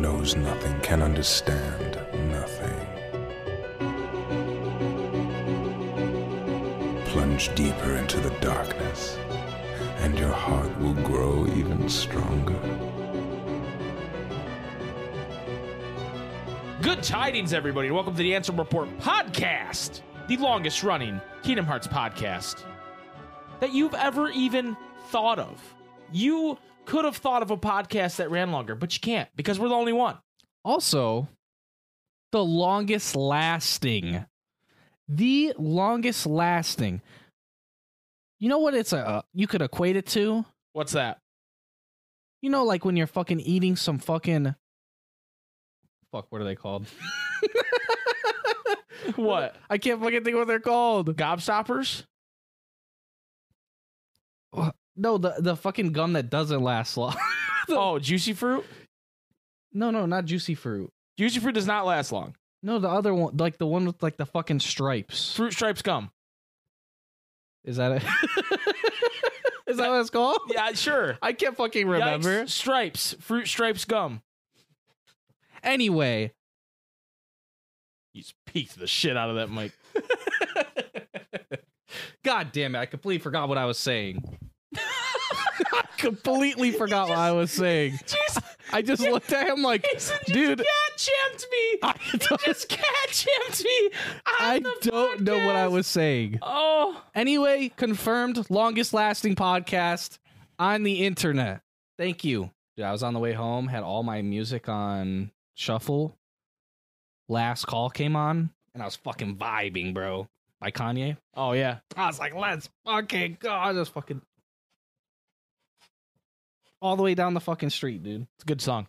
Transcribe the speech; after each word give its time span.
knows 0.00 0.36
nothing 0.36 0.78
can 0.80 1.02
understand 1.02 1.98
nothing. 2.30 2.86
Plunge 7.06 7.54
deeper 7.54 7.96
into 7.96 8.18
the 8.20 8.30
darkness, 8.40 9.16
and 9.98 10.18
your 10.18 10.32
heart 10.32 10.76
will 10.80 10.94
grow 10.94 11.46
even 11.48 11.88
stronger. 11.88 12.58
Good 16.82 17.02
tidings, 17.02 17.52
everybody. 17.52 17.90
Welcome 17.90 18.14
to 18.14 18.22
the 18.22 18.32
Ansem 18.32 18.58
Report 18.58 18.88
podcast, 18.98 20.00
the 20.28 20.36
longest 20.36 20.82
running 20.82 21.20
Kingdom 21.42 21.66
Hearts 21.66 21.86
podcast 21.86 22.64
that 23.60 23.72
you've 23.72 23.94
ever 23.94 24.28
even 24.30 24.76
thought 25.10 25.38
of. 25.38 25.62
You 26.12 26.58
could 26.86 27.04
have 27.04 27.16
thought 27.16 27.42
of 27.42 27.50
a 27.50 27.56
podcast 27.56 28.16
that 28.16 28.30
ran 28.30 28.52
longer, 28.52 28.74
but 28.74 28.94
you 28.94 29.00
can't 29.00 29.28
because 29.36 29.58
we're 29.58 29.68
the 29.68 29.74
only 29.74 29.92
one. 29.92 30.18
Also, 30.64 31.28
the 32.32 32.44
longest 32.44 33.16
lasting. 33.16 34.24
The 35.08 35.54
longest 35.58 36.26
lasting. 36.26 37.02
You 38.40 38.48
know 38.48 38.58
what 38.58 38.74
it's 38.74 38.92
a 38.92 39.24
you 39.32 39.46
could 39.46 39.62
equate 39.62 39.96
it 39.96 40.06
to? 40.08 40.44
What's 40.72 40.92
that? 40.92 41.18
You 42.42 42.50
know 42.50 42.64
like 42.64 42.84
when 42.84 42.96
you're 42.96 43.06
fucking 43.06 43.40
eating 43.40 43.76
some 43.76 43.98
fucking 43.98 44.54
fuck 46.12 46.26
what 46.30 46.40
are 46.40 46.44
they 46.44 46.54
called? 46.56 46.86
What? 49.16 49.56
I 49.68 49.78
can't 49.78 50.00
fucking 50.00 50.24
think 50.24 50.36
what 50.36 50.46
they're 50.46 50.60
called. 50.60 51.14
Gobstoppers? 51.16 52.04
No, 54.96 55.18
the 55.18 55.34
the 55.38 55.56
fucking 55.56 55.92
gum 55.92 56.12
that 56.14 56.30
doesn't 56.30 56.62
last 56.62 56.96
long. 56.96 57.16
Oh, 57.70 57.98
juicy 57.98 58.34
fruit? 58.34 58.62
no, 59.72 59.90
no, 59.90 60.04
not 60.04 60.26
juicy 60.26 60.54
fruit. 60.54 60.92
Juicy 61.16 61.40
fruit 61.40 61.54
does 61.54 61.66
not 61.66 61.86
last 61.86 62.12
long. 62.12 62.34
No, 62.62 62.78
the 62.78 62.90
other 62.90 63.14
one, 63.14 63.38
like 63.38 63.56
the 63.56 63.66
one 63.66 63.86
with 63.86 64.02
like 64.02 64.18
the 64.18 64.26
fucking 64.26 64.60
stripes. 64.60 65.34
Fruit 65.34 65.50
stripes 65.54 65.80
gum. 65.80 66.10
Is 67.64 67.78
that 67.78 67.92
it? 67.92 68.02
Is 69.66 69.78
that 69.78 69.88
what 69.88 70.00
it's 70.00 70.10
called? 70.10 70.40
Yeah, 70.50 70.72
sure. 70.72 71.16
I 71.22 71.32
can't 71.32 71.56
fucking 71.56 71.88
remember. 71.88 72.44
Yikes. 72.44 72.50
Stripes. 72.50 73.16
Fruit 73.18 73.48
stripes 73.48 73.86
gum. 73.86 74.20
Anyway, 75.62 76.32
He's 78.14 78.32
peeked 78.46 78.78
the 78.78 78.86
shit 78.86 79.16
out 79.16 79.28
of 79.28 79.36
that 79.36 79.50
mic. 79.50 79.72
God 82.22 82.52
damn 82.52 82.74
it! 82.76 82.78
I 82.78 82.86
completely 82.86 83.22
forgot 83.22 83.48
what 83.48 83.58
I 83.58 83.64
was 83.64 83.78
saying. 83.78 84.22
I 84.76 85.82
completely 85.98 86.72
forgot 86.72 87.08
what 87.08 87.18
I 87.18 87.32
was 87.32 87.50
saying. 87.50 87.94
Jeez, 88.06 88.42
I 88.72 88.82
just 88.82 89.02
looked 89.02 89.32
at 89.32 89.48
him 89.48 89.62
like, 89.62 89.82
Jason 89.92 90.16
just 90.26 90.32
dude, 90.32 90.58
cat 90.58 90.66
jammed 90.96 91.44
me. 91.50 91.78
I 91.82 91.94
You 92.12 92.36
just 92.44 92.68
cat 92.68 92.86
jammed 93.10 93.64
me. 93.64 93.90
I 94.26 94.62
don't 94.82 95.20
know 95.22 95.46
what 95.46 95.56
I 95.56 95.68
was 95.68 95.86
saying. 95.86 96.38
Oh, 96.42 97.02
Anyway, 97.14 97.70
confirmed 97.76 98.44
longest 98.50 98.92
lasting 98.92 99.36
podcast 99.36 100.18
on 100.58 100.82
the 100.82 101.04
internet. 101.04 101.60
Thank 101.98 102.24
you. 102.24 102.50
Dude, 102.76 102.86
I 102.86 102.92
was 102.92 103.02
on 103.02 103.14
the 103.14 103.20
way 103.20 103.32
home, 103.32 103.68
had 103.68 103.82
all 103.84 104.02
my 104.02 104.20
music 104.22 104.68
on 104.68 105.30
shuffle. 105.54 106.16
Last 107.28 107.66
call 107.66 107.88
came 107.88 108.16
on, 108.16 108.50
and 108.74 108.82
I 108.82 108.86
was 108.86 108.96
fucking 108.96 109.36
vibing, 109.36 109.94
bro. 109.94 110.28
By 110.60 110.70
Kanye. 110.70 111.16
oh 111.34 111.52
yeah. 111.52 111.78
I 111.96 112.06
was 112.06 112.18
like, 112.18 112.34
let's 112.34 112.68
fucking 112.86 113.36
go. 113.40 113.52
I 113.52 113.72
just 113.74 113.92
fucking 113.92 114.22
all 116.84 116.96
the 116.96 117.02
way 117.02 117.14
down 117.14 117.32
the 117.32 117.40
fucking 117.40 117.70
street, 117.70 118.02
dude. 118.02 118.26
It's 118.36 118.44
a 118.44 118.46
good 118.46 118.60
song. 118.60 118.86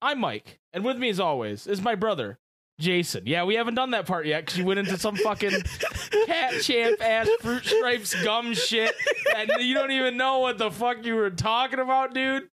I'm 0.00 0.18
Mike, 0.18 0.58
and 0.72 0.82
with 0.82 0.96
me 0.96 1.10
as 1.10 1.20
always 1.20 1.66
is 1.66 1.82
my 1.82 1.94
brother, 1.94 2.38
Jason. 2.80 3.24
Yeah, 3.26 3.44
we 3.44 3.54
haven't 3.54 3.74
done 3.74 3.90
that 3.90 4.06
part 4.06 4.26
yet 4.26 4.44
because 4.44 4.58
you 4.58 4.64
went 4.64 4.80
into 4.80 4.98
some 4.98 5.16
fucking 5.16 5.50
cat 6.26 6.62
champ 6.62 7.02
ass 7.02 7.28
fruit 7.40 7.66
stripes 7.66 8.14
gum 8.24 8.54
shit, 8.54 8.94
and 9.36 9.50
you 9.60 9.74
don't 9.74 9.90
even 9.90 10.16
know 10.16 10.38
what 10.38 10.56
the 10.56 10.70
fuck 10.70 11.04
you 11.04 11.14
were 11.16 11.30
talking 11.30 11.78
about, 11.78 12.14
dude. 12.14 12.48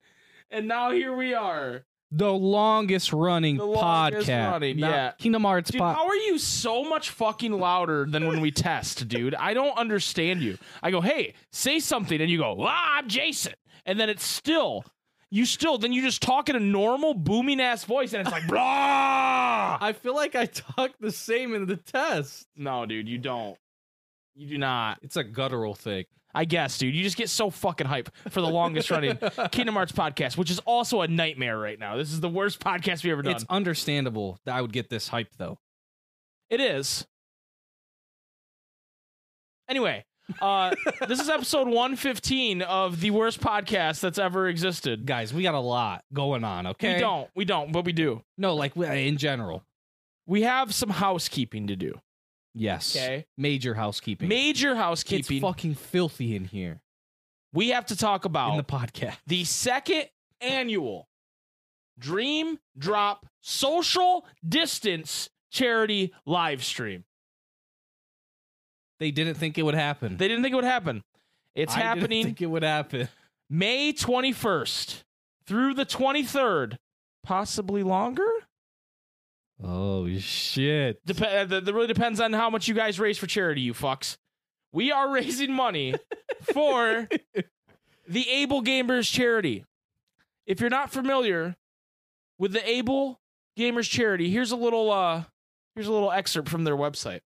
And 0.49 0.67
now 0.67 0.91
here 0.91 1.15
we 1.15 1.33
are. 1.33 1.85
The 2.13 2.31
longest 2.31 3.13
running 3.13 3.55
The 3.57 3.65
longest 3.65 4.27
podcast. 4.27 4.51
running, 4.51 4.79
yeah. 4.79 5.11
Kingdom 5.17 5.43
Hearts 5.43 5.71
Dude, 5.71 5.79
pod. 5.79 5.95
how 5.95 6.07
are 6.07 6.15
you 6.15 6.37
so 6.37 6.83
much 6.83 7.09
fucking 7.11 7.53
louder 7.53 8.05
than 8.05 8.27
when 8.27 8.41
we 8.41 8.51
test, 8.51 9.07
dude? 9.07 9.33
I 9.35 9.53
don't 9.53 9.77
understand 9.77 10.41
you. 10.41 10.57
I 10.83 10.91
go, 10.91 10.99
hey, 10.99 11.35
say 11.51 11.79
something, 11.79 12.19
and 12.19 12.29
you 12.29 12.37
go, 12.39 12.57
ah, 12.59 12.97
I'm 12.97 13.07
Jason. 13.07 13.53
And 13.85 13.97
then 13.97 14.09
it's 14.09 14.25
still, 14.25 14.83
you 15.29 15.45
still, 15.45 15.77
then 15.77 15.93
you 15.93 16.01
just 16.01 16.21
talk 16.21 16.49
in 16.49 16.57
a 16.57 16.59
normal 16.59 17.13
booming 17.13 17.61
ass 17.61 17.85
voice, 17.85 18.11
and 18.11 18.21
it's 18.27 18.31
like, 18.31 18.45
blah. 18.49 19.77
I 19.79 19.93
feel 19.93 20.13
like 20.13 20.35
I 20.35 20.47
talk 20.47 20.91
the 20.99 21.11
same 21.13 21.55
in 21.55 21.65
the 21.65 21.77
test. 21.77 22.45
No, 22.57 22.85
dude, 22.85 23.07
you 23.07 23.19
don't. 23.19 23.57
You 24.35 24.47
do 24.47 24.57
not. 24.57 24.99
It's 25.01 25.15
a 25.15 25.23
guttural 25.23 25.75
thing. 25.75 26.05
I 26.33 26.45
guess, 26.45 26.77
dude. 26.77 26.95
You 26.95 27.03
just 27.03 27.17
get 27.17 27.29
so 27.29 27.49
fucking 27.49 27.87
hype 27.87 28.09
for 28.29 28.41
the 28.41 28.47
longest 28.49 28.89
running 28.91 29.17
Kingdom 29.51 29.75
Hearts 29.75 29.91
podcast, 29.91 30.37
which 30.37 30.49
is 30.51 30.59
also 30.59 31.01
a 31.01 31.07
nightmare 31.07 31.57
right 31.57 31.79
now. 31.79 31.97
This 31.97 32.11
is 32.11 32.19
the 32.19 32.29
worst 32.29 32.59
podcast 32.59 33.03
we've 33.03 33.13
ever 33.13 33.21
done. 33.21 33.33
It's 33.35 33.45
understandable 33.49 34.39
that 34.45 34.55
I 34.55 34.61
would 34.61 34.73
get 34.73 34.89
this 34.89 35.07
hype 35.07 35.29
though. 35.37 35.59
It 36.49 36.59
is. 36.61 37.05
Anyway, 39.69 40.03
uh, 40.41 40.73
this 41.07 41.19
is 41.19 41.29
episode 41.29 41.67
115 41.67 42.61
of 42.61 42.99
the 42.99 43.11
worst 43.11 43.39
podcast 43.39 44.01
that's 44.01 44.19
ever 44.19 44.47
existed. 44.47 45.05
Guys, 45.05 45.33
we 45.33 45.43
got 45.43 45.55
a 45.55 45.59
lot 45.59 46.03
going 46.13 46.43
on, 46.43 46.67
okay? 46.67 46.95
We 46.95 46.99
don't. 46.99 47.29
We 47.35 47.45
don't, 47.45 47.71
but 47.71 47.85
we 47.85 47.93
do. 47.93 48.21
No, 48.37 48.55
like 48.55 48.75
we- 48.75 48.87
in 49.07 49.17
general. 49.17 49.63
We 50.27 50.43
have 50.43 50.73
some 50.73 50.89
housekeeping 50.89 51.67
to 51.67 51.75
do. 51.75 51.99
Yes. 52.53 52.95
Okay. 52.95 53.25
Major 53.37 53.73
housekeeping. 53.73 54.27
Major 54.27 54.75
housekeeping. 54.75 55.37
it's 55.37 55.41
fucking 55.41 55.75
filthy 55.75 56.35
in 56.35 56.45
here 56.45 56.81
we 57.53 57.69
have 57.69 57.85
to 57.87 57.95
talk 57.95 58.25
about 58.25 58.51
in 58.51 58.57
the 58.57 58.63
podcast. 58.63 59.17
the 59.27 59.43
second 59.43 60.05
annual 60.39 61.07
Dream 61.99 62.57
Drop 62.77 63.25
Social 63.41 64.25
Distance 64.47 65.29
Charity 65.51 66.13
live 66.25 66.63
stream. 66.63 67.03
They 68.99 69.11
didn't 69.11 69.35
think 69.35 69.57
it 69.57 69.63
would 69.63 69.75
happen. 69.75 70.17
They 70.17 70.27
didn't 70.27 70.43
think 70.43 70.53
it 70.53 70.55
would 70.55 70.63
happen. 70.63 71.03
It's 71.55 71.73
I 71.73 71.77
didn't 71.77 71.87
happening 71.87 72.25
think 72.25 72.41
it 72.41 72.45
would 72.45 72.63
happen. 72.63 73.09
May 73.49 73.91
21st 73.91 75.03
through 75.45 75.73
the 75.73 75.85
23rd, 75.85 76.77
possibly 77.23 77.83
longer. 77.83 78.29
Oh 79.63 80.07
shit! 80.17 81.05
Dep- 81.05 81.21
uh, 81.21 81.45
that 81.45 81.65
that 81.65 81.73
really 81.73 81.87
depends 81.87 82.19
on 82.19 82.33
how 82.33 82.49
much 82.49 82.67
you 82.67 82.73
guys 82.73 82.99
raise 82.99 83.17
for 83.17 83.27
charity, 83.27 83.61
you 83.61 83.73
fucks. 83.73 84.17
We 84.71 84.91
are 84.91 85.09
raising 85.13 85.53
money 85.53 85.95
for 86.41 87.07
the 88.07 88.29
Able 88.29 88.63
Gamers 88.63 89.11
charity. 89.11 89.65
If 90.47 90.59
you're 90.59 90.69
not 90.69 90.91
familiar 90.91 91.55
with 92.39 92.53
the 92.53 92.67
Able 92.67 93.19
Gamers 93.57 93.89
charity, 93.89 94.29
here's 94.31 94.51
a 94.51 94.55
little 94.55 94.91
uh 94.91 95.25
here's 95.75 95.87
a 95.87 95.91
little 95.91 96.11
excerpt 96.11 96.49
from 96.49 96.63
their 96.63 96.75
website. 96.75 97.21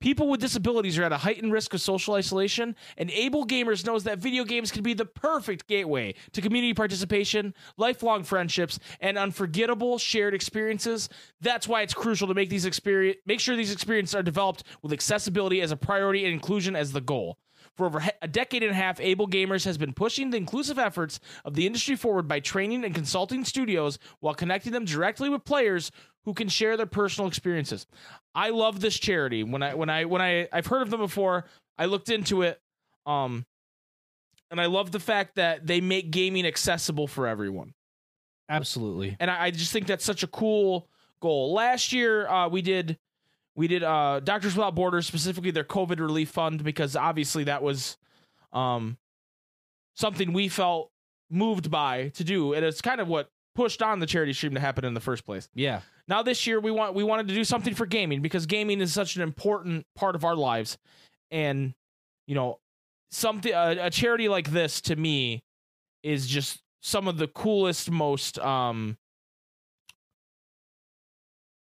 People 0.00 0.28
with 0.28 0.40
disabilities 0.40 0.98
are 0.98 1.04
at 1.04 1.12
a 1.12 1.18
heightened 1.18 1.52
risk 1.52 1.74
of 1.74 1.80
social 1.82 2.14
isolation, 2.14 2.74
and 2.96 3.10
Able 3.10 3.46
Gamers 3.46 3.84
knows 3.84 4.04
that 4.04 4.18
video 4.18 4.44
games 4.44 4.72
can 4.72 4.82
be 4.82 4.94
the 4.94 5.04
perfect 5.04 5.66
gateway 5.68 6.14
to 6.32 6.40
community 6.40 6.72
participation, 6.72 7.54
lifelong 7.76 8.22
friendships, 8.22 8.78
and 9.00 9.18
unforgettable 9.18 9.98
shared 9.98 10.32
experiences. 10.32 11.10
That's 11.42 11.68
why 11.68 11.82
it's 11.82 11.92
crucial 11.92 12.28
to 12.28 12.34
make 12.34 12.48
these 12.48 12.64
experience 12.64 13.18
make 13.26 13.40
sure 13.40 13.56
these 13.56 13.72
experiences 13.72 14.14
are 14.14 14.22
developed 14.22 14.64
with 14.80 14.92
accessibility 14.92 15.60
as 15.60 15.70
a 15.70 15.76
priority 15.76 16.24
and 16.24 16.32
inclusion 16.32 16.74
as 16.74 16.92
the 16.92 17.02
goal. 17.02 17.36
For 17.80 17.86
over 17.86 18.04
a 18.20 18.28
decade 18.28 18.62
and 18.62 18.72
a 18.72 18.74
half, 18.74 19.00
Able 19.00 19.26
Gamers 19.26 19.64
has 19.64 19.78
been 19.78 19.94
pushing 19.94 20.28
the 20.28 20.36
inclusive 20.36 20.78
efforts 20.78 21.18
of 21.46 21.54
the 21.54 21.66
industry 21.66 21.96
forward 21.96 22.28
by 22.28 22.38
training 22.38 22.84
and 22.84 22.94
consulting 22.94 23.42
studios 23.42 23.98
while 24.18 24.34
connecting 24.34 24.70
them 24.70 24.84
directly 24.84 25.30
with 25.30 25.46
players 25.46 25.90
who 26.26 26.34
can 26.34 26.50
share 26.50 26.76
their 26.76 26.84
personal 26.84 27.26
experiences. 27.26 27.86
I 28.34 28.50
love 28.50 28.80
this 28.82 28.98
charity. 28.98 29.44
When 29.44 29.62
I 29.62 29.72
when 29.72 29.88
I 29.88 30.04
when 30.04 30.20
I 30.20 30.46
I've 30.52 30.66
heard 30.66 30.82
of 30.82 30.90
them 30.90 31.00
before, 31.00 31.46
I 31.78 31.86
looked 31.86 32.10
into 32.10 32.42
it 32.42 32.60
um 33.06 33.46
and 34.50 34.60
I 34.60 34.66
love 34.66 34.92
the 34.92 35.00
fact 35.00 35.36
that 35.36 35.66
they 35.66 35.80
make 35.80 36.10
gaming 36.10 36.46
accessible 36.46 37.06
for 37.06 37.26
everyone. 37.26 37.72
Absolutely. 38.50 39.16
And 39.18 39.30
I, 39.30 39.44
I 39.44 39.50
just 39.52 39.72
think 39.72 39.86
that's 39.86 40.04
such 40.04 40.22
a 40.22 40.26
cool 40.26 40.86
goal. 41.22 41.54
Last 41.54 41.94
year, 41.94 42.28
uh, 42.28 42.46
we 42.46 42.60
did 42.60 42.98
we 43.56 43.68
did 43.68 43.82
uh, 43.82 44.20
Doctors 44.20 44.56
Without 44.56 44.74
Borders, 44.74 45.06
specifically 45.06 45.50
their 45.50 45.64
COVID 45.64 46.00
relief 46.00 46.30
fund, 46.30 46.62
because 46.64 46.96
obviously 46.96 47.44
that 47.44 47.62
was 47.62 47.96
um, 48.52 48.96
something 49.94 50.32
we 50.32 50.48
felt 50.48 50.90
moved 51.30 51.70
by 51.70 52.08
to 52.10 52.24
do, 52.24 52.54
and 52.54 52.64
it's 52.64 52.80
kind 52.80 53.00
of 53.00 53.08
what 53.08 53.28
pushed 53.54 53.82
on 53.82 53.98
the 53.98 54.06
charity 54.06 54.32
stream 54.32 54.54
to 54.54 54.60
happen 54.60 54.84
in 54.84 54.94
the 54.94 55.00
first 55.00 55.24
place. 55.24 55.48
Yeah. 55.54 55.80
Now 56.08 56.22
this 56.22 56.46
year 56.46 56.60
we 56.60 56.70
want 56.70 56.94
we 56.94 57.04
wanted 57.04 57.28
to 57.28 57.34
do 57.34 57.44
something 57.44 57.74
for 57.74 57.86
gaming 57.86 58.20
because 58.22 58.46
gaming 58.46 58.80
is 58.80 58.92
such 58.92 59.16
an 59.16 59.22
important 59.22 59.86
part 59.94 60.14
of 60.14 60.24
our 60.24 60.34
lives, 60.34 60.78
and 61.30 61.74
you 62.26 62.34
know 62.34 62.58
something 63.10 63.52
a, 63.52 63.76
a 63.82 63.90
charity 63.90 64.28
like 64.28 64.50
this 64.50 64.80
to 64.82 64.96
me 64.96 65.42
is 66.02 66.26
just 66.26 66.62
some 66.80 67.06
of 67.08 67.18
the 67.18 67.28
coolest, 67.28 67.90
most 67.90 68.38
um 68.38 68.96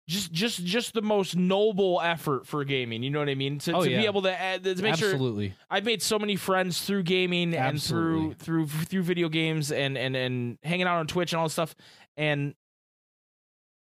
just 0.07 0.31
just 0.31 0.63
just 0.65 0.93
the 0.93 1.01
most 1.01 1.35
noble 1.35 2.01
effort 2.01 2.45
for 2.45 2.63
gaming. 2.65 3.03
You 3.03 3.09
know 3.09 3.19
what 3.19 3.29
I 3.29 3.35
mean? 3.35 3.59
To, 3.59 3.73
Oh, 3.73 3.83
to 3.83 3.89
yeah. 3.89 3.99
be 4.01 4.05
able 4.05 4.21
to, 4.23 4.37
add, 4.37 4.63
to 4.63 4.75
make 4.81 4.95
sure 4.95 5.11
Absolutely. 5.11 5.53
I've 5.69 5.85
made 5.85 6.01
so 6.01 6.19
many 6.19 6.35
friends 6.35 6.81
through 6.81 7.03
gaming 7.03 7.55
Absolutely. 7.55 8.25
and 8.31 8.37
through 8.39 8.65
through 8.67 8.85
through 8.85 9.03
video 9.03 9.29
games 9.29 9.71
and 9.71 9.97
and 9.97 10.15
and 10.15 10.57
hanging 10.63 10.87
out 10.87 10.97
on 10.99 11.07
Twitch 11.07 11.31
and 11.31 11.39
all 11.39 11.45
this 11.45 11.53
stuff. 11.53 11.73
And 12.17 12.53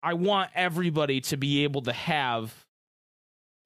I 0.03 0.15
want 0.15 0.51
everybody 0.55 1.21
to 1.23 1.37
be 1.37 1.65
able 1.65 1.83
to 1.83 1.93
have 1.93 2.53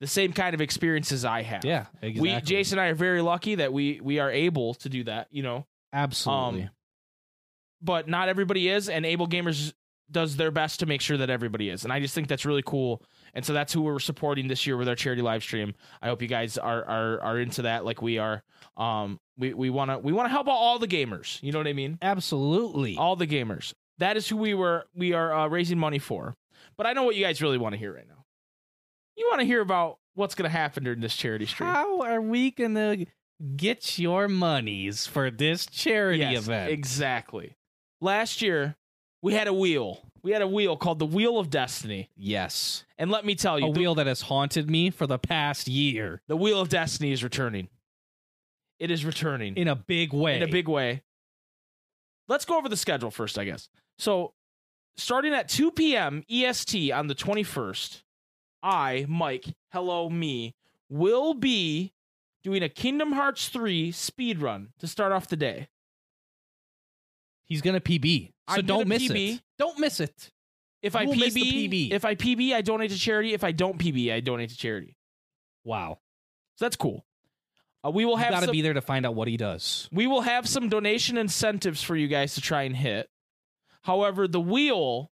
the 0.01 0.07
same 0.07 0.33
kind 0.33 0.55
of 0.55 0.61
experiences 0.61 1.25
I 1.25 1.43
have. 1.43 1.65
Yeah, 1.65 1.87
exactly. 2.03 2.21
We 2.35 2.41
Jason 2.43 2.79
and 2.79 2.87
I 2.87 2.91
are 2.91 2.95
very 2.95 3.23
lucky 3.23 3.57
that 3.57 3.73
we 3.73 4.01
we 4.03 4.19
are 4.19 4.31
able 4.31 4.75
to 4.75 4.89
do 4.89 5.05
that, 5.05 5.29
you 5.31 5.43
know. 5.43 5.67
Absolutely. 5.93 6.65
Um, 6.65 6.71
But 7.83 8.07
not 8.09 8.29
everybody 8.29 8.69
is, 8.69 8.89
and 8.89 9.05
Able 9.07 9.27
Gamers 9.29 9.73
does 10.11 10.37
their 10.37 10.51
best 10.51 10.81
to 10.81 10.87
make 10.87 11.01
sure 11.01 11.17
that 11.17 11.31
everybody 11.31 11.69
is. 11.69 11.85
And 11.85 11.93
I 11.93 12.01
just 12.01 12.15
think 12.15 12.29
that's 12.29 12.45
really 12.45 12.63
cool. 12.65 13.03
And 13.35 13.45
so 13.45 13.53
that's 13.53 13.73
who 13.73 13.81
we're 13.83 13.99
supporting 13.99 14.47
this 14.49 14.67
year 14.67 14.77
with 14.77 14.89
our 14.89 14.95
charity 14.95 15.21
live 15.23 15.43
stream. 15.43 15.75
I 16.01 16.07
hope 16.09 16.23
you 16.23 16.29
guys 16.29 16.57
are 16.59 16.85
are 16.85 17.21
are 17.21 17.41
into 17.41 17.63
that 17.63 17.85
like 17.85 18.01
we 18.03 18.19
are. 18.19 18.43
Um 18.77 19.19
we 19.37 19.53
we 19.53 19.69
want 19.71 19.91
to 19.91 19.99
we 19.99 20.13
want 20.13 20.27
to 20.27 20.31
help 20.31 20.47
out 20.49 20.53
all 20.53 20.79
the 20.79 20.89
gamers. 20.89 21.43
You 21.43 21.53
know 21.53 21.59
what 21.59 21.67
I 21.67 21.73
mean? 21.73 21.99
Absolutely. 22.03 22.97
All 22.97 23.17
the 23.17 23.27
gamers. 23.27 23.73
That 23.99 24.17
is 24.17 24.29
who 24.29 24.37
we 24.37 24.55
were 24.55 24.87
we 24.95 25.13
are 25.13 25.35
uh, 25.35 25.49
raising 25.49 25.79
money 25.79 25.99
for. 25.99 26.35
But 26.77 26.87
I 26.87 26.93
know 26.93 27.05
what 27.05 27.17
you 27.17 27.25
guys 27.25 27.43
really 27.43 27.59
want 27.59 27.73
to 27.73 27.79
hear 27.79 27.93
right 27.95 28.07
now. 28.07 28.25
You 29.17 29.27
want 29.31 29.41
to 29.41 29.47
hear 29.47 29.61
about 29.61 29.99
what's 30.15 30.35
going 30.35 30.51
to 30.51 30.57
happen 30.57 30.85
during 30.85 31.01
this 31.01 31.17
charity 31.17 31.47
stream. 31.47 31.69
How 31.71 32.01
are 32.03 32.21
we 32.21 32.51
gonna 32.51 33.07
get 33.57 33.99
your 33.99 34.29
monies 34.29 35.07
for 35.07 35.31
this 35.31 35.67
charity 35.67 36.19
Yes, 36.21 36.45
event? 36.45 36.71
Exactly. 36.73 37.57
Last 38.01 38.43
year, 38.43 38.77
we 39.27 39.35
had 39.35 39.49
a 39.49 39.53
wheel. 39.53 39.99
We 40.23 40.31
had 40.31 40.41
a 40.41 40.47
wheel 40.47 40.77
called 40.77 41.01
the 41.01 41.07
Wheel 41.07 41.39
of 41.39 41.51
Destiny. 41.51 42.11
yes. 42.17 42.85
And 42.97 43.11
let 43.11 43.25
me 43.25 43.35
tell 43.35 43.59
you, 43.59 43.67
A 43.67 43.73
the, 43.73 43.81
wheel 43.81 43.97
that 43.97 44.07
has 44.07 44.23
haunted 44.23 44.71
me 44.71 44.91
for 44.91 45.07
the 45.07 45.19
past 45.19 45.67
year 45.67 46.23
the 46.29 46.37
Wheel 46.37 46.61
of 46.61 46.69
Destiny 46.69 47.11
is 47.11 47.25
returning. 47.25 47.69
It 48.79 48.91
is 48.93 49.05
returning 49.05 49.57
in 49.57 49.67
a 49.67 49.75
big 49.75 50.13
way. 50.13 50.37
in 50.37 50.43
a 50.45 50.49
big 50.49 50.69
way. 50.69 51.03
Let's 52.29 52.45
go 52.45 52.57
over 52.57 52.69
the 52.69 52.77
schedule 52.77 53.11
first, 53.11 53.37
I 53.37 53.45
guess. 53.45 53.69
So, 53.99 54.33
starting 54.97 55.35
at 55.35 55.49
2 55.49 55.73
p.m. 55.73 56.23
EST 56.31 56.93
on 56.93 57.09
the 57.09 57.15
21st, 57.15 58.03
I, 58.63 59.07
Mike, 59.09 59.47
hello, 59.73 60.09
me, 60.09 60.55
will 60.89 61.35
be 61.35 61.93
doing 62.45 62.63
a 62.63 62.69
Kingdom 62.69 63.13
Hearts 63.13 63.49
3 63.49 63.91
speed 63.91 64.41
run 64.41 64.69
to 64.79 64.87
start 64.87 65.11
off 65.11 65.27
the 65.27 65.37
day. 65.37 65.69
He's 67.47 67.63
gonna 67.63 67.81
PB. 67.81 68.33
So 68.51 68.57
I'm 68.57 68.67
don't 68.67 68.89
miss 68.89 69.03
PB. 69.09 69.35
it. 69.37 69.43
Don't 69.59 69.79
miss 69.79 70.01
it. 70.01 70.31
If 70.83 70.95
I 70.95 71.03
You 71.03 71.09
will 71.09 71.15
PB, 71.17 71.71
PB. 71.71 71.91
if 71.93 72.05
I 72.05 72.15
PB, 72.15 72.53
I 72.53 72.61
donate 72.61 72.91
to 72.91 72.99
charity. 72.99 73.33
If 73.35 73.43
I 73.43 73.53
don't 73.53 73.79
PB, 73.79 74.13
I 74.13 74.21
donate 74.21 74.51
to 74.51 74.57
charity. 74.57 74.97
Wow. 75.65 75.99
So 76.57 76.65
that's 76.65 76.77
cool. 76.77 77.05
Uh, 77.85 77.91
we 77.91 78.05
will 78.05 78.13
You 78.13 78.19
have 78.25 78.31
gotta 78.31 78.51
be 78.53 78.63
there 78.63 78.75
to 78.75 78.81
find 78.81 79.05
out 79.07 79.15
what 79.15 79.29
he 79.29 79.37
does. 79.37 79.89
we 79.93 80.07
will 80.07 80.21
have 80.23 80.49
some 80.49 80.69
donation 80.69 81.17
incentives 81.19 81.83
for 81.83 81.97
you 81.97 82.09
guys 82.09 82.35
to 82.35 82.41
try 82.41 82.63
and 82.63 82.77
hit. 82.77 83.09
However, 83.83 84.27
the 84.29 84.41
wheel 84.41 85.11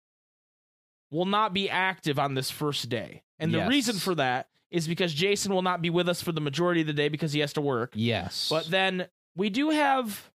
will 1.11 1.26
not 1.26 1.52
be 1.52 1.69
active 1.69 2.19
on 2.19 2.35
this 2.35 2.50
first 2.50 2.88
day. 2.88 3.23
And 3.38 3.52
the 3.52 3.67
reason 3.67 3.96
for 3.96 4.14
that 4.14 4.49
is 4.70 4.88
because 4.88 5.12
Jason 5.12 5.52
will 5.52 5.62
not 5.62 5.82
be 5.82 5.90
with 5.90 6.08
us 6.08 6.23
for 6.23 6.32
the 6.32 6.40
majority 6.40 6.81
of 6.81 6.87
the 6.87 6.93
day 6.94 7.08
because 7.11 7.32
he 7.35 7.40
has 7.40 7.52
to 7.55 7.61
work. 7.61 7.93
Yes. 7.94 8.49
But 8.49 8.67
then 8.67 9.08
we 9.37 9.50
do 9.50 9.69
have 9.70 10.31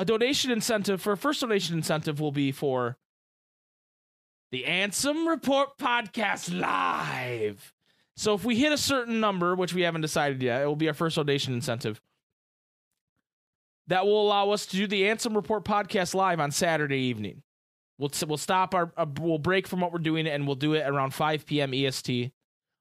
a 0.00 0.04
donation 0.04 0.50
incentive 0.50 1.02
for 1.02 1.12
a 1.12 1.16
first 1.16 1.42
donation 1.42 1.76
incentive 1.76 2.20
will 2.20 2.32
be 2.32 2.52
for 2.52 2.96
the 4.50 4.64
Ansem 4.66 5.28
Report 5.28 5.76
podcast 5.76 6.58
live. 6.58 7.74
So 8.16 8.32
if 8.32 8.42
we 8.42 8.56
hit 8.56 8.72
a 8.72 8.78
certain 8.78 9.20
number, 9.20 9.54
which 9.54 9.74
we 9.74 9.82
haven't 9.82 10.00
decided 10.00 10.42
yet, 10.42 10.62
it 10.62 10.64
will 10.64 10.74
be 10.74 10.88
our 10.88 10.94
first 10.94 11.16
donation 11.16 11.52
incentive. 11.52 12.00
That 13.88 14.06
will 14.06 14.26
allow 14.26 14.52
us 14.52 14.64
to 14.66 14.76
do 14.78 14.86
the 14.86 15.02
Ansem 15.02 15.36
Report 15.36 15.66
podcast 15.66 16.14
live 16.14 16.40
on 16.40 16.50
Saturday 16.50 17.00
evening. 17.00 17.42
We'll 17.98 18.10
we'll 18.26 18.38
stop 18.38 18.74
our 18.74 18.94
uh, 18.96 19.04
we'll 19.20 19.36
break 19.36 19.68
from 19.68 19.80
what 19.80 19.92
we're 19.92 19.98
doing 19.98 20.26
and 20.26 20.46
we'll 20.46 20.56
do 20.56 20.72
it 20.72 20.88
around 20.88 21.12
5 21.12 21.44
p.m. 21.44 21.74
EST. 21.74 22.32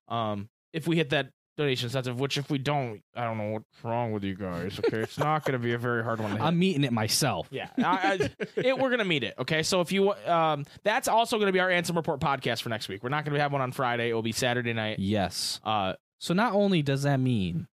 Um, 0.08 0.48
if 0.72 0.88
we 0.88 0.96
hit 0.96 1.10
that 1.10 1.32
donation 1.60 1.88
incentive, 1.88 2.20
which 2.20 2.38
if 2.38 2.50
we 2.50 2.58
don't, 2.58 3.02
I 3.16 3.24
don't 3.26 3.38
know 3.38 3.52
what's 3.52 3.84
wrong 3.84 4.12
with 4.12 4.24
you 4.24 4.34
guys. 4.36 4.80
Okay, 4.80 4.98
it's 5.00 5.18
not 5.20 5.44
going 5.46 5.54
to 5.54 5.60
be 5.60 5.74
a 5.74 5.78
very 5.78 6.04
hard 6.04 6.20
one 6.20 6.32
to 6.32 6.38
hit. 6.38 6.44
I'm 6.46 6.58
meeting 6.58 6.84
it 6.84 6.92
myself. 6.94 7.48
yeah, 7.52 7.70
I, 7.78 8.30
I, 8.40 8.50
it, 8.56 8.78
we're 8.80 8.90
gonna 8.90 9.06
meet 9.06 9.24
it. 9.24 9.36
Okay, 9.38 9.62
so 9.64 9.82
if 9.82 9.92
you, 9.92 10.14
um, 10.26 10.66
that's 10.84 11.08
also 11.08 11.38
gonna 11.38 11.52
be 11.52 11.60
our 11.60 11.70
Ansem 11.70 11.96
Report 11.96 12.20
podcast 12.20 12.62
for 12.62 12.70
next 12.70 12.88
week. 12.90 13.04
We're 13.04 13.10
not 13.10 13.26
gonna 13.26 13.40
have 13.40 13.52
one 13.52 13.62
on 13.62 13.72
Friday. 13.72 14.10
It 14.10 14.14
will 14.14 14.22
be 14.22 14.32
Saturday 14.32 14.74
night. 14.74 15.00
Yes. 15.00 15.60
Uh, 15.64 15.94
So 16.20 16.34
not 16.34 16.54
only 16.54 16.82
does 16.82 17.04
that 17.04 17.20
mean 17.20 17.68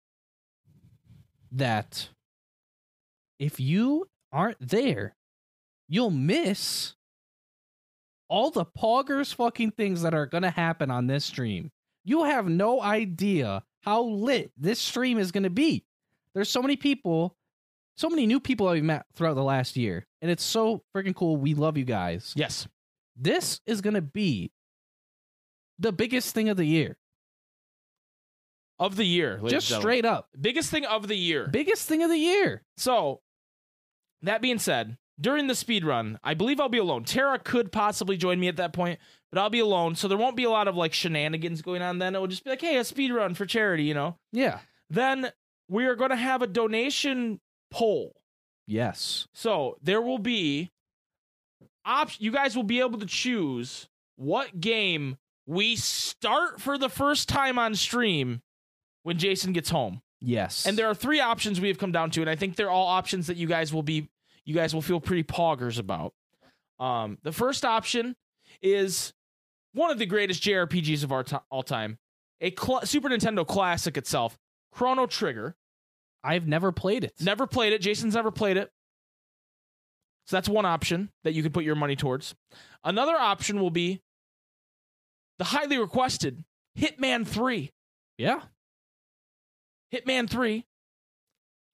that 1.52 2.10
if 3.40 3.60
you 3.60 4.08
aren't 4.32 4.58
there, 4.60 5.16
you'll 5.88 6.12
miss 6.12 6.96
all 8.28 8.50
the 8.52 8.66
poggers 8.66 9.34
fucking 9.34 9.72
things 9.72 10.02
that 10.02 10.14
are 10.14 10.26
gonna 10.26 10.50
happen 10.50 10.90
on 10.92 11.08
this 11.08 11.26
stream. 11.26 11.72
You 12.04 12.24
have 12.26 12.48
no 12.48 12.82
idea 12.82 13.64
how 13.86 14.04
lit 14.04 14.52
this 14.58 14.80
stream 14.80 15.18
is 15.20 15.32
gonna 15.32 15.50
be. 15.50 15.86
There's 16.34 16.50
so 16.50 16.62
many 16.62 16.76
people, 16.76 17.38
so 17.96 18.10
many 18.10 18.26
new 18.26 18.40
people 18.40 18.68
I've 18.68 18.84
met 18.84 19.06
throughout 19.14 19.36
the 19.36 19.44
last 19.44 19.78
year, 19.78 20.06
and 20.22 20.30
it's 20.32 20.44
so 20.44 20.84
freaking 20.96 21.16
cool. 21.16 21.38
We 21.38 21.54
love 21.54 21.78
you 21.78 21.86
guys. 21.86 22.34
yes, 22.36 22.68
This 23.16 23.62
is 23.66 23.80
gonna 23.82 24.02
be 24.02 24.52
the 25.80 25.92
biggest 25.94 26.34
thing 26.34 26.50
of 26.50 26.58
the 26.58 26.66
year. 26.66 26.98
of 28.78 28.98
the 28.98 29.06
year, 29.06 29.40
Just 29.48 29.70
straight 29.70 30.04
up. 30.04 30.30
biggest 30.40 30.70
thing 30.70 30.84
of 30.86 31.08
the 31.08 31.16
year. 31.16 31.48
Biggest 31.48 31.88
thing 31.88 32.04
of 32.04 32.10
the 32.10 32.18
year. 32.18 32.64
So, 32.76 33.22
that 34.22 34.42
being 34.42 34.60
said, 34.60 34.98
during 35.20 35.48
the 35.48 35.56
speed 35.56 35.86
run, 35.86 36.20
I 36.26 36.34
believe 36.34 36.60
I'll 36.60 36.68
be 36.68 36.78
alone. 36.80 37.06
Tara 37.06 37.40
could 37.40 37.72
possibly 37.72 38.18
join 38.18 38.38
me 38.38 38.50
at 38.50 38.58
that 38.58 38.74
point, 38.74 39.00
but 39.36 39.42
I'll 39.42 39.50
be 39.50 39.60
alone. 39.60 39.96
So 39.96 40.08
there 40.08 40.18
won't 40.18 40.38
be 40.38 40.46
a 40.46 40.50
lot 40.50 40.70
of 40.70 40.78
like 40.78 40.94
shenanigans 40.94 41.62
going 41.62 41.82
on. 41.82 42.00
Then 42.00 42.16
it 42.16 42.20
will 42.20 42.28
just 42.28 42.46
be 42.46 42.52
like, 42.52 42.62
hey, 42.62 42.78
a 42.78 42.86
speed 42.86 43.12
run 43.12 43.34
for 43.36 43.46
charity, 43.46 43.84
you 43.84 43.94
know. 43.94 44.18
Yeah. 44.32 44.60
Then 44.90 45.30
we 45.68 45.88
are 45.88 45.96
going 45.96 46.12
to 46.12 46.16
have 46.16 46.42
a 46.42 46.48
donation 46.48 47.42
poll. 47.70 48.16
Yes. 48.66 49.28
So 49.34 49.76
there 49.82 50.02
will 50.02 50.20
be 50.20 50.72
op- 51.84 52.18
You 52.18 52.32
guys 52.32 52.56
will 52.56 52.64
be 52.64 52.80
able 52.80 52.98
to 53.00 53.06
choose 53.06 53.90
what 54.16 54.62
game 54.62 55.18
we 55.46 55.76
start 55.76 56.62
for 56.62 56.78
the 56.78 56.88
first 56.88 57.28
time 57.28 57.60
on 57.60 57.76
stream 57.76 58.42
when 59.04 59.18
Jason 59.18 59.52
gets 59.52 59.70
home. 59.70 60.02
Yes. 60.22 60.66
And 60.66 60.78
there 60.78 60.88
are 60.88 60.96
three 60.96 61.20
options 61.20 61.60
we 61.60 61.68
have 61.68 61.78
come 61.78 61.92
down 61.92 62.10
to, 62.12 62.22
and 62.22 62.30
I 62.30 62.38
think 62.38 62.56
they're 62.56 62.72
all 62.72 62.88
options 62.88 63.28
that 63.28 63.36
you 63.36 63.48
guys 63.48 63.74
will 63.74 63.84
be 63.84 64.10
you 64.46 64.56
guys 64.56 64.74
will 64.74 64.82
feel 64.82 65.02
pretty 65.02 65.24
poggers 65.24 65.78
about. 65.78 66.14
Um, 66.80 67.18
the 67.24 67.34
first 67.34 67.66
option 67.66 68.16
is 68.62 69.14
one 69.76 69.92
of 69.92 70.00
the 70.00 70.06
greatest 70.06 70.42
JRPGs 70.44 71.04
of 71.04 71.12
our 71.12 71.24
ti 71.24 71.38
all 71.52 71.64
time, 71.64 71.98
a 72.42 72.54
cl- 72.58 72.86
Super 72.86 73.10
Nintendo 73.10 73.46
classic 73.46 73.98
itself, 73.98 74.38
Chrono 74.72 75.06
Trigger. 75.06 75.56
I've 76.24 76.48
never 76.48 76.72
played 76.72 77.04
it. 77.04 77.14
Never 77.22 77.46
played 77.46 77.74
it. 77.74 77.82
Jason's 77.82 78.16
never 78.16 78.32
played 78.32 78.58
it. 78.58 78.72
So 80.26 80.38
that's 80.38 80.50
one 80.50 80.66
option 80.66 81.12
that 81.24 81.34
you 81.34 81.44
could 81.44 81.54
put 81.54 81.64
your 81.64 81.76
money 81.76 81.96
towards. 81.96 82.34
Another 82.84 83.16
option 83.16 83.60
will 83.60 83.70
be 83.70 84.02
the 85.38 85.44
highly 85.44 85.78
requested 85.78 86.44
Hitman 86.80 87.28
3. 87.28 87.72
Yeah. 88.18 88.42
Hitman 89.94 90.28
3, 90.30 90.66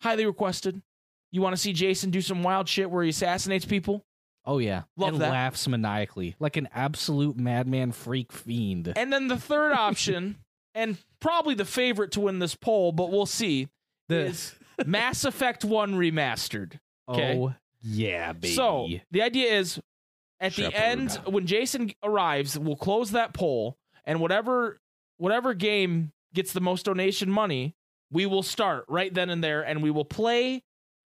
highly 0.02 0.26
requested. 0.26 0.82
You 1.32 1.42
want 1.42 1.56
to 1.56 1.62
see 1.62 1.72
Jason 1.72 2.10
do 2.12 2.20
some 2.20 2.44
wild 2.44 2.68
shit 2.68 2.92
where 2.92 3.04
he 3.04 3.10
assassinates 3.10 3.66
people? 3.66 4.04
Oh 4.46 4.58
yeah. 4.58 4.84
Love 4.98 5.14
and 5.14 5.22
that. 5.22 5.32
laughs 5.32 5.68
maniacally 5.68 6.36
like 6.40 6.58
an 6.58 6.68
absolute 6.74 7.38
madman 7.38 7.92
freak 7.92 8.32
fiend. 8.32 8.92
And 8.96 9.12
then 9.14 9.28
the 9.28 9.38
third 9.38 9.72
option, 9.78 10.38
and 10.74 10.98
probably 11.20 11.54
the 11.54 11.66
favorite 11.66 12.12
to 12.14 12.22
win 12.22 12.40
this 12.40 12.56
poll, 12.56 12.92
but 12.92 13.12
we'll 13.12 13.26
see, 13.26 13.68
The- 14.10 14.26
is 14.26 14.56
Mass 14.86 15.26
Effect 15.26 15.64
1 15.64 15.94
Remastered. 15.94 16.80
Oh, 17.08 17.14
okay. 17.14 17.38
Oh 17.38 17.54
yeah, 17.82 18.34
baby. 18.34 18.54
So 18.56 18.88
the 19.12 19.22
idea 19.22 19.54
is 19.54 19.80
at 20.40 20.54
the 20.54 20.74
end, 20.76 21.20
when 21.26 21.46
Jason 21.46 21.92
arrives, 22.04 22.58
we'll 22.58 22.76
close 22.76 23.12
that 23.12 23.34
poll, 23.34 23.78
and 24.06 24.20
whatever 24.20 24.80
whatever 25.18 25.54
game 25.54 26.12
gets 26.34 26.52
the 26.54 26.62
most 26.62 26.86
donation 26.86 27.30
money, 27.30 27.76
we 28.12 28.26
will 28.26 28.42
start 28.44 28.86
right 28.88 29.14
then 29.14 29.30
and 29.30 29.44
there, 29.44 29.62
and 29.62 29.84
we 29.84 29.92
will 29.92 30.06
play 30.06 30.64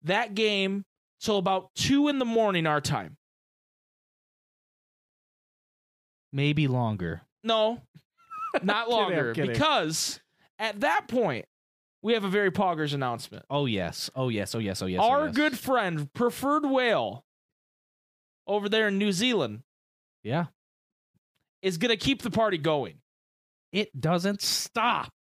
that 0.03 0.33
game 0.33 0.83
till 1.21 1.37
about 1.37 1.69
two 1.75 2.07
in 2.07 2.17
the 2.17 2.25
morning 2.25 2.65
our 2.65 2.81
time. 2.81 3.17
Maybe 6.33 6.67
longer. 6.67 7.21
No, 7.43 7.81
not 8.63 8.89
longer, 8.89 9.33
kidding. 9.33 9.51
because 9.51 10.19
at 10.57 10.79
that 10.81 11.07
point, 11.07 11.45
we 12.01 12.13
have 12.13 12.23
a 12.23 12.29
very 12.29 12.51
poggers 12.51 12.93
announcement. 12.93 13.45
Oh 13.49 13.65
yes. 13.65 14.09
Oh 14.15 14.29
yes. 14.29 14.55
Oh 14.55 14.59
yes. 14.59 14.81
Oh 14.81 14.85
yes. 14.85 15.01
oh, 15.03 15.09
Our 15.09 15.25
yes. 15.27 15.35
good 15.35 15.59
friend, 15.59 16.11
preferred 16.13 16.65
whale, 16.65 17.23
over 18.47 18.69
there 18.69 18.87
in 18.87 18.97
New 18.97 19.11
Zealand, 19.11 19.61
Yeah. 20.23 20.45
is 21.61 21.77
going 21.77 21.89
to 21.89 21.97
keep 21.97 22.21
the 22.21 22.31
party 22.31 22.57
going. 22.57 22.95
It 23.71 23.99
doesn't 23.99 24.41
stop. 24.41 25.13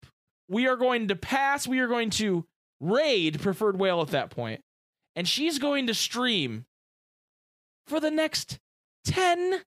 We 0.48 0.66
are 0.68 0.76
going 0.76 1.08
to 1.08 1.16
pass. 1.16 1.66
We 1.68 1.80
are 1.80 1.88
going 1.88 2.10
to 2.10 2.46
raid 2.80 3.40
preferred 3.40 3.78
whale 3.78 4.00
at 4.00 4.08
that 4.08 4.30
point, 4.30 4.62
and 5.14 5.28
she's 5.28 5.58
going 5.58 5.88
to 5.88 5.94
stream 5.94 6.64
for 7.86 8.00
the 8.00 8.10
next 8.10 8.58
ten 9.04 9.60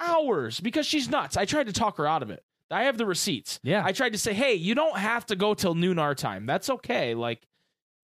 hours 0.00 0.60
because 0.60 0.86
she's 0.86 1.08
nuts. 1.08 1.36
I 1.36 1.44
tried 1.44 1.66
to 1.66 1.72
talk 1.72 1.96
her 1.98 2.06
out 2.06 2.22
of 2.22 2.30
it. 2.30 2.42
I 2.70 2.84
have 2.84 2.98
the 2.98 3.06
receipts. 3.06 3.58
Yeah. 3.62 3.82
I 3.84 3.92
tried 3.92 4.12
to 4.12 4.18
say, 4.18 4.34
hey, 4.34 4.54
you 4.54 4.74
don't 4.74 4.98
have 4.98 5.24
to 5.26 5.36
go 5.36 5.54
till 5.54 5.74
noon 5.74 5.98
our 5.98 6.14
time. 6.14 6.44
That's 6.46 6.68
okay. 6.68 7.14
Like, 7.14 7.46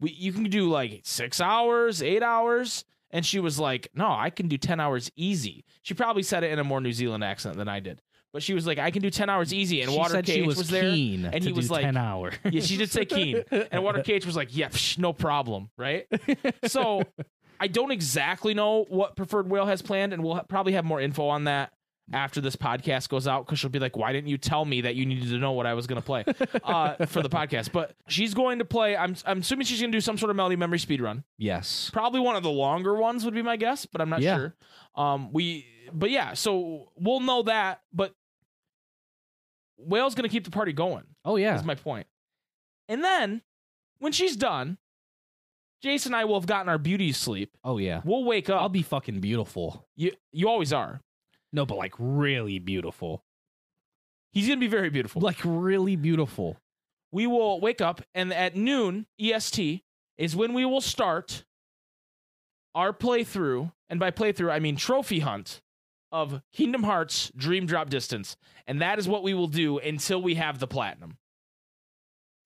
we, 0.01 0.11
you 0.11 0.33
can 0.33 0.45
do 0.45 0.69
like 0.71 1.03
six 1.05 1.41
hours, 1.41 2.03
eight 2.03 2.23
hours. 2.23 2.85
And 3.11 3.25
she 3.25 3.39
was 3.41 3.61
like, 3.61 3.89
no, 3.95 4.11
I 4.11 4.31
can 4.31 4.49
do 4.49 4.57
10 4.59 4.81
hours 4.81 5.11
easy. 5.17 5.65
She 5.83 5.95
probably 5.95 6.23
said 6.25 6.43
it 6.45 6.51
in 6.51 6.59
a 6.59 6.65
more 6.65 6.81
New 6.81 6.93
Zealand 6.93 7.23
accent 7.23 7.57
than 7.57 7.69
I 7.69 7.79
did. 7.81 8.01
But 8.33 8.43
she 8.43 8.55
was 8.55 8.67
like, 8.67 8.79
I 8.79 8.91
can 8.91 9.03
do 9.03 9.11
10 9.11 9.31
hours 9.31 9.55
easy. 9.55 9.83
And 9.83 9.91
she 9.93 9.97
Water 9.97 10.21
Cage 10.21 10.45
was, 10.45 10.57
was, 10.57 10.69
there. 10.69 10.83
and 10.85 11.45
he 11.45 11.53
was 11.53 11.71
like- 11.71 11.83
ten 11.83 11.97
hours. 11.97 12.35
Yeah, 12.51 12.61
she 12.63 12.77
did 12.77 12.91
say 12.91 13.05
keen. 13.05 13.45
And 13.71 13.85
Water 13.85 14.03
Cage 14.05 14.27
was 14.27 14.35
like, 14.35 14.57
yeah, 14.57 14.69
psh, 14.69 14.99
no 14.99 15.13
problem. 15.13 15.71
Right. 15.79 16.07
So 16.67 17.03
I 17.61 17.69
don't 17.69 17.93
exactly 17.93 18.53
know 18.55 18.85
what 18.89 19.15
Preferred 19.15 19.49
Whale 19.49 19.67
has 19.67 19.83
planned. 19.83 20.13
And 20.13 20.25
we'll 20.25 20.41
probably 20.49 20.73
have 20.73 20.85
more 20.85 21.01
info 21.01 21.29
on 21.29 21.45
that 21.45 21.73
after 22.13 22.41
this 22.41 22.55
podcast 22.55 23.09
goes 23.09 23.27
out 23.27 23.47
because 23.47 23.59
she'll 23.59 23.71
be 23.71 23.79
like, 23.79 23.97
why 23.97 24.13
didn't 24.13 24.29
you 24.29 24.37
tell 24.37 24.65
me 24.65 24.83
that 24.83 24.95
you 24.95 25.07
needed 25.07 25.29
to 25.31 25.39
know 25.39 25.53
what 25.53 25.65
I 25.67 25.73
was 25.75 25.87
going 25.87 26.01
to 26.01 26.05
play 26.05 26.25
uh, 26.65 27.07
for 27.07 27.23
the 27.23 27.31
podcast? 27.31 27.73
But 27.73 27.95
she's 28.09 28.35
going 28.35 28.59
to 28.59 28.65
play, 28.65 28.95
I'm, 28.97 29.17
I'm 29.25 29.39
assuming 29.41 29.65
she's 29.67 29.81
going 29.81 29.91
to 29.91 29.97
do 29.97 30.01
some 30.03 30.19
sort 30.19 30.29
of 30.31 30.37
Melody 30.37 30.57
Memory 30.57 30.79
speed 30.81 31.01
run. 31.01 31.25
yes. 31.39 31.91
Probably 31.93 32.21
one 32.21 32.37
of 32.37 32.43
the 32.43 32.51
longer 32.51 32.95
ones 32.95 33.25
would 33.25 33.33
be 33.35 33.41
my 33.43 33.57
guess, 33.57 33.87
but 33.87 34.01
I'm 34.03 34.11
not 34.11 34.21
Yeah. 34.21 34.37
sure. 34.37 34.55
Um, 34.97 35.33
we, 35.33 35.67
but 35.93 36.11
yeah, 36.11 36.35
so 36.35 36.91
we'll 36.97 37.21
know 37.21 37.43
that. 37.45 37.81
But 37.93 38.13
Whale's 39.79 40.15
going 40.15 40.29
to 40.29 40.33
keep 40.33 40.45
the 40.45 40.51
party 40.51 40.73
going. 40.73 41.05
Oh 41.25 41.37
yeah. 41.37 41.55
That's 41.55 41.65
my 41.67 41.75
point. 41.75 42.07
And 42.89 43.03
then 43.03 43.43
when 43.99 44.13
she's 44.13 44.37
done, 44.37 44.79
Jason 45.83 46.13
and 46.13 46.21
I 46.21 46.25
will 46.25 46.39
have 46.39 46.47
gotten 46.47 46.69
our 46.69 46.79
beauty 46.79 47.13
sleep. 47.13 47.51
oh 47.65 47.79
yeah. 47.79 48.01
We'll 48.05 48.25
wake 48.25 48.49
up. 48.51 48.61
I'll 48.61 48.69
be 48.69 48.83
fucking 48.83 49.21
beautiful. 49.21 49.87
you, 49.97 50.13
you 50.33 50.49
always 50.49 50.73
are. 50.73 51.01
No, 51.55 51.65
but 51.65 51.79
like 51.79 51.95
really 51.99 52.59
beautiful. 52.59 53.23
He's 54.33 54.49
going 54.49 54.59
to 54.59 54.67
be 54.67 54.71
very 54.71 54.91
beautiful. 54.91 55.23
Like 55.23 55.39
really 55.45 55.95
beautiful. 55.97 56.59
we 57.13 57.27
will 57.29 57.61
wake 57.61 57.81
up 57.81 58.03
and 58.15 58.33
at 58.35 58.57
noon 58.57 59.07
EST 59.21 59.83
is 60.19 60.35
when 60.37 60.53
we 60.53 60.65
will 60.67 60.81
start 60.81 61.45
our 62.75 62.93
playthrough, 62.93 63.71
and 63.89 64.01
by 64.01 64.11
playthrough 64.11 64.51
I 64.51 64.59
mean 64.59 64.75
trophy 64.77 65.21
hunt 65.21 65.61
of 66.11 66.43
Kingdom 66.53 66.83
Hearts 66.83 67.31
Dream 67.37 67.67
Drop 67.67 67.89
Distance, 67.89 68.37
and 68.67 68.81
that 68.83 68.99
is 68.99 69.07
what 69.07 69.23
we 69.23 69.33
will 69.35 69.47
do 69.47 69.79
until 69.79 70.21
we 70.21 70.35
have 70.35 70.59
the 70.59 70.67
platinum 70.67 71.17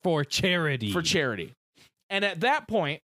For 0.03 0.25
charity. 0.25 0.93
for 0.93 1.01
charity. 1.03 1.55
And 2.11 2.25
at 2.27 2.41
that 2.41 2.69
point, 2.69 3.01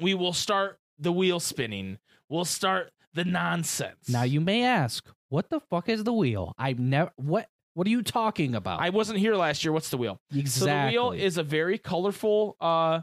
we 0.00 0.14
will 0.14 0.32
start 0.32 0.78
the 0.98 1.12
wheel 1.12 1.38
spinning. 1.40 1.98
We'll 2.28 2.44
start 2.44 2.90
the 3.14 3.24
nonsense. 3.24 4.08
Now 4.08 4.22
you 4.24 4.40
may 4.40 4.62
ask, 4.64 5.08
what 5.28 5.50
the 5.50 5.60
fuck 5.60 5.88
is 5.88 6.04
the 6.04 6.12
wheel? 6.12 6.54
I've 6.58 6.78
never 6.78 7.10
what 7.16 7.48
what 7.74 7.86
are 7.86 7.90
you 7.90 8.02
talking 8.02 8.54
about? 8.54 8.80
I 8.80 8.90
wasn't 8.90 9.18
here 9.18 9.34
last 9.34 9.64
year. 9.64 9.72
What's 9.72 9.90
the 9.90 9.96
wheel? 9.96 10.20
exactly. 10.34 10.50
So 10.50 10.66
the 10.66 10.86
wheel 10.90 11.12
is 11.26 11.38
a 11.38 11.42
very 11.42 11.78
colorful 11.78 12.56
uh 12.60 13.00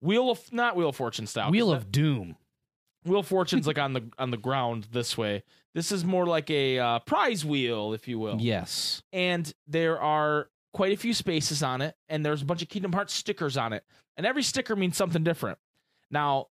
wheel 0.00 0.30
of 0.30 0.52
not 0.52 0.76
wheel 0.76 0.88
of 0.90 0.96
fortune 0.96 1.26
style. 1.26 1.50
Wheel 1.50 1.70
that- 1.70 1.76
of 1.76 1.92
Doom. 1.92 2.36
Wheel 3.04 3.20
of 3.20 3.26
Fortune's 3.26 3.66
like 3.66 3.78
on 3.78 3.92
the 3.92 4.10
on 4.18 4.30
the 4.30 4.36
ground 4.38 4.88
this 4.92 5.16
way. 5.18 5.42
This 5.74 5.92
is 5.92 6.04
more 6.04 6.26
like 6.26 6.48
a 6.50 6.78
uh, 6.78 6.98
prize 7.00 7.44
wheel, 7.44 7.92
if 7.92 8.08
you 8.08 8.18
will. 8.18 8.38
Yes. 8.40 9.02
And 9.12 9.52
there 9.66 10.00
are 10.00 10.48
quite 10.72 10.92
a 10.92 10.96
few 10.96 11.12
spaces 11.12 11.62
on 11.62 11.82
it, 11.82 11.96
and 12.08 12.24
there's 12.24 12.42
a 12.42 12.44
bunch 12.44 12.62
of 12.62 12.68
Kingdom 12.68 12.92
Hearts 12.92 13.12
stickers 13.12 13.56
on 13.56 13.72
it, 13.74 13.84
and 14.16 14.24
every 14.24 14.42
sticker 14.42 14.74
means 14.74 14.96
something 14.96 15.22
different. 15.22 15.58
Now, 16.10 16.46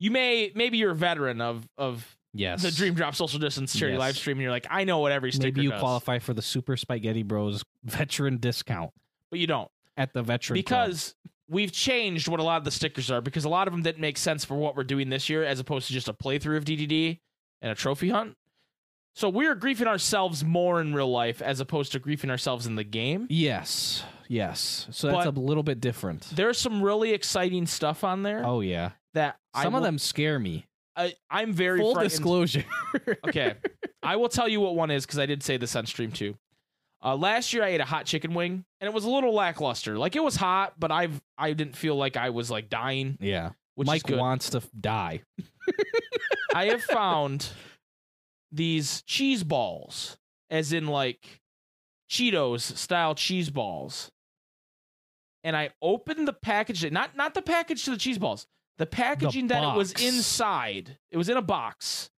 you 0.00 0.10
may 0.10 0.50
maybe 0.54 0.78
you're 0.78 0.92
a 0.92 0.96
veteran 0.96 1.40
of 1.40 1.68
of 1.78 2.16
Yes. 2.34 2.62
the 2.62 2.70
Dream 2.70 2.94
Drop 2.94 3.14
social 3.14 3.38
distance 3.38 3.72
charity 3.74 3.94
Yes. 3.94 4.00
live 4.00 4.16
stream, 4.16 4.36
and 4.38 4.42
you're 4.42 4.50
like, 4.50 4.66
I 4.68 4.84
know 4.84 4.98
what 4.98 5.12
every 5.12 5.30
sticker 5.32 5.46
Maybe 5.46 5.62
you 5.62 5.70
does, 5.70 5.80
qualify 5.80 6.18
for 6.18 6.34
the 6.34 6.42
Super 6.42 6.76
SpikeGhetti 6.76 7.24
Bros 7.24 7.64
veteran 7.84 8.38
discount 8.38 8.90
but 9.30 9.38
you 9.38 9.46
don't 9.46 9.70
at 9.96 10.12
the 10.12 10.22
veteran 10.22 10.62
Club. 10.62 10.86
because 10.86 11.14
we've 11.48 11.72
changed 11.72 12.28
what 12.28 12.40
a 12.40 12.42
lot 12.42 12.56
of 12.58 12.64
the 12.64 12.70
stickers 12.70 13.10
are 13.10 13.20
because 13.20 13.44
a 13.44 13.48
lot 13.48 13.66
of 13.68 13.72
them 13.72 13.82
didn't 13.82 14.00
make 14.00 14.18
sense 14.18 14.44
for 14.44 14.54
what 14.56 14.76
we're 14.76 14.82
doing 14.84 15.08
this 15.10 15.28
year 15.28 15.44
as 15.44 15.60
opposed 15.60 15.86
to 15.88 15.92
just 15.92 16.08
a 16.08 16.12
playthrough 16.12 16.56
of 16.56 16.64
DDD 16.64 17.20
and 17.62 17.70
a 17.72 17.74
trophy 17.74 18.10
hunt. 18.10 18.36
So 19.14 19.28
we're 19.28 19.54
griefing 19.54 19.86
ourselves 19.86 20.42
more 20.44 20.80
in 20.80 20.92
real 20.94 21.10
life 21.10 21.40
as 21.40 21.60
opposed 21.60 21.92
to 21.92 22.00
griefing 22.00 22.30
ourselves 22.30 22.66
in 22.66 22.74
the 22.74 22.82
game. 22.84 23.26
Yes. 23.30 24.02
Yes. 24.28 24.88
So 24.90 25.08
that's 25.08 25.26
But- 25.26 25.36
a 25.36 25.40
little 25.40 25.62
bit 25.62 25.80
different. 25.80 26.22
There's 26.34 26.58
some 26.58 26.82
really 26.82 27.12
exciting 27.12 27.66
stuff 27.66 28.02
on 28.02 28.22
there 28.24 28.44
Oh 28.44 28.60
yeah. 28.60 28.92
that 29.12 29.36
I 29.52 29.62
Some 29.62 29.74
of 29.74 29.80
will- 29.80 29.84
them 29.86 29.98
scare 29.98 30.38
me. 30.40 30.66
I, 30.96 31.14
I'm 31.30 31.52
very 31.52 31.78
Full 31.80 31.94
frightened. 31.94 32.10
disclosure. 32.10 32.64
Okay, 33.28 33.54
I 34.02 34.16
will 34.16 34.28
tell 34.28 34.48
you 34.48 34.60
what 34.60 34.76
one 34.76 34.90
is 34.90 35.04
because 35.04 35.18
I 35.18 35.26
did 35.26 35.42
say 35.42 35.56
this 35.56 35.74
on 35.76 35.86
stream 35.86 36.12
too. 36.12 36.36
Uh, 37.04 37.16
last 37.16 37.52
year 37.52 37.62
I 37.64 37.68
ate 37.68 37.80
a 37.80 37.84
hot 37.84 38.06
chicken 38.06 38.32
wing 38.34 38.64
and 38.80 38.88
it 38.88 38.94
was 38.94 39.04
a 39.04 39.10
little 39.10 39.34
lackluster. 39.34 39.98
Like 39.98 40.14
it 40.16 40.22
was 40.22 40.36
hot, 40.36 40.74
but 40.78 40.90
I've 40.92 41.20
I 41.36 41.52
didn't 41.52 41.76
feel 41.76 41.96
like 41.96 42.16
I 42.16 42.30
was 42.30 42.50
like 42.50 42.68
dying, 42.70 43.18
Yeah. 43.20 43.50
which 43.74 43.86
Mike 43.86 44.08
wants 44.08 44.50
to 44.50 44.58
f- 44.58 44.68
die. 44.80 45.22
I 46.54 46.66
have 46.66 46.82
found 46.84 47.48
these 48.52 49.02
cheese 49.02 49.42
balls, 49.42 50.16
as 50.50 50.72
in 50.72 50.86
like 50.86 51.40
Cheetos 52.10 52.60
style 52.76 53.14
cheese 53.14 53.50
balls. 53.50 54.10
And 55.42 55.56
I 55.56 55.70
opened 55.82 56.26
the 56.28 56.32
package, 56.32 56.90
not 56.90 57.16
not 57.16 57.34
the 57.34 57.42
package 57.42 57.84
to 57.84 57.90
the 57.90 57.96
cheese 57.98 58.18
balls, 58.18 58.46
the 58.78 58.86
packaging 58.86 59.48
that 59.48 59.62
it 59.62 59.76
was 59.76 59.92
inside. 59.92 60.98
It 61.10 61.16
was 61.16 61.28
in 61.28 61.36
a 61.36 61.42
box. 61.42 62.10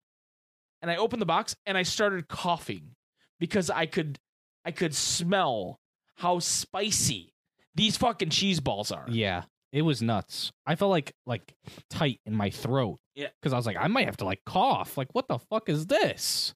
And 0.82 0.92
I 0.92 0.98
opened 0.98 1.22
the 1.22 1.26
box 1.26 1.56
and 1.66 1.78
I 1.78 1.84
started 1.84 2.28
coughing 2.28 2.92
because 3.40 3.70
I 3.70 3.86
could 3.86 4.20
I 4.64 4.72
could 4.72 4.94
smell 4.94 5.80
how 6.16 6.40
spicy 6.40 7.34
these 7.76 7.98
fucking 7.98 8.30
cheese 8.30 8.60
balls 8.60 8.92
are. 8.92 9.06
Yeah. 9.10 9.44
It 9.72 9.82
was 9.82 10.02
nuts. 10.02 10.52
I 10.66 10.76
felt 10.76 10.92
like 10.92 11.14
like 11.26 11.54
tight 11.90 12.20
in 12.26 12.34
my 12.34 12.50
throat. 12.50 13.00
Yeah. 13.16 13.28
Because 13.42 13.52
I 13.52 13.58
was 13.58 13.66
like, 13.66 13.78
I 13.80 13.88
might 13.88 14.06
have 14.06 14.18
to 14.18 14.26
like 14.26 14.42
cough. 14.46 14.98
Like, 14.98 15.10
what 15.14 15.28
the 15.28 15.40
fuck 15.40 15.70
is 15.70 15.88
this? 15.88 16.54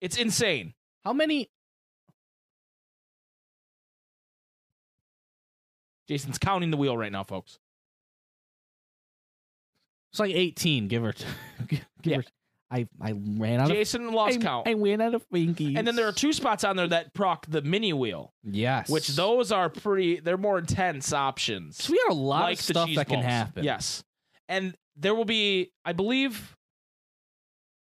It's 0.00 0.16
insane. 0.16 0.74
How 1.04 1.12
many? 1.12 1.48
Jason's 6.08 6.38
counting 6.38 6.70
the 6.70 6.76
wheel 6.76 6.96
right 6.96 7.10
now, 7.10 7.24
folks. 7.24 7.58
It's 10.16 10.20
like 10.20 10.34
eighteen. 10.34 10.88
Give 10.88 11.04
or 11.04 11.12
t- 11.12 11.26
give 11.68 11.80
Yeah. 12.02 12.16
or. 12.20 12.24
I 12.70 12.88
I 13.00 13.12
ran 13.12 13.60
out 13.60 13.68
Jason 13.68 14.06
of. 14.08 14.14
lost 14.14 14.38
I, 14.38 14.42
count. 14.42 14.66
I 14.66 14.72
ran 14.72 15.00
out 15.02 15.14
of 15.14 15.28
fingies. 15.28 15.76
And 15.76 15.86
then 15.86 15.94
there 15.94 16.08
are 16.08 16.12
two 16.12 16.32
spots 16.32 16.64
on 16.64 16.74
there 16.74 16.88
that 16.88 17.12
proc 17.14 17.46
the 17.48 17.60
mini 17.62 17.92
wheel, 17.92 18.32
Yes. 18.42 18.88
which 18.88 19.08
those 19.08 19.52
are 19.52 19.68
pretty. 19.68 20.18
They're 20.20 20.36
more 20.38 20.58
intense 20.58 21.12
options. 21.12 21.84
So 21.84 21.92
we 21.92 21.98
got 22.08 22.10
a 22.12 22.18
lot 22.18 22.40
like 22.44 22.58
of 22.58 22.64
stuff 22.64 22.86
cheese 22.88 22.96
that 22.96 23.08
can 23.08 23.20
happen. 23.20 23.62
Yes, 23.62 24.02
and 24.48 24.74
there 24.96 25.14
will 25.14 25.24
be, 25.26 25.70
I 25.84 25.92
believe, 25.92 26.56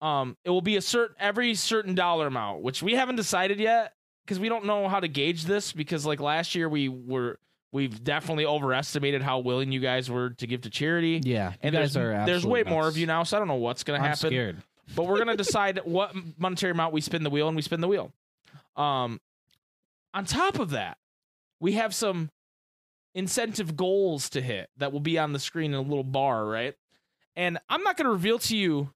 um, 0.01 0.37
it 0.43 0.49
will 0.49 0.61
be 0.61 0.75
a 0.77 0.81
certain 0.81 1.17
every 1.19 1.53
certain 1.55 1.93
dollar 1.93 2.27
amount, 2.27 2.63
which 2.63 2.81
we 2.81 2.93
haven't 2.93 3.17
decided 3.17 3.59
yet 3.59 3.93
because 4.25 4.39
we 4.39 4.49
don't 4.49 4.65
know 4.65 4.87
how 4.89 4.99
to 4.99 5.07
gauge 5.07 5.43
this. 5.45 5.71
Because 5.71 6.03
like 6.05 6.19
last 6.19 6.55
year, 6.55 6.67
we 6.67 6.89
were 6.89 7.37
we've 7.73 8.01
definitely 8.03 8.45
overestimated 8.45 9.21
how 9.21 9.39
willing 9.39 9.71
you 9.73 9.81
guys 9.81 10.09
were 10.09 10.29
to 10.29 10.47
give 10.47 10.61
to 10.61 10.69
charity. 10.69 11.19
Yeah. 11.23 11.49
You 11.51 11.55
And 11.63 11.73
guys 11.73 11.93
there's, 11.93 12.25
there's 12.25 12.45
way 12.45 12.61
absolute 12.61 12.67
more 12.73 12.87
of 12.87 12.97
you 12.97 13.05
now, 13.07 13.23
so 13.23 13.35
I 13.35 13.39
don't 13.39 13.49
know 13.49 13.55
what's 13.55 13.83
gonna 13.83 13.97
I'm 13.99 14.05
happen. 14.05 14.29
scared. 14.29 14.57
but 14.95 15.05
we're 15.07 15.17
gonna 15.17 15.35
decide 15.45 15.81
what 15.83 16.13
monetary 16.37 16.71
amount 16.71 16.93
we 16.93 17.01
spin 17.01 17.23
the 17.23 17.29
wheel 17.29 17.47
and 17.47 17.55
we 17.57 17.61
spin 17.61 17.81
the 17.81 17.87
wheel 17.89 18.13
um 18.75 19.19
on 20.13 20.25
top 20.25 20.57
of 20.59 20.69
that 20.71 20.97
we 21.59 21.73
have 21.73 21.93
some 21.93 22.29
incentive 23.15 23.75
goals 23.77 24.29
to 24.29 24.41
hit 24.41 24.69
that 24.77 24.91
will 24.91 24.99
be 24.99 25.17
on 25.19 25.31
the 25.33 25.39
screen 25.39 25.71
in 25.73 25.77
a 25.77 25.81
little 25.81 26.03
bar 26.03 26.45
right 26.45 26.73
and 27.35 27.59
i'm 27.69 27.83
not 27.83 27.95
gonna 27.97 28.09
reveal 28.11 28.39
to 28.39 28.57
you 28.57 28.89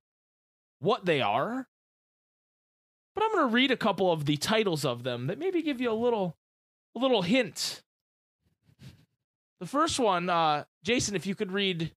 what 0.80 1.06
they 1.06 1.22
are 1.22 1.68
but 3.16 3.24
i'm 3.24 3.32
gonna 3.34 3.48
read 3.48 3.70
a 3.72 3.78
couple 3.78 4.12
of 4.12 4.26
the 4.26 4.36
titles 4.38 4.84
of 4.84 5.04
them 5.04 5.28
that 5.28 5.38
maybe 5.38 5.62
give 5.62 5.80
you 5.80 5.92
a 5.92 5.94
little 5.94 6.36
a 6.96 7.00
little 7.00 7.22
hint 7.22 7.84
the 9.60 9.66
first 9.66 10.00
one 10.00 10.30
uh 10.30 10.64
jason 10.84 11.16
if 11.16 11.26
you 11.26 11.36
could 11.36 11.52
read 11.52 11.92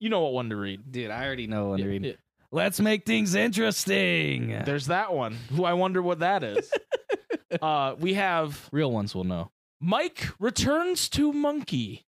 you 0.00 0.08
know 0.08 0.22
what 0.22 0.32
one 0.32 0.48
to 0.50 0.56
read 0.56 0.90
Dude, 0.90 1.10
I 1.10 1.24
already 1.24 1.46
know 1.46 1.70
when 1.70 1.78
to 1.80 1.86
read. 1.88 2.04
Yeah. 2.04 2.12
Let's 2.52 2.80
make 2.80 3.06
things 3.06 3.36
interesting. 3.36 4.48
There's 4.64 4.86
that 4.86 5.12
one. 5.12 5.36
Who 5.54 5.64
I 5.64 5.74
wonder 5.74 6.02
what 6.02 6.18
that 6.18 6.42
is. 6.42 6.68
uh, 7.62 7.94
we 7.98 8.14
have 8.14 8.68
Real 8.72 8.90
ones 8.90 9.14
will 9.14 9.24
know. 9.24 9.50
Mike 9.80 10.28
returns 10.40 11.08
to 11.10 11.32
Monkey. 11.32 12.04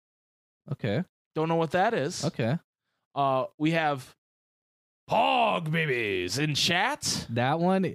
Okay. 0.72 1.04
Don't 1.34 1.48
know 1.48 1.56
what 1.56 1.70
that 1.72 1.94
is. 1.94 2.24
Okay. 2.24 2.58
Uh, 3.14 3.44
we 3.58 3.70
have 3.72 4.14
Pog 5.08 5.70
babies 5.70 6.38
in 6.38 6.54
chat. 6.54 7.26
That 7.30 7.60
one, 7.60 7.94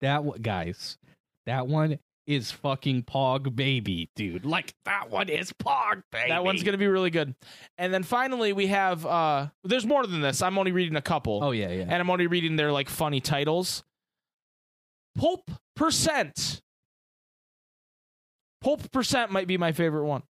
that 0.00 0.24
one, 0.24 0.40
guys, 0.40 0.98
that 1.46 1.66
one 1.66 1.98
is 2.26 2.50
fucking 2.50 3.04
Pog 3.04 3.54
Baby, 3.54 4.10
dude. 4.16 4.44
Like 4.44 4.74
that 4.84 5.10
one 5.10 5.28
is 5.28 5.52
Pog 5.52 6.02
Baby. 6.10 6.28
That 6.30 6.44
one's 6.44 6.62
gonna 6.62 6.76
be 6.78 6.88
really 6.88 7.10
good. 7.10 7.34
And 7.78 7.92
then 7.94 8.02
finally 8.02 8.52
we 8.52 8.66
have 8.68 9.06
uh 9.06 9.48
there's 9.64 9.86
more 9.86 10.06
than 10.06 10.20
this. 10.20 10.42
I'm 10.42 10.58
only 10.58 10.72
reading 10.72 10.96
a 10.96 11.02
couple. 11.02 11.40
Oh 11.42 11.52
yeah, 11.52 11.68
yeah. 11.70 11.82
And 11.84 11.94
I'm 11.94 12.10
only 12.10 12.26
reading 12.26 12.56
their 12.56 12.72
like 12.72 12.88
funny 12.88 13.20
titles. 13.20 13.84
Pulp 15.16 15.50
percent. 15.76 16.60
Pulp 18.60 18.90
percent 18.90 19.30
might 19.30 19.46
be 19.46 19.56
my 19.58 19.72
favorite 19.72 20.04
one. 20.06 20.22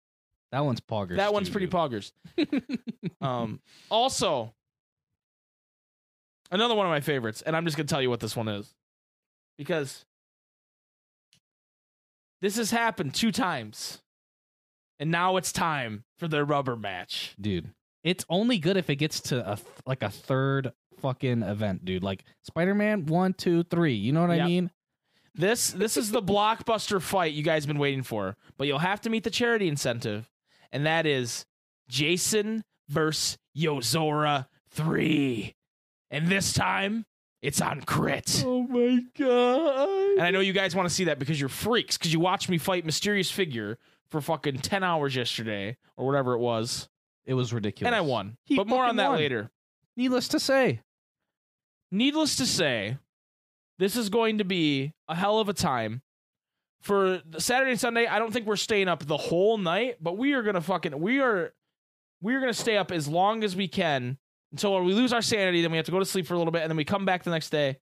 that 0.53 0.65
one's 0.65 0.81
Poggers. 0.81 1.17
that 1.17 1.33
one's 1.33 1.49
too, 1.49 1.53
pretty 1.53 1.67
dude. 1.67 1.73
poggers. 1.75 2.13
Um 3.21 3.61
also 3.91 4.53
another 6.51 6.75
one 6.75 6.87
of 6.87 6.91
my 6.91 7.01
favorites, 7.01 7.43
and 7.43 7.57
I'm 7.57 7.65
just 7.65 7.77
gonna 7.77 7.87
tell 7.89 8.03
you 8.03 8.11
what 8.11 8.21
this 8.21 8.37
one 8.37 8.49
is. 8.49 8.75
Because 9.57 10.05
this 12.41 12.57
has 12.57 12.71
happened 12.71 13.15
two 13.15 13.33
times. 13.33 14.03
And 14.99 15.11
now 15.11 15.37
it's 15.37 15.53
time 15.53 16.05
for 16.19 16.27
their 16.29 16.45
rubber 16.45 16.77
match. 16.77 17.35
dude. 17.41 17.71
It's 18.03 18.25
only 18.31 18.59
good 18.59 18.77
if 18.77 18.89
it 18.89 18.97
gets 18.97 19.21
to 19.23 19.53
a 19.53 19.59
like 19.85 20.03
a 20.03 20.11
third 20.11 20.73
fucking 21.01 21.43
event, 21.43 21.85
dude. 21.85 22.03
Like 22.05 22.25
Spider 22.45 22.73
Man 22.75 23.05
one, 23.07 23.35
two, 23.35 23.65
three. 23.65 23.95
You 23.95 24.13
know 24.13 24.23
what 24.27 24.31
Yep. 24.37 24.45
I 24.45 24.47
mean? 24.47 24.71
This 25.35 25.71
this 25.73 25.97
is 25.97 26.13
the 26.13 26.23
blockbuster 26.23 27.03
fight 27.03 27.35
you 27.35 27.43
guys 27.43 27.65
have 27.65 27.69
been 27.69 27.79
waiting 27.81 28.05
for, 28.05 28.37
but 28.57 28.67
you'll 28.69 28.79
have 28.79 29.01
to 29.03 29.11
meet 29.11 29.25
the 29.25 29.31
charity 29.31 29.67
incentive, 29.69 30.31
and 30.73 30.87
that 30.87 31.05
is 31.05 31.45
Jason 31.89 32.65
versus 32.89 33.37
Yozora 33.57 34.47
three, 34.71 35.57
and 36.11 36.29
this 36.29 36.53
time 36.55 37.05
it's 37.43 37.61
on 37.61 37.83
crit. 37.83 38.43
Oh 38.47 38.63
my 38.67 39.01
god! 39.19 39.89
And 40.19 40.23
I 40.23 40.31
know 40.31 40.41
you 40.41 40.53
guys 40.53 40.75
want 40.75 40.89
to 40.89 40.95
see 40.95 41.05
that 41.05 41.19
because 41.19 41.39
you're 41.39 41.49
freaks 41.49 41.97
because 41.99 42.13
you 42.13 42.21
watched 42.21 42.49
me 42.49 42.59
fight 42.59 42.85
mysterious 42.85 43.31
figure 43.31 43.79
for 44.11 44.21
fucking 44.21 44.59
ten 44.59 44.83
hours 44.83 45.15
yesterday 45.15 45.77
or 45.97 46.07
whatever 46.07 46.33
it 46.35 46.39
was, 46.39 46.89
It 47.25 47.35
was 47.35 47.53
ridiculous, 47.53 47.89
and 47.89 47.95
I 47.95 48.01
won. 48.01 48.37
He 48.45 48.57
but 48.57 48.67
more 48.67 48.85
on 48.85 48.97
that 48.97 49.11
won. 49.11 49.19
later. 49.19 49.51
Needless 49.97 50.29
to 50.29 50.41
say, 50.41 50.81
Needless 51.91 52.37
to 52.37 52.47
say, 52.47 52.99
this 53.79 53.97
is 53.97 54.09
going 54.09 54.39
to 54.39 54.45
be 54.45 54.93
a 55.09 55.15
hell 55.15 55.39
of 55.39 55.49
a 55.49 55.53
time. 55.55 56.03
For 56.83 57.21
Saturday 57.39 57.73
and 57.73 57.81
Sunday, 57.81 58.07
I 58.07 58.19
don't 58.21 58.33
think 58.33 58.47
we're 58.47 58.57
staying 58.57 58.87
up 58.89 59.05
the 59.07 59.17
whole 59.17 59.59
night, 59.59 59.97
but 60.01 60.17
we 60.17 60.35
are 60.35 60.43
gonna 60.43 60.61
fucking 60.61 61.01
we 61.01 61.21
are 61.21 61.53
we 62.21 62.35
are 62.35 62.41
gonna 62.41 62.53
stay 62.55 62.77
up 62.77 62.93
as 62.93 63.09
long 63.09 63.43
as 63.43 63.57
we 63.57 63.67
can 63.67 64.19
until 64.53 64.83
we 64.83 64.93
lose 64.95 65.13
our 65.13 65.23
sanity. 65.23 65.63
Then 65.63 65.71
we 65.71 65.77
have 65.77 65.87
to 65.87 65.93
go 65.93 65.99
to 65.99 66.05
sleep 66.05 66.27
for 66.27 66.35
a 66.35 66.39
little 66.39 66.53
bit, 66.53 66.63
and 66.63 66.71
then 66.71 66.77
we 66.77 66.85
come 66.85 67.05
back 67.05 67.23
the 67.25 67.31
next 67.31 67.51
day, 67.51 67.79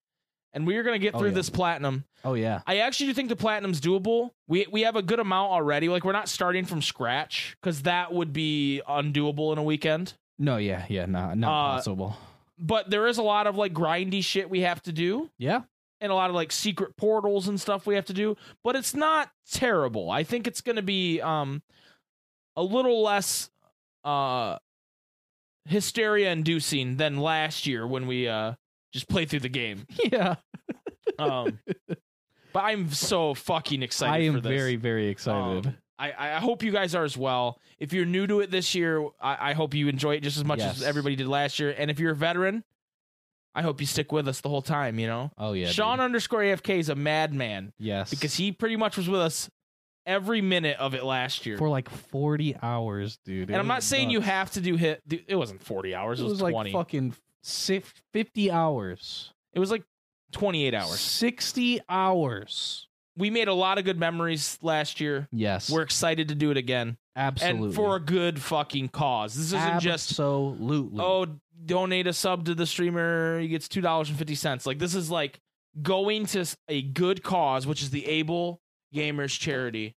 and 0.52 0.66
we 0.66 0.76
are 0.76 0.82
gonna 0.82 0.98
get 0.98 1.14
Oh, 1.14 1.18
through 1.18 1.28
yeah. 1.30 1.34
this 1.34 1.50
platinum. 1.50 2.04
oh 2.24 2.34
yeah, 2.34 2.62
I 2.66 2.78
actually 2.78 3.06
do 3.08 3.14
think 3.14 3.28
the 3.28 3.36
platinum's 3.36 3.80
doable. 3.80 4.30
We 4.48 4.66
we 4.70 4.82
have 4.82 4.96
a 4.96 5.02
good 5.02 5.20
amount 5.20 5.52
already. 5.52 5.88
Like 5.88 6.04
we're 6.04 6.12
not 6.12 6.28
starting 6.28 6.64
from 6.64 6.82
scratch 6.82 7.56
because 7.60 7.82
that 7.82 8.12
would 8.12 8.32
be 8.32 8.82
undoable 8.88 9.52
in 9.52 9.58
a 9.58 9.62
weekend. 9.62 10.14
no, 10.38 10.56
yeah, 10.56 10.84
yeah, 10.88 11.06
not 11.06 11.36
not 11.38 11.48
Uh, 11.48 11.74
possible. 11.76 12.16
But 12.58 12.88
there 12.88 13.06
is 13.08 13.18
a 13.18 13.22
lot 13.22 13.46
of 13.48 13.56
like 13.56 13.72
grindy 13.74 14.22
shit 14.22 14.48
we 14.48 14.60
have 14.60 14.80
to 14.84 14.92
do. 14.92 15.28
Yeah, 15.38 15.62
and 16.00 16.12
a 16.12 16.14
lot 16.14 16.30
of 16.30 16.36
like 16.36 16.52
secret 16.52 16.96
portals 16.96 17.48
and 17.48 17.60
stuff 17.60 17.84
we 17.86 17.94
have 17.96 18.04
to 18.06 18.12
do, 18.14 18.36
but 18.62 18.76
it's 18.76 18.94
not 18.94 19.30
terrible. 19.50 20.10
I 20.10 20.22
think 20.22 20.46
it's 20.46 20.60
going 20.60 20.76
to 20.76 20.82
be 20.82 21.20
um 21.20 21.62
a 22.56 22.62
little 22.62 23.02
less 23.02 23.50
uh 24.04 24.58
hysteria 25.66 26.30
inducing 26.30 26.96
than 26.96 27.16
last 27.18 27.66
year 27.66 27.86
when 27.86 28.06
we 28.06 28.28
uh 28.28 28.54
just 28.92 29.08
played 29.08 29.28
through 29.30 29.40
the 29.40 29.48
game. 29.48 29.86
yeah. 30.12 30.36
Um 31.18 31.58
but 32.52 32.60
I'm 32.64 32.90
so 32.90 33.34
fucking 33.34 33.82
excited 33.82 34.12
I 34.22 34.26
am 34.26 34.34
for 34.34 34.40
this. 34.40 34.50
very, 34.50 34.76
very 34.76 35.08
excited. 35.08 35.66
Um, 35.66 35.76
I, 35.98 36.12
I 36.36 36.40
hope 36.40 36.62
you 36.62 36.70
guys 36.72 36.94
are 36.94 37.04
as 37.04 37.16
well. 37.16 37.58
If 37.78 37.92
you're 37.92 38.04
new 38.06 38.26
to 38.26 38.40
it 38.40 38.50
this 38.50 38.74
year, 38.74 39.04
I, 39.20 39.50
I 39.50 39.52
hope 39.54 39.74
you 39.74 39.88
enjoy 39.88 40.16
it 40.16 40.20
just 40.22 40.36
as 40.36 40.44
much 40.44 40.58
Yes. 40.58 40.76
as 40.78 40.82
everybody 40.82 41.16
did 41.16 41.26
last 41.28 41.58
year. 41.58 41.74
And 41.76 41.90
if 41.90 41.98
you're 42.00 42.12
a 42.12 42.16
veteran, 42.16 42.62
I 43.56 43.62
hope 43.62 43.80
you 43.80 43.86
stick 43.86 44.10
with 44.12 44.26
us 44.28 44.40
the 44.40 44.48
whole 44.48 44.62
time, 44.62 44.98
you 44.98 45.06
know? 45.06 45.30
oh 45.38 45.52
yeah, 45.52 45.68
Sean 45.68 45.98
dude. 45.98 46.04
underscore 46.04 46.40
AFK 46.40 46.78
is 46.80 46.88
a 46.88 46.96
madman 46.96 47.72
yes, 47.78 48.10
because 48.10 48.34
he 48.34 48.50
pretty 48.52 48.74
much 48.76 48.96
was 48.96 49.08
with 49.08 49.20
us 49.20 49.48
every 50.06 50.40
minute 50.40 50.76
of 50.78 50.94
it 50.94 51.04
last 51.04 51.46
year. 51.46 51.56
for 51.58 51.68
like 51.68 51.88
forty 51.88 52.56
hours, 52.62 53.18
dude. 53.24 53.48
and 53.50 53.56
I'm 53.58 53.66
not 53.66 53.82
saying 53.82 54.10
you 54.10 54.20
have 54.20 54.50
to 54.52 54.60
do 54.60 54.76
hit. 54.76 55.02
dude, 55.06 55.24
It 55.28 55.36
wasn't 55.36 55.62
40 55.62 55.94
hours. 55.94 56.20
It, 56.20 56.24
It 56.24 56.28
was, 56.28 56.42
like 56.42 56.52
20. 56.52 56.72
fucking 56.72 57.14
si- 57.42 57.82
fifty 58.12 58.50
hours, 58.50 59.32
It 59.52 59.58
was 59.60 59.70
like 59.70 59.84
28 60.32 60.74
hours. 60.74 60.98
sixty 61.00 61.80
hours. 61.88 62.88
We 63.16 63.30
made 63.30 63.46
a 63.46 63.54
lot 63.54 63.78
of 63.78 63.84
good 63.84 63.98
memories 63.98 64.58
last 64.60 65.00
year. 65.00 65.28
Yes, 65.30 65.70
We're 65.70 65.82
excited 65.82 66.28
to 66.28 66.34
do 66.34 66.50
it 66.50 66.56
again, 66.56 66.96
absolutely 67.14 67.66
and 67.68 67.74
for 67.74 67.94
a 67.94 68.00
good 68.00 68.40
fucking 68.42 68.88
cause. 68.88 69.34
This 69.36 69.46
isn't 69.52 69.78
just 69.80 70.10
absolutely. 70.10 70.98
oh 71.00 71.26
donate 71.64 72.08
a 72.08 72.12
sub 72.12 72.44
to 72.46 72.54
the 72.56 72.66
streamer. 72.66 73.38
He 73.38 73.46
gets 73.48 73.68
two 73.68 73.80
dollars 73.80 74.08
and 74.08 74.18
fifty 74.18 74.34
cents. 74.34 74.66
Like 74.66 74.80
this 74.80 74.94
is 74.96 75.10
like 75.10 75.38
going 75.80 76.26
to 76.26 76.40
s- 76.40 76.56
a 76.68 76.82
good 76.82 77.22
cause, 77.22 77.66
which 77.68 77.82
is 77.82 77.90
the 77.90 78.04
Able 78.06 78.60
Gamers 78.94 79.38
charity. 79.38 79.94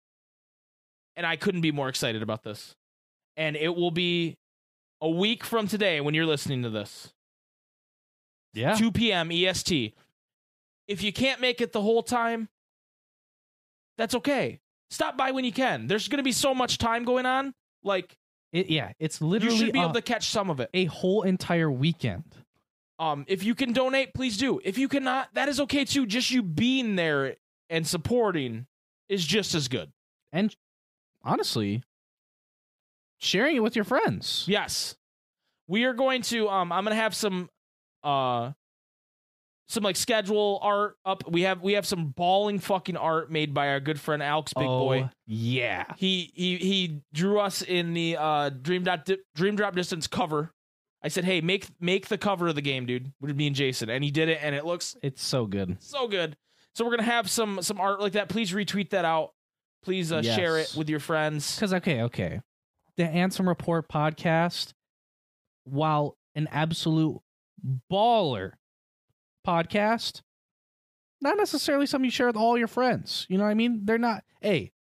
And 1.15 1.25
I 1.25 1.35
couldn't 1.35 1.61
be 1.61 1.71
more 1.71 1.89
excited 1.89 2.21
about 2.21 2.43
this. 2.43 2.75
And 3.37 3.55
it 3.55 3.75
will 3.75 3.91
be 3.91 4.37
a 5.01 5.09
week 5.09 5.43
from 5.43 5.67
today 5.67 6.01
when 6.01 6.13
you're 6.13 6.25
listening 6.25 6.63
to 6.63 6.69
this. 6.69 7.13
yeah, 8.53 8.75
2 8.75 8.91
p.m. 8.91 9.31
EST. 9.31 9.93
If 10.87 11.03
you 11.03 11.11
can't 11.11 11.41
make 11.41 11.61
it 11.61 11.71
the 11.71 11.81
whole 11.81 12.03
time, 12.03 12.49
that's 13.97 14.15
okay. 14.15 14.59
Stop 14.89 15.17
by 15.17 15.31
when 15.31 15.45
you 15.45 15.51
can. 15.51 15.87
There's 15.87 16.07
going 16.07 16.17
to 16.17 16.23
be 16.23 16.31
so 16.31 16.53
much 16.53 16.77
time 16.77 17.03
going 17.03 17.25
on. 17.25 17.53
Like 17.83 18.15
it, 18.51 18.69
yeah. 18.69 18.91
It's 18.99 19.21
literally. 19.21 19.55
you 19.55 19.65
should 19.65 19.73
be 19.73 19.79
a, 19.79 19.83
able 19.83 19.93
to 19.93 20.01
catch 20.01 20.29
some 20.29 20.49
of 20.49 20.59
it. 20.59 20.69
a 20.73 20.85
whole 20.85 21.23
entire 21.23 21.71
weekend. 21.71 22.23
Um, 22.97 23.25
if 23.27 23.43
you 23.43 23.55
can 23.55 23.73
donate, 23.73 24.13
please 24.13 24.37
do. 24.37 24.61
If 24.63 24.77
you 24.77 24.87
cannot, 24.87 25.33
that 25.33 25.49
is 25.49 25.59
okay 25.61 25.83
too. 25.85 26.05
Just 26.05 26.31
you 26.31 26.41
being 26.41 26.95
there 26.95 27.35
and 27.69 27.85
supporting 27.85 28.67
is 29.09 29.25
just 29.25 29.55
as 29.55 29.67
good. 29.67 29.91
and 30.31 30.55
honestly 31.23 31.83
sharing 33.17 33.55
it 33.55 33.63
with 33.63 33.75
your 33.75 33.85
friends 33.85 34.45
Yes. 34.47 34.95
We 35.67 35.83
are 35.85 35.93
going 35.93 36.21
to 36.23 36.47
um 36.49 36.71
I'm 36.71 36.83
going 36.83 36.95
to 36.95 37.01
have 37.01 37.15
some 37.15 37.49
uh 38.03 38.51
some 39.67 39.83
like 39.83 39.95
schedule 39.95 40.59
art 40.61 40.95
up. 41.05 41.23
We 41.27 41.41
have 41.41 41.61
we 41.63 41.73
have 41.73 41.87
some 41.87 42.09
balling 42.09 42.59
fucking 42.59 42.97
art 42.97 43.31
made 43.31 43.51
by 43.53 43.69
our 43.69 43.79
good 43.79 43.99
friend 43.99 44.21
Alex 44.21 44.53
Big 44.53 44.67
oh, 44.67 44.79
Boy. 44.79 45.09
yeah 45.25 45.85
He 45.97 46.31
he 46.35 46.57
he 46.57 47.01
drew 47.13 47.39
us 47.39 47.63
in 47.63 47.95
the 47.95 48.17
uh 48.19 48.49
Dream 48.49 48.83
Dot 48.83 49.05
Di- 49.05 49.17
Dream 49.35 49.55
Drop 49.55 49.75
Distance 49.75 50.05
cover. 50.05 50.51
I 51.01 51.07
said, 51.07 51.23
"Hey, 51.23 51.41
make 51.41 51.67
make 51.79 52.07
the 52.09 52.17
cover 52.17 52.47
of 52.47 52.55
the 52.55 52.61
game, 52.61 52.85
dude." 52.85 53.11
With 53.21 53.35
me 53.35 53.47
and 53.47 53.55
Jason, 53.55 53.89
and 53.89 54.03
he 54.03 54.11
did 54.11 54.29
it, 54.29 54.39
and 54.41 54.53
it 54.55 54.65
looks 54.65 54.95
it's 55.01 55.23
so 55.23 55.45
good 55.47 55.77
so 55.79 56.07
good. 56.07 56.37
So 56.75 56.85
we're 56.85 56.91
gonna 56.91 57.03
have 57.03 57.29
some 57.29 57.61
some 57.61 57.79
art 57.79 57.99
like 58.01 58.13
that. 58.13 58.29
Please 58.29 58.51
retweet 58.51 58.89
that 58.91 59.05
out. 59.05 59.31
Please 59.83 60.11
uh, 60.11 60.21
share 60.21 60.57
it 60.57 60.73
with 60.77 60.89
your 60.89 60.99
friends. 60.99 61.55
because 61.55 61.73
okay 61.75 62.01
okay 62.03 62.41
the 62.97 63.03
Ansem 63.03 63.47
report 63.47 63.87
podcast 63.89 64.73
while 65.63 66.17
an 66.33 66.47
absolute 66.51 67.19
baller 67.91 68.53
podcast 69.45 70.21
not 71.21 71.37
necessarily 71.37 71.85
something 71.85 72.05
you 72.05 72.11
share 72.11 72.27
with 72.27 72.35
all 72.35 72.57
your 72.57 72.67
friends 72.67 73.25
you 73.29 73.37
know 73.37 73.43
what 73.43 73.49
i 73.49 73.53
mean 73.53 73.81
they're 73.83 73.97
not 73.97 74.23
hey 74.41 74.71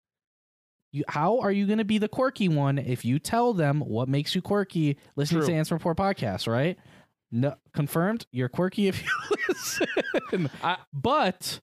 you, 0.91 1.03
how 1.07 1.39
are 1.39 1.51
you 1.51 1.65
going 1.67 1.77
to 1.77 1.85
be 1.85 1.97
the 1.97 2.07
quirky 2.07 2.47
one 2.47 2.77
if 2.77 3.03
you 3.05 3.19
tell 3.19 3.53
them 3.53 3.81
what 3.81 4.07
makes 4.07 4.33
you 4.33 4.41
quirky 4.41 4.97
listening 5.15 5.41
True. 5.41 5.47
to 5.49 5.53
Ansem 5.53 5.71
Report 5.71 5.97
podcast, 5.97 6.47
right? 6.47 6.77
No, 7.33 7.53
confirmed. 7.73 8.25
You're 8.31 8.47
quirky 8.47 8.87
if 8.87 9.03
you 9.03 9.09
listen. 9.49 10.49
I- 10.63 10.77
but 10.93 11.59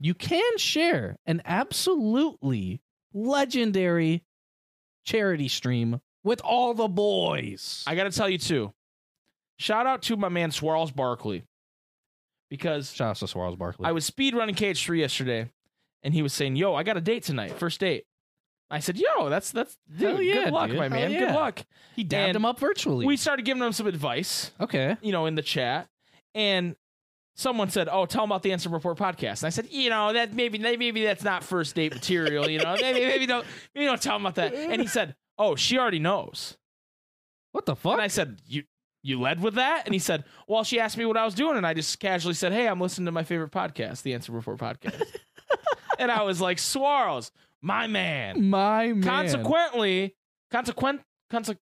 you 0.00 0.14
can 0.14 0.58
share 0.58 1.16
an 1.26 1.42
absolutely 1.44 2.80
legendary 3.12 4.24
charity 5.04 5.48
stream 5.48 6.00
with 6.24 6.40
all 6.42 6.74
the 6.74 6.88
boys. 6.88 7.84
I 7.86 7.94
got 7.94 8.04
to 8.04 8.10
tell 8.10 8.28
you 8.28 8.38
too. 8.38 8.72
Shout 9.58 9.86
out 9.86 10.02
to 10.02 10.16
my 10.16 10.28
man 10.28 10.50
Swirls 10.50 10.92
Barkley 10.92 11.44
because 12.48 12.92
Shout 12.92 13.10
out 13.10 13.16
to 13.16 13.26
Swirls 13.26 13.56
Barkley. 13.56 13.86
I 13.86 13.92
was 13.92 14.04
speed 14.04 14.34
running 14.34 14.54
KH3 14.54 14.98
yesterday, 14.98 15.50
and 16.02 16.14
he 16.14 16.22
was 16.22 16.32
saying, 16.32 16.56
"Yo, 16.56 16.74
I 16.74 16.82
got 16.84 16.96
a 16.96 17.00
date 17.00 17.24
tonight, 17.24 17.58
first 17.58 17.80
date." 17.80 18.04
I 18.70 18.80
said, 18.80 18.98
"Yo, 18.98 19.28
that's 19.28 19.50
that's 19.50 19.76
dude, 19.90 20.00
Hell 20.00 20.22
yeah, 20.22 20.44
good 20.44 20.52
luck, 20.52 20.68
dude. 20.68 20.78
my 20.78 20.84
Hell 20.84 20.90
man. 20.90 21.10
yeah. 21.10 21.18
Good 21.20 21.34
luck." 21.34 21.64
he 21.96 22.04
dabbed 22.04 22.28
and 22.28 22.36
him 22.36 22.44
up 22.44 22.60
virtually. 22.60 23.04
We 23.06 23.16
started 23.16 23.44
giving 23.44 23.62
him 23.62 23.72
some 23.72 23.86
advice, 23.86 24.52
okay. 24.60 24.96
you 25.02 25.10
know, 25.10 25.26
in 25.26 25.34
the 25.34 25.42
chat, 25.42 25.88
and 26.34 26.76
someone 27.38 27.70
said, 27.70 27.88
"Oh, 27.90 28.04
tell 28.04 28.24
them 28.24 28.32
about 28.32 28.42
the 28.42 28.50
Ansem 28.50 28.72
Report 28.72 28.98
podcast." 28.98 29.40
And 29.42 29.46
I 29.46 29.50
said, 29.50 29.68
"You 29.70 29.88
know 29.88 30.12
that 30.12 30.34
maybe 30.34 30.58
maybe 30.58 31.04
that's 31.04 31.22
not 31.22 31.42
first 31.42 31.74
date 31.74 31.94
material. 31.94 32.50
You 32.50 32.58
know, 32.58 32.76
maybe 32.78 33.00
maybe 33.00 33.26
don't 33.26 33.46
maybe 33.74 33.86
don't 33.86 34.02
tell 34.02 34.16
them 34.16 34.26
about 34.26 34.34
that." 34.34 34.54
And 34.54 34.82
he 34.82 34.88
said, 34.88 35.14
"Oh, 35.38 35.56
she 35.56 35.78
already 35.78 36.00
knows." 36.00 36.58
What 37.52 37.64
the 37.64 37.76
fuck? 37.76 37.94
And 37.94 38.02
I 38.02 38.08
said, 38.08 38.42
"You 38.46 38.64
you 39.02 39.20
led 39.20 39.40
with 39.40 39.54
that?" 39.54 39.84
And 39.86 39.94
he 39.94 39.98
said, 40.00 40.24
"Well, 40.46 40.64
she 40.64 40.80
asked 40.80 40.98
me 40.98 41.06
what 41.06 41.16
I 41.16 41.24
was 41.24 41.34
doing, 41.34 41.56
and 41.56 41.66
I 41.66 41.72
just 41.72 41.98
casually 41.98 42.34
said, 42.34 42.52
"Hey, 42.52 42.66
I'm 42.68 42.80
listening 42.80 43.06
to 43.06 43.12
my 43.12 43.22
favorite 43.24 43.52
podcast, 43.52 44.02
the 44.02 44.12
Ansem 44.12 44.34
Report 44.34 44.58
podcast." 44.58 45.02
and 45.98 46.10
I 46.10 46.22
was 46.22 46.40
like, 46.40 46.58
"Swirls, 46.58 47.30
my 47.62 47.86
man." 47.86 48.44
My 48.50 48.88
man. 48.88 49.02
Consequently, 49.02 50.16
consequent, 50.50 51.02
conse- 51.32 51.56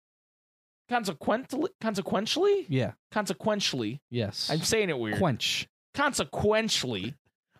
consequently, 0.89 1.69
consequentially, 1.82 2.65
Yeah. 2.69 2.93
consequentially, 3.12 4.02
Yes. 4.10 4.50
I'm 4.50 4.62
saying 4.62 4.89
it 4.89 4.98
weird. 5.00 5.17
Quench. 5.17 5.67
Consequentially, 5.93 7.15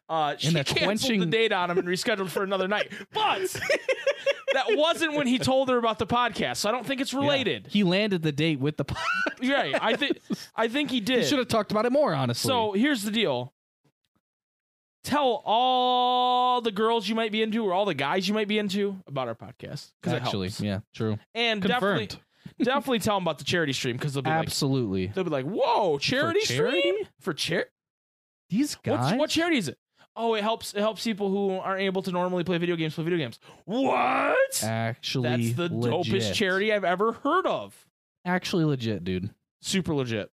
uh, 0.10 0.36
she 0.38 0.52
canceled 0.54 0.78
the 0.78 0.84
quenching- 0.86 1.30
date 1.30 1.52
on 1.52 1.72
him 1.72 1.78
and 1.80 1.88
rescheduled 1.88 2.30
for 2.30 2.44
another 2.44 2.68
night. 2.68 2.92
But 3.14 3.42
that 4.54 4.78
wasn't 4.78 5.14
when 5.16 5.28
he 5.28 5.38
told 5.40 5.68
her 5.70 5.78
about 5.78 6.00
the 6.00 6.08
podcast, 6.08 6.58
so 6.58 6.70
I 6.70 6.72
don't 6.72 6.86
think 6.86 7.02
it's 7.02 7.12
Yeah. 7.14 7.20
related. 7.20 7.68
He 7.68 7.84
landed 7.84 8.22
the 8.22 8.32
date 8.32 8.60
with 8.60 8.78
the. 8.78 8.86
podcast. 8.86 8.96
Right? 9.42 9.76
I 9.82 9.96
think 9.98 10.20
I 10.56 10.68
think 10.70 10.92
he 10.92 11.02
did. 11.02 11.20
He 11.24 11.26
should 11.26 11.40
have 11.40 11.50
talked 11.50 11.72
about 11.72 11.86
it 11.86 11.92
more, 11.92 12.14
honestly. 12.14 12.48
So 12.48 12.72
here's 12.72 13.04
the 13.04 13.12
deal. 13.12 13.54
Tell 15.04 15.44
all 15.46 16.62
the 16.62 16.72
girls 16.72 17.08
you 17.08 17.14
might 17.16 17.32
be 17.32 17.44
into 17.44 17.64
or 17.64 17.74
all 17.74 17.86
the 17.86 17.94
guys 17.94 18.28
you 18.28 18.34
might 18.34 18.48
be 18.48 18.58
into 18.58 18.98
about 19.06 19.28
our 19.28 19.36
podcast 19.36 19.92
actually, 20.08 20.50
yeah, 20.60 20.80
true. 20.96 21.20
And 21.36 21.62
Confirmed. 21.62 22.10
definitely, 22.10 22.25
definitely 22.60 23.00
tell 23.00 23.18
them 23.18 23.24
about 23.24 23.38
the 23.38 23.44
charity 23.44 23.74
stream 23.74 23.98
because 23.98 24.14
they'll 24.14 24.24
be 24.24 24.30
like, 24.30 24.48
Absolutely. 24.48 25.08
they'll 25.08 25.24
be 25.24 25.30
like, 25.30 25.46
"Whoa, 25.46 25.98
charity, 25.98 26.42
charity? 26.42 26.80
stream 26.82 26.96
for 27.20 27.34
charity." 27.34 27.70
These 28.50 28.76
guys. 28.76 29.00
What's, 29.12 29.18
what 29.18 29.30
charity 29.30 29.58
is 29.58 29.68
it? 29.68 29.78
Oh, 30.16 30.34
it 30.36 30.44
helps. 30.44 30.74
It 30.74 30.80
helps 30.80 31.04
people 31.04 31.30
who 31.30 31.58
aren't 31.58 31.82
able 31.82 32.02
to 32.04 32.12
normally 32.12 32.44
play 32.44 32.58
video 32.58 32.76
games 32.76 32.96
play 32.96 33.04
video 33.04 33.20
games. 33.20 33.40
What? 33.66 34.64
Actually, 34.64 35.30
That's 35.30 35.58
the 35.58 35.76
legit. 35.76 36.14
dopest 36.14 36.34
charity 36.34 36.72
I've 36.72 36.86
ever 36.86 37.12
heard 37.14 37.46
of. 37.46 37.76
Actually, 38.24 38.66
legit, 38.66 39.04
dude. 39.04 39.30
Super 39.62 39.94
legit. 39.94 40.30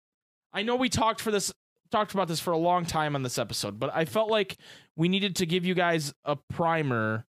I 0.53 0.63
know 0.63 0.75
we 0.75 0.89
talked 0.89 1.19
for 1.19 1.31
this 1.31 1.51
talked 1.91 2.13
about 2.13 2.27
this 2.27 2.39
for 2.39 2.51
a 2.51 2.57
long 2.57 2.85
time 2.85 3.15
on 3.15 3.23
this 3.23 3.37
episode, 3.37 3.79
but 3.79 3.91
I 3.93 4.05
felt 4.05 4.29
like 4.29 4.57
we 4.95 5.09
needed 5.09 5.35
to 5.37 5.45
give 5.45 5.65
you 5.65 5.73
guys 5.75 6.13
a 6.25 6.35
primer. 6.35 7.25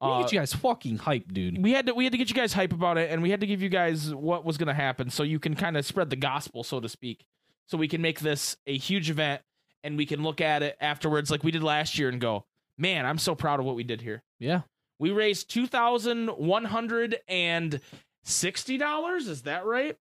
We 0.00 0.08
Uh, 0.08 0.22
get 0.22 0.32
you 0.32 0.38
guys 0.38 0.52
fucking 0.52 0.98
hype, 0.98 1.32
dude. 1.32 1.62
we 1.62 1.72
had 1.72 1.86
to 1.86 1.94
we 1.94 2.04
had 2.04 2.12
to 2.12 2.18
get 2.18 2.28
you 2.28 2.34
guys 2.34 2.52
hype 2.52 2.72
about 2.72 2.98
it, 2.98 3.10
and 3.10 3.22
we 3.22 3.30
had 3.30 3.40
to 3.40 3.46
give 3.46 3.62
you 3.62 3.68
guys 3.68 4.14
what 4.14 4.44
was 4.44 4.58
going 4.58 4.66
to 4.68 4.74
happen, 4.74 5.08
so 5.10 5.22
you 5.22 5.38
can 5.38 5.54
kind 5.54 5.76
of 5.76 5.86
spread 5.86 6.10
the 6.10 6.16
gospel, 6.16 6.62
so 6.64 6.80
to 6.80 6.88
speak. 6.88 7.24
So 7.68 7.78
we 7.78 7.88
can 7.88 8.02
make 8.02 8.20
this 8.20 8.56
a 8.66 8.76
huge 8.76 9.08
event, 9.08 9.40
and 9.82 9.96
we 9.96 10.04
can 10.04 10.22
look 10.22 10.40
at 10.40 10.62
it 10.62 10.76
afterwards, 10.80 11.30
like 11.30 11.42
we 11.44 11.50
did 11.50 11.62
last 11.62 11.98
year, 11.98 12.08
and 12.10 12.20
go, 12.20 12.44
"Man, 12.76 13.06
I'm 13.06 13.18
so 13.18 13.34
proud 13.34 13.60
of 13.60 13.66
what 13.66 13.76
we 13.76 13.84
did 13.84 14.02
here." 14.02 14.22
Yeah. 14.38 14.62
We 14.98 15.10
raised 15.10 15.48
two 15.48 15.66
thousand 15.66 16.28
one 16.28 16.64
hundred 16.66 17.20
and 17.28 17.80
sixty 18.24 18.76
dollars. 18.76 19.28
Is 19.28 19.42
that 19.42 19.64
right? 19.64 19.96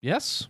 Yes. 0.00 0.48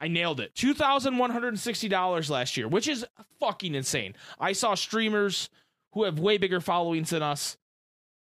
I 0.00 0.08
nailed 0.08 0.40
it. 0.40 0.54
Two 0.54 0.74
thousand 0.74 1.18
one 1.18 1.30
hundred 1.30 1.48
and 1.48 1.60
sixty 1.60 1.88
dollars 1.88 2.30
last 2.30 2.56
year, 2.56 2.66
which 2.68 2.88
is 2.88 3.04
fucking 3.38 3.74
insane. 3.74 4.14
I 4.40 4.52
saw 4.52 4.74
streamers 4.74 5.50
who 5.92 6.04
have 6.04 6.18
way 6.18 6.38
bigger 6.38 6.60
followings 6.60 7.10
than 7.10 7.22
us 7.22 7.56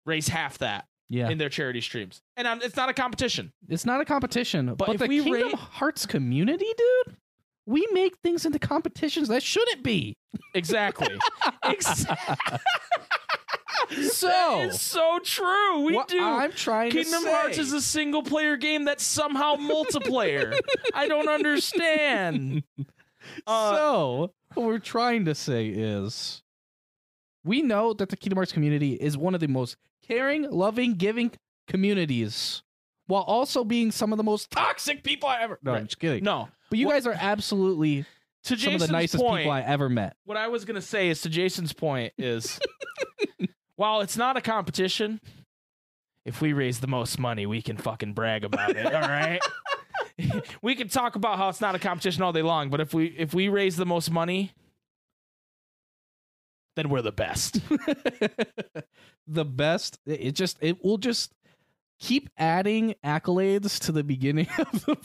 raise 0.10 0.28
half 0.28 0.58
that 0.58 0.86
Yeah. 1.10 1.30
in 1.30 1.38
their 1.38 1.50
charity 1.50 1.82
streams, 1.82 2.22
and 2.36 2.48
um, 2.48 2.60
it's 2.62 2.76
not 2.76 2.90
a 2.90 2.94
competition. 2.94 3.52
it's 3.70 3.86
not 3.86 4.02
a 4.02 4.06
competition, 4.06 4.74
but, 4.76 4.90
if 4.90 5.00
the 5.00 5.08
we 5.08 5.24
Kingdom 5.24 5.52
Hearts 5.54 6.06
community, 6.06 6.68
dude. 6.78 7.16
We 7.66 7.88
make 7.92 8.18
things 8.24 8.46
into 8.48 8.58
competitions 8.58 9.28
that 9.28 9.44
shouldn't 9.44 9.84
be. 9.84 10.16
Exactly. 10.56 11.16
Ex- 11.64 12.06
So, 14.12 14.28
That 14.28 14.68
is 14.70 14.82
so 14.82 15.20
true. 15.24 15.82
We 15.82 15.94
what 15.96 16.08
do. 16.08 16.22
I'm 16.22 16.52
trying 16.52 16.92
Kingdom 16.92 17.12
to 17.12 17.18
say, 17.20 17.24
Kingdom 17.26 17.34
Hearts 17.42 17.58
is 17.58 17.74
a 17.74 17.82
single 17.82 18.22
player 18.22 18.56
game 18.56 18.86
that's 18.86 19.04
somehow 19.04 19.56
multiplayer. 19.56 20.58
I 20.94 21.08
don't 21.08 21.28
understand. 21.30 22.64
Uh, 23.46 23.76
so, 23.76 24.34
what 24.54 24.66
we're 24.66 24.80
trying 24.80 25.26
to 25.26 25.36
say 25.36 25.68
is 25.68 26.42
we 27.50 27.64
know 27.64 27.94
that 27.94 28.10
the 28.10 28.16
Kingdom 28.16 28.38
Hearts 28.38 28.52
community 28.52 28.94
is 28.94 29.18
one 29.18 29.34
of 29.34 29.40
the 29.42 29.48
most 29.48 29.76
caring, 30.08 30.44
loving, 30.50 30.94
giving 30.94 31.32
communities 31.68 32.62
while 33.08 33.24
also 33.24 33.64
being 33.64 33.92
some 33.92 34.14
of 34.14 34.18
the 34.18 34.24
most 34.24 34.52
toxic 34.52 35.04
people 35.04 35.28
I 35.28 35.42
ever. 35.42 35.58
No, 35.64 35.74
I'm 35.74 35.86
just 35.86 36.00
kidding. 36.00 36.24
no. 36.24 36.48
But 36.70 36.78
you 36.78 36.86
What- 36.86 36.94
guys 36.94 37.08
are 37.08 37.18
absolutely 37.20 38.06
To 38.44 38.50
some 38.50 38.58
Jason's 38.58 38.84
of 38.84 38.88
the 38.90 38.92
nicest 38.94 39.24
point, 39.24 39.40
people 39.42 39.52
I 39.52 39.62
ever 39.62 39.90
met. 39.90 40.16
what 40.26 40.38
I 40.38 40.48
was 40.48 40.64
gonna 40.64 40.80
say 40.82 41.10
is 41.10 41.22
to 41.22 41.30
Jason's 41.30 41.74
point 41.74 42.14
is, 42.20 42.60
while 43.76 44.02
it's 44.02 44.16
not 44.16 44.38
a 44.38 44.42
competition, 44.42 45.20
if 46.26 46.42
we 46.42 46.54
raise 46.54 46.80
the 46.82 46.88
most 46.88 47.18
money, 47.18 47.46
we 47.48 47.62
can 47.64 47.78
fucking 47.78 48.14
brag 48.14 48.44
about 48.44 48.76
it. 48.76 48.86
All 48.86 49.02
right. 49.02 49.42
we 50.62 50.76
can 50.76 50.88
talk 50.90 51.16
about 51.16 51.38
how 51.38 51.50
it's 51.50 51.62
not 51.62 51.74
a 51.76 51.80
competition 51.80 52.22
all 52.22 52.32
day 52.34 52.42
long, 52.42 52.70
but 52.70 52.80
if 52.80 52.94
we 52.94 53.06
if 53.18 53.34
we 53.34 53.48
raise 53.50 53.76
the 53.78 53.86
most 53.86 54.12
money, 54.12 54.52
then 56.80 56.90
we're 56.90 57.02
the 57.02 57.12
best. 57.12 57.60
the 59.28 59.46
best. 59.46 60.00
It 60.06 60.32
just 60.32 60.58
it 60.62 60.84
will 60.84 60.98
just 60.98 61.34
keep 62.00 62.30
adding 62.38 62.96
accolades 63.06 63.78
to 63.82 63.92
the 63.92 64.04
beginning 64.04 64.48
of 64.58 64.86
the, 64.86 64.98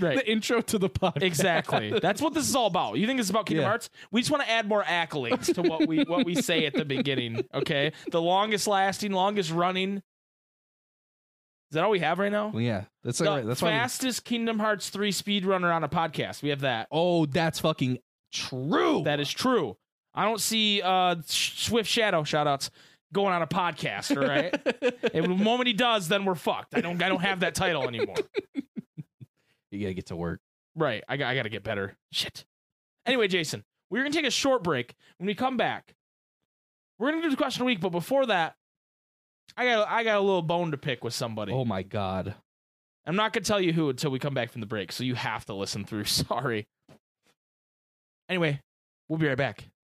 Right. 0.00 0.16
the 0.16 0.28
intro 0.30 0.60
to 0.62 0.78
the 0.78 0.88
podcast. 0.90 1.22
Exactly. 1.22 1.98
That's 2.00 2.20
what 2.20 2.34
this 2.34 2.48
is 2.48 2.56
all 2.56 2.66
about. 2.66 2.96
You 2.98 3.06
think 3.06 3.20
it's 3.20 3.30
about 3.30 3.46
Kingdom 3.46 3.62
Yeah. 3.62 3.68
Hearts? 3.68 3.90
We 4.10 4.20
just 4.22 4.30
want 4.30 4.42
to 4.42 4.50
add 4.50 4.66
more 4.66 4.82
accolades 4.82 5.54
to 5.54 5.62
what 5.62 5.86
we 5.86 6.02
what 6.04 6.24
we 6.26 6.34
say 6.34 6.66
at 6.66 6.72
the 6.74 6.84
beginning. 6.84 7.44
Okay. 7.54 7.92
The 8.10 8.20
longest 8.20 8.66
lasting, 8.66 9.12
longest 9.12 9.50
running. 9.52 9.98
Is 9.98 11.74
that 11.74 11.84
all 11.84 11.90
we 11.90 12.00
have 12.00 12.18
right 12.18 12.32
now? 12.32 12.48
Well, 12.48 12.60
yeah, 12.62 12.84
that's 13.04 13.18
the 13.18 13.28
all 13.30 13.36
right. 13.36 13.46
That's 13.46 13.62
why. 13.62 13.68
we- 13.70 13.74
fastest 13.78 14.24
Kingdom 14.24 14.58
Hearts 14.58 14.88
3 14.90 15.10
speedrunner 15.12 15.72
on 15.74 15.84
a 15.84 15.88
podcast. 15.88 16.42
We 16.42 16.48
have 16.50 16.60
that. 16.60 16.88
oh, 16.90 17.24
that's 17.26 17.60
fucking 17.60 17.98
true. 18.32 19.02
That 19.04 19.20
is 19.20 19.30
true. 19.30 19.76
I 20.14 20.24
don't 20.24 20.40
see 20.40 20.82
uh 20.82 21.16
Swift 21.26 21.88
Shadow 21.88 22.22
shoutouts 22.22 22.70
going 23.12 23.32
on 23.32 23.42
a 23.42 23.46
podcast, 23.46 24.16
all 24.16 24.26
right? 24.26 24.54
and 25.14 25.24
the 25.24 25.28
moment 25.28 25.66
he 25.66 25.72
does, 25.72 26.08
then 26.08 26.24
we're 26.24 26.34
fucked. 26.34 26.74
I 26.74 26.80
don't 26.80 27.02
I 27.02 27.08
don't 27.08 27.22
have 27.22 27.40
that 27.40 27.54
title 27.54 27.86
anymore. 27.88 28.16
you 29.70 29.80
gotta 29.80 29.94
get 29.94 30.06
to 30.06 30.16
work. 30.16 30.40
Right. 30.74 31.02
I 31.08 31.16
got 31.16 31.28
I 31.28 31.34
got 31.34 31.42
to 31.42 31.48
get 31.48 31.62
better. 31.64 31.96
Shit. 32.12 32.44
Anyway, 33.06 33.28
Jason, 33.28 33.64
we're 33.90 34.00
going 34.00 34.12
to 34.12 34.16
take 34.16 34.26
a 34.26 34.30
short 34.30 34.62
break. 34.62 34.94
When 35.18 35.26
we 35.26 35.34
come 35.34 35.56
back, 35.56 35.94
we're 36.98 37.10
going 37.10 37.20
to 37.20 37.26
do 37.26 37.30
the 37.30 37.36
question 37.36 37.60
of 37.60 37.64
the 37.64 37.66
week, 37.66 37.80
but 37.80 37.90
before 37.90 38.26
that, 38.26 38.54
I 39.56 39.66
got 39.66 39.88
I 39.88 40.04
got 40.04 40.18
a 40.18 40.20
little 40.20 40.42
bone 40.42 40.70
to 40.70 40.78
pick 40.78 41.02
with 41.04 41.14
somebody. 41.14 41.52
Oh 41.52 41.64
my 41.64 41.82
god. 41.82 42.34
I'm 43.04 43.16
not 43.16 43.32
going 43.32 43.42
to 43.42 43.48
tell 43.48 43.60
you 43.60 43.72
who 43.72 43.90
until 43.90 44.12
we 44.12 44.20
come 44.20 44.34
back 44.34 44.52
from 44.52 44.60
the 44.60 44.66
break, 44.66 44.92
so 44.92 45.02
you 45.02 45.16
have 45.16 45.44
to 45.46 45.54
listen 45.54 45.84
through. 45.84 46.04
Sorry. 46.06 46.68
Anyway, 48.28 48.60
we'll 49.08 49.18
be 49.18 49.26
right 49.26 49.36
back. 49.36 49.64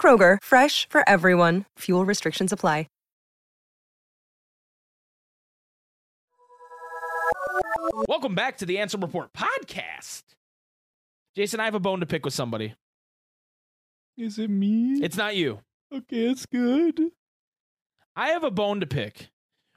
Kroger, 0.00 0.38
fresh 0.42 0.88
for 0.88 1.06
everyone. 1.06 1.66
Fuel 1.80 2.06
restrictions 2.06 2.52
apply. 2.52 2.86
Welcome 8.08 8.34
back 8.34 8.58
to 8.58 8.66
the 8.66 8.76
Ansem 8.76 9.02
Report 9.02 9.32
podcast. 9.32 10.22
Jason, 11.36 11.60
I 11.60 11.64
have 11.64 11.74
a 11.74 11.80
bone 11.80 12.00
to 12.00 12.06
pick 12.06 12.24
with 12.24 12.34
somebody. 12.34 12.74
Is 14.16 14.38
it 14.38 14.50
me? 14.50 15.00
It's 15.02 15.16
not 15.16 15.36
you. 15.36 15.60
okay, 15.92 16.26
it's 16.28 16.46
good. 16.46 17.00
I 18.16 18.28
have 18.28 18.44
a 18.44 18.50
bone 18.50 18.80
to 18.80 18.86
pick 18.86 19.30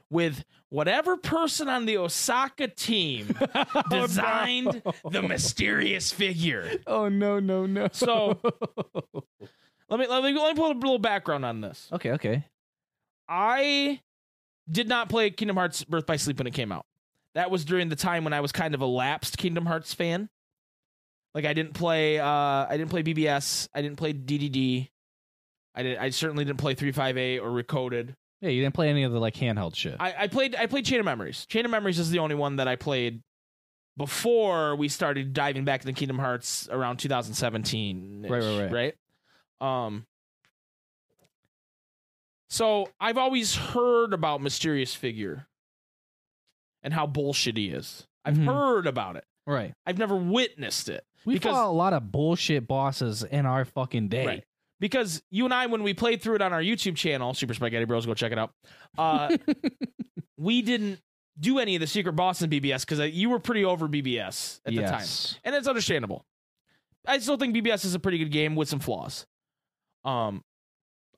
with 0.10 0.44
whatever 0.70 1.18
person 1.18 1.70
on 1.70 1.86
the 1.86 1.98
Osaka 1.98 2.68
team 2.68 3.36
oh, 3.56 3.84
designed 3.90 4.82
the 5.10 5.22
mysterious 5.22 6.12
figure. 6.12 6.72
Oh 6.88 7.10
no, 7.10 7.40
no, 7.40 7.66
no. 7.66 7.88
So- 7.92 8.40
Let 9.94 10.00
me 10.00 10.08
let 10.08 10.24
me 10.24 10.34
let 10.34 10.56
me 10.56 10.60
put 10.60 10.72
a 10.72 10.80
little 10.80 10.98
background 10.98 11.46
on 11.46 11.62
this. 11.62 11.88
okay, 11.94 12.14
okay. 12.14 12.46
I 13.30 14.00
did 14.68 14.90
not 14.90 15.08
play 15.08 15.30
Kingdom 15.30 15.56
Hearts 15.56 15.84
Birth 15.84 16.08
by 16.08 16.16
Sleep 16.16 16.40
when 16.40 16.48
it 16.48 16.54
came 16.56 16.72
out. 16.72 16.84
That 17.36 17.52
was 17.52 17.64
during 17.64 17.90
the 17.90 17.96
time 17.96 18.24
when 18.24 18.34
I 18.34 18.42
was 18.42 18.52
kind 18.52 18.74
of 18.74 18.82
a 18.82 18.88
lapsed 18.88 19.38
Kingdom 19.38 19.68
Hearts 19.68 19.94
fan. 19.94 20.30
Like 21.36 21.46
I 21.46 21.54
didn't 21.54 21.76
play 21.76 22.18
uh 22.20 22.26
I 22.26 22.70
didn't 22.72 22.90
play 22.90 23.04
BBS, 23.04 23.68
I 23.72 23.84
didn't 23.84 23.98
play 23.98 24.14
DDD. 24.14 24.90
I 25.76 25.84
did. 25.84 25.98
I 26.00 26.10
certainly 26.10 26.44
didn't 26.44 26.58
play 26.60 26.74
three 26.74 26.92
five 26.92 27.16
eight 27.16 27.38
or 27.38 27.50
Recoded. 27.50 28.16
Yeah, 28.42 28.50
you 28.50 28.64
didn't 28.64 28.74
play 28.74 28.90
any 28.90 29.04
of 29.04 29.12
the 29.12 29.20
like 29.20 29.36
handheld 29.36 29.76
shit. 29.76 29.98
I, 30.00 30.16
I 30.22 30.28
played. 30.28 30.56
I 30.56 30.66
played 30.66 30.88
Chain 30.88 31.02
of 31.02 31.06
Memories. 31.06 31.46
Chain 31.46 31.66
of 31.66 31.72
Memories 31.72 32.00
is 32.00 32.10
the 32.10 32.18
only 32.18 32.34
one 32.34 32.56
that 32.56 32.68
I 32.68 32.78
played 32.78 33.22
before 33.96 34.76
we 34.76 34.90
started 34.90 35.34
diving 35.34 35.66
back 35.66 35.82
into 35.86 35.94
Kingdom 35.94 36.18
Hearts 36.18 36.68
around 36.72 36.98
2017. 36.98 38.26
Right, 38.28 38.42
right, 38.42 38.60
right. 38.60 38.72
Right. 38.72 38.96
Um. 39.64 40.06
So 42.50 42.90
I've 43.00 43.18
always 43.18 43.56
heard 43.56 44.14
about 44.14 44.42
Mysterious 44.42 44.94
Figure 44.94 45.48
and 46.84 46.94
how 46.94 47.08
bullshit 47.08 47.58
he 47.58 47.70
is. 47.70 48.08
I've 48.26 48.36
Mhm. 48.38 48.46
heard 48.46 48.88
about 48.88 49.16
it. 49.16 49.26
right. 49.46 49.74
I've 49.86 49.98
never 49.98 50.16
witnessed 50.16 50.88
it. 50.88 51.06
We 51.26 51.34
Because- 51.34 51.52
fought 51.52 51.68
a 51.68 51.72
lot 51.72 51.92
of 51.92 52.14
bullshit 52.14 52.66
bosses 52.66 53.24
in 53.24 53.46
our 53.46 53.66
fucking 53.66 54.08
day. 54.08 54.26
Right. 54.26 54.44
Because 54.80 55.22
you 55.32 55.44
and 55.44 55.54
I, 55.54 55.66
when 55.66 55.84
we 55.84 55.94
played 55.94 56.22
through 56.22 56.36
it 56.36 56.42
on 56.42 56.54
our 56.54 56.62
YouTube 56.62 56.96
channel, 56.96 57.34
Super 57.34 57.54
SpikeGhetti 57.54 57.86
Bros, 57.86 58.06
go 58.06 58.14
check 58.14 58.32
it 58.32 58.38
out. 58.40 58.54
Uh, 58.98 59.36
we 60.38 60.62
didn't 60.62 61.02
do 61.38 61.60
any 61.60 61.76
of 61.76 61.82
the 61.82 61.88
secret 61.88 62.14
boss 62.14 62.42
in 62.42 62.50
BBS 62.50 62.86
because 62.86 63.00
you 63.14 63.30
were 63.30 63.40
pretty 63.40 63.66
over 63.66 63.90
BBS 63.90 64.62
at 64.66 64.74
the 64.74 64.82
time, 64.84 65.06
and 65.44 65.56
it's 65.56 65.68
understandable. 65.68 66.26
I 67.06 67.20
still 67.20 67.36
think 67.36 67.54
BBS 67.54 67.84
is 67.84 67.96
a 67.96 68.00
pretty 68.00 68.20
good 68.20 68.32
game 68.32 68.56
with 68.56 68.70
some 68.70 68.80
flaws. 68.80 69.26
Um, 70.06 70.44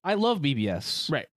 I 0.03 0.13
love 0.13 0.39
BBS. 0.39 1.11
Right. 1.11 1.27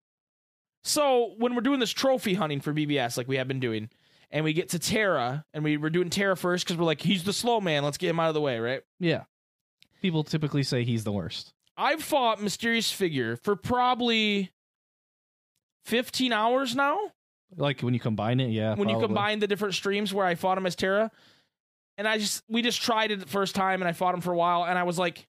so 0.83 1.35
when 1.39 1.55
we're 1.55 1.63
doing 1.63 1.81
this 1.81 1.91
trophy 1.91 2.35
hunting 2.35 2.61
for 2.61 2.73
BBS, 2.73 3.17
like 3.17 3.29
we 3.29 3.37
have 3.37 3.49
been 3.49 3.61
doing, 3.61 3.89
and 4.31 4.45
we 4.45 4.53
get 4.53 4.71
to 4.71 4.79
Terra, 4.79 5.45
and 5.55 5.65
we 5.65 5.77
were 5.77 5.91
doing 5.91 6.11
Terra 6.11 6.37
first 6.37 6.67
because 6.67 6.77
we're 6.79 6.85
like, 6.85 7.01
he's 7.01 7.25
the 7.25 7.33
slow 7.33 7.61
man, 7.61 7.83
let's 7.85 7.97
get 7.97 8.11
him 8.11 8.21
out 8.21 8.29
of 8.29 8.35
the 8.35 8.41
way, 8.41 8.59
right? 8.59 8.83
Yeah. 9.01 9.25
People 10.03 10.23
typically 10.23 10.63
say 10.63 10.85
he's 10.85 11.05
the 11.05 11.13
worst. 11.13 11.53
I've 11.77 12.03
fought 12.03 12.43
Mysterious 12.43 12.91
Figure 12.91 13.37
for 13.37 13.57
probably 13.57 14.53
15 15.87 16.33
hours 16.33 16.77
now. 16.77 16.99
Like 17.57 17.81
when 17.81 17.95
you 17.95 18.01
combine 18.01 18.41
it, 18.41 18.51
yeah. 18.51 18.75
when 18.75 18.89
you 18.89 18.99
combine 18.99 19.39
the 19.39 19.47
different 19.47 19.75
streams 19.75 20.13
where 20.13 20.27
I 20.27 20.35
fought 20.35 20.59
him 20.59 20.67
as 20.67 20.77
Terra. 20.77 21.11
And 21.97 22.07
I 22.07 22.19
just 22.19 22.45
we 22.49 22.63
just 22.63 22.83
tried 22.83 23.11
it 23.11 23.21
the 23.21 23.27
first 23.27 23.55
time 23.55 23.81
and 23.81 23.89
I 23.89 23.93
fought 23.93 24.15
him 24.15 24.21
for 24.21 24.33
a 24.33 24.37
while 24.37 24.65
and 24.65 24.79
I 24.79 24.83
was 24.83 24.99
like 24.99 25.27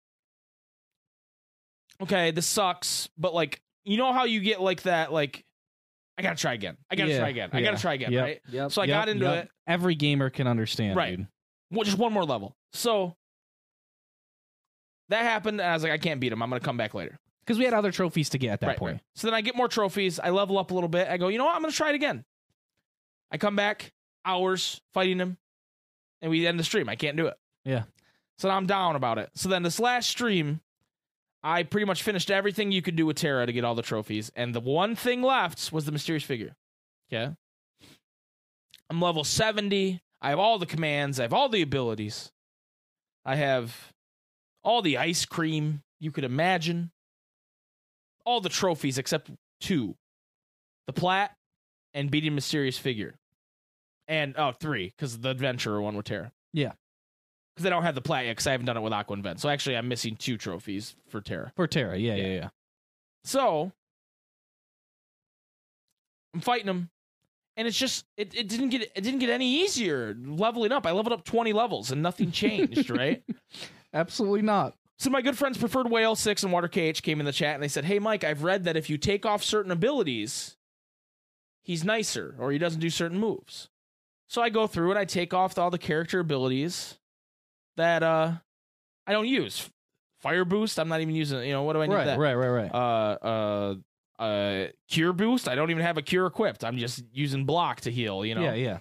Okay, 2.02 2.32
this 2.32 2.48
sucks, 2.48 3.10
but 3.18 3.34
like 3.34 3.62
you 3.86 3.98
know 3.98 4.14
how 4.14 4.24
you 4.26 4.40
get 4.40 4.62
like 4.62 4.84
that 4.84 5.12
like 5.12 5.44
I 6.18 6.22
gotta 6.22 6.36
try 6.36 6.54
again. 6.54 6.78
I 6.90 6.96
gotta 6.96 7.12
Yeah, 7.12 7.20
try 7.20 7.30
again. 7.30 7.50
I 7.54 7.60
yeah. 7.60 7.72
gotta 7.72 7.82
try 7.82 7.94
again, 7.94 8.12
Yep, 8.12 8.24
right? 8.24 8.42
Yep, 8.50 8.72
So 8.72 8.82
I 8.82 8.88
got 8.88 9.08
into 9.10 9.34
it. 9.34 9.50
Every 9.68 9.96
gamer 9.96 10.30
can 10.30 10.48
understand, 10.48 10.96
Right. 10.98 11.18
dude. 11.18 11.28
Well, 11.72 11.84
just 11.84 11.98
one 11.98 12.12
more 12.14 12.26
level. 12.26 12.56
So 12.74 13.16
that 15.10 15.24
happened 15.24 15.60
and 15.60 15.70
I 15.70 15.74
was 15.74 15.84
like, 15.84 15.92
I 15.92 15.98
can't 15.98 16.20
beat 16.20 16.32
him. 16.32 16.42
I'm 16.44 16.50
gonna 16.50 16.60
come 16.60 16.78
back 16.78 16.94
later. 16.94 17.18
Because 17.42 17.58
we 17.58 17.66
had 17.66 17.74
other 17.74 17.92
trophies 17.92 18.30
to 18.30 18.38
get 18.38 18.52
at 18.52 18.60
that 18.62 18.68
Right, 18.68 18.78
point. 18.78 18.94
right. 18.96 19.02
So 19.16 19.28
then 19.28 19.34
I 19.34 19.42
get 19.42 19.56
more 19.56 19.68
trophies. 19.68 20.20
I 20.20 20.30
level 20.30 20.60
up 20.60 20.70
a 20.72 20.74
little 20.74 20.90
bit. 20.90 21.08
I 21.08 21.18
go, 21.18 21.30
you 21.30 21.38
know 21.40 21.46
what? 21.46 21.56
I'm 21.56 21.64
to 21.64 21.72
try 21.72 21.90
it 21.90 21.96
again. 21.96 22.24
I 23.32 23.38
come 23.38 23.56
back, 23.56 23.92
hours 24.24 24.82
fighting 24.94 25.18
him, 25.20 25.38
and 26.22 26.30
we 26.30 26.46
end 26.46 26.60
the 26.60 26.64
stream. 26.64 26.88
I 26.90 26.96
can't 26.96 27.18
do 27.18 27.26
it. 27.28 27.34
Yeah. 27.66 27.84
So 28.38 28.50
now 28.50 28.56
I'm 28.58 28.68
down 28.68 28.96
about 28.96 29.18
it. 29.18 29.30
So 29.36 29.50
then 29.50 29.64
this 29.64 29.80
last 29.80 30.10
stream, 30.10 30.62
I 31.44 31.64
pretty 31.64 31.86
much 31.86 32.04
finished 32.04 32.30
everything 32.30 32.72
you 32.72 32.82
could 32.82 32.96
do 32.96 33.06
with 33.06 33.18
Terra 33.18 33.46
to 33.46 33.54
get 33.54 33.64
all 33.64 33.76
the 33.76 33.82
trophies. 33.82 34.32
And 34.36 34.54
the 34.54 34.60
one 34.60 34.96
thing 34.96 35.22
left 35.22 35.72
was 35.72 35.86
the 35.86 35.92
mysterious 35.92 36.24
figure. 36.24 36.56
Okay. 37.12 37.34
I'm 38.90 39.02
level 39.02 39.24
70. 39.24 40.02
I 40.22 40.30
have 40.30 40.40
all 40.40 40.60
the 40.60 40.66
commands. 40.66 41.20
I 41.20 41.24
have 41.24 41.34
all 41.34 41.48
the 41.48 41.62
abilities. 41.62 42.32
I 43.26 43.36
have 43.36 43.94
all 44.64 44.82
the 44.82 44.98
ice 44.98 45.26
cream 45.26 45.82
you 46.00 46.12
could 46.12 46.24
imagine. 46.24 46.92
All 48.26 48.42
the 48.42 48.50
trophies 48.50 48.98
except 48.98 49.32
two 49.62 49.96
the 50.88 50.94
plat 50.94 51.36
and 51.94 52.10
beating 52.10 52.34
mysterious 52.34 52.78
figure. 52.78 53.14
And 54.08 54.34
oh, 54.38 54.54
three, 54.60 54.92
because 54.98 55.20
the 55.20 55.30
adventurer 55.30 55.80
one 55.80 55.96
with 55.96 56.08
Terra. 56.08 56.32
Yeah. 56.52 56.72
Because 57.60 57.68
I 57.68 57.72
don't 57.72 57.84
have 57.84 57.96
the 57.96 58.00
plat 58.02 58.24
yet, 58.24 58.32
because 58.32 58.48
I 58.48 58.52
haven't 58.52 58.68
done 58.68 58.78
it 58.78 58.82
with 58.82 58.94
Aqua 58.94 59.16
and 59.16 59.22
Ven. 59.24 59.36
So 59.38 59.50
actually, 59.50 59.76
I'm 59.76 59.90
missing 59.90 60.16
two 60.16 60.38
trophies 60.38 60.96
for 61.10 61.20
Terra. 61.20 61.52
For 61.58 61.68
Terra, 61.68 61.98
yeah, 61.98 62.16
Yeah. 62.16 62.26
yeah, 62.26 62.34
yeah. 62.36 62.50
So 63.26 63.74
I'm 66.34 66.40
fighting 66.40 66.68
him, 66.68 66.90
and 67.58 67.68
it's 67.68 67.78
just 67.78 68.06
it, 68.16 68.34
it 68.34 68.48
didn't 68.48 68.70
get 68.70 68.84
it 68.96 69.02
didn't 69.02 69.20
get 69.20 69.30
any 69.30 69.62
easier 69.62 70.16
leveling 70.26 70.72
up. 70.72 70.86
I 70.86 70.92
leveled 70.92 71.12
up 71.12 71.26
20 71.26 71.52
levels 71.52 71.92
and 71.92 72.02
nothing 72.02 72.32
changed, 72.32 72.90
right? 72.98 73.22
Absolutely 73.94 74.42
not. 74.42 74.76
So 75.00 75.10
my 75.10 75.22
good 75.22 75.38
friends 75.38 75.58
preferred 75.58 75.90
whale 75.90 76.16
six 76.16 76.42
and 76.44 76.54
water 76.54 76.70
KH 76.70 77.02
came 77.02 77.20
in 77.20 77.26
the 77.26 77.34
chat 77.34 77.56
and 77.56 77.62
they 77.64 77.68
said, 77.68 77.84
"Hey 77.84 78.00
Mike, 78.00 78.24
I've 78.24 78.44
read 78.44 78.64
that 78.64 78.78
if 78.78 78.90
you 78.90 78.98
take 78.98 79.26
off 79.26 79.44
certain 79.44 79.72
abilities, 79.74 80.56
he's 81.62 81.84
nicer 81.84 82.36
or 82.40 82.54
he 82.54 82.58
doesn't 82.58 82.80
do 82.80 82.90
certain 82.90 83.20
moves." 83.20 83.68
So 84.30 84.42
I 84.42 84.48
go 84.48 84.66
through 84.66 84.92
and 84.92 85.00
I 85.00 85.04
take 85.04 85.34
off 85.34 85.58
all 85.58 85.72
the 85.72 85.78
character 85.78 86.22
abilities 86.22 86.99
that 87.80 88.04
uh 88.04 88.34
I 89.08 89.12
don't 89.12 89.28
use. 89.28 89.70
Fire 90.22 90.46
boost, 90.46 90.80
I'm 90.80 90.88
not 90.90 91.02
even 91.02 91.16
using. 91.16 91.42
You 91.44 91.54
know 91.54 91.64
what 91.64 91.74
do 91.74 91.82
I 91.82 91.88
need 91.88 91.96
Right, 91.96 92.06
that? 92.06 92.20
right, 92.20 92.36
right, 92.36 92.50
right. 92.50 92.72
uh 92.74 93.18
uh 93.26 93.76
uh 94.22 94.68
cure 94.90 95.14
boost 95.14 95.48
i 95.48 95.56
don't 95.56 95.72
even 95.72 95.82
have 95.82 95.98
a 95.98 96.02
cure 96.02 96.26
equipped 96.26 96.66
i'm 96.66 96.78
just 96.78 97.02
using 97.14 97.46
block 97.46 97.80
to 97.80 97.90
heal 97.90 98.26
you 98.26 98.36
know 98.36 98.42
Yeah, 98.42 98.54
yeah. 98.54 98.78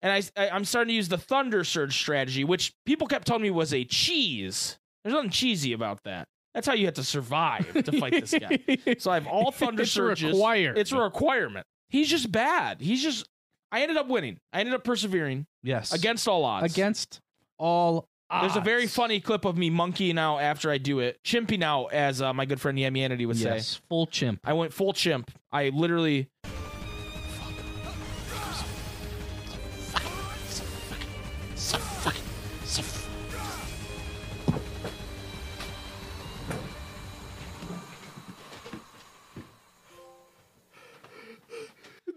and 0.00 0.10
I, 0.10 0.22
I 0.42 0.48
i'm 0.48 0.64
starting 0.64 0.88
to 0.88 0.94
use 0.94 1.06
the 1.08 1.18
thunder 1.18 1.64
surge 1.64 1.94
strategy 1.94 2.44
which 2.44 2.72
people 2.86 3.06
kept 3.06 3.26
telling 3.26 3.42
me 3.42 3.50
was 3.50 3.74
a 3.74 3.84
cheese 3.84 4.78
there's 5.04 5.12
nothing 5.12 5.28
cheesy 5.28 5.74
about 5.74 6.02
that 6.04 6.28
that's 6.54 6.66
how 6.66 6.72
you 6.72 6.86
have 6.86 6.94
to 6.94 7.04
survive 7.04 7.70
to 7.84 7.92
fight 8.00 8.12
this 8.12 8.32
guy 8.32 8.58
so 8.98 9.10
i 9.10 9.14
have 9.16 9.26
all 9.26 9.50
thunder 9.52 9.82
It's 9.82 9.92
surges 9.92 10.32
required. 10.32 10.78
it's 10.78 10.92
a 10.92 10.98
requirement 10.98 11.66
he's 11.90 12.08
just 12.08 12.32
bad 12.32 12.80
he's 12.80 13.02
just 13.02 13.28
i 13.70 13.82
ended 13.82 13.98
up 13.98 14.08
winning 14.08 14.38
i 14.54 14.60
ended 14.60 14.74
up 14.74 14.82
persevering 14.82 15.44
yes. 15.62 15.92
against 15.92 16.26
all 16.26 16.42
odds 16.46 16.72
against 16.72 17.20
all 17.58 18.08
there's 18.30 18.56
a 18.56 18.60
very 18.60 18.86
funny 18.86 19.20
clip 19.20 19.46
of 19.46 19.56
me 19.56 19.70
monkeying 19.70 20.18
out 20.18 20.38
after 20.38 20.70
I 20.70 20.76
do 20.76 21.00
it, 21.00 21.18
chimping 21.24 21.62
out, 21.62 21.92
as 21.94 22.20
uh, 22.20 22.34
my 22.34 22.44
good 22.44 22.60
friend 22.60 22.76
Yamianity 22.76 23.26
would 23.26 23.38
say. 23.38 23.54
yes, 23.54 23.80
full 23.88 24.06
chimp. 24.06 24.40
I 24.44 24.52
went 24.52 24.72
full 24.72 24.92
chimp. 24.92 25.30
I 25.50 25.70
literally. 25.70 26.28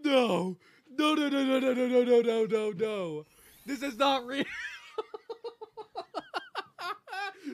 No. 0.03 0.57
No, 0.97 1.13
no, 1.13 1.29
no, 1.29 1.43
no, 1.43 1.59
no, 1.59 1.73
no, 1.73 1.87
no, 1.87 2.03
no, 2.03 2.21
no, 2.21 2.45
no, 2.45 2.71
no. 2.71 3.25
This 3.65 3.81
is 3.81 3.97
not 3.97 4.25
real. 4.25 4.43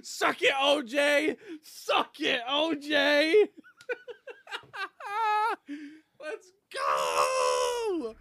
Suck 0.03 0.41
it, 0.41 0.53
OJ. 0.53 1.37
Suck 1.63 2.19
it, 2.19 2.41
OJ. 2.49 3.33
Let's 6.19 6.51
go. 6.73 8.15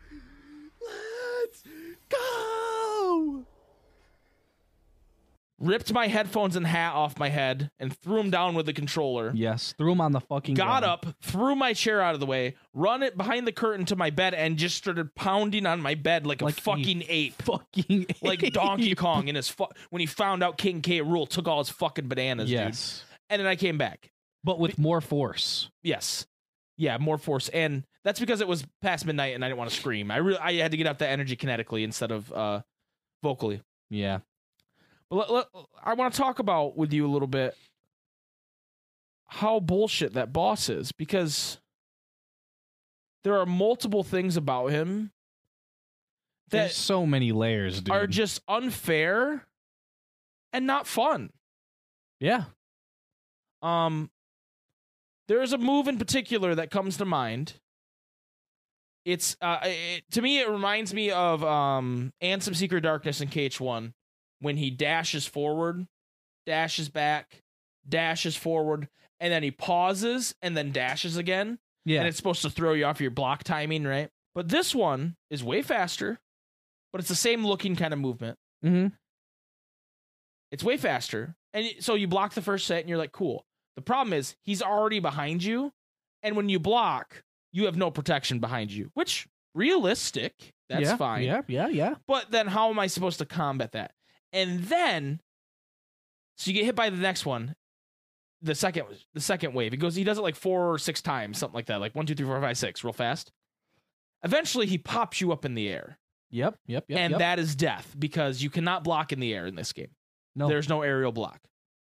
Let's 0.80 1.62
go. 2.08 3.46
Ripped 5.58 5.90
my 5.90 6.06
headphones 6.06 6.54
and 6.54 6.66
hat 6.66 6.92
off 6.94 7.18
my 7.18 7.30
head 7.30 7.70
and 7.78 7.96
threw 7.96 8.16
them 8.18 8.30
down 8.30 8.54
with 8.54 8.66
the 8.66 8.74
controller. 8.74 9.32
Yes, 9.34 9.74
threw 9.78 9.92
him 9.92 10.02
on 10.02 10.12
the 10.12 10.20
fucking 10.20 10.54
Got 10.54 10.82
ground. 10.82 10.84
up, 10.84 11.06
threw 11.22 11.56
my 11.56 11.72
chair 11.72 12.02
out 12.02 12.12
of 12.12 12.20
the 12.20 12.26
way, 12.26 12.56
run 12.74 13.02
it 13.02 13.16
behind 13.16 13.46
the 13.46 13.52
curtain 13.52 13.86
to 13.86 13.96
my 13.96 14.10
bed, 14.10 14.34
and 14.34 14.58
just 14.58 14.76
started 14.76 15.14
pounding 15.14 15.64
on 15.64 15.80
my 15.80 15.94
bed 15.94 16.26
like, 16.26 16.42
Like 16.42 16.58
a 16.58 16.60
fucking 16.60 17.04
ape. 17.08 17.40
Fucking 17.42 18.06
Like 18.20 18.40
Donkey 18.52 18.94
Kong 18.94 19.28
in 19.28 19.34
his 19.34 19.48
fu- 19.48 19.64
when 19.88 20.00
he 20.00 20.06
found 20.06 20.42
out 20.42 20.58
King 20.58 20.82
K. 20.82 21.00
Rool 21.00 21.26
took 21.26 21.48
all 21.48 21.58
his 21.58 21.70
fucking 21.70 22.06
bananas, 22.08 22.50
dude. 22.50 22.58
Yes, 22.58 23.04
And 23.30 23.40
then 23.40 23.46
I 23.46 23.56
came 23.56 23.78
back. 23.78 24.10
but 24.44 24.58
with 24.58 24.78
more 24.78 25.00
force. 25.00 25.70
Yes. 25.82 26.26
Yeah, 26.76 26.98
more 26.98 27.16
force. 27.16 27.48
And 27.48 27.84
that's 28.04 28.20
because 28.20 28.42
it 28.42 28.46
was 28.48 28.62
past 28.82 29.06
midnight 29.06 29.34
and 29.34 29.42
I 29.42 29.48
didn't 29.48 29.58
want 29.58 29.70
to 29.70 29.76
scream. 29.76 30.10
I 30.10 30.18
really 30.18 30.38
I 30.38 30.52
had 30.56 30.72
to 30.72 30.76
get 30.76 30.86
out 30.86 30.98
that 30.98 31.08
energy 31.08 31.34
kinetically 31.34 31.82
instead 31.82 32.10
of 32.10 32.30
uh 32.30 32.60
vocally. 33.22 33.62
Yeah. 33.88 34.18
But 35.10 35.30
let, 35.30 35.30
let- 35.30 35.64
I 35.82 35.94
want 35.94 36.12
to 36.14 36.18
talk 36.20 36.38
about 36.38 36.76
with 36.76 36.92
you 36.92 37.06
a 37.06 37.10
little 37.10 37.28
bit 37.28 37.56
how 39.28 39.58
bullshit 39.60 40.14
that 40.14 40.32
boss 40.32 40.68
is 40.68 40.92
because 40.92 41.58
there 43.24 43.36
are 43.38 43.46
multiple 43.46 44.04
things 44.04 44.36
about 44.36 44.68
him 44.68 45.10
There's 46.50 46.70
that 46.70 46.74
so 46.76 47.04
many 47.06 47.32
layers, 47.32 47.80
dude. 47.80 47.92
are 47.92 48.06
just 48.06 48.40
unfair 48.46 49.44
and 50.52 50.66
not 50.66 50.86
fun. 50.86 51.30
yeah. 52.20 52.44
Um, 53.62 54.10
there 55.28 55.42
is 55.42 55.52
a 55.52 55.58
move 55.58 55.88
in 55.88 55.98
particular 55.98 56.54
that 56.54 56.70
comes 56.70 56.98
to 56.98 57.04
mind. 57.04 57.54
It's 59.04 59.36
uh, 59.40 59.58
it, 59.64 60.04
to 60.12 60.22
me, 60.22 60.38
it 60.40 60.48
reminds 60.48 60.94
me 60.94 61.10
of 61.10 61.42
um, 61.42 62.12
Ansem 62.22 62.54
Secret 62.54 62.82
Darkness 62.82 63.20
in 63.20 63.28
KH1 63.28 63.92
when 64.40 64.56
he 64.56 64.70
dashes 64.70 65.26
forward, 65.26 65.86
dashes 66.46 66.88
back, 66.88 67.42
dashes 67.88 68.36
forward, 68.36 68.88
and 69.20 69.32
then 69.32 69.42
he 69.42 69.50
pauses 69.50 70.34
and 70.42 70.56
then 70.56 70.72
dashes 70.72 71.16
again, 71.16 71.58
Yeah. 71.84 72.00
and 72.00 72.08
it's 72.08 72.16
supposed 72.16 72.42
to 72.42 72.50
throw 72.50 72.72
you 72.74 72.84
off 72.84 73.00
your 73.00 73.10
block 73.10 73.44
timing, 73.44 73.84
right? 73.84 74.10
But 74.34 74.48
this 74.48 74.74
one 74.74 75.16
is 75.30 75.42
way 75.42 75.62
faster, 75.62 76.18
but 76.92 77.00
it's 77.00 77.08
the 77.08 77.14
same 77.14 77.46
looking 77.46 77.76
kind 77.76 77.92
of 77.94 77.98
movement. 77.98 78.38
Mm-hmm. 78.64 78.88
It's 80.52 80.62
way 80.62 80.76
faster. 80.76 81.34
And 81.54 81.66
so 81.80 81.94
you 81.94 82.06
block 82.06 82.34
the 82.34 82.42
first 82.42 82.66
set 82.66 82.80
and 82.80 82.88
you're 82.88 82.98
like, 82.98 83.12
cool. 83.12 83.46
The 83.76 83.82
problem 83.82 84.12
is 84.12 84.36
he's 84.42 84.62
already 84.62 85.00
behind 85.00 85.42
you. 85.42 85.72
And 86.22 86.36
when 86.36 86.48
you 86.48 86.58
block, 86.58 87.22
you 87.52 87.64
have 87.66 87.76
no 87.76 87.90
protection 87.90 88.38
behind 88.38 88.70
you, 88.70 88.90
which 88.94 89.26
realistic. 89.54 90.52
That's 90.68 90.82
yeah, 90.82 90.96
fine. 90.96 91.22
Yeah, 91.24 91.42
yeah, 91.46 91.68
yeah. 91.68 91.94
But 92.06 92.30
then 92.30 92.46
how 92.46 92.70
am 92.70 92.78
I 92.78 92.86
supposed 92.88 93.18
to 93.18 93.26
combat 93.26 93.72
that? 93.72 93.92
And 94.32 94.64
then 94.64 95.20
so 96.36 96.50
you 96.50 96.54
get 96.54 96.64
hit 96.64 96.76
by 96.76 96.90
the 96.90 96.96
next 96.96 97.26
one. 97.26 97.54
The 98.42 98.54
second 98.54 98.84
the 99.14 99.20
second 99.20 99.54
wave. 99.54 99.72
He 99.72 99.78
goes 99.78 99.94
he 99.94 100.04
does 100.04 100.18
it 100.18 100.22
like 100.22 100.36
four 100.36 100.72
or 100.72 100.78
six 100.78 101.00
times, 101.00 101.38
something 101.38 101.54
like 101.54 101.66
that. 101.66 101.80
Like 101.80 101.94
one, 101.94 102.06
two, 102.06 102.14
three, 102.14 102.26
four, 102.26 102.40
five, 102.40 102.58
six, 102.58 102.84
real 102.84 102.92
fast. 102.92 103.32
Eventually 104.22 104.66
he 104.66 104.78
pops 104.78 105.20
you 105.20 105.32
up 105.32 105.44
in 105.44 105.54
the 105.54 105.68
air. 105.68 105.98
Yep, 106.30 106.58
yep, 106.66 106.84
yep. 106.88 106.98
and 106.98 107.12
yep. 107.12 107.18
that 107.20 107.38
is 107.38 107.54
death 107.54 107.94
because 107.98 108.42
you 108.42 108.50
cannot 108.50 108.84
block 108.84 109.12
in 109.12 109.20
the 109.20 109.32
air 109.32 109.46
in 109.46 109.54
this 109.54 109.72
game. 109.72 109.90
no, 110.34 110.48
There's 110.48 110.68
no 110.68 110.82
aerial 110.82 111.12
block. 111.12 111.40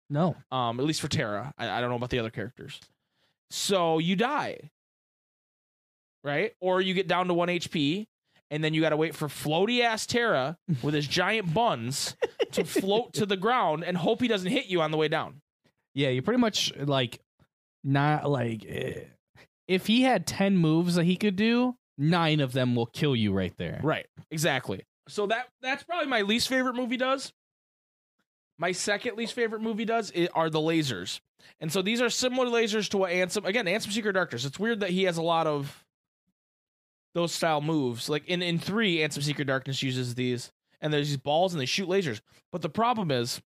no. 0.09 0.35
um, 0.51 0.79
at 0.79 0.85
least 0.85 1.01
for 1.01 1.07
Terra. 1.07 1.51
I, 1.57 1.67
I 1.67 1.81
don't 1.81 1.89
know 1.89 1.95
about 1.95 2.11
the 2.11 2.19
other 2.19 2.29
characters. 2.29 2.79
So 3.49 3.97
you 3.97 4.15
die, 4.15 4.69
right? 6.23 6.53
Or 6.61 6.79
you 6.79 6.93
get 6.93 7.07
down 7.07 7.27
to 7.27 7.33
one 7.33 7.49
HP, 7.49 8.05
and 8.51 8.63
then 8.63 8.73
you 8.73 8.81
got 8.81 8.89
to 8.89 8.97
wait 8.97 9.15
for 9.15 9.27
floaty 9.27 9.81
ass 9.81 10.05
Terra 10.05 10.57
with 10.81 10.93
his 10.93 11.07
giant 11.07 11.53
buns 11.53 12.15
to 12.51 12.63
float 12.65 13.13
to 13.13 13.25
the 13.25 13.37
ground 13.37 13.83
and 13.83 13.97
hope 13.97 14.21
he 14.21 14.27
doesn't 14.27 14.51
hit 14.51 14.67
you 14.67 14.81
on 14.81 14.91
the 14.91 14.97
way 14.97 15.07
down. 15.07 15.41
Yeah, 15.93 16.09
you 16.09 16.21
pretty 16.21 16.41
much 16.41 16.73
like 16.77 17.19
not 17.83 18.29
like 18.29 18.65
eh, 18.67 19.01
if 19.67 19.87
he 19.87 20.03
had 20.03 20.27
10 20.27 20.57
moves 20.57 20.95
that 20.95 21.05
he 21.05 21.15
could 21.15 21.35
do, 21.35 21.75
9 21.97 22.39
of 22.39 22.51
them 22.51 22.75
will 22.75 22.85
kill 22.85 23.15
you 23.15 23.31
right 23.33 23.53
there. 23.57 23.79
Right, 23.83 24.05
exactly. 24.29 24.83
So 25.07 25.27
that 25.27 25.47
that's 25.61 25.83
probably 25.83 26.07
my 26.07 26.21
least 26.21 26.49
favorite 26.49 26.75
movie 26.75 26.97
does. 26.97 27.31
My 28.57 28.71
second 28.71 29.17
least 29.17 29.33
favorite 29.33 29.61
movie 29.61 29.85
does 29.85 30.11
are 30.33 30.49
the 30.49 30.59
lasers. 30.59 31.19
And 31.59 31.71
so 31.71 31.81
these 31.81 32.01
are 32.01 32.09
similar 32.09 32.47
lasers 32.47 32.89
to 32.89 32.97
what 32.97 33.11
Ansem 33.11 33.45
again, 33.45 33.65
Ansem 33.65 33.91
Secret 33.91 34.13
Darkness. 34.13 34.45
It's 34.45 34.59
weird 34.59 34.79
that 34.79 34.89
he 34.89 35.03
has 35.03 35.17
a 35.17 35.21
lot 35.21 35.47
of 35.47 35.84
those 37.15 37.31
style 37.31 37.61
moves. 37.61 38.07
Like 38.07 38.27
in, 38.27 38.43
in 38.43 38.59
three, 38.59 38.97
Ansem 38.97 39.23
Secret 39.23 39.45
Darkness 39.45 39.81
uses 39.81 40.13
these, 40.13 40.51
and 40.81 40.93
there's 40.93 41.07
these 41.07 41.17
balls 41.17 41.53
and 41.53 41.61
they 41.61 41.65
shoot 41.65 41.89
lasers. 41.89 42.21
But 42.51 42.61
the 42.61 42.69
problem 42.69 43.09
is 43.09 43.41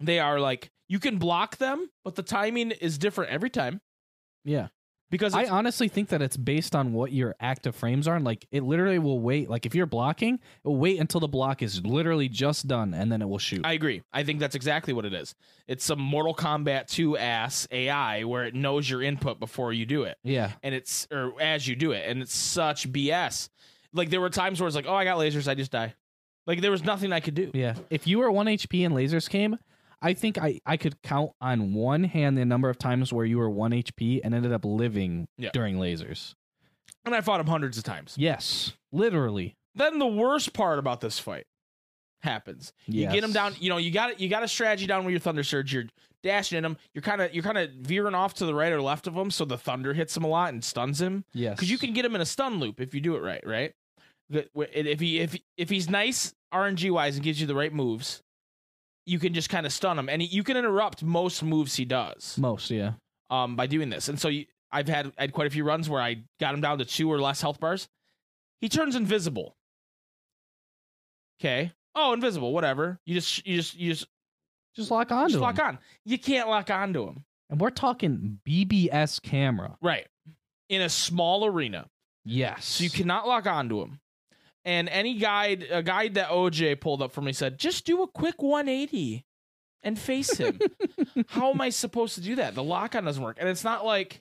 they 0.00 0.20
are 0.20 0.40
like 0.40 0.70
you 0.88 0.98
can 0.98 1.18
block 1.18 1.58
them, 1.58 1.90
but 2.04 2.14
the 2.14 2.22
timing 2.22 2.70
is 2.70 2.96
different 2.96 3.30
every 3.30 3.50
time. 3.50 3.82
Yeah. 4.44 4.68
Because 5.08 5.34
I 5.34 5.44
honestly 5.46 5.86
think 5.86 6.08
that 6.08 6.20
it's 6.20 6.36
based 6.36 6.74
on 6.74 6.92
what 6.92 7.12
your 7.12 7.36
active 7.38 7.76
frames 7.76 8.08
are. 8.08 8.16
And 8.16 8.24
like 8.24 8.46
it 8.50 8.64
literally 8.64 8.98
will 8.98 9.20
wait. 9.20 9.48
Like 9.48 9.64
if 9.64 9.74
you're 9.74 9.86
blocking, 9.86 10.34
it 10.34 10.40
will 10.64 10.78
wait 10.78 10.98
until 10.98 11.20
the 11.20 11.28
block 11.28 11.62
is 11.62 11.84
literally 11.84 12.28
just 12.28 12.66
done 12.66 12.92
and 12.92 13.10
then 13.12 13.22
it 13.22 13.28
will 13.28 13.38
shoot. 13.38 13.64
I 13.64 13.74
agree. 13.74 14.02
I 14.12 14.24
think 14.24 14.40
that's 14.40 14.56
exactly 14.56 14.92
what 14.92 15.04
it 15.04 15.14
is. 15.14 15.34
It's 15.68 15.84
some 15.84 16.00
Mortal 16.00 16.34
Kombat 16.34 16.88
2 16.88 17.16
ass 17.18 17.68
AI 17.70 18.24
where 18.24 18.44
it 18.44 18.54
knows 18.54 18.90
your 18.90 19.00
input 19.00 19.38
before 19.38 19.72
you 19.72 19.86
do 19.86 20.02
it. 20.02 20.18
yeah. 20.24 20.52
And 20.62 20.74
it's 20.74 21.06
or 21.12 21.40
as 21.40 21.68
you 21.68 21.76
do 21.76 21.92
it. 21.92 22.04
And 22.08 22.20
it's 22.20 22.34
such 22.34 22.90
BS. 22.90 23.48
Like 23.92 24.10
there 24.10 24.20
were 24.20 24.30
times 24.30 24.60
where 24.60 24.66
it's 24.66 24.76
like, 24.76 24.86
oh, 24.88 24.94
I 24.94 25.04
got 25.04 25.18
lasers, 25.18 25.46
I 25.46 25.54
just 25.54 25.70
die. 25.70 25.94
Like 26.46 26.60
there 26.60 26.70
was 26.72 26.84
nothing 26.84 27.12
I 27.12 27.20
could 27.20 27.34
do. 27.34 27.52
Yeah. 27.54 27.74
If 27.90 28.08
you 28.08 28.18
were 28.18 28.30
1 28.30 28.46
HP 28.46 28.84
and 28.84 28.94
lasers 28.94 29.28
came, 29.30 29.56
I 30.06 30.14
think 30.14 30.38
I, 30.38 30.60
I 30.64 30.76
could 30.76 31.00
count 31.02 31.32
on 31.40 31.74
one 31.74 32.04
hand 32.04 32.38
the 32.38 32.44
number 32.44 32.68
of 32.70 32.78
times 32.78 33.12
where 33.12 33.24
you 33.26 33.38
were 33.38 33.50
1 33.50 33.72
HP 33.72 34.20
and 34.22 34.34
ended 34.34 34.52
up 34.52 34.64
living 34.64 35.26
Yeah. 35.36 35.50
during 35.52 35.76
lasers. 35.76 36.34
And 37.04 37.14
I 37.14 37.20
fought 37.20 37.40
him 37.40 37.46
hundreds 37.46 37.76
of 37.78 37.84
times. 37.84 38.14
Yes. 38.18 38.72
Literally. 38.92 39.54
Then 39.74 39.98
the 39.98 40.06
worst 40.06 40.52
part 40.52 40.78
about 40.78 41.00
this 41.00 41.18
fight 41.18 41.44
happens. 42.22 42.72
You 42.86 43.06
get 43.08 43.22
him 43.22 43.32
down, 43.32 43.54
you 43.60 43.68
know, 43.68 43.76
you 43.76 43.90
got 43.90 44.18
you 44.20 44.28
got 44.28 44.42
a 44.42 44.48
strategy 44.48 44.86
down 44.86 45.04
where 45.04 45.10
your 45.10 45.20
thunder 45.20 45.42
surge, 45.44 45.72
you're 45.72 45.84
dashing 46.22 46.58
in 46.58 46.64
him, 46.64 46.76
you're 46.94 47.02
kind 47.02 47.20
of 47.20 47.32
you're 47.34 47.44
kind 47.44 47.58
of 47.58 47.70
veering 47.72 48.14
off 48.14 48.34
to 48.34 48.46
the 48.46 48.54
right 48.54 48.72
or 48.72 48.80
left 48.82 49.06
of 49.06 49.14
him 49.14 49.30
so 49.30 49.44
the 49.44 49.58
thunder 49.58 49.92
hits 49.94 50.16
him 50.16 50.24
a 50.24 50.28
lot 50.28 50.52
and 50.52 50.64
stuns 50.64 51.00
him. 51.00 51.24
Yes. 51.32 51.56
because 51.56 51.70
you 51.70 51.78
can 51.78 51.92
get 51.92 52.04
him 52.04 52.14
in 52.14 52.20
a 52.20 52.26
stun 52.26 52.58
loop 52.58 52.80
if 52.80 52.94
you 52.94 53.00
do 53.00 53.14
it 53.16 53.22
right, 53.22 53.46
right? 53.46 53.72
The- 54.30 54.48
wh- 54.56 54.72
If 54.74 54.98
he 55.00 55.20
if 55.20 55.36
if 55.56 55.68
he's 55.70 55.88
nice 55.90 56.32
RNG 56.52 56.90
wise 56.90 57.16
and 57.16 57.24
gives 57.24 57.40
you 57.40 57.46
the 57.46 57.54
right 57.54 57.72
moves, 57.72 58.22
you 59.06 59.18
can 59.18 59.32
just 59.32 59.48
kind 59.48 59.64
of 59.66 59.72
stun 59.72 59.98
him, 59.98 60.08
and 60.08 60.20
he, 60.20 60.28
you 60.28 60.42
can 60.44 60.56
interrupt 60.56 61.02
most 61.02 61.42
moves 61.42 61.74
he 61.76 61.84
does 61.84 62.36
Most, 62.38 62.70
yeah. 62.70 62.92
um 63.30 63.56
by 63.56 63.66
doing 63.66 63.88
this. 63.88 64.08
And 64.08 64.20
so 64.20 64.28
you, 64.28 64.46
I've 64.70 64.88
had 64.88 65.12
I 65.18 65.22
had 65.22 65.32
quite 65.32 65.46
a 65.46 65.50
few 65.50 65.64
runs 65.64 65.88
where 65.88 66.02
I 66.02 66.24
got 66.40 66.52
him 66.54 66.60
down 66.60 66.78
to 66.78 66.84
two 66.84 67.10
or 67.10 67.20
less 67.20 67.40
health 67.40 67.60
bars. 67.60 67.88
He 68.60 68.68
turns 68.68 68.96
invisible. 68.96 69.56
Okay. 71.40 71.72
Oh, 71.94 72.12
invisible. 72.12 72.52
Whatever. 72.52 72.98
You 73.06 73.14
just 73.14 73.46
you 73.46 73.56
just 73.56 73.74
you 73.76 73.92
just, 73.92 74.06
Just 74.74 74.90
lock 74.90 75.12
on 75.12 75.28
just 75.28 75.40
lock 75.40 75.58
him. 75.58 75.66
on. 75.66 75.78
You 76.04 76.18
can't 76.18 76.48
lock 76.48 76.70
onto 76.70 77.06
him. 77.08 77.24
And 77.48 77.60
we're 77.60 77.70
talking 77.70 78.40
BBS 78.46 79.22
camera. 79.22 79.76
Right. 79.80 80.06
In 80.68 80.82
a 80.82 80.88
small 80.88 81.46
arena. 81.46 81.88
Yes. 82.24 82.64
So 82.64 82.84
you 82.84 82.90
cannot 82.90 83.28
lock 83.28 83.46
onto 83.46 83.80
him. 83.80 84.00
And 84.66 84.88
any 84.90 85.14
guide, 85.14 85.64
a 85.70 85.82
guide 85.82 86.14
that 86.14 86.28
OJ 86.28 86.78
pulled 86.80 87.00
up 87.00 87.12
for 87.12 87.22
me 87.22 87.32
said, 87.32 87.56
just 87.58 87.86
do 87.86 88.02
a 88.02 88.08
quick 88.08 88.42
180 88.42 89.24
and 89.82 89.98
face 89.98 90.36
him. 90.36 90.58
How 91.28 91.50
am 91.52 91.60
I 91.60 91.70
supposed 91.70 92.16
to 92.16 92.20
do 92.20 92.34
that? 92.34 92.54
The 92.56 92.62
lock 92.64 92.94
on 92.96 93.04
doesn't 93.04 93.22
work. 93.22 93.36
And 93.40 93.48
it's 93.48 93.62
not 93.62 93.86
like 93.86 94.20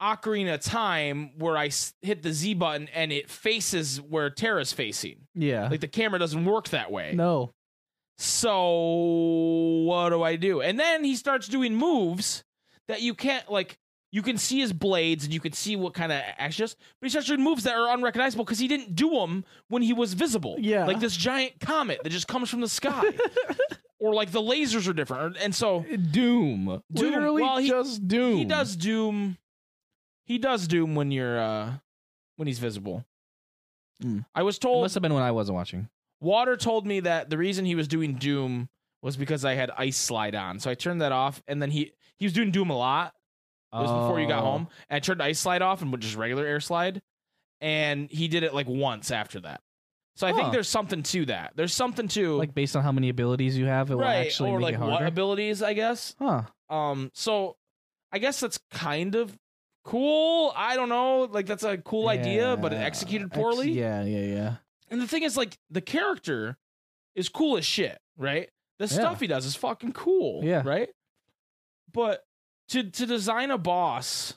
Ocarina 0.00 0.54
of 0.54 0.60
Time 0.60 1.32
where 1.38 1.56
I 1.56 1.66
s- 1.66 1.92
hit 2.02 2.22
the 2.22 2.32
Z 2.32 2.54
button 2.54 2.88
and 2.94 3.12
it 3.12 3.28
faces 3.28 4.00
where 4.00 4.30
Terra's 4.30 4.72
facing. 4.72 5.26
Yeah. 5.34 5.68
Like 5.68 5.80
the 5.80 5.88
camera 5.88 6.18
doesn't 6.20 6.44
work 6.44 6.68
that 6.70 6.90
way. 6.92 7.12
no. 7.14 7.52
So 8.18 9.84
what 9.84 10.10
do 10.10 10.22
I 10.22 10.36
do? 10.36 10.60
And 10.60 10.78
then 10.78 11.02
he 11.02 11.16
starts 11.16 11.48
doing 11.48 11.74
moves 11.74 12.44
that 12.88 13.02
you 13.02 13.14
can't 13.14 13.50
like. 13.50 13.78
You 14.14 14.20
can 14.22 14.36
see 14.36 14.60
his 14.60 14.74
blades 14.74 15.24
and 15.24 15.32
you 15.32 15.40
can 15.40 15.52
see 15.52 15.74
what 15.74 15.94
kind 15.94 16.12
of 16.12 16.20
actions, 16.36 16.76
but 17.00 17.06
he's 17.06 17.12
starts 17.12 17.28
doing 17.28 17.42
moves 17.42 17.64
that 17.64 17.74
are 17.74 17.94
unrecognizable 17.94 18.44
because 18.44 18.58
he 18.58 18.68
didn't 18.68 18.94
do 18.94 19.08
them 19.10 19.42
when 19.68 19.80
he 19.82 19.94
was 19.94 20.12
visible. 20.12 20.56
Yeah. 20.58 20.84
like 20.86 21.00
this 21.00 21.16
giant 21.16 21.58
comet 21.60 22.00
that 22.04 22.10
just 22.10 22.28
comes 22.28 22.50
from 22.50 22.60
the 22.60 22.68
sky, 22.68 23.02
or 23.98 24.12
like 24.14 24.30
the 24.30 24.42
lasers 24.42 24.86
are 24.86 24.92
different. 24.92 25.38
And 25.40 25.54
so 25.54 25.86
Doom. 26.10 26.82
Doom. 26.92 27.10
Literally 27.10 27.42
Well, 27.42 27.56
he- 27.56 27.68
just 27.70 28.06
Doom. 28.06 28.36
he 28.36 28.44
does 28.44 28.76
doom. 28.76 29.38
He 30.26 30.36
does 30.38 30.68
doom 30.68 30.94
when 30.94 31.10
you're 31.10 31.40
uh 31.40 31.72
when 32.36 32.46
he's 32.48 32.58
visible. 32.58 33.04
Mm. 34.02 34.24
I 34.34 34.42
was 34.42 34.56
It 34.56 34.60
told 34.60 34.82
must 34.84 34.94
have 34.94 35.02
been 35.02 35.14
when 35.14 35.22
I 35.22 35.30
wasn't 35.30 35.56
watching. 35.56 35.88
Water 36.20 36.56
told 36.56 36.86
me 36.86 37.00
that 37.00 37.30
the 37.30 37.38
reason 37.38 37.64
he 37.64 37.74
was 37.74 37.88
doing 37.88 38.14
Doom 38.14 38.68
was 39.00 39.16
because 39.16 39.44
I 39.44 39.54
had 39.54 39.70
Ice 39.76 39.96
Slide 39.96 40.34
on. 40.34 40.60
So 40.60 40.70
I 40.70 40.74
turned 40.74 41.00
that 41.00 41.12
off, 41.12 41.42
and 41.48 41.60
then 41.62 41.70
he 41.70 41.92
he 42.16 42.26
was 42.26 42.32
doing 42.32 42.50
Doom 42.50 42.70
a 42.70 42.76
lot. 42.76 43.14
It 43.72 43.76
was 43.76 43.90
before 43.90 44.20
you 44.20 44.28
got 44.28 44.42
Oh. 44.42 44.46
home, 44.46 44.68
and 44.90 44.96
I 44.96 45.00
turned 45.00 45.22
Ice 45.22 45.38
Slide 45.40 45.62
off 45.62 45.80
and 45.82 45.90
went 45.90 46.02
just 46.02 46.16
regular 46.16 46.44
Air 46.46 46.60
Slide, 46.60 47.00
and 47.60 48.10
he 48.10 48.28
did 48.28 48.42
it 48.42 48.52
like 48.54 48.66
once 48.68 49.10
after 49.10 49.40
that. 49.40 49.60
So 50.16 50.26
I 50.26 50.30
Huh. 50.32 50.36
think 50.36 50.52
there's 50.52 50.68
something 50.68 51.02
to 51.04 51.24
that. 51.26 51.52
There's 51.56 51.72
something 51.72 52.06
to 52.08 52.36
Like 52.36 52.52
based 52.54 52.76
on 52.76 52.82
how 52.82 52.92
many 52.92 53.08
abilities 53.08 53.56
you 53.56 53.64
have, 53.66 53.90
it 53.90 53.94
will 53.94 54.02
right 54.02 54.26
actually 54.26 54.50
or 54.50 54.58
make 54.58 54.64
like 54.64 54.74
it 54.74 54.80
what 54.80 54.90
harder. 54.90 55.06
abilities, 55.06 55.62
I 55.62 55.72
guess. 55.72 56.14
huh. 56.18 56.42
Um, 56.68 57.10
so 57.14 57.56
I 58.12 58.18
guess 58.18 58.40
that's 58.40 58.58
kind 58.70 59.14
of 59.14 59.38
cool. 59.84 60.52
I 60.54 60.76
don't 60.76 60.90
know, 60.90 61.22
like 61.30 61.46
that's 61.46 61.62
a 61.64 61.78
cool 61.78 62.08
idea, 62.10 62.58
but 62.58 62.72
it 62.74 62.76
Yeah. 62.76 62.82
executed 62.84 63.28
Ex- 63.30 63.34
poorly. 63.36 63.70
yeah, 63.72 64.02
yeah, 64.04 64.26
yeah. 64.34 64.56
And 64.90 65.00
the 65.00 65.08
thing 65.08 65.22
is, 65.22 65.34
like, 65.38 65.56
the 65.70 65.80
character 65.80 66.58
is 67.14 67.30
cool 67.30 67.56
as 67.56 67.64
shit, 67.64 67.98
right? 68.18 68.50
The 68.78 68.84
Yeah. 68.84 68.90
stuff 68.90 69.20
he 69.20 69.26
does 69.26 69.46
is 69.46 69.54
fucking 69.56 69.92
cool, 69.94 70.44
Yeah. 70.44 70.60
right? 70.64 70.90
But 71.90 72.22
to 72.68 72.82
to 72.82 73.06
design 73.06 73.50
a 73.50 73.58
boss 73.58 74.34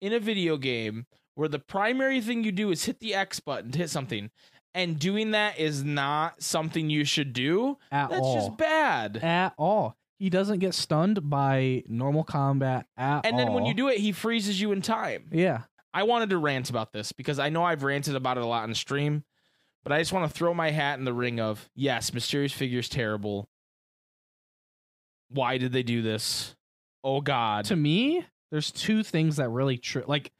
in 0.00 0.12
a 0.12 0.20
video 0.20 0.56
game 0.56 1.06
where 1.34 1.48
the 1.48 1.58
primary 1.58 2.20
thing 2.20 2.44
you 2.44 2.52
do 2.52 2.70
is 2.70 2.84
hit 2.84 3.00
the 3.00 3.14
X 3.14 3.40
button 3.40 3.70
to 3.72 3.78
hit 3.78 3.90
something, 3.90 4.30
and 4.74 4.98
doing 4.98 5.32
that 5.32 5.58
is 5.58 5.82
not 5.84 6.42
something 6.42 6.90
you 6.90 7.04
should 7.04 7.32
do, 7.32 7.76
At 7.90 8.10
that's 8.10 8.22
all. 8.22 8.34
just 8.34 8.56
bad. 8.56 9.16
At 9.18 9.54
all. 9.58 9.96
He 10.18 10.30
doesn't 10.30 10.60
get 10.60 10.74
stunned 10.74 11.28
by 11.28 11.82
normal 11.88 12.22
combat 12.24 12.86
at 12.96 13.16
all. 13.16 13.20
And 13.24 13.38
then 13.38 13.52
when 13.52 13.66
you 13.66 13.74
do 13.74 13.88
it, 13.88 13.98
he 13.98 14.12
freezes 14.12 14.60
you 14.60 14.72
in 14.72 14.80
time. 14.80 15.28
Yeah. 15.32 15.62
I 15.92 16.04
wanted 16.04 16.30
to 16.30 16.38
rant 16.38 16.70
about 16.70 16.92
this 16.92 17.12
because 17.12 17.38
I 17.38 17.50
know 17.50 17.64
I've 17.64 17.82
ranted 17.82 18.14
about 18.14 18.36
it 18.36 18.42
a 18.42 18.46
lot 18.46 18.62
on 18.62 18.74
stream, 18.74 19.24
but 19.82 19.92
I 19.92 19.98
just 19.98 20.12
want 20.12 20.28
to 20.30 20.36
throw 20.36 20.54
my 20.54 20.70
hat 20.70 20.98
in 20.98 21.04
the 21.04 21.12
ring 21.12 21.40
of 21.40 21.68
yes, 21.74 22.12
mysterious 22.12 22.52
figure's 22.52 22.88
terrible. 22.88 23.48
Why 25.28 25.58
did 25.58 25.72
they 25.72 25.82
do 25.82 26.00
this? 26.02 26.54
Oh 27.04 27.20
God. 27.20 27.66
To 27.66 27.76
me, 27.76 28.24
there's 28.50 28.70
two 28.72 29.02
things 29.02 29.36
that 29.36 29.50
really 29.50 29.80
like 30.06 30.32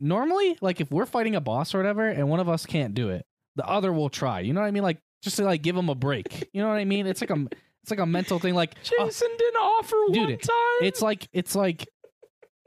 normally, 0.00 0.56
like 0.60 0.80
if 0.80 0.90
we're 0.90 1.06
fighting 1.06 1.36
a 1.36 1.40
boss 1.40 1.74
or 1.74 1.78
whatever, 1.78 2.08
and 2.08 2.28
one 2.28 2.40
of 2.40 2.48
us 2.48 2.64
can't 2.66 2.94
do 2.94 3.10
it, 3.10 3.26
the 3.56 3.66
other 3.66 3.92
will 3.92 4.08
try. 4.08 4.40
You 4.40 4.54
know 4.54 4.60
what 4.60 4.66
I 4.66 4.70
mean? 4.70 4.82
Like 4.82 4.98
just 5.22 5.36
to 5.36 5.44
like 5.44 5.62
give 5.62 5.76
them 5.76 5.88
a 5.90 5.94
break. 5.94 6.48
You 6.54 6.62
know 6.62 6.68
what 6.68 6.78
I 6.78 6.84
mean? 6.86 7.06
It's 7.06 7.20
like 7.20 7.30
a 7.30 7.46
it's 7.82 7.90
like 7.90 8.00
a 8.00 8.06
mental 8.06 8.38
thing. 8.38 8.54
Like 8.54 8.72
uh, 8.98 9.04
Jason 9.04 9.28
didn't 9.38 9.56
offer 9.60 9.96
Dude, 10.12 10.28
one 10.30 10.38
time. 10.38 10.82
it's 10.82 11.02
like 11.02 11.28
it's 11.32 11.54
like, 11.54 11.86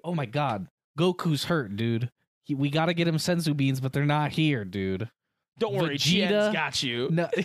oh 0.04 0.14
my 0.14 0.26
god, 0.26 0.68
Goku's 0.98 1.46
hurt, 1.46 1.76
dude. 1.76 2.10
He, 2.44 2.56
we 2.56 2.70
got 2.70 2.86
to 2.86 2.94
get 2.94 3.08
him 3.08 3.18
senzu 3.18 3.56
beans, 3.58 3.80
but 3.82 3.92
they're 3.94 4.06
not 4.06 4.32
here, 4.32 4.64
dude. 4.66 5.10
Don't 5.60 5.76
worry, 5.76 5.98
Vegeta- 5.98 6.30
Tien's 6.30 6.54
got 6.54 6.84
you. 6.84 7.10
No. 7.12 7.28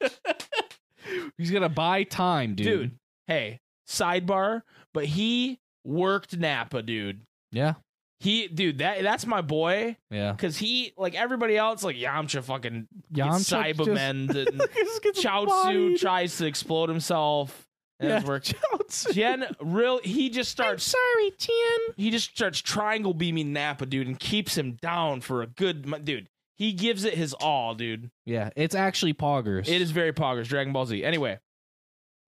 He's 1.38 1.50
gonna 1.50 1.68
buy 1.68 2.04
time, 2.04 2.54
dude. 2.54 2.66
dude. 2.66 2.98
Hey, 3.26 3.60
sidebar, 3.88 4.62
but 4.92 5.04
he 5.06 5.58
worked 5.84 6.36
Nappa, 6.36 6.82
dude. 6.82 7.20
Yeah, 7.52 7.74
He, 8.20 8.48
dude, 8.48 8.78
that 8.78 9.02
that's 9.02 9.26
my 9.26 9.40
boy. 9.42 9.96
yeah. 10.10 10.34
Cause 10.36 10.56
he, 10.56 10.92
like 10.96 11.14
everybody 11.14 11.56
else, 11.56 11.84
like 11.84 11.96
Yamcha, 11.96 12.42
fucking 12.42 12.88
Yamcha 13.12 13.74
Saibamen, 13.74 14.34
and 14.48 14.60
Chaozu 15.14 15.98
tries 15.98 16.36
to 16.38 16.46
explode 16.46 16.88
himself. 16.88 17.66
And 18.00 18.08
Yeah, 18.10 18.16
it's 18.18 18.26
work. 18.26 18.42
Chaozu. 18.44 19.12
Jen, 19.12 19.46
real, 19.60 20.00
he 20.02 20.30
just 20.30 20.50
starts. 20.50 20.82
sorry, 20.84 21.30
Tien. 21.38 21.94
He 21.96 22.10
just 22.10 22.30
starts 22.30 22.60
triangle 22.60 23.14
beaming 23.14 23.52
Nappa, 23.52 23.86
dude, 23.86 24.08
and 24.08 24.18
keeps 24.18 24.56
him 24.58 24.78
down 24.82 25.20
for 25.20 25.42
a 25.42 25.46
good, 25.46 26.04
dude. 26.04 26.28
He 26.56 26.72
gives 26.72 27.04
it 27.04 27.14
his 27.14 27.34
all, 27.34 27.74
dude. 27.74 28.10
Yeah, 28.26 28.50
it's 28.56 28.74
actually 28.74 29.14
poggers. 29.14 29.68
It 29.68 29.80
is 29.82 29.90
very 29.92 30.12
poggers. 30.12 30.46
Dragon 30.46 30.72
Ball 30.72 30.86
Z. 30.86 31.04
Anyway, 31.04 31.38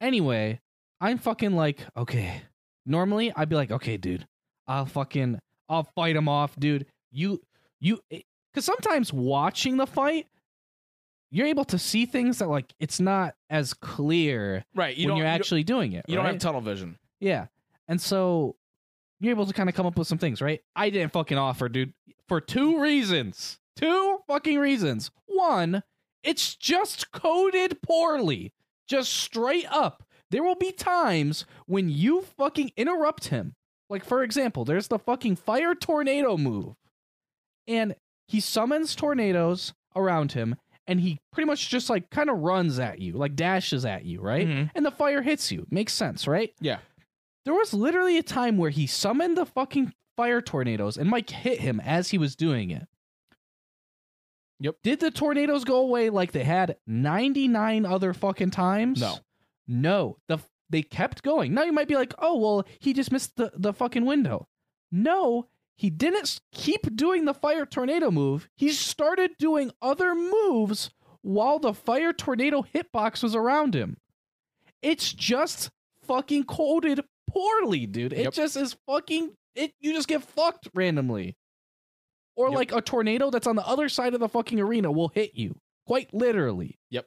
Anyway, 0.01 0.61
I'm 1.01 1.19
fucking 1.19 1.55
like, 1.55 1.85
okay. 1.97 2.43
Normally, 2.85 3.33
I'd 3.35 3.49
be 3.49 3.57
like, 3.57 3.71
okay, 3.71 3.97
dude, 3.97 4.27
I'll 4.67 4.87
fucking, 4.87 5.39
I'll 5.69 5.89
fight 5.95 6.17
him 6.17 6.29
off, 6.29 6.55
dude. 6.57 6.87
You, 7.11 7.41
you, 7.81 8.01
eh, 8.11 8.21
because 8.53 8.65
sometimes 8.65 9.13
watching 9.13 9.77
the 9.77 9.87
fight, 9.87 10.27
you're 11.31 11.47
able 11.47 11.65
to 11.67 11.79
see 11.79 12.07
things 12.07 12.39
that 12.39 12.49
like 12.49 12.73
it's 12.79 13.01
not 13.01 13.35
as 13.51 13.75
clear 13.75 14.65
right? 14.75 14.97
You 14.97 15.09
when 15.09 15.19
you're 15.19 15.27
you 15.27 15.31
actually 15.33 15.65
doing 15.65 15.93
it. 15.93 16.05
you 16.09 16.17
don't 16.17 16.25
have 16.25 16.39
tunnel 16.39 16.61
vision. 16.63 16.97
Yeah. 17.21 17.47
And 17.89 18.01
so 18.01 18.57
you're 19.21 19.33
able 19.33 19.45
to 19.45 19.53
kind 19.53 19.69
of 19.69 19.75
come 19.75 19.85
up 19.85 19.99
with 19.99 20.07
some 20.07 20.19
things, 20.19 20.41
right? 20.41 20.61
I 20.75 20.89
didn't 20.89 21.13
fucking 21.13 21.37
offer, 21.37 21.69
dude, 21.69 21.93
for 22.29 22.41
two 22.41 22.81
reasons. 22.81 23.59
Two 23.77 24.19
fucking 24.27 24.59
reasons. 24.59 25.11
One, 25.27 25.83
it's 26.23 26.57
just 26.57 27.13
coded 27.13 27.83
poorly. 27.83 28.55
Just 28.89 29.13
straight 29.13 29.67
up. 29.71 30.03
There 30.37 30.43
will 30.45 30.55
be 30.55 30.71
times 30.71 31.47
when 31.65 31.89
you 31.89 32.21
fucking 32.37 32.73
interrupt 32.77 33.29
him. 33.29 33.55
Like, 33.89 34.05
for 34.05 34.23
example, 34.23 34.67
there's 34.67 34.89
the 34.89 34.99
fucking 34.99 35.37
fire 35.37 35.75
tornado 35.75 36.37
move. 36.37 36.75
And 37.67 37.95
he 38.29 38.41
summons 38.41 38.95
tornadoes 38.95 39.73
around 39.95 40.33
him, 40.33 40.57
and 40.87 41.01
he 41.01 41.21
pretty 41.33 41.47
much 41.47 41.71
just 41.71 41.89
like 41.89 42.11
kind 42.11 42.29
of 42.29 42.41
runs 42.41 42.79
at 42.79 42.99
you, 42.99 43.15
like 43.15 43.35
dashes 43.35 43.87
at 43.87 44.05
you, 44.05 44.21
right? 44.21 44.47
Mhm. 44.47 44.71
And 44.75 44.85
the 44.85 44.91
fire 44.91 45.23
hits 45.23 45.51
you. 45.51 45.67
Makes 45.71 45.95
sense, 45.95 46.27
right? 46.27 46.53
Yeah. 46.61 46.81
There 47.47 47.55
was 47.55 47.73
literally 47.73 48.19
a 48.19 48.23
time 48.23 48.59
where 48.59 48.69
he 48.69 48.87
summoned 48.87 49.39
the 49.39 49.47
fucking 49.47 49.95
fire 50.19 50.43
tornadoes 50.43 50.99
and 50.99 51.09
Mike 51.09 51.31
hit 51.31 51.61
him 51.61 51.81
as 51.81 52.11
he 52.11 52.19
was 52.19 52.37
doing 52.37 52.71
it. 52.71 52.87
Yep. 54.61 54.77
Did 54.83 55.01
the 55.01 55.11
tornadoes 55.11 55.65
go 55.65 55.79
away 55.79 56.11
like 56.11 56.33
they 56.33 56.45
had 56.45 56.77
99 56.87 57.87
other 57.87 58.13
fucking 58.13 58.51
times? 58.51 59.01
No. 59.01 59.17
No. 59.69 60.19
The 60.29 60.39
they 60.69 60.83
kept 60.83 61.23
going. 61.23 61.55
Now 61.55 61.63
you 61.63 61.73
might 61.73 61.89
be 61.89 61.95
like, 61.95 62.13
"Oh, 62.19 62.37
well, 62.39 62.67
he 62.81 62.93
just 62.93 63.13
missed 63.13 63.37
the 63.37 63.53
the 63.55 63.73
fucking 63.73 64.05
window." 64.05 64.49
No, 64.91 65.49
he 65.77 65.91
didn't 65.91 66.41
keep 66.53 66.95
doing 66.97 67.25
the 67.25 67.35
fire 67.35 67.67
tornado 67.67 68.11
move. 68.11 68.49
He 68.57 68.71
started 68.71 69.33
doing 69.39 69.71
other 69.83 70.15
moves 70.15 70.91
while 71.23 71.59
the 71.59 71.75
fire 71.75 72.13
tornado 72.13 72.63
hitbox 72.63 73.23
was 73.23 73.35
around 73.35 73.75
him. 73.75 73.97
It's 74.83 75.13
just 75.13 75.71
fucking 76.03 76.45
coded 76.45 77.01
poorly, 77.29 77.87
dude. 77.87 78.13
It 78.13 78.25
Yep. 78.25 78.33
just 78.35 78.57
is 78.57 78.77
fucking 78.87 79.37
it 79.55 79.73
you 79.81 79.93
just 79.93 80.09
get 80.09 80.23
fucked 80.23 80.69
randomly. 80.75 81.37
Or 82.37 82.49
Yep. 82.49 82.55
like 82.57 82.73
a 82.73 82.81
tornado 82.83 83.31
that's 83.31 83.47
on 83.47 83.57
the 83.57 83.67
other 83.67 83.89
side 83.89 84.15
of 84.15 84.21
the 84.21 84.29
fucking 84.29 84.61
arena 84.61 84.93
will 84.93 85.09
hit 85.09 85.35
you. 85.35 85.57
Quite 85.87 86.13
literally. 86.13 86.79
Yep. 86.91 87.07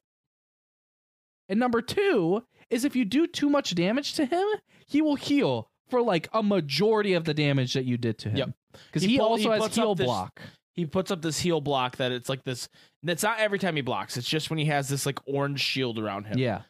And 1.49 1.59
number 1.59 1.81
2 1.81 2.43
is 2.69 2.85
if 2.85 2.95
you 2.95 3.03
do 3.05 3.27
too 3.27 3.49
much 3.49 3.75
damage 3.75 4.13
to 4.13 4.25
him, 4.25 4.45
he 4.87 5.01
will 5.01 5.15
heal 5.15 5.69
for 5.89 6.01
like 6.01 6.29
a 6.31 6.43
majority 6.43 7.13
of 7.13 7.25
the 7.25 7.33
damage 7.33 7.73
that 7.73 7.85
you 7.85 7.97
did 7.97 8.17
to 8.19 8.29
him. 8.29 8.37
Yep. 8.37 8.49
Because 8.87 9.01
He 9.01 9.09
he, 9.13 9.19
also 9.19 9.51
he 9.51 9.59
has 9.59 9.75
heal 9.75 9.95
this- 9.95 10.05
block. 10.05 10.39
He 10.75 10.85
puts 10.85 11.11
up 11.11 11.21
this 11.21 11.37
heal 11.39 11.59
block 11.59 11.97
that 11.97 12.13
it's 12.13 12.29
like 12.29 12.45
this. 12.45 12.69
That's 13.03 13.23
not 13.23 13.39
every 13.39 13.59
time 13.59 13.75
he 13.75 13.81
blocks. 13.81 14.15
It's 14.15 14.29
just 14.29 14.49
when 14.49 14.59
he 14.59 14.65
has 14.65 14.87
this 14.87 15.05
like 15.05 15.19
orange 15.25 15.59
shield 15.59 15.99
around 15.99 16.25
him. 16.25 16.37
Yeah. 16.37 16.61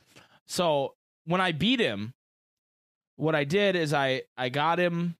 So 0.48 0.96
when 1.26 1.42
I 1.42 1.52
beat 1.52 1.80
him, 1.80 2.14
what 3.18 3.36
I 3.36 3.44
did 3.44 3.76
is 3.76 3.94
I 3.94 4.24
I 4.36 4.50
got 4.50 4.80
him 4.80 5.16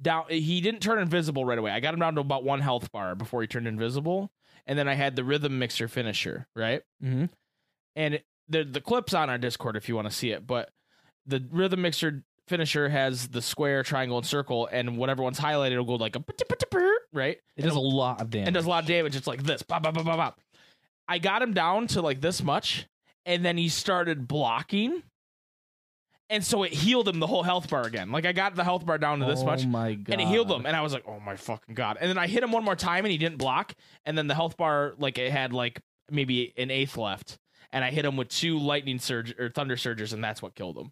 down. 0.00 0.26
He 0.28 0.60
didn't 0.60 0.82
turn 0.82 1.00
invisible 1.00 1.44
right 1.44 1.58
away. 1.58 1.72
I 1.72 1.80
got 1.80 1.94
him 1.94 2.00
down 2.00 2.14
to 2.14 2.20
about 2.20 2.44
one 2.44 2.60
health 2.60 2.92
bar 2.92 3.16
before 3.16 3.40
he 3.40 3.48
turned 3.48 3.66
invisible, 3.66 4.30
and 4.66 4.78
then 4.78 4.86
I 4.86 4.94
had 4.94 5.16
the 5.16 5.24
rhythm 5.24 5.58
mixer 5.58 5.88
finisher 5.88 6.46
right. 6.54 6.82
Mm-hmm. 7.02 7.24
and 7.96 8.20
the 8.48 8.64
the 8.64 8.80
clips 8.80 9.14
on 9.14 9.30
our 9.30 9.38
Discord 9.38 9.76
if 9.76 9.88
you 9.88 9.94
want 9.96 10.08
to 10.08 10.14
see 10.14 10.30
it. 10.30 10.46
But 10.46 10.70
the 11.26 11.44
rhythm 11.50 11.82
mixer 11.82 12.24
finisher 12.48 12.88
has 12.88 13.28
the 13.28 13.42
square, 13.42 13.82
triangle, 13.82 14.18
and 14.18 14.26
circle, 14.26 14.68
and 14.72 14.96
whatever 14.96 15.22
one's 15.22 15.38
highlighted 15.38 15.76
will 15.76 15.84
go 15.84 15.94
like 15.94 16.16
a 16.16 16.24
right. 17.12 17.38
It 17.56 17.62
does 17.62 17.74
a 17.74 17.80
lot 17.80 18.20
of 18.20 18.30
damage. 18.30 18.48
and 18.48 18.54
does 18.54 18.64
a 18.66 18.68
lot 18.68 18.84
of 18.84 18.88
damage. 18.88 19.16
It's 19.16 19.26
like 19.26 19.42
this, 19.42 19.62
bop, 19.62 19.82
bop, 19.82 19.94
bop, 19.94 20.04
bop, 20.04 20.16
bop. 20.16 20.40
I 21.06 21.18
got 21.18 21.42
him 21.42 21.54
down 21.54 21.86
to 21.88 22.02
like 22.02 22.20
this 22.20 22.42
much, 22.42 22.86
and 23.24 23.44
then 23.44 23.56
he 23.56 23.68
started 23.68 24.28
blocking, 24.28 25.02
and 26.30 26.44
so 26.44 26.62
it 26.62 26.72
healed 26.72 27.08
him 27.08 27.18
the 27.18 27.26
whole 27.26 27.42
health 27.42 27.70
bar 27.70 27.86
again. 27.86 28.10
Like 28.10 28.26
I 28.26 28.32
got 28.32 28.54
the 28.54 28.64
health 28.64 28.84
bar 28.84 28.98
down 28.98 29.20
to 29.20 29.26
this 29.26 29.40
oh 29.40 29.46
much, 29.46 29.66
my 29.66 29.94
god. 29.94 30.12
and 30.12 30.20
it 30.20 30.28
healed 30.28 30.50
him, 30.50 30.66
and 30.66 30.76
I 30.76 30.82
was 30.82 30.92
like, 30.92 31.04
oh 31.06 31.20
my 31.20 31.36
fucking 31.36 31.74
god! 31.74 31.98
And 32.00 32.08
then 32.10 32.18
I 32.18 32.26
hit 32.26 32.42
him 32.42 32.52
one 32.52 32.64
more 32.64 32.76
time, 32.76 33.04
and 33.04 33.12
he 33.12 33.18
didn't 33.18 33.38
block, 33.38 33.74
and 34.04 34.16
then 34.16 34.26
the 34.26 34.34
health 34.34 34.56
bar 34.56 34.94
like 34.98 35.18
it 35.18 35.30
had 35.32 35.52
like 35.52 35.80
maybe 36.10 36.52
an 36.56 36.70
eighth 36.70 36.96
left, 36.96 37.38
and 37.72 37.84
I 37.84 37.90
hit 37.90 38.04
him 38.04 38.16
with 38.16 38.28
two 38.28 38.58
lightning 38.58 38.98
surge 38.98 39.38
or 39.38 39.50
thunder 39.50 39.76
surges, 39.76 40.12
and 40.12 40.22
that's 40.22 40.40
what 40.42 40.54
killed 40.54 40.76
him. 40.78 40.90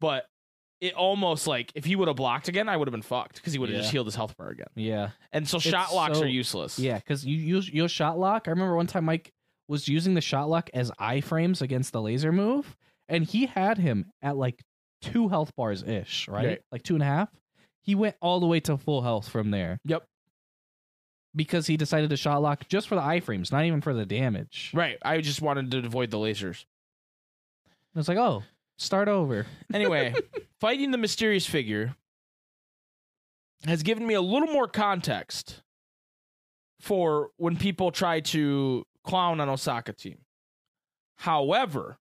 But 0.00 0.26
it 0.80 0.94
almost 0.94 1.46
like 1.46 1.72
if 1.74 1.84
he 1.84 1.96
would 1.96 2.06
have 2.08 2.16
blocked 2.16 2.48
again, 2.48 2.68
I 2.68 2.76
would 2.76 2.86
have 2.86 2.92
been 2.92 3.02
fucked 3.02 3.36
because 3.36 3.52
he 3.52 3.58
would 3.58 3.68
have 3.68 3.76
Yeah. 3.76 3.80
just 3.82 3.92
healed 3.92 4.06
his 4.06 4.14
health 4.14 4.36
bar 4.36 4.48
again. 4.50 4.68
Yeah. 4.76 5.10
And 5.32 5.48
so 5.48 5.56
It's 5.56 5.66
shot 5.66 5.92
locks 5.94 6.18
so- 6.18 6.24
are 6.24 6.28
useless. 6.28 6.78
Yeah, 6.78 6.98
because 6.98 7.24
you 7.26 7.36
use 7.36 7.68
your 7.68 7.88
shot 7.88 8.18
lock. 8.18 8.46
I 8.46 8.50
remember 8.50 8.76
one 8.76 8.86
time 8.86 9.04
Mike 9.04 9.32
was 9.68 9.88
using 9.88 10.14
the 10.14 10.20
shot 10.20 10.48
lock 10.48 10.70
as 10.72 10.90
iframes 11.00 11.60
against 11.62 11.92
the 11.92 12.00
laser 12.00 12.30
move, 12.32 12.76
and 13.08 13.24
he 13.24 13.46
had 13.46 13.78
him 13.78 14.06
at 14.22 14.36
like 14.36 14.62
two 15.02 15.28
health 15.28 15.54
bars 15.56 15.82
ish, 15.82 16.28
right? 16.28 16.46
Right. 16.46 16.60
Like 16.70 16.82
two 16.84 16.94
and 16.94 17.02
a 17.02 17.06
half. 17.06 17.28
He 17.82 17.94
went 17.94 18.16
all 18.22 18.38
the 18.38 18.46
way 18.46 18.60
to 18.60 18.76
full 18.76 19.02
health 19.02 19.28
from 19.28 19.50
there. 19.50 19.78
Yep. 19.84 20.04
Because 21.36 21.66
he 21.66 21.76
decided 21.76 22.10
to 22.10 22.16
shot 22.16 22.40
lock 22.42 22.68
just 22.68 22.88
for 22.88 22.94
the 22.94 23.00
iframes, 23.02 23.52
not 23.52 23.64
even 23.64 23.80
for 23.80 23.94
the 23.94 24.06
damage. 24.06 24.70
Right. 24.74 24.98
I 25.02 25.20
just 25.20 25.42
wanted 25.42 25.70
to 25.70 25.78
avoid 25.78 26.10
the 26.10 26.16
lasers. 26.16 26.64
It's 27.94 28.08
like, 28.08 28.18
oh, 28.18 28.42
start 28.76 29.08
over. 29.08 29.46
Anyway, 29.74 30.14
fighting 30.60 30.90
the 30.90 30.98
mysterious 30.98 31.46
figure 31.46 31.94
has 33.64 33.82
given 33.82 34.06
me 34.06 34.14
a 34.14 34.20
little 34.20 34.48
more 34.48 34.66
context 34.66 35.62
for 36.80 37.30
when 37.36 37.56
people 37.56 37.90
try 37.90 38.20
to 38.20 38.86
clown 39.04 39.40
on 39.40 39.48
Osaka 39.48 39.92
team. 39.92 40.18
However, 41.16 41.98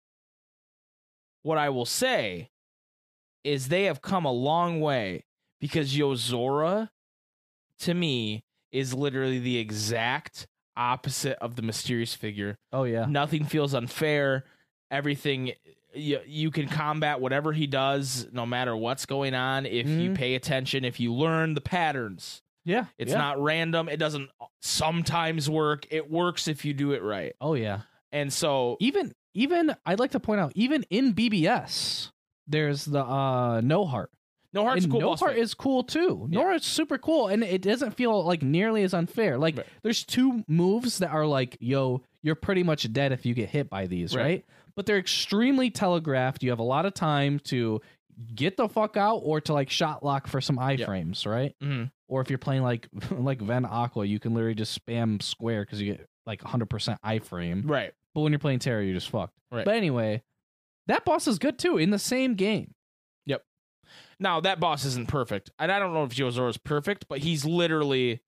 what 1.43 1.59
I 1.59 1.69
will 1.71 1.87
say 1.87 2.51
is 3.45 3.69
they 3.69 3.85
have 3.85 4.03
come 4.03 4.25
a 4.25 4.33
long 4.33 4.81
way 4.81 5.25
because 5.61 5.97
Yozora 5.97 6.91
to 7.81 7.95
me 7.95 8.45
is 8.73 8.95
literally 8.95 9.39
the 9.39 9.59
exact 9.59 10.47
opposite 10.77 11.37
of 11.43 11.57
the 11.57 11.63
mysterious 11.63 12.15
figure 12.15 12.57
Oh 12.73 12.85
yeah. 12.85 13.05
Nothing 13.07 13.45
feels 13.45 13.75
unfair. 13.75 14.45
Everything 14.91 15.53
you, 15.95 16.21
you 16.27 16.51
can 16.51 16.69
combat 16.69 17.21
whatever 17.21 17.53
he 17.53 17.67
does, 17.67 18.29
no 18.33 18.47
matter 18.47 18.77
what's 18.77 19.07
going 19.07 19.35
on. 19.35 19.67
If 19.67 19.87
you 19.89 20.11
Mhm. 20.11 20.15
pay 20.17 20.35
attention, 20.37 20.85
if 20.85 21.01
you 21.01 21.13
learn 21.13 21.55
the 21.55 21.61
patterns, 21.61 22.43
Yeah. 22.65 22.87
it's 22.99 23.11
yeah. 23.13 23.19
not 23.19 23.43
random. 23.43 23.89
It 23.89 23.97
doesn't 23.99 24.31
sometimes 24.61 25.51
work. 25.51 25.87
It 25.91 26.11
works 26.11 26.47
if 26.49 26.65
you 26.65 26.73
do 26.73 26.93
it 26.93 27.03
right. 27.03 27.35
Oh 27.41 27.55
yeah. 27.55 27.81
And 28.13 28.33
so, 28.33 28.77
Even 28.81 29.13
even 29.35 29.75
I'd 29.87 29.99
like 30.01 30.11
to 30.13 30.21
point 30.21 30.41
out, 30.41 30.53
even 30.57 30.85
in 30.91 31.13
BBS, 31.15 32.11
there's 32.47 32.85
the 32.85 33.05
uh 33.05 33.61
no 33.61 33.85
heart. 33.85 34.11
No 34.53 34.65
heart's 34.65 34.85
and 34.85 34.93
cool. 34.93 35.01
no 35.01 35.09
heart 35.15 35.33
fight. 35.33 35.39
is 35.39 35.55
cool 35.55 35.85
too. 35.85 36.27
Yeah. 36.31 36.41
Nora 36.41 36.57
is 36.57 36.65
super 36.65 36.99
cool, 36.99 37.29
and 37.29 37.43
it 37.45 37.63
doesn't 37.63 37.93
feel 37.93 38.25
like 38.25 38.43
nearly 38.43 38.83
as 38.83 38.95
unfair. 38.95 39.39
Like 39.39 39.57
Right. 39.59 39.67
there's 39.83 40.05
two 40.05 40.45
moves 40.49 40.99
that 40.99 41.11
are 41.11 41.27
like, 41.27 41.57
yo, 41.61 42.03
you're 42.23 42.35
pretty 42.35 42.63
much 42.63 42.93
dead 42.93 43.13
if 43.13 43.25
you 43.25 43.35
get 43.35 43.49
hit 43.49 43.71
by 43.71 43.87
these, 43.87 44.15
Right. 44.15 44.23
right? 44.23 44.45
But 44.77 44.87
they're 44.87 44.99
extremely 44.99 45.71
telegraphed. 45.71 46.43
You 46.43 46.51
have 46.51 46.59
a 46.59 46.65
lot 46.65 46.87
of 46.87 46.95
time 46.95 47.39
to 47.45 47.81
get 48.35 48.57
the 48.57 48.69
fuck 48.69 48.97
out 48.97 49.19
or 49.25 49.41
to 49.41 49.53
like 49.55 49.71
shot 49.71 50.05
lock 50.05 50.27
for 50.27 50.41
some 50.41 50.57
iframes, 50.59 51.27
right? 51.27 51.55
Mhm. 51.63 51.91
Or 52.09 52.21
if 52.21 52.29
you're 52.29 52.39
playing 52.39 52.63
like 52.63 52.89
like 53.11 53.41
Ven 53.41 53.65
Aqua, 53.65 54.05
you 54.05 54.19
can 54.19 54.35
literally 54.35 54.55
just 54.55 54.79
spam 54.85 55.23
square 55.23 55.63
because 55.65 55.81
you 55.81 55.93
get 55.95 56.07
like 56.27 56.43
100% 56.43 56.99
iframe. 57.05 57.63
right. 57.69 57.93
But 58.15 58.21
when 58.23 58.33
you're 58.33 58.39
playing 58.41 58.59
Terra, 58.59 58.85
you're 58.85 58.95
just 58.95 59.09
fucked. 59.11 59.35
Right. 59.53 59.65
But 59.65 59.77
anyway, 59.77 60.23
That 60.87 61.05
boss 61.05 61.29
is 61.29 61.39
good 61.39 61.59
too 61.59 61.77
in 61.79 61.91
the 61.91 61.99
same 61.99 62.35
game. 62.35 62.75
Now 64.21 64.41
that 64.41 64.61
boss 64.61 64.85
isn't 64.85 65.09
perfect, 65.09 65.51
and 65.59 65.73
I 65.73 65.79
don't 65.79 65.93
know 65.95 66.05
if 66.05 66.11
Yozora 66.11 66.51
is 66.51 66.59
perfect, 66.59 67.07
but 67.09 67.19
he's 67.21 67.45
literally 67.45 68.21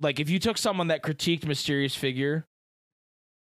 like 0.00 0.20
if 0.20 0.28
you 0.30 0.38
took 0.38 0.58
someone 0.58 0.88
that 0.88 1.02
critiqued 1.02 1.46
mysterious 1.46 1.96
figure, 1.96 2.46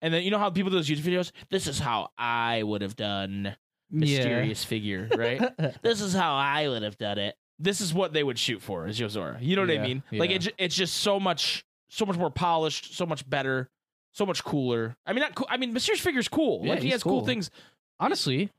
and 0.02 0.14
then 0.14 0.24
you 0.24 0.30
know 0.32 0.40
how 0.40 0.50
people 0.50 0.70
do 0.70 0.76
those 0.78 0.90
YouTube 0.90 1.00
videos. 1.04 1.32
This 1.50 1.68
is 1.68 1.80
how 1.80 2.10
I 2.18 2.64
would 2.64 2.82
have 2.82 2.96
done 2.96 3.56
mysterious 3.90 4.64
figure, 4.64 5.10
right? 5.16 5.42
this 5.82 6.02
is 6.02 6.14
how 6.14 6.36
I 6.36 6.68
would 6.68 6.84
have 6.84 6.98
done 6.98 7.18
it. 7.18 7.36
This 7.60 7.80
is 7.80 7.94
what 7.94 8.12
they 8.12 8.24
would 8.24 8.40
shoot 8.40 8.62
for 8.62 8.88
is 8.88 9.00
Yozora. 9.00 9.38
You 9.40 9.56
know 9.56 9.62
what 9.62 9.70
I 9.72 9.76
Yeah, 9.76 9.84
mean? 9.84 10.04
Like 10.12 10.32
yeah. 10.32 10.36
it, 10.38 10.40
ju- 10.40 10.52
it's 10.58 10.76
just 10.76 10.96
so 10.98 11.20
much, 11.20 11.64
so 11.90 12.06
much 12.06 12.18
more 12.18 12.32
polished, 12.32 12.96
so 12.98 13.06
much 13.06 13.30
better, 13.30 13.70
so 14.14 14.26
much 14.26 14.44
cooler. 14.44 14.96
I 15.06 15.14
mean, 15.14 15.22
not 15.22 15.36
cool. 15.36 15.48
I 15.50 15.58
mean, 15.58 15.72
mysterious 15.72 16.04
figure's 16.04 16.28
cool. 16.28 16.62
Yeah, 16.66 16.74
like 16.74 16.82
he 16.82 16.90
has 16.90 17.04
cool. 17.04 17.20
cool. 17.20 17.26
things. 17.26 17.52
Honestly, 18.00 18.50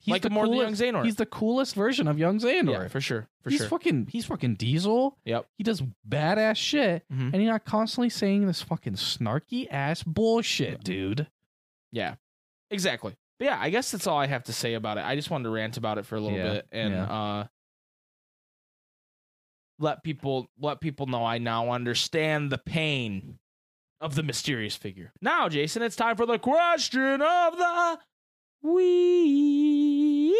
he's 0.00 0.12
Like 0.12 0.22
the 0.22 0.30
more 0.30 0.46
than 0.46 0.54
coolest, 0.58 0.80
young 0.82 0.94
Xehanort. 0.94 1.04
He's 1.04 1.16
the 1.16 1.26
coolest 1.26 1.74
version 1.74 2.08
of 2.08 2.18
young 2.18 2.38
Xehanort. 2.40 2.72
Yeah, 2.82 2.88
for 2.88 3.00
sure, 3.00 3.28
for 3.42 3.50
he's 3.50 3.60
sure. 3.60 3.68
fucking 3.68 4.08
he's 4.10 4.24
fucking 4.26 4.56
Diesel. 4.56 5.16
Yep. 5.24 5.46
He 5.56 5.64
does 5.64 5.82
badass 6.08 6.56
shit, 6.56 7.04
Mhm. 7.12 7.32
and 7.32 7.42
you're 7.42 7.52
not 7.52 7.64
constantly 7.64 8.08
saying 8.10 8.46
this 8.46 8.62
fucking 8.62 8.94
snarky 8.94 9.66
ass 9.70 10.02
bullshit, 10.02 10.82
dude. 10.82 11.28
Yeah, 11.92 12.14
exactly. 12.70 13.14
But 13.38 13.44
yeah, 13.46 13.58
I 13.60 13.70
guess 13.70 13.90
that's 13.90 14.06
all 14.06 14.18
I 14.18 14.26
have 14.26 14.44
to 14.44 14.52
say 14.52 14.74
about 14.74 14.98
it. 14.98 15.04
I 15.04 15.14
just 15.16 15.30
wanted 15.30 15.44
to 15.44 15.50
rant 15.50 15.76
about 15.76 15.98
it 15.98 16.04
for 16.06 16.16
a 16.16 16.20
little 16.20 16.36
Yeah, 16.38 16.52
bit 16.54 16.66
and 16.72 16.92
yeah. 16.94 17.04
uh 17.04 17.46
let 19.78 20.02
people 20.02 20.48
let 20.58 20.80
people 20.80 21.06
know 21.06 21.24
I 21.24 21.38
now 21.38 21.70
understand 21.70 22.50
the 22.52 22.58
pain 22.58 23.38
of 24.00 24.14
the 24.14 24.22
mysterious 24.22 24.76
figure. 24.76 25.12
Now, 25.22 25.48
Jason, 25.48 25.82
it's 25.82 25.96
time 25.96 26.16
for 26.16 26.26
the 26.26 26.38
question 26.38 27.22
of 27.22 27.56
the 27.56 27.98
week. 28.62 30.34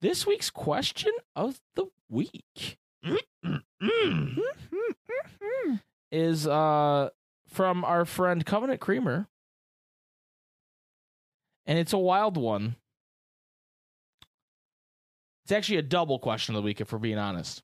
This 0.00 0.26
week's 0.26 0.50
question 0.50 1.12
of 1.34 1.60
the 1.74 1.86
week 2.08 2.78
is 6.10 6.46
uh 6.46 7.10
from 7.48 7.84
our 7.84 8.04
friend 8.04 8.44
Covenant 8.44 8.80
Creamer. 8.80 9.26
And 11.66 11.78
it's 11.78 11.92
a 11.92 11.98
wild 11.98 12.36
one. 12.36 12.76
It's 15.44 15.52
actually 15.52 15.78
a 15.78 15.82
double 15.82 16.18
question 16.18 16.54
of 16.54 16.62
the 16.62 16.66
week, 16.66 16.80
if 16.80 16.92
we're 16.92 16.98
being 16.98 17.18
honest. 17.18 17.62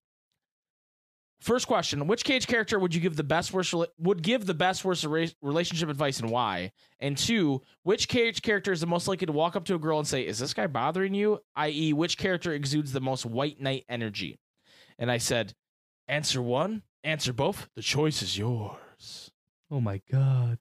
First 1.44 1.66
question: 1.66 2.06
Which 2.06 2.24
KH 2.24 2.46
character 2.46 2.78
would 2.78 2.94
you 2.94 3.02
give 3.02 3.16
the 3.16 3.22
best 3.22 3.52
worst 3.52 3.74
would 3.98 4.22
give 4.22 4.46
the 4.46 4.54
best 4.54 4.82
worst 4.82 5.04
relationship 5.42 5.90
advice 5.90 6.18
and 6.18 6.30
why? 6.30 6.72
And 7.00 7.18
two, 7.18 7.60
which 7.82 8.08
KH 8.08 8.40
character 8.40 8.72
is 8.72 8.80
the 8.80 8.86
most 8.86 9.06
likely 9.06 9.26
to 9.26 9.32
walk 9.32 9.54
up 9.54 9.66
to 9.66 9.74
a 9.74 9.78
girl 9.78 9.98
and 9.98 10.08
say, 10.08 10.26
"Is 10.26 10.38
this 10.38 10.54
guy 10.54 10.66
bothering 10.66 11.12
you?" 11.12 11.40
I.e., 11.54 11.92
which 11.92 12.16
character 12.16 12.54
exudes 12.54 12.92
the 12.92 13.00
most 13.02 13.26
White 13.26 13.60
Knight 13.60 13.84
energy? 13.90 14.40
And 14.98 15.10
I 15.10 15.18
said, 15.18 15.52
"Answer 16.08 16.40
one, 16.40 16.80
answer 17.02 17.34
both. 17.34 17.68
The 17.76 17.82
choice 17.82 18.22
is 18.22 18.38
yours." 18.38 19.30
Oh 19.70 19.82
my 19.82 20.00
god. 20.10 20.60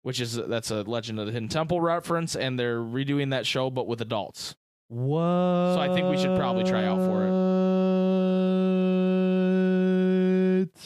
Which 0.00 0.22
is 0.22 0.36
that's 0.36 0.70
a 0.70 0.84
Legend 0.84 1.20
of 1.20 1.26
the 1.26 1.32
Hidden 1.32 1.50
Temple 1.50 1.82
reference, 1.82 2.34
and 2.34 2.58
they're 2.58 2.80
redoing 2.80 3.28
that 3.32 3.44
show 3.44 3.68
but 3.68 3.86
with 3.86 4.00
adults. 4.00 4.56
What? 4.88 5.74
So 5.74 5.80
I 5.80 5.92
think 5.92 6.08
we 6.08 6.16
should 6.16 6.38
probably 6.38 6.64
try 6.64 6.86
out 6.86 7.00
for 7.00 7.26
it. 7.26 7.85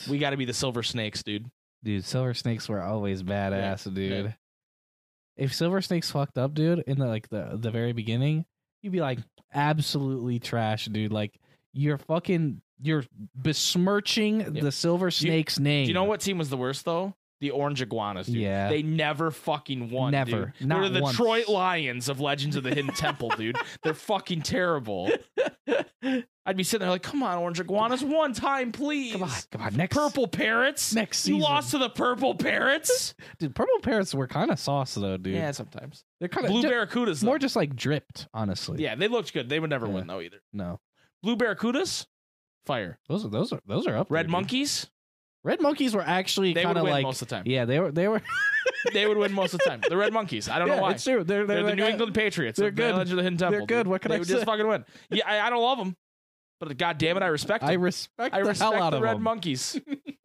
We 0.09 0.19
got 0.19 0.31
to 0.31 0.37
be 0.37 0.45
the 0.45 0.53
Silver 0.55 0.83
Snakes, 0.83 1.23
dude. 1.23 1.51
dude, 1.83 2.05
Silver 2.05 2.35
Snakes 2.35 2.69
were 2.69 2.81
always 2.83 3.23
badass, 3.23 3.93
dude. 3.93 4.25
yeah. 4.27 4.33
If 5.37 5.55
Silver 5.55 5.81
Snakes 5.81 6.11
fucked 6.11 6.37
up, 6.39 6.55
dude, 6.55 6.85
in 6.87 6.99
the 6.99 7.07
like 7.07 7.29
the 7.29 7.57
the 7.61 7.71
very 7.71 7.93
beginning, 7.93 8.45
you'd 8.83 8.93
be 8.93 9.01
like 9.01 9.19
absolutely 9.55 10.39
trash, 10.39 10.87
dude. 10.87 11.13
Like 11.13 11.39
you're 11.73 11.99
fucking 11.99 12.61
you're 12.83 13.05
besmirching 13.35 14.41
Yeah. 14.41 14.63
the 14.63 14.73
Silver 14.73 15.11
Snakes 15.11 15.59
name. 15.59 15.85
Do 15.85 15.89
you 15.89 15.95
know 15.95 16.05
what 16.05 16.21
team 16.21 16.39
was 16.39 16.51
the 16.51 16.57
worst 16.57 16.85
though? 16.85 17.15
The 17.41 17.51
Orange 17.53 17.81
Iguanas, 17.81 18.27
dude. 18.27 18.37
Yeah. 18.37 18.69
They 18.69 18.83
never 18.83 19.31
fucking 19.31 19.91
won. 19.91 20.13
Never. 20.13 20.53
Dude. 20.59 20.69
Not 20.69 20.81
They're 20.81 20.89
the 20.91 21.03
once. 21.03 21.17
Detroit 21.17 21.49
Lions 21.49 22.09
of 22.11 22.21
Legends 22.21 22.55
of 22.57 22.65
the 22.65 22.69
Hidden 22.75 22.93
Temple, 22.95 23.31
dude. 23.31 23.57
They're 23.83 23.95
fucking 23.95 24.43
terrible. 24.43 25.11
I'd 26.47 26.57
be 26.57 26.65
sitting 26.65 26.81
there 26.81 26.91
like, 26.91 27.03
come 27.03 27.23
on, 27.23 27.39
Orange 27.39 27.61
Iguanas, 27.61 28.03
one 28.03 28.33
time, 28.33 28.73
please. 28.73 29.13
Come 29.13 29.23
on, 29.23 29.31
come 29.53 29.63
on. 29.63 29.77
Next 29.77 29.97
Purple 29.97 30.27
Parrots. 30.27 30.95
next 30.95 31.27
You 31.29 31.39
lost 31.39 31.71
to 31.73 31.79
the 31.79 31.91
Purple 31.91 32.35
Parrots? 32.35 33.15
dude. 33.39 33.55
Purple 33.55 33.79
parrots 33.83 34.15
were 34.15 34.27
kind 34.27 34.51
of 34.51 34.59
sauce 34.59 34.95
though, 34.95 35.17
dude. 35.17 35.35
yeah, 35.35 35.51
sometimes. 35.53 36.05
They're 36.19 36.29
kind 36.29 36.47
of 36.47 36.53
Blue 36.53 36.63
Barracudas, 36.63 37.21
though. 37.21 37.27
more 37.27 37.39
just 37.39 37.57
like 37.57 37.77
dripped, 37.77 38.29
honestly. 38.35 38.83
Yeah, 38.83 38.95
they 38.97 39.09
looked 39.09 39.33
good. 39.33 39.49
They 39.49 39.61
would 39.61 39.71
never 39.71 39.87
Yeah. 39.87 39.93
win 39.93 40.07
though 40.07 40.21
either. 40.21 40.39
No, 40.53 40.81
Blue 41.23 41.37
Barracudas, 41.37 42.07
fire. 42.67 42.99
those 43.09 43.25
are 43.25 43.29
those 43.29 43.53
are 43.53 43.61
those 43.67 43.87
are 43.87 43.97
up. 43.97 44.11
Red 44.11 44.27
there. 44.27 44.31
Monkeys, 44.31 44.91
Red 45.43 45.61
monkeys 45.63 45.95
were 45.95 46.03
actually 46.03 46.53
they 46.53 46.61
would 46.67 46.75
kind 46.75 46.79
of 46.79 46.85
win 46.85 46.93
like 46.93 47.03
most 47.03 47.23
of 47.23 47.29
the 47.29 47.35
time. 47.37 47.45
yeah, 47.47 47.65
they 47.65 47.81
were 47.81 47.91
they 47.91 48.09
were. 48.09 48.23
They 48.95 49.07
would 49.07 49.19
win 49.19 49.33
most 49.33 49.53
of 49.53 49.61
the 49.61 49.69
time. 49.69 49.83
The 49.87 49.97
Red 49.97 50.11
Monkeys. 50.13 50.49
I 50.49 50.59
don't 50.59 50.69
yeah, 50.69 50.77
know 50.77 50.83
why. 50.83 50.93
It's 50.93 51.05
true. 51.05 51.23
They're 51.23 51.47
They're, 51.47 51.59
the 51.59 51.69
like, 51.69 51.77
New 51.77 51.85
uh, 51.85 51.89
England 51.89 52.15
Patriots. 52.15 52.59
they're 52.59 52.71
the 52.71 52.77
good. 52.77 52.95
Legend 52.95 53.11
of 53.11 53.17
the 53.19 53.23
Hidden 53.25 53.39
Temple. 53.39 53.59
They're 53.59 53.67
good. 53.67 53.83
dude. 53.85 53.89
What 53.89 54.01
can 54.01 54.11
they 54.11 54.17
I 54.17 54.19
would 54.21 54.29
just 54.29 54.47
fucking 54.47 54.67
win. 54.67 54.87
Yeah, 55.11 55.25
I, 55.27 55.47
I 55.47 55.51
don't 55.51 55.63
love 55.63 55.77
them, 55.77 55.97
but 56.61 56.75
god 56.79 56.97
damn 56.97 57.19
it, 57.19 57.23
I 57.23 57.27
respect 57.27 57.61
them. 57.61 57.71
I 57.71 57.75
respect 57.75 58.35
I 58.35 58.41
the 58.41 58.49
respect 58.49 58.73
hell 58.73 58.83
out 58.83 58.91
the 58.91 58.97
of 58.97 59.03
Red 59.03 59.17
them. 59.17 59.23
Monkeys. 59.23 59.79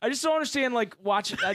I 0.00 0.08
just 0.08 0.22
don't 0.22 0.34
understand. 0.34 0.74
Like 0.74 0.94
watching, 1.02 1.38
uh, 1.44 1.48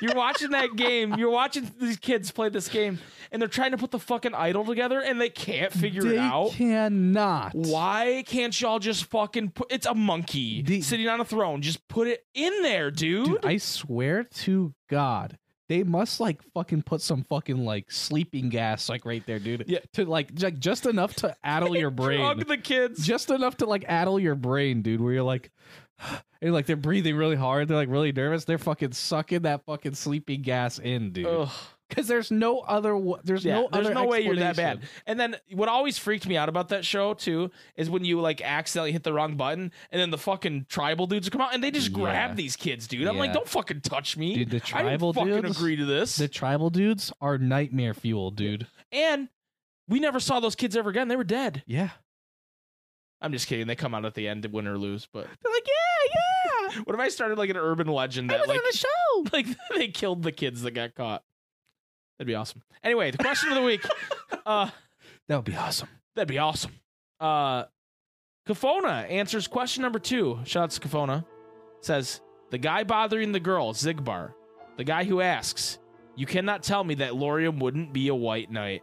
you're 0.00 0.14
watching 0.14 0.50
that 0.50 0.76
game. 0.76 1.14
You're 1.14 1.30
watching 1.30 1.70
these 1.80 1.96
kids 1.96 2.30
play 2.30 2.48
this 2.48 2.68
game, 2.68 2.98
and 3.32 3.40
they're 3.42 3.48
trying 3.48 3.72
to 3.72 3.78
put 3.78 3.90
the 3.90 3.98
fucking 3.98 4.34
idol 4.34 4.64
together, 4.64 5.00
and 5.00 5.20
they 5.20 5.28
can't 5.30 5.72
figure 5.72 6.06
it 6.06 6.18
out. 6.18 6.50
cannot. 6.52 7.54
Why 7.54 8.24
can't 8.26 8.58
y'all 8.60 8.78
just 8.78 9.04
fucking 9.06 9.50
put? 9.50 9.70
It's 9.72 9.86
a 9.86 9.94
monkey 9.94 10.62
The- 10.62 10.80
sitting 10.82 11.08
on 11.08 11.20
a 11.20 11.24
throne. 11.24 11.62
Just 11.62 11.86
put 11.88 12.08
it 12.08 12.24
in 12.34 12.62
there, 12.62 12.90
dude. 12.90 13.26
Dude, 13.26 13.44
I 13.46 13.56
swear 13.58 14.24
to 14.24 14.74
God, 14.88 15.38
they 15.68 15.82
must 15.82 16.18
like 16.20 16.40
fucking 16.54 16.82
put 16.82 17.00
some 17.02 17.24
fucking 17.24 17.64
like 17.64 17.90
sleeping 17.90 18.48
gas 18.48 18.88
like 18.88 19.04
right 19.04 19.22
there, 19.26 19.38
dude. 19.38 19.64
Yeah. 19.66 19.80
To 19.94 20.04
like, 20.06 20.34
ju- 20.34 20.50
just 20.50 20.86
enough 20.86 21.14
to 21.16 21.36
addle 21.44 21.76
your 21.76 21.90
brain. 21.90 22.20
Drug 22.20 22.46
the 22.46 22.56
kids. 22.56 23.06
just 23.06 23.30
enough 23.30 23.58
to 23.58 23.66
like 23.66 23.84
addle 23.86 24.18
your 24.18 24.34
brain, 24.34 24.80
dude, 24.82 25.00
where 25.00 25.12
you're 25.12 25.22
like 25.22 25.50
and 26.42 26.52
like 26.52 26.66
they're 26.66 26.76
breathing 26.76 27.16
really 27.16 27.36
hard, 27.36 27.68
they're 27.68 27.76
like 27.76 27.88
really 27.88 28.12
nervous. 28.12 28.44
They're 28.44 28.58
fucking 28.58 28.92
sucking 28.92 29.42
that 29.42 29.64
fucking 29.66 29.94
sleeping 29.94 30.42
gas 30.42 30.78
in, 30.78 31.12
dude. 31.12 31.26
Ugh. 31.26 31.48
Because 31.88 32.06
there's 32.06 32.30
no 32.30 32.58
other 32.58 33.00
there's 33.24 33.46
Yeah, 33.46 33.60
no 33.62 33.68
there's 33.72 33.86
other 33.86 33.94
no 33.94 34.04
way 34.04 34.20
you're 34.20 34.36
that 34.36 34.56
bad. 34.56 34.80
And 35.06 35.18
then 35.18 35.36
what 35.52 35.70
always 35.70 35.96
freaked 35.96 36.26
me 36.28 36.36
out 36.36 36.50
about 36.50 36.68
that 36.68 36.84
show 36.84 37.14
too 37.14 37.50
is 37.76 37.88
when 37.88 38.04
you 38.04 38.20
like 38.20 38.42
accidentally 38.42 38.92
hit 38.92 39.04
the 39.04 39.12
wrong 39.14 39.38
button 39.38 39.72
and 39.90 39.98
then 39.98 40.10
the 40.10 40.18
fucking 40.18 40.66
tribal 40.68 41.06
dudes 41.06 41.30
come 41.30 41.40
out 41.40 41.54
and 41.54 41.64
they 41.64 41.70
just 41.70 41.94
grab 41.94 42.36
these 42.36 42.56
kids, 42.56 42.86
dude. 42.88 43.06
I'm 43.08 43.16
like, 43.16 43.32
don't 43.32 43.48
fucking 43.48 43.80
touch 43.80 44.18
me. 44.18 44.34
Dude, 44.34 44.50
the 44.50 44.56
I 44.56 44.60
tribal 44.60 45.14
didn't 45.14 45.28
fucking 45.28 45.42
dudes- 45.48 45.58
agree 45.58 45.76
to 45.76 45.86
this. 45.86 46.16
The 46.16 46.28
tribal 46.28 46.68
dudes 46.68 47.10
are 47.22 47.38
nightmare 47.38 47.94
fuel, 47.94 48.32
dude. 48.32 48.66
and 48.92 49.30
we 49.88 49.98
never 49.98 50.20
saw 50.20 50.40
those 50.40 50.54
kids 50.56 50.76
ever 50.76 50.90
again. 50.90 51.08
They 51.08 51.16
were 51.16 51.24
dead. 51.24 51.62
Yeah. 51.66 51.88
I'm 53.22 53.32
just 53.32 53.48
kidding. 53.48 53.66
They 53.66 53.74
come 53.76 53.94
out 53.94 54.04
at 54.04 54.14
the 54.14 54.28
end, 54.28 54.44
win 54.52 54.66
or 54.66 54.76
lose. 54.76 55.08
But 55.10 55.26
They're 55.42 55.52
like, 55.52 55.66
yeah, 55.66 55.72
yeah. 55.72 55.77
What 56.84 56.94
if 56.94 57.00
I 57.00 57.08
started 57.08 57.38
like 57.38 57.50
an 57.50 57.56
urban 57.56 57.86
legend 57.88 58.30
I 58.32 58.36
that 58.38 58.40
was 58.40 58.48
like 58.48 58.58
on 58.58 58.64
the 58.70 58.76
show. 58.76 59.26
like 59.32 59.46
they 59.76 59.88
killed 59.88 60.22
the 60.22 60.32
kids 60.32 60.62
that 60.62 60.72
got 60.72 60.94
caught? 60.94 61.22
That'd 62.18 62.26
be 62.28 62.34
awesome. 62.34 62.62
Anyway, 62.82 63.10
the 63.10 63.18
question 63.18 63.50
of 63.50 63.54
the 63.56 63.62
week. 63.62 63.84
Uh, 64.46 64.70
That 65.28 65.36
would 65.36 65.44
be 65.44 65.56
awesome. 65.56 65.88
That'd 66.14 66.28
be 66.28 66.38
awesome. 66.38 66.72
Uh 67.20 67.64
Kafona 68.48 69.10
answers 69.10 69.46
question 69.46 69.82
number 69.82 69.98
two. 69.98 70.38
Shout 70.44 70.62
out 70.64 70.70
to 70.70 70.80
Kafona. 70.80 71.24
Says, 71.82 72.20
the 72.50 72.56
guy 72.58 72.84
bothering 72.84 73.32
the 73.32 73.40
girl, 73.40 73.74
Xigbar. 73.74 74.32
The 74.78 74.84
guy 74.84 75.04
who 75.04 75.20
asks, 75.20 75.78
You 76.16 76.24
cannot 76.24 76.62
tell 76.62 76.82
me 76.82 76.94
that 76.96 77.12
Lauriam 77.12 77.58
wouldn't 77.60 77.92
be 77.92 78.08
a 78.08 78.14
white 78.14 78.50
knight. 78.50 78.82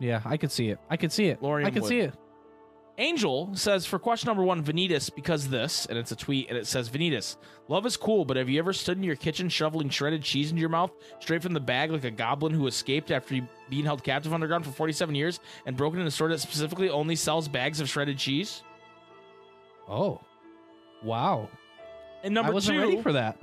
Yeah, 0.00 0.20
I 0.24 0.36
could 0.36 0.52
see 0.52 0.68
it. 0.68 0.78
I 0.90 0.96
could 0.98 1.12
see 1.12 1.26
it. 1.26 1.40
Lauriam 1.40 1.66
I 1.66 1.70
could 1.70 1.82
would. 1.82 1.88
see 1.88 2.00
it. 2.00 2.14
Angel 2.98 3.50
says 3.54 3.86
for 3.86 3.98
question 3.98 4.28
number 4.28 4.42
one, 4.42 4.62
Vanitas, 4.62 5.14
because 5.14 5.48
this, 5.48 5.86
and 5.86 5.96
it's 5.98 6.12
a 6.12 6.16
tweet, 6.16 6.48
and 6.48 6.58
it 6.58 6.66
says, 6.66 6.90
Vanitas, 6.90 7.36
love 7.68 7.86
is 7.86 7.96
cool, 7.96 8.24
but 8.24 8.36
have 8.36 8.48
you 8.48 8.58
ever 8.58 8.72
stood 8.72 8.98
in 8.98 9.02
your 9.02 9.16
kitchen 9.16 9.48
shoveling 9.48 9.88
shredded 9.88 10.22
cheese 10.22 10.50
into 10.50 10.60
your 10.60 10.68
mouth 10.68 10.90
straight 11.18 11.42
from 11.42 11.54
the 11.54 11.60
bag 11.60 11.90
like 11.90 12.04
a 12.04 12.10
goblin 12.10 12.52
who 12.52 12.66
escaped 12.66 13.10
after 13.10 13.40
being 13.70 13.84
held 13.84 14.04
captive 14.04 14.34
underground 14.34 14.64
for 14.64 14.72
47 14.72 15.14
years 15.14 15.40
and 15.64 15.76
broken 15.76 15.98
into 15.98 16.08
a 16.08 16.10
store 16.10 16.28
that 16.28 16.40
specifically 16.40 16.90
only 16.90 17.16
sells 17.16 17.48
bags 17.48 17.80
of 17.80 17.88
shredded 17.88 18.18
cheese? 18.18 18.62
Oh. 19.88 20.20
Wow. 21.02 21.48
And 22.22 22.34
number 22.34 22.52
I 22.52 22.54
wasn't 22.54 22.78
two, 22.78 22.84
ready 22.84 23.02
for 23.02 23.12
that. 23.12 23.38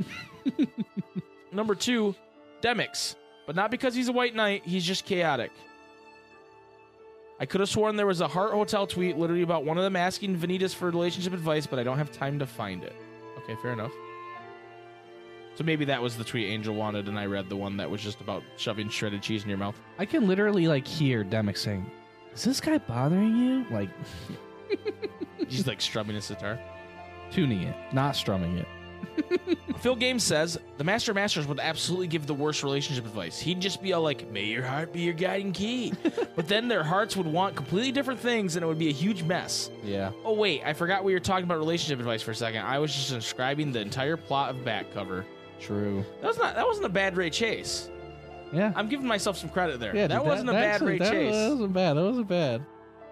Number 1.51 1.75
two, 1.75 2.15
Demyx. 2.61 3.15
But 3.45 3.55
not 3.55 3.71
because 3.71 3.95
he's 3.95 4.09
a 4.09 4.11
white 4.11 4.35
knight, 4.35 4.63
he's 4.65 4.85
just 4.85 5.05
chaotic. 5.05 5.51
I 7.39 7.45
could 7.45 7.59
have 7.61 7.69
sworn 7.69 7.95
there 7.95 8.07
was 8.07 8.21
a 8.21 8.27
Heart 8.27 8.51
Hotel 8.53 8.87
tweet 8.87 9.17
literally 9.17 9.43
about 9.43 9.63
one 9.63 9.77
of 9.77 9.83
them 9.83 9.95
asking 9.95 10.37
Vanitas 10.37 10.73
for 10.73 10.89
relationship 10.89 11.33
advice, 11.33 11.67
but 11.67 11.77
I 11.77 11.83
don't 11.83 11.97
have 11.97 12.11
time 12.11 12.39
to 12.39 12.45
find 12.47 12.83
it. 12.83 12.95
Okay, 13.43 13.55
fair 13.61 13.73
enough. 13.73 13.91
So 15.55 15.63
maybe 15.63 15.85
that 15.85 16.01
was 16.01 16.17
the 16.17 16.23
tweet 16.23 16.49
Angel 16.49 16.73
wanted, 16.75 17.07
and 17.07 17.17
I 17.17 17.25
read 17.25 17.49
the 17.49 17.55
one 17.55 17.77
that 17.77 17.89
was 17.89 18.01
just 18.01 18.21
about 18.21 18.43
shoving 18.57 18.89
shredded 18.89 19.21
cheese 19.21 19.43
in 19.43 19.49
your 19.49 19.57
mouth. 19.57 19.79
I 19.97 20.05
can 20.05 20.27
literally 20.27 20.67
like 20.67 20.85
hear 20.85 21.23
Demyx 21.23 21.57
saying, 21.59 21.89
"Is 22.33 22.43
this 22.43 22.59
guy 22.61 22.77
bothering 22.77 23.35
you?" 23.35 23.65
Like 23.71 23.89
He's 25.47 25.65
like 25.65 25.81
strumming 25.81 26.15
his 26.15 26.27
guitar. 26.27 26.59
tuning 27.31 27.63
it, 27.63 27.75
not 27.93 28.15
strumming 28.15 28.57
it. 28.57 28.67
Phil 29.79 29.95
Games 29.95 30.23
says 30.23 30.57
the 30.77 30.83
Master 30.83 31.11
of 31.11 31.15
Masters 31.15 31.47
would 31.47 31.59
absolutely 31.59 32.07
give 32.07 32.25
the 32.25 32.33
worst 32.33 32.63
relationship 32.63 33.05
advice. 33.05 33.39
He'd 33.39 33.59
just 33.59 33.81
be 33.81 33.93
all 33.93 34.01
like, 34.01 34.29
"May 34.31 34.45
your 34.45 34.63
heart 34.63 34.91
be 34.91 35.01
your 35.01 35.13
guiding 35.13 35.51
key," 35.51 35.93
but 36.35 36.47
then 36.47 36.67
their 36.67 36.83
hearts 36.83 37.15
would 37.15 37.27
want 37.27 37.55
completely 37.55 37.91
different 37.91 38.19
things, 38.19 38.55
and 38.55 38.63
it 38.63 38.67
would 38.67 38.79
be 38.79 38.89
a 38.89 38.93
huge 38.93 39.23
mess. 39.23 39.69
Yeah. 39.83 40.11
Oh 40.25 40.33
wait, 40.33 40.63
I 40.65 40.73
forgot 40.73 41.03
we 41.03 41.13
were 41.13 41.19
talking 41.19 41.43
about 41.43 41.57
relationship 41.59 41.99
advice 41.99 42.21
for 42.21 42.31
a 42.31 42.35
second. 42.35 42.63
I 42.65 42.79
was 42.79 42.93
just 42.93 43.09
describing 43.09 43.71
the 43.71 43.81
entire 43.81 44.17
plot 44.17 44.51
of 44.51 44.65
back 44.65 44.91
cover. 44.93 45.25
True. 45.59 46.03
That 46.21 46.27
was 46.27 46.37
not. 46.37 46.55
That 46.55 46.65
wasn't 46.65 46.85
a 46.87 46.89
bad 46.89 47.15
Ray 47.17 47.29
Chase. 47.29 47.89
Yeah. 48.51 48.71
I'm 48.75 48.87
giving 48.87 49.05
myself 49.07 49.37
some 49.37 49.49
credit 49.49 49.79
there. 49.79 49.95
yeah, 49.95 50.07
that 50.07 50.19
dude, 50.19 50.27
wasn't 50.27 50.49
a 50.49 50.53
bad 50.53 50.81
Ray 50.81 50.97
that, 50.99 51.11
Chase. 51.11 51.33
That 51.33 51.49
wasn't 51.51 51.73
bad. 51.73 51.93
That 51.97 52.03
wasn't 52.03 52.27
bad. 52.27 52.65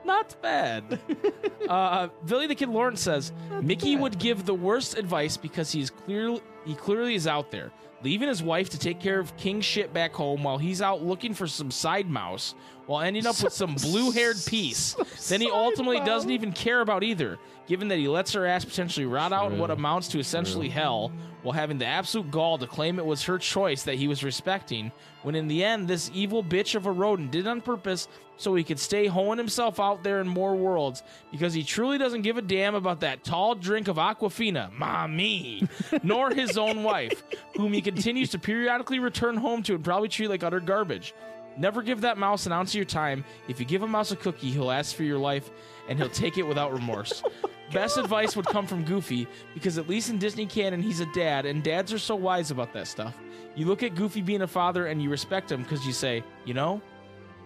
Not 0.05 0.35
bad. 0.41 0.99
uh, 1.69 2.09
Billy 2.25 2.47
the 2.47 2.55
Kid 2.55 2.69
Lawrence 2.69 3.01
says 3.01 3.31
Mickey 3.61 3.95
bad. 3.95 4.01
would 4.03 4.19
give 4.19 4.45
the 4.45 4.53
worst 4.53 4.97
advice 4.97 5.35
because 5.37 5.71
he's 5.71 5.89
clearly 5.89 6.41
he 6.65 6.73
clearly 6.75 7.15
is 7.15 7.27
out 7.27 7.51
there, 7.51 7.71
leaving 8.03 8.27
his 8.27 8.41
wife 8.41 8.69
to 8.69 8.79
take 8.79 8.99
care 8.99 9.19
of 9.19 9.35
king 9.37 9.61
shit 9.61 9.93
back 9.93 10.13
home 10.13 10.43
while 10.43 10.57
he's 10.57 10.81
out 10.81 11.03
looking 11.03 11.33
for 11.33 11.45
some 11.45 11.69
side 11.69 12.09
mouse, 12.09 12.55
while 12.87 13.01
ending 13.01 13.25
up 13.27 13.41
with 13.41 13.53
some 13.53 13.75
blue 13.81 14.11
haired 14.11 14.37
piece. 14.47 14.95
Then 15.29 15.41
he 15.41 15.49
ultimately 15.49 15.99
doesn't 15.99 16.31
even 16.31 16.51
care 16.51 16.81
about 16.81 17.03
either, 17.03 17.37
given 17.67 17.87
that 17.89 17.99
he 17.99 18.07
lets 18.07 18.33
her 18.33 18.47
ass 18.47 18.65
potentially 18.65 19.05
rot 19.05 19.31
out 19.31 19.51
in 19.51 19.59
what 19.59 19.69
amounts 19.69 20.07
to 20.09 20.19
essentially 20.19 20.69
hell, 20.69 21.11
while 21.43 21.53
having 21.53 21.77
the 21.77 21.85
absolute 21.85 22.31
gall 22.31 22.57
to 22.57 22.65
claim 22.65 22.97
it 22.97 23.05
was 23.05 23.23
her 23.23 23.37
choice 23.37 23.83
that 23.83 23.95
he 23.95 24.07
was 24.07 24.23
respecting, 24.23 24.91
when 25.21 25.35
in 25.35 25.47
the 25.47 25.63
end, 25.63 25.87
this 25.87 26.09
evil 26.15 26.43
bitch 26.43 26.73
of 26.73 26.87
a 26.87 26.91
rodent 26.91 27.29
did 27.29 27.45
on 27.45 27.61
purpose 27.61 28.07
so 28.37 28.55
he 28.55 28.63
could 28.63 28.79
stay 28.79 29.07
hoeing 29.07 29.37
himself 29.37 29.79
out 29.79 30.03
there 30.03 30.21
in 30.21 30.27
more 30.27 30.55
worlds 30.55 31.03
because 31.31 31.53
he 31.53 31.63
truly 31.63 31.97
doesn't 31.97 32.21
give 32.21 32.37
a 32.37 32.41
damn 32.41 32.75
about 32.75 33.01
that 33.01 33.23
tall 33.23 33.55
drink 33.55 33.87
of 33.87 33.97
Aquafina, 33.97 34.71
mommy, 34.73 35.67
nor 36.03 36.31
his 36.31 36.57
own 36.57 36.83
wife, 36.83 37.23
whom 37.55 37.73
he 37.73 37.81
continues 37.81 38.29
to 38.31 38.39
periodically 38.39 38.99
return 38.99 39.37
home 39.37 39.63
to 39.63 39.75
and 39.75 39.83
probably 39.83 40.09
treat 40.09 40.29
like 40.29 40.43
utter 40.43 40.59
garbage. 40.59 41.13
Never 41.57 41.81
give 41.81 42.01
that 42.01 42.17
mouse 42.17 42.45
an 42.45 42.51
ounce 42.51 42.71
of 42.71 42.75
your 42.75 42.85
time. 42.85 43.23
If 43.47 43.59
you 43.59 43.65
give 43.65 43.81
a 43.83 43.87
mouse 43.87 44.11
a 44.11 44.15
cookie, 44.15 44.51
he'll 44.51 44.71
ask 44.71 44.95
for 44.95 45.03
your 45.03 45.19
life 45.19 45.49
and 45.87 45.97
he'll 45.97 46.09
take 46.09 46.37
it 46.37 46.43
without 46.43 46.73
remorse. 46.73 47.23
Best 47.71 47.97
advice 47.97 48.35
would 48.35 48.45
come 48.45 48.67
from 48.67 48.83
Goofy 48.83 49.27
because 49.53 49.77
at 49.77 49.89
least 49.89 50.09
in 50.09 50.19
Disney 50.19 50.45
canon, 50.45 50.81
he's 50.81 50.99
a 50.99 51.05
dad, 51.13 51.47
and 51.47 51.63
dads 51.63 51.91
are 51.91 51.99
so 51.99 52.15
wise 52.15 52.51
about 52.51 52.73
that 52.73 52.87
stuff. 52.87 53.17
You 53.55 53.65
look 53.65 53.81
at 53.81 53.95
Goofy 53.95 54.21
being 54.21 54.41
a 54.41 54.47
father 54.47 54.85
and 54.85 55.01
you 55.01 55.09
respect 55.09 55.51
him 55.51 55.63
because 55.63 55.85
you 55.85 55.93
say, 55.93 56.23
you 56.45 56.53
know, 56.53 56.81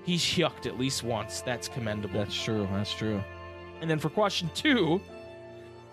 he's 0.09 0.23
yucked 0.23 0.65
at 0.65 0.79
least 0.79 1.03
once. 1.03 1.41
That's 1.41 1.67
commendable. 1.67 2.19
That's 2.19 2.35
true. 2.43 2.67
That's 2.71 2.93
true. 2.93 3.23
And 3.79 3.89
then 3.89 3.99
for 3.99 4.09
question 4.09 4.49
two, 4.55 4.99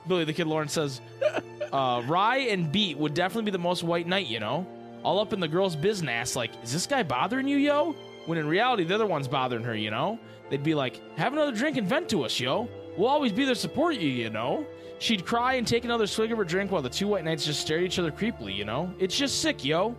Billy 0.09 0.25
the 0.25 0.33
Kid 0.33 0.47
Lawrence 0.47 0.73
says, 0.73 1.03
uh, 1.73 2.03
Rai 2.07 2.51
and 2.51 2.73
Beat 2.73 2.97
would 2.97 3.13
definitely 3.13 3.45
be 3.45 3.51
the 3.51 3.59
most 3.59 3.83
white 3.83 4.07
knight, 4.07 4.27
you 4.27 4.41
know? 4.41 4.67
All 5.03 5.21
up 5.21 5.35
in 5.35 5.41
the 5.41 5.49
girl's 5.49 5.77
business, 5.77 6.35
like, 6.35 6.51
is 6.65 6.73
this 6.73 6.87
guy 6.87 7.03
bothering 7.03 7.47
you, 7.47 7.59
yo? 7.59 7.93
When 8.25 8.39
in 8.39 8.49
reality, 8.49 8.85
the 8.85 8.95
other 8.95 9.07
one's 9.07 9.29
bothering 9.29 9.65
her, 9.65 9.77
you 9.77 9.91
know? 9.91 10.19
They'd 10.49 10.65
be 10.65 10.75
like, 10.75 11.01
have 11.19 11.35
another 11.35 11.53
drink 11.53 11.77
and 11.77 11.87
vent 11.87 12.09
to 12.09 12.25
us, 12.25 12.41
yo. 12.41 12.69
We'll 12.97 13.09
always 13.09 13.33
be 13.33 13.45
there 13.45 13.55
to 13.55 13.61
support 13.61 13.97
you, 13.97 14.09
you 14.09 14.31
know? 14.31 14.67
She'd 14.99 15.27
cry 15.27 15.55
and 15.55 15.67
take 15.67 15.85
another 15.85 16.07
swig 16.07 16.33
of 16.33 16.39
her 16.39 16.45
drink 16.45 16.73
while 16.73 16.81
the 16.81 16.89
two 16.89 17.07
white 17.07 17.25
knights 17.25 17.45
just 17.45 17.61
stare 17.61 17.79
at 17.79 17.85
each 17.85 17.99
other 17.99 18.11
creepily, 18.11 18.57
you 18.57 18.65
know? 18.65 18.93
It's 18.99 19.17
just 19.17 19.43
sick, 19.43 19.63
yo. 19.63 19.95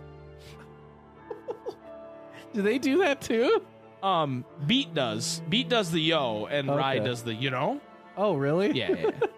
Do 2.52 2.62
they 2.62 2.78
do 2.78 2.98
that 2.98 3.20
too? 3.20 3.62
Um, 4.02 4.44
Beat 4.66 4.94
does. 4.94 5.42
Beat 5.48 5.68
does 5.68 5.90
the 5.90 6.00
yo, 6.00 6.46
and 6.46 6.68
Rai 6.68 7.00
does 7.00 7.22
the, 7.22 7.34
you 7.34 7.50
know? 7.50 7.80
Oh, 8.16 8.34
really? 8.34 8.72
Yeah. 8.72 8.90
yeah, 8.90 9.10
yeah. 9.22 9.28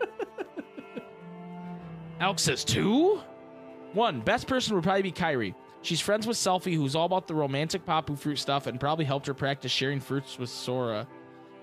Alex 2.20 2.42
says 2.42 2.64
two. 2.64 3.20
One 3.92 4.20
best 4.20 4.46
person 4.46 4.74
would 4.74 4.84
probably 4.84 5.02
be 5.02 5.12
Kairi. 5.12 5.54
She's 5.82 6.00
friends 6.00 6.26
with 6.26 6.36
Selphie, 6.36 6.74
who's 6.74 6.94
all 6.94 7.06
about 7.06 7.26
the 7.26 7.34
romantic 7.34 7.86
paopu 7.86 8.18
fruit 8.18 8.36
stuff, 8.36 8.66
and 8.66 8.78
probably 8.78 9.06
helped 9.06 9.26
her 9.26 9.34
practice 9.34 9.72
sharing 9.72 10.00
fruits 10.00 10.38
with 10.38 10.50
Sora. 10.50 11.06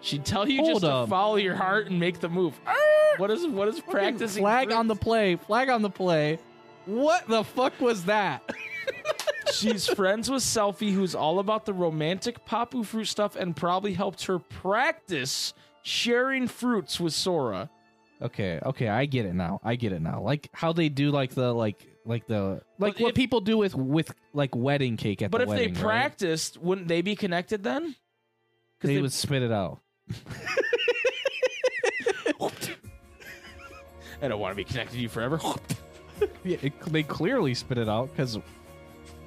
She'd 0.01 0.25
tell 0.25 0.47
you 0.47 0.61
Hold 0.61 0.81
just 0.81 0.85
to 0.85 1.07
follow 1.07 1.35
your 1.35 1.55
heart 1.55 1.87
and 1.87 1.99
make 1.99 2.19
the 2.19 2.29
move. 2.29 2.59
What 3.17 3.31
is 3.31 3.45
what 3.47 3.67
is 3.67 3.79
practicing? 3.79 4.43
Flag 4.43 4.71
on 4.71 4.87
the 4.87 4.95
play. 4.95 5.35
Flag 5.35 5.69
on 5.69 5.81
the 5.81 5.89
play. 5.89 6.39
What 6.85 7.27
the 7.27 7.43
fuck 7.43 7.79
was 7.79 8.05
that? 8.05 8.43
She's 9.53 9.87
friends 9.87 10.29
with 10.29 10.43
Selphie, 10.43 10.93
who's 10.93 11.15
all 11.15 11.39
about 11.39 11.65
the 11.65 11.73
romantic 11.73 12.45
paopu 12.45 12.85
fruit 12.85 13.05
stuff, 13.05 13.35
and 13.35 13.55
probably 13.55 13.93
helped 13.93 14.25
her 14.25 14.39
practice 14.39 15.53
sharing 15.83 16.47
fruits 16.47 16.99
with 16.99 17.13
Sora. 17.13 17.69
Okay, 18.21 18.59
okay, 18.65 18.87
I 18.89 19.05
get 19.05 19.25
it 19.25 19.33
now. 19.35 19.59
I 19.63 19.75
get 19.75 19.91
it 19.93 20.01
now. 20.01 20.21
Like 20.21 20.49
how 20.53 20.73
they 20.73 20.89
do 20.89 21.11
like 21.11 21.31
the 21.31 21.53
like 21.53 21.85
like 22.05 22.25
the 22.27 22.61
like 22.79 22.95
But 22.95 22.99
what 22.99 23.09
if- 23.09 23.15
people 23.15 23.41
do 23.41 23.57
with 23.57 23.75
with 23.75 24.13
like 24.33 24.55
wedding 24.55 24.97
cake 24.97 25.21
at 25.21 25.31
the 25.31 25.37
time. 25.37 25.47
But 25.47 25.49
the 25.49 25.53
if 25.53 25.59
wedding. 25.59 25.73
they 25.75 25.79
right? 25.81 25.87
practiced, 25.89 26.57
wouldn't 26.57 26.87
they 26.87 27.01
be 27.01 27.15
connected 27.15 27.63
then? 27.63 27.95
they, 28.81 28.95
they- 28.95 29.01
would 29.01 29.13
spit 29.13 29.43
it 29.43 29.51
out. 29.51 29.79
I 34.21 34.27
don't 34.27 34.39
want 34.39 34.51
to 34.51 34.55
be 34.55 34.63
connected 34.63 34.95
to 34.95 34.99
you 35.01 35.09
forever. 35.09 35.39
Yeah, 36.43 36.57
it, 36.63 36.73
they 36.91 37.03
clearly 37.03 37.53
spit 37.53 37.77
it 37.77 37.87
out 37.87 38.09
because 38.09 38.39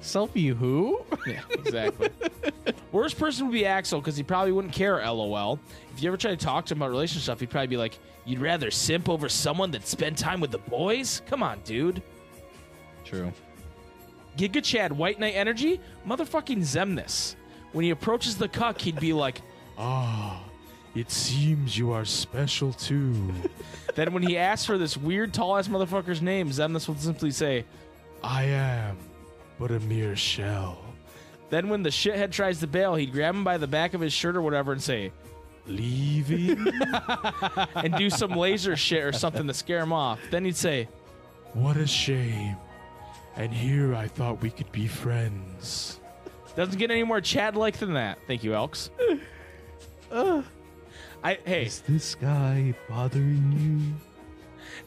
Selphie 0.01 0.55
who? 0.55 1.01
yeah, 1.27 1.41
exactly. 1.51 2.09
Worst 2.91 3.17
person 3.17 3.45
would 3.47 3.53
be 3.53 3.65
Axel 3.65 3.99
because 4.01 4.17
he 4.17 4.23
probably 4.23 4.51
wouldn't 4.51 4.73
care. 4.73 4.97
LOL. 4.97 5.59
If 5.93 6.01
you 6.01 6.09
ever 6.09 6.17
try 6.17 6.31
to 6.31 6.37
talk 6.37 6.65
to 6.65 6.73
him 6.73 6.81
about 6.81 6.89
relationship 6.89 7.23
stuff, 7.23 7.39
he'd 7.39 7.49
probably 7.49 7.67
be 7.67 7.77
like, 7.77 7.97
"You'd 8.25 8.39
rather 8.39 8.71
simp 8.71 9.07
over 9.09 9.29
someone 9.29 9.71
than 9.71 9.83
spend 9.83 10.17
time 10.17 10.41
with 10.41 10.51
the 10.51 10.57
boys? 10.57 11.21
Come 11.27 11.43
on, 11.43 11.59
dude." 11.63 12.01
True. 13.05 13.31
Giga 14.37 14.63
Chad, 14.63 14.91
White 14.91 15.19
Knight 15.19 15.35
energy, 15.35 15.79
motherfucking 16.07 16.59
Xemnas. 16.59 17.35
When 17.73 17.83
he 17.83 17.91
approaches 17.91 18.37
the 18.37 18.47
cuck, 18.47 18.79
he'd 18.79 18.99
be 18.99 19.13
like, 19.13 19.41
Ah, 19.77 20.43
it 20.95 21.09
seems 21.09 21.77
you 21.77 21.91
are 21.91 22.05
special 22.05 22.73
too. 22.73 23.33
then 23.95 24.13
when 24.13 24.23
he 24.23 24.37
asks 24.37 24.65
for 24.65 24.77
this 24.77 24.97
weird 24.97 25.33
tall 25.33 25.57
ass 25.57 25.67
motherfucker's 25.67 26.21
name, 26.21 26.49
Xemnas 26.49 26.87
will 26.87 26.95
simply 26.95 27.31
say, 27.31 27.65
I 28.23 28.43
am 28.43 28.97
but 29.61 29.69
a 29.69 29.79
mere 29.81 30.15
shell. 30.15 30.79
then 31.51 31.69
when 31.69 31.83
the 31.83 31.91
shithead 31.91 32.31
tries 32.31 32.59
to 32.61 32.67
bail, 32.67 32.95
he'd 32.95 33.11
grab 33.11 33.35
him 33.35 33.43
by 33.43 33.59
the 33.59 33.67
back 33.67 33.93
of 33.93 34.01
his 34.01 34.11
shirt 34.11 34.35
or 34.35 34.41
whatever 34.41 34.71
and 34.71 34.81
say, 34.81 35.11
Leaving? 35.67 36.65
and 37.75 37.95
do 37.95 38.09
some 38.09 38.31
laser 38.31 38.75
shit 38.75 39.03
or 39.03 39.11
something 39.11 39.45
to 39.45 39.53
scare 39.53 39.81
him 39.81 39.93
off. 39.93 40.19
Then 40.31 40.45
he'd 40.45 40.55
say, 40.57 40.87
what 41.53 41.77
a 41.77 41.85
shame. 41.85 42.55
And 43.35 43.53
here 43.53 43.93
I 43.93 44.07
thought 44.07 44.41
we 44.41 44.49
could 44.49 44.71
be 44.71 44.87
friends. 44.87 45.99
Doesn't 46.55 46.79
get 46.79 46.89
any 46.89 47.03
more 47.03 47.21
Chad 47.21 47.55
like 47.55 47.77
than 47.77 47.93
that. 47.93 48.17
Thank 48.25 48.43
you, 48.43 48.55
Elks. 48.55 48.89
I 50.11 50.43
hey, 51.45 51.65
Is 51.65 51.81
this 51.81 52.15
guy 52.15 52.73
bothering 52.89 53.53
you? 53.59 54.11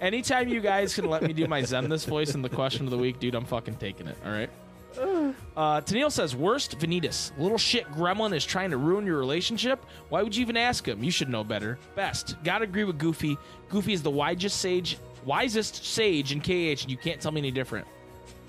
anytime 0.01 0.49
you 0.49 0.61
guys 0.61 0.95
can 0.95 1.07
let 1.07 1.23
me 1.23 1.33
do 1.33 1.47
my 1.47 1.63
Xemnas 1.63 2.07
voice 2.07 2.35
in 2.35 2.43
the 2.43 2.49
question 2.49 2.85
of 2.85 2.91
the 2.91 2.99
week, 2.99 3.19
dude, 3.21 3.35
I'm 3.35 3.45
fucking 3.45 3.77
taking 3.77 4.07
it. 4.07 4.17
All 4.25 4.33
right. 4.33 4.51
Uh, 4.99 5.81
Tennille 5.81 6.11
says, 6.11 6.35
worst, 6.37 6.79
Vanitas. 6.79 7.37
Little 7.39 7.59
shit 7.59 7.87
gremlin 7.93 8.35
is 8.35 8.45
trying 8.45 8.71
to 8.71 8.77
ruin 8.77 9.07
your 9.07 9.19
relationship. 9.19 9.85
Why 10.09 10.23
would 10.23 10.35
you 10.35 10.43
even 10.43 10.57
ask 10.57 10.87
him? 10.87 11.03
You 11.03 11.11
should 11.11 11.29
know 11.29 11.45
better. 11.45 11.79
Best, 11.95 12.37
gotta 12.45 12.65
agree 12.65 12.85
with 12.85 12.99
Goofy. 12.99 13.37
Goofy 13.69 13.93
is 13.93 14.03
the 14.03 14.11
wisest 14.11 14.61
sage, 14.61 14.99
wisest 15.25 15.85
sage 15.85 16.33
in 16.33 16.41
KH, 16.41 16.83
and 16.83 16.91
you 16.91 16.97
can't 16.97 17.21
tell 17.21 17.33
me 17.33 17.41
any 17.41 17.51
different. 17.51 17.87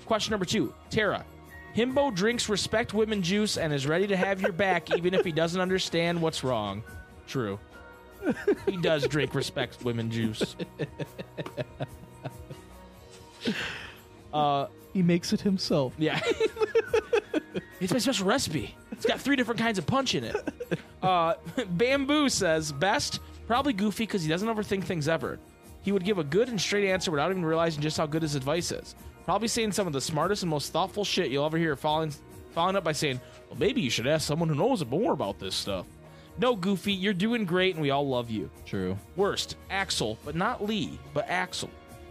Question 0.06 0.30
number 0.32 0.46
two, 0.46 0.72
Terra. 0.90 1.24
Himbo 1.74 2.14
drinks 2.14 2.48
respect 2.48 2.94
women 2.94 3.22
juice 3.22 3.58
and 3.58 3.72
is 3.72 3.86
ready 3.86 4.06
to 4.06 4.16
have 4.16 4.40
your 4.40 4.52
back 4.52 4.90
even 4.96 5.14
if 5.14 5.24
he 5.24 5.32
doesn't 5.32 5.60
understand 5.60 6.20
what's 6.20 6.42
wrong. 6.42 6.82
True. 7.26 7.58
He 8.66 8.76
does 8.76 9.06
drink 9.06 9.34
respect 9.34 9.82
women 9.84 10.10
juice. 10.10 10.56
Uh, 14.32 14.66
He 14.96 15.02
makes 15.02 15.34
it 15.34 15.42
himself. 15.42 15.92
yeah. 15.98 16.18
it's 17.80 17.92
my 17.92 17.98
special 17.98 18.26
recipe. 18.26 18.74
It's 18.90 19.04
got 19.04 19.20
three 19.20 19.36
different 19.36 19.60
kinds 19.60 19.76
of 19.76 19.86
punch 19.86 20.14
in 20.14 20.24
it. 20.24 20.34
Uh, 21.02 21.34
Bamboo 21.72 22.30
says 22.30 22.72
best, 22.72 23.20
probably 23.46 23.74
Goofy 23.74 24.04
because 24.04 24.22
he 24.22 24.28
doesn't 24.30 24.48
overthink 24.48 24.84
things 24.84 25.06
ever. 25.06 25.38
He 25.82 25.92
would 25.92 26.02
give 26.02 26.16
a 26.16 26.24
good 26.24 26.48
and 26.48 26.58
straight 26.58 26.88
answer 26.88 27.10
without 27.10 27.30
even 27.30 27.44
realizing 27.44 27.82
just 27.82 27.98
how 27.98 28.06
good 28.06 28.22
his 28.22 28.36
advice 28.36 28.72
is. 28.72 28.94
Probably 29.26 29.48
saying 29.48 29.72
some 29.72 29.86
of 29.86 29.92
the 29.92 30.00
smartest 30.00 30.44
and 30.44 30.48
most 30.48 30.72
thoughtful 30.72 31.04
shit 31.04 31.30
you'll 31.30 31.44
ever 31.44 31.58
hear, 31.58 31.76
following, 31.76 32.10
following 32.54 32.76
up 32.76 32.84
by 32.84 32.92
saying, 32.92 33.20
well, 33.50 33.58
maybe 33.58 33.82
you 33.82 33.90
should 33.90 34.06
ask 34.06 34.26
someone 34.26 34.48
who 34.48 34.54
knows 34.54 34.82
more 34.86 35.12
about 35.12 35.38
this 35.38 35.54
stuff. 35.54 35.84
No, 36.38 36.56
Goofy, 36.56 36.94
you're 36.94 37.12
doing 37.12 37.44
great 37.44 37.74
and 37.74 37.82
we 37.82 37.90
all 37.90 38.08
love 38.08 38.30
you. 38.30 38.48
True. 38.64 38.96
Worst, 39.14 39.56
Axel, 39.68 40.16
but 40.24 40.34
not 40.34 40.64
Lea, 40.64 40.98
but 41.12 41.28
Axel. 41.28 41.68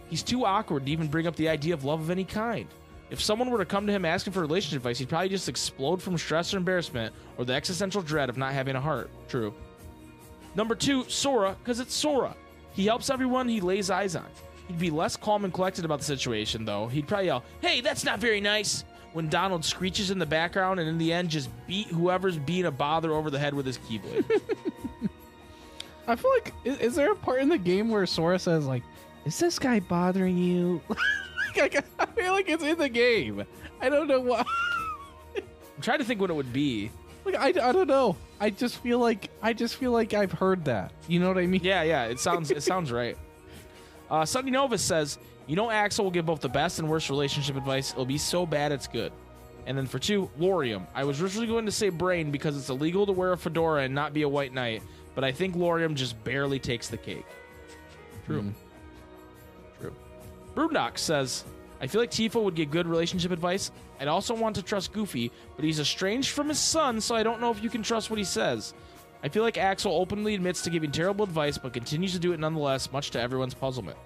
He's 0.08 0.22
too 0.22 0.44
awkward 0.44 0.86
to 0.86 0.92
even 0.92 1.08
bring 1.08 1.26
up 1.26 1.36
the 1.36 1.48
idea 1.48 1.74
of 1.74 1.84
love 1.84 2.00
of 2.00 2.10
any 2.10 2.24
kind. 2.24 2.68
If 3.10 3.22
someone 3.22 3.50
were 3.50 3.58
to 3.58 3.64
come 3.64 3.86
to 3.86 3.92
him 3.92 4.04
asking 4.04 4.32
for 4.32 4.40
relationship 4.40 4.78
advice, 4.78 4.98
he'd 4.98 5.08
probably 5.08 5.28
just 5.28 5.48
explode 5.48 6.02
from 6.02 6.18
stress 6.18 6.52
or 6.52 6.56
embarrassment 6.56 7.14
or 7.38 7.44
the 7.44 7.54
existential 7.54 8.02
dread 8.02 8.28
of 8.28 8.36
not 8.36 8.52
having 8.52 8.74
a 8.74 8.80
heart. 8.80 9.10
True. 9.28 9.54
Number 10.56 10.74
two, 10.74 11.04
Sora, 11.08 11.56
because 11.62 11.80
it's 11.80 11.94
Sora. 11.94 12.34
He 12.72 12.86
helps 12.86 13.10
everyone 13.10 13.48
he 13.48 13.60
lays 13.60 13.90
eyes 13.90 14.16
on. 14.16 14.26
He'd 14.68 14.78
be 14.78 14.90
less 14.90 15.16
calm 15.16 15.44
and 15.44 15.54
collected 15.54 15.84
about 15.84 16.00
the 16.00 16.04
situation, 16.04 16.64
though. 16.64 16.88
He'd 16.88 17.06
probably 17.06 17.26
yell, 17.26 17.44
Hey, 17.60 17.80
that's 17.80 18.04
not 18.04 18.18
very 18.18 18.40
nice! 18.40 18.84
When 19.12 19.28
Donald 19.28 19.64
screeches 19.64 20.10
in 20.10 20.18
the 20.18 20.26
background 20.26 20.80
and 20.80 20.88
in 20.88 20.98
the 20.98 21.12
end 21.12 21.30
just 21.30 21.48
beat 21.66 21.86
whoever's 21.86 22.36
being 22.36 22.66
a 22.66 22.70
bother 22.70 23.12
over 23.12 23.30
the 23.30 23.38
head 23.38 23.54
with 23.54 23.64
his 23.64 23.78
keyblade. 23.78 24.24
I 26.08 26.16
feel 26.16 26.30
like 26.32 26.52
is, 26.64 26.78
is 26.78 26.94
there 26.96 27.12
a 27.12 27.16
part 27.16 27.40
in 27.40 27.48
the 27.48 27.58
game 27.58 27.88
where 27.88 28.04
Sora 28.04 28.38
says 28.38 28.66
like, 28.66 28.82
"Is 29.26 29.38
this 29.38 29.58
guy 29.58 29.80
bothering 29.80 30.38
you?" 30.38 30.80
like, 31.56 31.76
I, 31.98 32.06
feel 32.06 32.32
like 32.32 32.48
it's 32.48 32.62
in 32.62 32.78
the 32.78 32.88
game. 32.88 33.44
I 33.80 33.88
don't 33.88 34.08
know 34.08 34.20
why. 34.20 34.44
I'm 35.36 35.82
trying 35.82 35.98
to 35.98 36.04
think 36.04 36.20
what 36.20 36.30
it 36.30 36.34
would 36.34 36.52
be. 36.52 36.90
Like 37.24 37.34
I, 37.34 37.48
I 37.68 37.72
don't 37.72 37.88
know. 37.88 38.16
I 38.40 38.50
just 38.50 38.78
feel 38.78 38.98
like 38.98 39.30
I 39.42 39.52
just 39.52 39.76
feel 39.76 39.90
like 39.90 40.14
I've 40.14 40.32
heard 40.32 40.64
that. 40.66 40.92
You 41.08 41.20
know 41.20 41.28
what 41.28 41.38
I 41.38 41.46
mean? 41.46 41.60
Yeah, 41.62 41.82
yeah, 41.82 42.04
it 42.04 42.20
sounds 42.20 42.50
it 42.50 42.62
sounds 42.62 42.92
right. 42.92 43.18
Uh, 44.08 44.24
Sunny 44.24 44.52
Novus 44.52 44.82
says, 44.82 45.18
"You 45.46 45.56
know, 45.56 45.70
Axel 45.70 46.04
will 46.04 46.12
give 46.12 46.24
both 46.24 46.40
the 46.40 46.48
best 46.48 46.78
and 46.78 46.88
worst 46.88 47.10
relationship 47.10 47.56
advice. 47.56 47.92
It'll 47.92 48.06
be 48.06 48.18
so 48.18 48.46
bad 48.46 48.72
it's 48.72 48.86
good." 48.86 49.12
And 49.66 49.76
then 49.76 49.86
for 49.86 49.98
two, 49.98 50.30
Lauriam. 50.38 50.86
I 50.94 51.02
was 51.02 51.20
originally 51.20 51.48
going 51.48 51.66
to 51.66 51.72
say 51.72 51.88
Brain 51.88 52.30
because 52.30 52.56
it's 52.56 52.68
illegal 52.68 53.04
to 53.06 53.12
wear 53.12 53.32
a 53.32 53.36
fedora 53.36 53.82
and 53.82 53.94
not 53.94 54.14
be 54.14 54.22
a 54.22 54.28
white 54.28 54.54
knight, 54.54 54.82
but 55.16 55.24
I 55.24 55.32
think 55.32 55.56
Lauriam 55.56 55.94
just 55.94 56.22
barely 56.22 56.60
takes 56.60 56.86
the 56.86 56.96
cake. 56.96 57.26
True. 58.26 58.42
True. 58.42 58.54
Broomdock 60.56 60.96
says, 60.98 61.44
I 61.80 61.86
feel 61.86 62.00
like 62.00 62.10
Tifa 62.10 62.42
would 62.42 62.54
get 62.54 62.70
good 62.70 62.86
relationship 62.86 63.30
advice. 63.30 63.70
I'd 64.00 64.08
also 64.08 64.34
want 64.34 64.56
to 64.56 64.62
trust 64.62 64.92
Goofy, 64.92 65.30
but 65.54 65.64
he's 65.64 65.78
estranged 65.78 66.30
from 66.30 66.48
his 66.48 66.58
son, 66.58 67.00
so 67.00 67.14
I 67.14 67.22
don't 67.22 67.40
know 67.40 67.50
if 67.50 67.62
you 67.62 67.68
can 67.68 67.82
trust 67.82 68.08
what 68.08 68.18
he 68.18 68.24
says. 68.24 68.72
I 69.22 69.28
feel 69.28 69.42
like 69.42 69.58
Axel 69.58 69.92
openly 69.92 70.34
admits 70.34 70.62
to 70.62 70.70
giving 70.70 70.90
terrible 70.90 71.24
advice, 71.24 71.58
but 71.58 71.74
continues 71.74 72.12
to 72.14 72.18
do 72.18 72.32
it 72.32 72.40
nonetheless, 72.40 72.90
much 72.90 73.10
to 73.10 73.20
everyone's 73.20 73.54
puzzlement. 73.54 73.98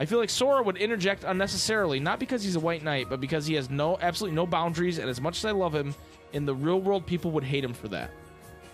I 0.00 0.06
feel 0.06 0.18
like 0.18 0.30
Sora 0.30 0.62
would 0.62 0.78
interject 0.78 1.24
unnecessarily, 1.24 2.00
not 2.00 2.18
because 2.18 2.42
he's 2.42 2.56
a 2.56 2.60
white 2.60 2.82
knight, 2.82 3.06
but 3.10 3.20
because 3.20 3.46
he 3.46 3.54
has 3.54 3.68
no 3.68 3.98
absolutely 4.00 4.34
no 4.34 4.46
boundaries, 4.46 4.98
and 4.98 5.10
as 5.10 5.20
much 5.20 5.38
as 5.38 5.44
I 5.44 5.50
love 5.50 5.74
him, 5.74 5.94
in 6.32 6.46
the 6.46 6.54
real 6.54 6.80
world 6.80 7.06
people 7.06 7.30
would 7.32 7.44
hate 7.44 7.64
him 7.64 7.74
for 7.74 7.88
that. 7.88 8.10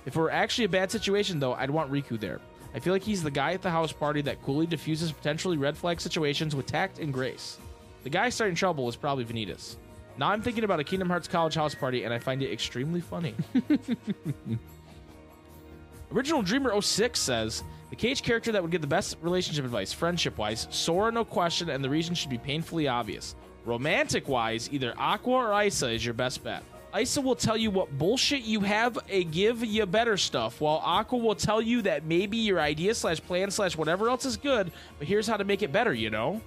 If 0.06 0.14
it 0.14 0.18
were 0.18 0.30
actually 0.30 0.64
a 0.64 0.70
bad 0.70 0.90
situation, 0.90 1.40
though, 1.40 1.54
I'd 1.54 1.70
want 1.70 1.90
Riku 1.90 2.18
there. 2.18 2.40
I 2.74 2.78
feel 2.78 2.92
like 2.92 3.02
he's 3.02 3.22
the 3.22 3.30
guy 3.30 3.52
at 3.52 3.62
the 3.62 3.70
house 3.70 3.92
party 3.92 4.20
that 4.22 4.42
coolly 4.42 4.66
diffuses 4.66 5.10
potentially 5.12 5.56
red 5.56 5.76
flag 5.76 6.00
situations 6.00 6.54
with 6.54 6.66
tact 6.66 6.98
and 6.98 7.12
grace. 7.12 7.58
The 8.04 8.10
guy 8.10 8.28
starting 8.28 8.54
trouble 8.54 8.88
is 8.88 8.96
probably 8.96 9.24
Vanitas. 9.24 9.76
Now 10.16 10.30
I'm 10.30 10.42
thinking 10.42 10.64
about 10.64 10.80
a 10.80 10.84
Kingdom 10.84 11.08
Hearts 11.08 11.28
college 11.28 11.54
house 11.54 11.74
party, 11.74 12.04
and 12.04 12.14
I 12.14 12.18
find 12.18 12.42
it 12.42 12.52
extremely 12.52 13.00
funny. 13.00 13.34
Original 16.12 16.42
Dreamer 16.42 16.80
06 16.80 17.18
says 17.18 17.62
the 17.90 17.96
KH 17.96 18.22
character 18.22 18.52
that 18.52 18.62
would 18.62 18.70
give 18.70 18.80
the 18.80 18.86
best 18.86 19.16
relationship 19.20 19.64
advice, 19.64 19.92
friendship 19.92 20.38
wise, 20.38 20.66
Sora, 20.70 21.10
no 21.10 21.24
question, 21.24 21.70
and 21.70 21.82
the 21.82 21.90
reason 21.90 22.14
should 22.14 22.30
be 22.30 22.38
painfully 22.38 22.88
obvious. 22.88 23.34
Romantic 23.64 24.28
wise, 24.28 24.68
either 24.72 24.94
Aqua 24.96 25.32
or 25.32 25.62
Isa 25.64 25.90
is 25.90 26.04
your 26.04 26.14
best 26.14 26.42
bet. 26.42 26.62
Isa 26.98 27.20
will 27.20 27.36
tell 27.36 27.56
you 27.56 27.70
what 27.70 27.96
bullshit 27.98 28.42
you 28.42 28.60
have 28.60 28.98
a 29.08 29.24
give 29.24 29.64
you 29.64 29.86
better 29.86 30.16
stuff, 30.16 30.60
while 30.60 30.82
Aqua 30.84 31.18
will 31.18 31.36
tell 31.36 31.62
you 31.62 31.82
that 31.82 32.04
maybe 32.04 32.36
your 32.36 32.60
idea 32.60 32.94
slash 32.94 33.20
plan 33.20 33.50
slash 33.50 33.76
whatever 33.76 34.08
else 34.08 34.24
is 34.24 34.36
good, 34.36 34.72
but 34.98 35.06
here's 35.06 35.26
how 35.26 35.36
to 35.36 35.44
make 35.44 35.62
it 35.62 35.70
better, 35.70 35.94
you 35.94 36.10
know? 36.10 36.40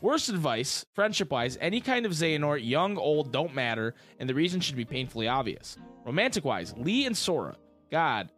Worst 0.00 0.28
advice, 0.28 0.86
friendship 0.94 1.30
wise, 1.30 1.58
any 1.60 1.80
kind 1.80 2.06
of 2.06 2.12
Xehanort, 2.12 2.66
young, 2.66 2.96
old, 2.96 3.32
don't 3.32 3.54
matter, 3.54 3.94
and 4.18 4.28
the 4.28 4.34
reason 4.34 4.60
should 4.60 4.76
be 4.76 4.84
painfully 4.84 5.28
obvious. 5.28 5.76
Romantic 6.04 6.44
wise, 6.44 6.72
Lea 6.78 7.04
and 7.06 7.16
Sora. 7.16 7.56
God, 7.90 8.30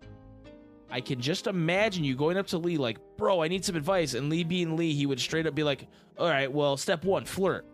I 0.90 1.00
can 1.00 1.20
just 1.20 1.46
imagine 1.46 2.02
you 2.02 2.16
going 2.16 2.38
up 2.38 2.48
to 2.48 2.58
Lea 2.58 2.76
like, 2.76 2.98
bro, 3.16 3.42
I 3.42 3.48
need 3.48 3.64
some 3.64 3.76
advice. 3.76 4.14
And 4.14 4.30
Lea 4.30 4.42
being 4.42 4.76
Lea, 4.76 4.92
he 4.92 5.06
would 5.06 5.20
straight 5.20 5.46
up 5.46 5.54
be 5.54 5.62
like, 5.62 5.86
all 6.18 6.28
right, 6.28 6.50
well, 6.50 6.76
step 6.76 7.04
one, 7.04 7.24
flirt. 7.24 7.64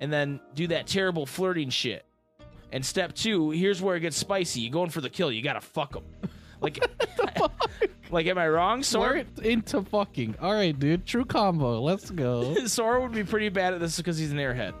And 0.00 0.12
then 0.12 0.40
do 0.54 0.66
that 0.66 0.86
terrible 0.86 1.24
flirting 1.24 1.70
shit. 1.70 2.04
And 2.72 2.84
step 2.84 3.14
two, 3.14 3.50
here's 3.50 3.80
where 3.80 3.96
it 3.96 4.00
gets 4.00 4.16
spicy. 4.16 4.60
You 4.60 4.70
going 4.70 4.90
for 4.90 5.00
the 5.00 5.10
kill. 5.10 5.30
You 5.30 5.42
gotta 5.42 5.60
fuck 5.60 5.94
him. 5.94 6.04
Like, 6.60 6.78
like, 8.10 8.26
am 8.26 8.38
I 8.38 8.48
wrong? 8.48 8.82
Sora, 8.82 9.24
Sora 9.36 9.46
into 9.46 9.82
fucking. 9.82 10.36
All 10.40 10.52
right, 10.54 10.78
dude. 10.78 11.06
True 11.06 11.24
combo. 11.24 11.80
Let's 11.80 12.10
go. 12.10 12.54
Sora 12.66 13.00
would 13.00 13.12
be 13.12 13.24
pretty 13.24 13.48
bad 13.48 13.74
at 13.74 13.80
this 13.80 13.96
because 13.96 14.18
he's 14.18 14.32
an 14.32 14.38
airhead. 14.38 14.74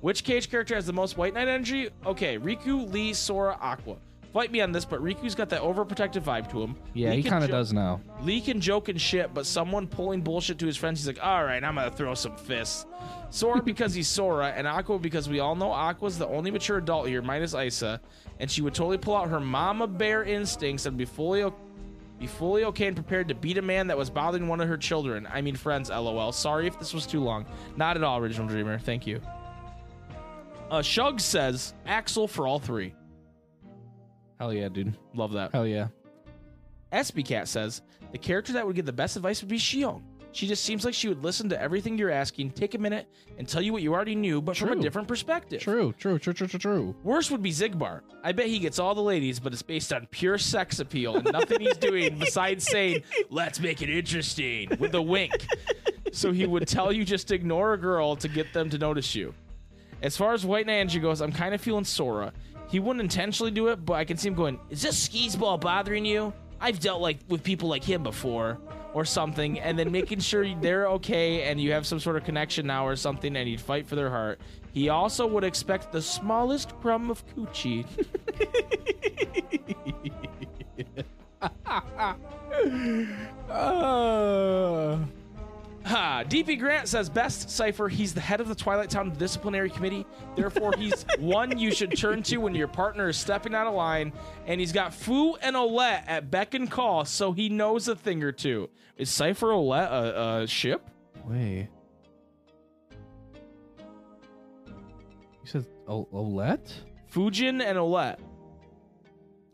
Which 0.00 0.24
KH 0.24 0.50
character 0.50 0.74
has 0.74 0.86
the 0.86 0.92
most 0.92 1.16
White 1.16 1.34
Knight 1.34 1.48
energy? 1.48 1.90
Okay, 2.06 2.38
Riku, 2.38 2.90
Lea, 2.92 3.12
Sora, 3.12 3.58
Aqua. 3.60 3.96
Fight 4.32 4.52
me 4.52 4.60
on 4.60 4.72
this, 4.72 4.84
but 4.84 5.00
Riku's 5.02 5.34
got 5.34 5.48
that 5.48 5.62
overprotective 5.62 6.20
vibe 6.22 6.50
to 6.50 6.62
him. 6.62 6.76
Yeah, 6.92 7.10
Lea 7.10 7.22
he 7.22 7.22
kind 7.28 7.42
of 7.42 7.48
jo- 7.50 7.56
does 7.56 7.72
now. 7.72 8.00
Lea 8.20 8.40
can 8.42 8.60
joke 8.60 8.88
and 8.88 9.00
shit, 9.00 9.32
but 9.32 9.46
someone 9.46 9.86
pulling 9.86 10.20
bullshit 10.20 10.58
to 10.58 10.66
his 10.66 10.76
friends, 10.76 11.00
he's 11.00 11.06
like, 11.06 11.24
all 11.24 11.44
right, 11.44 11.64
I'm 11.64 11.74
gonna 11.76 11.90
throw 11.90 12.14
some 12.14 12.36
fists. 12.36 12.84
Sora 13.30 13.62
because 13.64 13.94
he's 13.94 14.06
Sora, 14.08 14.48
and 14.48 14.66
Aqua 14.66 14.98
because 14.98 15.28
we 15.28 15.40
all 15.40 15.54
know 15.56 15.72
Aqua's 15.72 16.18
the 16.18 16.28
only 16.28 16.50
mature 16.50 16.76
adult 16.78 17.08
here, 17.08 17.22
minus 17.22 17.54
Isa, 17.54 18.00
and 18.38 18.50
she 18.50 18.60
would 18.60 18.74
totally 18.74 18.98
pull 18.98 19.16
out 19.16 19.28
her 19.30 19.40
mama 19.40 19.86
bear 19.86 20.24
instincts 20.24 20.84
and 20.84 20.98
be 20.98 21.06
fully 21.06 21.42
o- 21.42 21.54
be 22.18 22.26
fully 22.26 22.64
okay 22.64 22.86
and 22.88 22.96
prepared 22.96 23.28
to 23.28 23.34
beat 23.34 23.56
a 23.58 23.62
man 23.62 23.86
that 23.86 23.96
was 23.96 24.10
bothering 24.10 24.46
one 24.46 24.60
of 24.60 24.68
her 24.68 24.76
children. 24.76 25.26
I 25.32 25.40
mean 25.40 25.56
friends, 25.56 25.88
lol. 25.88 26.32
Sorry 26.32 26.66
if 26.66 26.78
this 26.78 26.92
was 26.92 27.06
too 27.06 27.20
long. 27.20 27.46
Not 27.76 27.96
at 27.96 28.02
all, 28.02 28.18
Original 28.18 28.46
Dreamer. 28.46 28.78
Thank 28.78 29.06
you. 29.06 29.20
Uh, 30.70 30.82
Shug 30.82 31.18
says 31.20 31.72
Axel 31.86 32.28
for 32.28 32.46
all 32.46 32.58
three. 32.58 32.94
Hell 34.38 34.52
yeah, 34.52 34.68
dude. 34.68 34.96
Love 35.14 35.32
that. 35.32 35.52
Hell 35.52 35.66
yeah. 35.66 35.88
SB 36.92 37.24
Cat 37.26 37.48
says 37.48 37.82
the 38.12 38.18
character 38.18 38.52
that 38.54 38.66
would 38.66 38.76
give 38.76 38.86
the 38.86 38.92
best 38.92 39.16
advice 39.16 39.42
would 39.42 39.48
be 39.50 39.58
Xion. 39.58 40.02
She 40.32 40.46
just 40.46 40.62
seems 40.64 40.84
like 40.84 40.94
she 40.94 41.08
would 41.08 41.24
listen 41.24 41.48
to 41.48 41.60
everything 41.60 41.96
you're 41.98 42.10
asking, 42.10 42.50
take 42.50 42.74
a 42.74 42.78
minute, 42.78 43.08
and 43.38 43.48
tell 43.48 43.62
you 43.62 43.72
what 43.72 43.82
you 43.82 43.94
already 43.94 44.14
knew, 44.14 44.40
but 44.42 44.56
from 44.56 44.68
a 44.68 44.72
True. 44.74 44.82
different 44.82 45.08
perspective. 45.08 45.60
True. 45.60 45.92
True. 45.98 46.18
True. 46.18 46.34
True. 46.34 46.46
True. 46.46 46.58
True. 46.58 46.96
Worst 47.02 47.30
would 47.30 47.42
be 47.42 47.50
Xigbar. 47.50 48.02
I 48.22 48.32
bet 48.32 48.46
he 48.46 48.58
gets 48.58 48.78
all 48.78 48.94
the 48.94 49.02
ladies, 49.02 49.40
but 49.40 49.52
it's 49.52 49.62
based 49.62 49.92
on 49.92 50.06
pure 50.10 50.36
sex 50.38 50.80
appeal 50.80 51.16
and 51.16 51.32
nothing 51.32 51.60
he's 51.60 51.78
doing 51.78 52.18
besides 52.20 52.64
saying, 52.66 53.02
let's 53.30 53.58
make 53.58 53.80
it 53.82 53.88
interesting, 53.90 54.68
with 54.78 54.94
a 54.94 55.02
wink. 55.02 55.46
So 56.12 56.30
he 56.30 56.46
would 56.46 56.68
tell 56.68 56.92
you 56.92 57.04
just 57.04 57.32
ignore 57.32 57.72
a 57.72 57.78
girl 57.78 58.14
to 58.16 58.28
get 58.28 58.52
them 58.52 58.70
to 58.70 58.78
notice 58.78 59.14
you. 59.14 59.34
As 60.02 60.16
far 60.16 60.32
as 60.34 60.46
White 60.46 60.68
Energy 60.68 61.00
goes, 61.00 61.20
I'm 61.20 61.32
kind 61.32 61.54
of 61.54 61.60
feeling 61.60 61.84
Sora. 61.84 62.32
He 62.68 62.80
wouldn't 62.80 63.02
intentionally 63.02 63.50
do 63.50 63.68
it, 63.68 63.84
but 63.84 63.94
I 63.94 64.04
can 64.04 64.16
see 64.16 64.28
him 64.28 64.34
going, 64.34 64.60
Is 64.70 64.82
this 64.82 64.98
skis 64.98 65.36
ball 65.36 65.58
bothering 65.58 66.04
you? 66.04 66.32
I've 66.60 66.80
dealt 66.80 67.00
like 67.00 67.18
with 67.28 67.42
people 67.42 67.68
like 67.68 67.84
him 67.84 68.02
before, 68.02 68.58
or 68.92 69.04
something, 69.04 69.60
and 69.60 69.78
then 69.78 69.92
making 69.92 70.20
sure 70.20 70.46
they're 70.60 70.88
okay 70.88 71.44
and 71.44 71.60
you 71.60 71.72
have 71.72 71.86
some 71.86 72.00
sort 72.00 72.16
of 72.16 72.24
connection 72.24 72.66
now 72.66 72.86
or 72.86 72.96
something, 72.96 73.36
and 73.36 73.48
he'd 73.48 73.60
fight 73.60 73.86
for 73.86 73.96
their 73.96 74.10
heart. 74.10 74.40
He 74.72 74.88
also 74.88 75.26
would 75.26 75.44
expect 75.44 75.92
the 75.92 76.02
smallest 76.02 76.78
crumb 76.80 77.10
of 77.10 77.24
coochie. 77.34 77.86
Uh, 83.48 84.98
Ha! 85.88 86.22
DP 86.28 86.58
Grant 86.58 86.86
says 86.86 87.08
best 87.08 87.48
Seifer. 87.48 87.90
He's 87.90 88.12
the 88.12 88.20
head 88.20 88.42
of 88.42 88.48
the 88.48 88.54
Twilight 88.54 88.90
Town 88.90 89.10
Disciplinary 89.16 89.70
Committee. 89.70 90.04
Therefore, 90.36 90.74
he's 90.76 91.06
one 91.18 91.58
you 91.58 91.72
should 91.72 91.96
turn 91.96 92.22
to 92.24 92.36
when 92.36 92.54
your 92.54 92.68
partner 92.68 93.08
is 93.08 93.16
stepping 93.16 93.54
out 93.54 93.66
of 93.66 93.72
line. 93.72 94.12
And 94.46 94.60
he's 94.60 94.70
got 94.72 94.92
Fu 94.92 95.36
and 95.36 95.56
Olette 95.56 96.04
at 96.06 96.30
beck 96.30 96.52
and 96.52 96.70
call, 96.70 97.06
so 97.06 97.32
he 97.32 97.48
knows 97.48 97.88
a 97.88 97.96
thing 97.96 98.22
or 98.22 98.32
two. 98.32 98.68
Is 98.98 99.08
Seifer 99.08 99.48
Olette 99.48 99.90
a, 99.90 100.42
a 100.42 100.46
ship? 100.46 100.88
wait. 101.24 101.68
You 105.42 105.46
said 105.46 105.66
o- 105.86 106.08
Olette? 106.12 106.70
Fujin 107.10 107.62
and 107.62 107.78
Olette. 107.78 108.18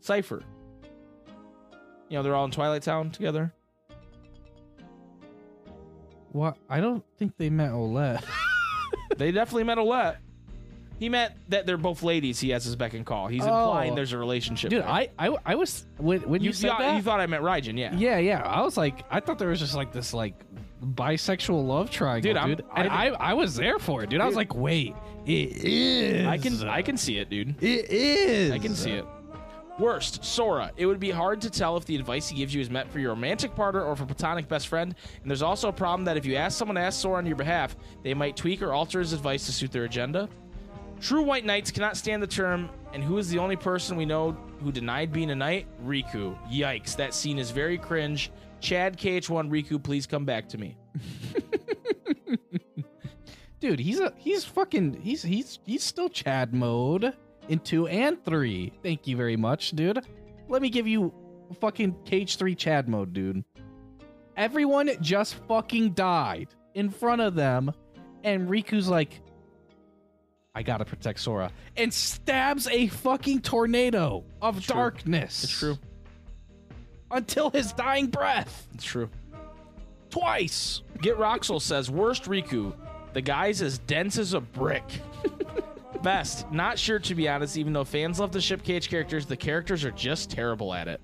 Seifer. 0.01 0.43
You 2.09 2.17
know, 2.17 2.23
they're 2.23 2.35
all 2.35 2.43
in 2.45 2.51
Twilight 2.51 2.83
Town 2.83 3.09
together. 3.11 3.53
What? 6.35 6.57
I 6.69 6.81
don't 6.81 7.01
think 7.17 7.37
they 7.37 7.49
met 7.49 7.71
Olette. 7.71 8.23
They 9.17 9.31
definitely 9.31 9.63
met 9.63 9.77
Olette. 9.77 10.17
He 10.99 11.07
meant 11.07 11.33
that 11.49 11.65
they're 11.65 11.77
both 11.77 12.03
ladies 12.03 12.39
he 12.39 12.49
has 12.49 12.65
his 12.65 12.75
beck 12.75 12.93
and 12.93 13.05
call. 13.05 13.27
He's 13.27 13.43
Oh. 13.43 13.45
implying 13.45 13.95
there's 13.95 14.11
a 14.11 14.17
relationship. 14.17 14.69
Dude, 14.69 14.81
there. 14.81 14.89
I, 14.89 15.09
I, 15.17 15.35
I 15.45 15.55
was 15.55 15.85
when, 15.97 16.21
when 16.21 16.41
you, 16.41 16.47
you, 16.47 16.53
said 16.53 16.69
thought, 16.71 16.79
that. 16.79 16.95
you 16.97 17.01
thought 17.01 17.19
I 17.21 17.27
meant 17.27 17.43
Raijin, 17.43 17.77
yeah. 17.77 17.95
yeah, 17.95 18.17
yeah. 18.17 18.41
I 18.41 18.61
was 18.61 18.75
like, 18.75 19.05
I 19.09 19.21
thought 19.21 19.39
there 19.39 19.49
was 19.49 19.59
just 19.59 19.75
like 19.75 19.93
this 19.93 20.13
like 20.13 20.33
bisexual 20.83 21.65
love 21.65 21.89
triangle, 21.89 22.29
Dude, 22.29 22.37
I'm- 22.37 22.49
dude. 22.49 22.65
And 22.75 22.89
I, 22.89 23.07
I, 23.07 23.33
was 23.33 23.55
there 23.55 23.79
for 23.79 24.03
it, 24.03 24.09
dude. 24.09 24.19
I 24.21 24.25
was 24.25 24.35
like, 24.35 24.53
wait, 24.55 24.93
it 25.25 25.31
is. 25.63 26.27
I 26.27 26.37
can 26.37 26.67
I 26.67 26.81
can 26.81 26.97
see 26.97 27.17
it, 27.19 27.29
dude. 27.29 27.61
It 27.63 27.89
is. 27.89 28.51
I 28.51 28.59
can 28.59 28.75
see 28.75 28.91
it. 28.91 29.05
Worst, 29.77 30.23
Sora. 30.23 30.71
It 30.77 30.85
would 30.85 31.01
be 31.01 31.11
hard 31.11 31.41
to 31.41 31.49
tell 31.49 31.75
if 31.75 31.85
the 31.85 31.95
advice 31.95 32.29
he 32.29 32.37
gives 32.37 32.53
you 32.53 32.61
is 32.61 32.69
meant 32.69 32.89
for 32.89 32.99
your 32.99 33.09
romantic 33.09 33.53
partner 33.55 33.83
or 33.83 33.95
for 33.95 34.05
platonic 34.05 34.47
best 34.47 34.69
friend. 34.69 34.95
And 35.21 35.29
there's 35.29 35.41
also 35.41 35.67
a 35.67 35.73
problem 35.73 36.05
that 36.05 36.15
if 36.15 36.25
you 36.25 36.35
ask 36.35 36.57
someone 36.57 36.75
to 36.75 36.81
ask 36.81 37.01
Sora 37.01 37.17
on 37.17 37.25
your 37.25 37.35
behalf, 37.35 37.75
they 38.01 38.13
might 38.13 38.37
tweak 38.37 38.61
or 38.61 38.71
alter 38.71 38.99
his 38.99 39.11
advice 39.11 39.45
to 39.47 39.51
suit 39.51 39.71
their 39.71 39.83
agenda. 39.83 40.29
True 41.01 41.23
white 41.23 41.45
knights 41.45 41.71
cannot 41.71 41.97
stand 41.97 42.23
the 42.23 42.27
term, 42.27 42.69
and 42.93 43.03
who 43.03 43.17
is 43.17 43.29
the 43.29 43.37
only 43.37 43.57
person 43.57 43.97
we 43.97 44.05
know 44.05 44.31
who 44.61 44.71
denied 44.71 45.11
being 45.11 45.29
a 45.31 45.35
knight? 45.35 45.67
Riku. 45.85 46.37
Yikes, 46.49 46.95
that 46.95 47.13
scene 47.13 47.37
is 47.37 47.51
very 47.51 47.77
cringe. 47.77 48.31
Chad 48.61 48.97
KH1 48.97 49.49
Riku, 49.49 49.83
please 49.83 50.07
come 50.07 50.23
back 50.23 50.47
to 50.49 50.57
me. 50.57 50.77
Dude, 53.59 53.79
he's 53.79 53.99
a 53.99 54.13
he's 54.17 54.45
fucking 54.45 55.01
he's 55.01 55.23
he's 55.23 55.59
he's 55.65 55.83
still 55.83 56.07
Chad 56.07 56.53
mode 56.53 57.13
in 57.49 57.59
two 57.59 57.87
and 57.87 58.23
three. 58.23 58.71
Thank 58.83 59.07
you 59.07 59.15
very 59.17 59.37
much, 59.37 59.71
dude. 59.71 59.99
Let 60.47 60.61
me 60.61 60.69
give 60.69 60.87
you 60.87 61.13
fucking 61.59 61.93
KH 62.05 62.35
three 62.37 62.55
Chad 62.55 62.87
mode, 62.89 63.13
dude. 63.13 63.43
Everyone 64.37 64.89
just 65.01 65.35
fucking 65.47 65.91
died 65.93 66.49
in 66.73 66.89
front 66.89 67.21
of 67.21 67.35
them, 67.35 67.71
and 68.23 68.49
Riku's 68.49 68.89
like, 68.89 69.21
I 70.53 70.63
gotta 70.63 70.85
protect 70.85 71.19
Sora, 71.19 71.51
and 71.77 71.93
stabs 71.93 72.67
a 72.67 72.87
fucking 72.87 73.41
tornado 73.41 74.23
of 74.41 74.57
It's 74.57 74.65
true. 74.67 74.75
darkness. 74.75 75.43
It's 75.45 75.53
true. 75.57 75.77
Until 77.11 77.49
his 77.49 77.71
dying 77.73 78.07
breath. 78.07 78.67
It's 78.73 78.83
true. 78.83 79.09
Twice. 80.09 80.81
Get 81.01 81.17
Roxel 81.17 81.61
says 81.61 81.89
worst 81.89 82.23
Riku. 82.23 82.73
The 83.13 83.21
guy's 83.21 83.61
as 83.61 83.77
dense 83.79 84.17
as 84.17 84.33
a 84.33 84.41
brick. 84.41 84.83
Best. 86.03 86.51
Not 86.51 86.77
sure 86.77 86.99
to 86.99 87.15
be 87.15 87.27
honest, 87.27 87.57
even 87.57 87.73
though 87.73 87.83
fans 87.83 88.19
love 88.19 88.31
the 88.31 88.41
ship 88.41 88.63
KH 88.63 88.89
characters, 88.89 89.25
the 89.25 89.37
characters 89.37 89.83
are 89.83 89.91
just 89.91 90.29
terrible 90.29 90.73
at 90.73 90.87
it. 90.87 91.01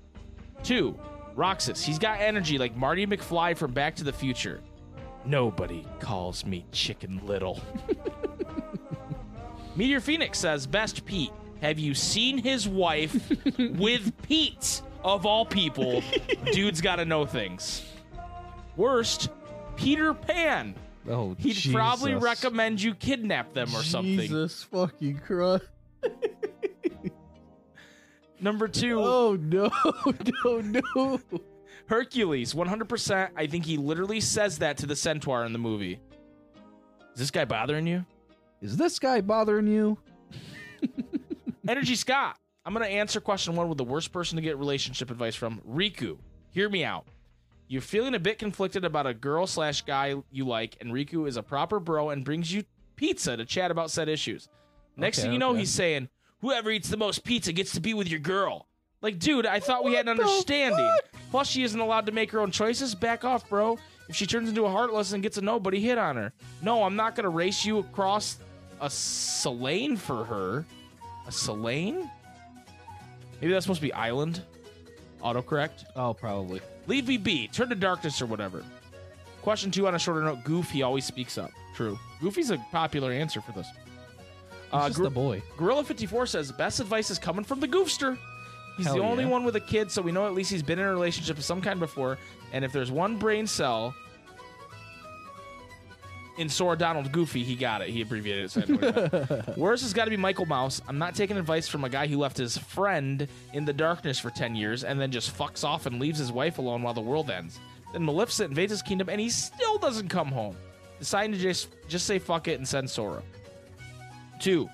Two, 0.62 0.98
Roxas. 1.34 1.84
He's 1.84 1.98
got 1.98 2.20
energy 2.20 2.58
like 2.58 2.76
Marty 2.76 3.06
McFly 3.06 3.56
from 3.56 3.72
Back 3.72 3.96
to 3.96 4.04
the 4.04 4.12
Future. 4.12 4.60
Nobody 5.24 5.86
calls 6.00 6.44
me 6.44 6.64
Chicken 6.72 7.20
Little. 7.26 7.60
Meteor 9.76 10.00
Phoenix 10.00 10.38
says 10.38 10.66
best 10.66 11.04
Pete. 11.04 11.32
Have 11.60 11.78
you 11.78 11.94
seen 11.94 12.38
his 12.38 12.68
wife 12.68 13.14
with 13.58 14.12
Pete? 14.22 14.82
Of 15.04 15.26
all 15.26 15.44
people, 15.44 16.02
dude's 16.52 16.80
got 16.80 16.96
to 16.96 17.04
know 17.04 17.26
things. 17.26 17.84
Worst, 18.76 19.30
Peter 19.74 20.14
Pan. 20.14 20.76
Oh, 21.08 21.34
He'd 21.38 21.72
probably 21.72 22.14
recommend 22.14 22.80
you 22.80 22.94
kidnap 22.94 23.52
them 23.52 23.68
or 23.74 23.82
something. 23.82 24.18
Jesus 24.18 24.62
fucking 24.64 25.18
Christ. 25.18 25.64
Number 28.40 28.68
two, 28.68 29.00
Oh 29.00 29.36
no, 29.40 29.70
no, 30.44 30.60
no. 30.60 31.20
Hercules, 31.86 32.54
100%. 32.54 33.30
I 33.36 33.46
think 33.46 33.64
he 33.64 33.76
literally 33.76 34.20
says 34.20 34.58
that 34.58 34.78
to 34.78 34.86
the 34.86 34.96
centaur 34.96 35.44
in 35.44 35.52
the 35.52 35.58
movie. 35.58 36.00
Is 37.14 37.18
this 37.18 37.30
guy 37.30 37.44
bothering 37.44 37.86
you? 37.86 38.04
Is 38.60 38.76
this 38.76 38.98
guy 38.98 39.20
bothering 39.20 39.66
you? 39.66 39.98
Energy 41.68 41.94
Scott. 41.94 42.36
I'm 42.64 42.72
going 42.72 42.86
to 42.86 42.90
answer 42.92 43.20
question 43.20 43.56
one 43.56 43.68
with 43.68 43.78
the 43.78 43.84
worst 43.84 44.12
person 44.12 44.36
to 44.36 44.42
get 44.42 44.56
relationship 44.56 45.10
advice 45.10 45.34
from 45.34 45.60
Riku. 45.68 46.16
Hear 46.50 46.68
me 46.68 46.84
out. 46.84 47.06
You're 47.72 47.80
feeling 47.80 48.14
a 48.14 48.18
bit 48.18 48.38
conflicted 48.38 48.84
about 48.84 49.06
a 49.06 49.14
girl 49.14 49.46
slash 49.46 49.80
guy 49.80 50.14
you 50.30 50.46
like, 50.46 50.76
and 50.82 50.92
Riku 50.92 51.26
is 51.26 51.38
a 51.38 51.42
proper 51.42 51.80
bro 51.80 52.10
and 52.10 52.22
brings 52.22 52.52
you 52.52 52.64
pizza 52.96 53.34
to 53.34 53.46
chat 53.46 53.70
about 53.70 53.90
said 53.90 54.10
issues. 54.10 54.50
Next 54.94 55.18
Okay, 55.18 55.22
thing 55.24 55.32
you 55.32 55.38
know, 55.38 55.52
okay. 55.52 55.60
he's 55.60 55.70
saying, 55.70 56.10
Whoever 56.42 56.70
eats 56.70 56.90
the 56.90 56.98
most 56.98 57.24
pizza 57.24 57.50
gets 57.50 57.72
to 57.72 57.80
be 57.80 57.94
with 57.94 58.10
your 58.10 58.20
girl. 58.20 58.66
Like, 59.00 59.18
dude, 59.18 59.46
I 59.46 59.58
thought 59.58 59.84
we 59.84 59.94
had 59.94 60.06
an 60.06 60.18
What 60.18 60.26
understanding. 60.26 60.94
Plus, 61.30 61.48
she 61.48 61.62
isn't 61.62 61.80
allowed 61.80 62.04
to 62.04 62.12
make 62.12 62.30
her 62.32 62.40
own 62.40 62.50
choices. 62.50 62.94
Back 62.94 63.24
off, 63.24 63.48
bro. 63.48 63.78
If 64.06 64.16
she 64.16 64.26
turns 64.26 64.50
into 64.50 64.66
a 64.66 64.70
heartless 64.70 65.14
and 65.14 65.22
gets 65.22 65.38
a 65.38 65.40
nobody, 65.40 65.80
hit 65.80 65.96
on 65.96 66.16
her. 66.16 66.34
No, 66.60 66.84
I'm 66.84 66.94
not 66.94 67.16
going 67.16 67.24
to 67.24 67.30
race 67.30 67.64
you 67.64 67.78
across 67.78 68.36
a 68.82 68.90
Selene 68.90 69.96
for 69.96 70.26
her. 70.26 70.66
A 71.26 71.32
Selene? 71.32 72.10
Maybe 73.40 73.50
that's 73.50 73.64
supposed 73.64 73.80
to 73.80 73.86
be 73.86 73.94
island. 73.94 74.42
Autocorrect. 75.22 75.84
Oh, 75.96 76.14
probably. 76.14 76.60
Leave 76.86 77.08
me 77.08 77.16
be. 77.16 77.48
Turn 77.48 77.68
to 77.68 77.74
darkness 77.74 78.20
or 78.20 78.26
whatever. 78.26 78.64
Question 79.42 79.70
two 79.70 79.86
on 79.86 79.94
a 79.94 79.98
shorter 79.98 80.22
note. 80.22 80.44
Goofy 80.44 80.82
always 80.82 81.04
speaks 81.04 81.38
up. 81.38 81.50
True. 81.74 81.98
Goofy's 82.20 82.50
a 82.50 82.58
popular 82.70 83.12
answer 83.12 83.40
for 83.40 83.52
this. 83.52 83.66
Uh, 84.72 84.88
just 84.88 84.98
Gor- 84.98 85.08
a 85.08 85.10
boy. 85.10 85.42
Gorilla54 85.56 86.28
says 86.28 86.52
best 86.52 86.80
advice 86.80 87.10
is 87.10 87.18
coming 87.18 87.44
from 87.44 87.60
the 87.60 87.68
goofster. 87.68 88.16
He's 88.76 88.86
Hell 88.86 88.96
the 88.96 89.02
only 89.02 89.24
yeah. 89.24 89.30
one 89.30 89.44
with 89.44 89.56
a 89.56 89.60
kid, 89.60 89.90
so 89.90 90.00
we 90.00 90.12
know 90.12 90.26
at 90.26 90.32
least 90.32 90.50
he's 90.50 90.62
been 90.62 90.78
in 90.78 90.86
a 90.86 90.90
relationship 90.90 91.36
of 91.36 91.44
some 91.44 91.60
kind 91.60 91.78
before. 91.78 92.18
And 92.52 92.64
if 92.64 92.72
there's 92.72 92.90
one 92.90 93.18
brain 93.18 93.46
cell 93.46 93.94
in 96.38 96.48
Sora 96.48 96.76
Donald 96.76 97.12
Goofy, 97.12 97.44
he 97.44 97.54
got 97.54 97.82
it. 97.82 97.88
He 97.90 98.00
abbreviated 98.00 98.44
it. 98.46 98.50
So 98.50 98.62
I 98.62 98.64
know 98.64 98.76
what 98.76 98.94
he 98.94 99.36
meant. 99.36 99.58
Worst 99.58 99.82
has 99.82 99.92
got 99.92 100.04
to 100.04 100.10
be 100.10 100.16
Michael 100.16 100.46
Mouse. 100.46 100.80
I'm 100.88 100.98
not 100.98 101.14
taking 101.14 101.36
advice 101.36 101.68
from 101.68 101.84
a 101.84 101.88
guy 101.88 102.06
who 102.06 102.18
left 102.18 102.36
his 102.36 102.56
friend 102.56 103.28
in 103.52 103.64
the 103.64 103.72
darkness 103.72 104.18
for 104.18 104.30
10 104.30 104.54
years 104.54 104.82
and 104.84 105.00
then 105.00 105.10
just 105.10 105.36
fucks 105.36 105.62
off 105.64 105.86
and 105.86 106.00
leaves 106.00 106.18
his 106.18 106.32
wife 106.32 106.58
alone 106.58 106.82
while 106.82 106.94
the 106.94 107.00
world 107.00 107.30
ends. 107.30 107.60
Then 107.92 108.04
Maleficent 108.04 108.50
invades 108.50 108.70
his 108.70 108.82
kingdom 108.82 109.08
and 109.10 109.20
he 109.20 109.28
still 109.28 109.76
doesn't 109.78 110.08
come 110.08 110.28
home. 110.28 110.56
Deciding 110.98 111.32
to 111.32 111.38
just, 111.38 111.68
just 111.88 112.06
say 112.06 112.18
fuck 112.18 112.48
it 112.48 112.58
and 112.58 112.66
send 112.66 112.88
Sora. 112.88 113.22
Two, 114.40 114.68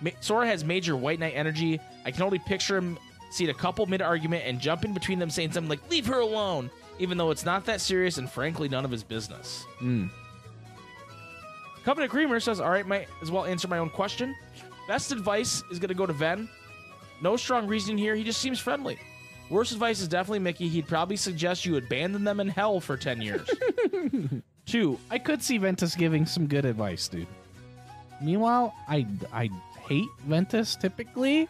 Ma- 0.00 0.10
Sora 0.20 0.46
has 0.46 0.64
major 0.64 0.96
White 0.96 1.20
Knight 1.20 1.34
energy. 1.36 1.80
I 2.04 2.10
can 2.10 2.22
only 2.22 2.38
picture 2.40 2.76
him 2.76 2.98
seeing 3.30 3.50
a 3.50 3.54
couple 3.54 3.86
mid 3.86 4.02
argument 4.02 4.44
and 4.46 4.60
jumping 4.60 4.92
between 4.92 5.18
them 5.18 5.30
saying 5.30 5.52
something 5.52 5.68
like, 5.68 5.88
leave 5.90 6.06
her 6.06 6.20
alone, 6.20 6.70
even 6.98 7.18
though 7.18 7.30
it's 7.30 7.44
not 7.44 7.64
that 7.66 7.80
serious 7.80 8.18
and 8.18 8.28
frankly 8.28 8.68
none 8.68 8.84
of 8.84 8.90
his 8.90 9.02
business. 9.02 9.64
Mm. 9.80 10.10
Covenant 11.84 12.10
Creamer 12.10 12.40
says, 12.40 12.60
all 12.60 12.70
right, 12.70 12.86
might 12.86 13.08
as 13.22 13.30
well 13.30 13.44
answer 13.44 13.68
my 13.68 13.78
own 13.78 13.90
question. 13.90 14.34
Best 14.88 15.12
advice 15.12 15.62
is 15.70 15.78
going 15.78 15.88
to 15.88 15.94
go 15.94 16.06
to 16.06 16.12
Ven. 16.12 16.48
No 17.20 17.36
strong 17.36 17.66
reasoning 17.66 17.98
here. 17.98 18.14
He 18.14 18.24
just 18.24 18.40
seems 18.40 18.58
friendly. 18.58 18.98
Worst 19.50 19.72
advice 19.72 20.00
is 20.00 20.08
definitely 20.08 20.38
Mickey. 20.38 20.68
He'd 20.68 20.88
probably 20.88 21.16
suggest 21.16 21.66
you 21.66 21.76
abandon 21.76 22.24
them 22.24 22.40
in 22.40 22.48
hell 22.48 22.80
for 22.80 22.96
10 22.96 23.20
years. 23.20 23.48
Two, 24.66 24.98
I 25.10 25.18
could 25.18 25.42
see 25.42 25.58
Ventus 25.58 25.94
giving 25.94 26.24
some 26.24 26.46
good 26.46 26.64
advice, 26.64 27.06
dude. 27.08 27.26
Meanwhile, 28.22 28.74
I 28.88 29.06
I 29.32 29.50
hate 29.86 30.08
Ventus 30.26 30.76
typically. 30.76 31.48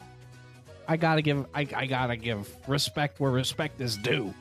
I 0.89 0.97
gotta 0.97 1.22
give 1.22 1.47
I, 1.55 1.66
I 1.74 1.87
gotta 1.87 2.16
give 2.16 2.49
respect 2.66 3.20
where 3.20 3.30
respect 3.30 3.80
is 3.80 3.97
due. 3.97 4.35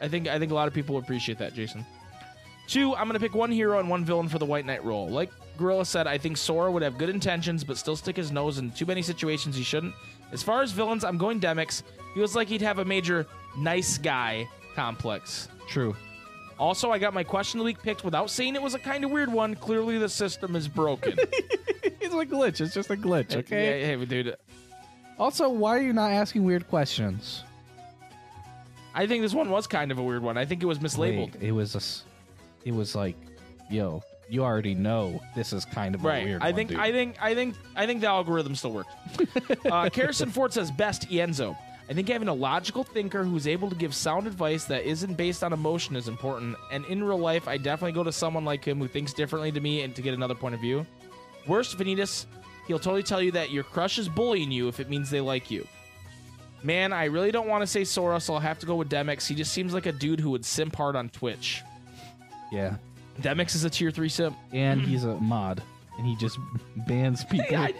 I 0.00 0.08
think 0.08 0.26
I 0.26 0.38
think 0.40 0.50
a 0.50 0.54
lot 0.54 0.66
of 0.66 0.74
people 0.74 0.98
appreciate 0.98 1.38
that, 1.38 1.54
Jason. 1.54 1.86
Two, 2.68 2.94
I'm 2.94 3.06
gonna 3.08 3.18
pick 3.18 3.34
one 3.34 3.50
hero 3.50 3.80
and 3.80 3.88
one 3.88 4.04
villain 4.04 4.28
for 4.28 4.38
the 4.38 4.44
White 4.46 4.66
Knight 4.66 4.84
role. 4.84 5.08
Like 5.08 5.30
Gorilla 5.56 5.84
said, 5.84 6.06
I 6.06 6.18
think 6.18 6.36
Sora 6.36 6.70
would 6.70 6.82
have 6.82 6.98
good 6.98 7.08
intentions, 7.08 7.64
but 7.64 7.76
still 7.78 7.96
stick 7.96 8.16
his 8.16 8.30
nose 8.30 8.58
in 8.58 8.70
too 8.70 8.86
many 8.86 9.02
situations 9.02 9.56
he 9.56 9.62
shouldn't. 9.64 9.94
As 10.32 10.42
far 10.42 10.62
as 10.62 10.70
villains, 10.70 11.02
I'm 11.02 11.16
going 11.18 11.40
Demyx. 11.40 11.82
Feels 12.14 12.36
like 12.36 12.46
he'd 12.48 12.62
have 12.62 12.78
a 12.78 12.84
major 12.84 13.26
nice 13.56 13.96
guy 13.98 14.46
complex. 14.74 15.48
True. 15.66 15.96
Also, 16.58 16.90
I 16.90 16.98
got 16.98 17.14
my 17.14 17.24
question 17.24 17.58
of 17.58 17.64
the 17.64 17.66
week 17.66 17.82
picked 17.82 18.04
without 18.04 18.28
saying 18.30 18.54
it 18.54 18.62
was 18.62 18.74
a 18.74 18.78
kind 18.78 19.04
of 19.04 19.10
weird 19.10 19.32
one. 19.32 19.54
Clearly, 19.54 19.96
the 19.98 20.08
system 20.08 20.54
is 20.54 20.68
broken. 20.68 21.14
it's 21.82 22.14
a 22.14 22.26
glitch. 22.26 22.60
It's 22.60 22.74
just 22.74 22.90
a 22.90 22.96
glitch, 22.96 23.34
okay? 23.36 23.80
Yeah, 23.82 23.96
hey, 23.96 24.04
dude. 24.04 24.36
Also, 25.18 25.48
why 25.48 25.76
are 25.78 25.82
you 25.82 25.92
not 25.92 26.10
asking 26.10 26.44
weird 26.44 26.68
questions? 26.68 27.44
I 28.94 29.06
think 29.06 29.22
this 29.22 29.34
one 29.34 29.48
was 29.50 29.66
kind 29.66 29.90
of 29.92 29.98
a 29.98 30.02
weird 30.02 30.22
one. 30.22 30.36
I 30.36 30.44
think 30.44 30.62
it 30.62 30.66
was 30.66 30.80
mislabeled. 30.80 31.34
Wait, 31.34 31.42
it 31.42 31.52
was 31.52 31.74
a 31.74 31.78
s- 31.78 32.02
it 32.64 32.72
was 32.74 32.94
like, 32.94 33.16
yo, 33.70 34.02
you 34.28 34.44
already 34.44 34.74
know 34.74 35.20
this 35.34 35.52
is 35.52 35.64
kind 35.64 35.94
of 35.94 36.04
a 36.04 36.08
Right. 36.08 36.24
weird 36.24 36.42
I 36.42 36.52
think. 36.52 36.74
I 36.74 36.92
think 36.92 37.16
I 37.22 37.34
think 37.34 37.54
I 37.76 37.86
think 37.86 38.00
the 38.02 38.08
algorithm 38.08 38.54
still 38.54 38.72
works. 38.72 38.92
uh 39.70 39.88
Carrison 39.90 40.30
Ford 40.30 40.52
says 40.52 40.70
best 40.70 41.08
Ienzo. 41.08 41.56
I 41.90 41.94
think 41.94 42.08
having 42.08 42.28
a 42.28 42.34
logical 42.34 42.84
thinker 42.84 43.24
who's 43.24 43.46
able 43.46 43.70
to 43.70 43.74
give 43.74 43.94
sound 43.94 44.26
advice 44.26 44.64
that 44.66 44.84
isn't 44.84 45.14
based 45.16 45.42
on 45.42 45.54
emotion 45.54 45.96
is 45.96 46.06
important. 46.06 46.54
And 46.70 46.84
in 46.84 47.02
real 47.02 47.16
life, 47.18 47.48
I 47.48 47.56
definitely 47.56 47.92
go 47.92 48.04
to 48.04 48.12
someone 48.12 48.44
like 48.44 48.62
him 48.62 48.78
who 48.78 48.86
thinks 48.86 49.14
differently 49.14 49.50
to 49.52 49.60
me 49.60 49.80
and 49.80 49.94
to 49.96 50.02
get 50.02 50.12
another 50.12 50.34
point 50.34 50.54
of 50.54 50.60
view. 50.60 50.84
Worst, 51.46 51.78
Vanitas, 51.78 52.26
he'll 52.66 52.78
totally 52.78 53.02
tell 53.02 53.22
you 53.22 53.32
that 53.32 53.50
your 53.52 53.64
crush 53.64 53.96
is 53.98 54.06
bullying 54.06 54.50
you 54.50 54.68
if 54.68 54.80
it 54.80 54.90
means 54.90 55.08
they 55.08 55.22
like 55.22 55.50
you. 55.50 55.66
Man, 56.62 56.92
I 56.92 57.04
really 57.06 57.30
don't 57.30 57.48
want 57.48 57.62
to 57.62 57.66
say 57.66 57.84
Sora, 57.84 58.20
so 58.20 58.34
I'll 58.34 58.40
have 58.40 58.58
to 58.58 58.66
go 58.66 58.74
with 58.76 58.90
Demyx. 58.90 59.26
He 59.26 59.34
just 59.34 59.52
seems 59.54 59.72
like 59.72 59.86
a 59.86 59.92
dude 59.92 60.20
who 60.20 60.30
would 60.32 60.44
simp 60.44 60.76
hard 60.76 60.94
on 60.94 61.08
Twitch. 61.08 61.62
Yeah. 62.52 62.76
Demyx 63.20 63.54
is 63.54 63.64
a 63.64 63.70
tier 63.70 63.90
three 63.90 64.08
simp. 64.08 64.36
And 64.52 64.80
he's 64.80 65.04
a 65.04 65.14
mod, 65.16 65.62
and 65.98 66.06
he 66.06 66.14
just 66.16 66.38
bans 66.86 67.24
people. 67.30 67.56
I- 67.56 67.74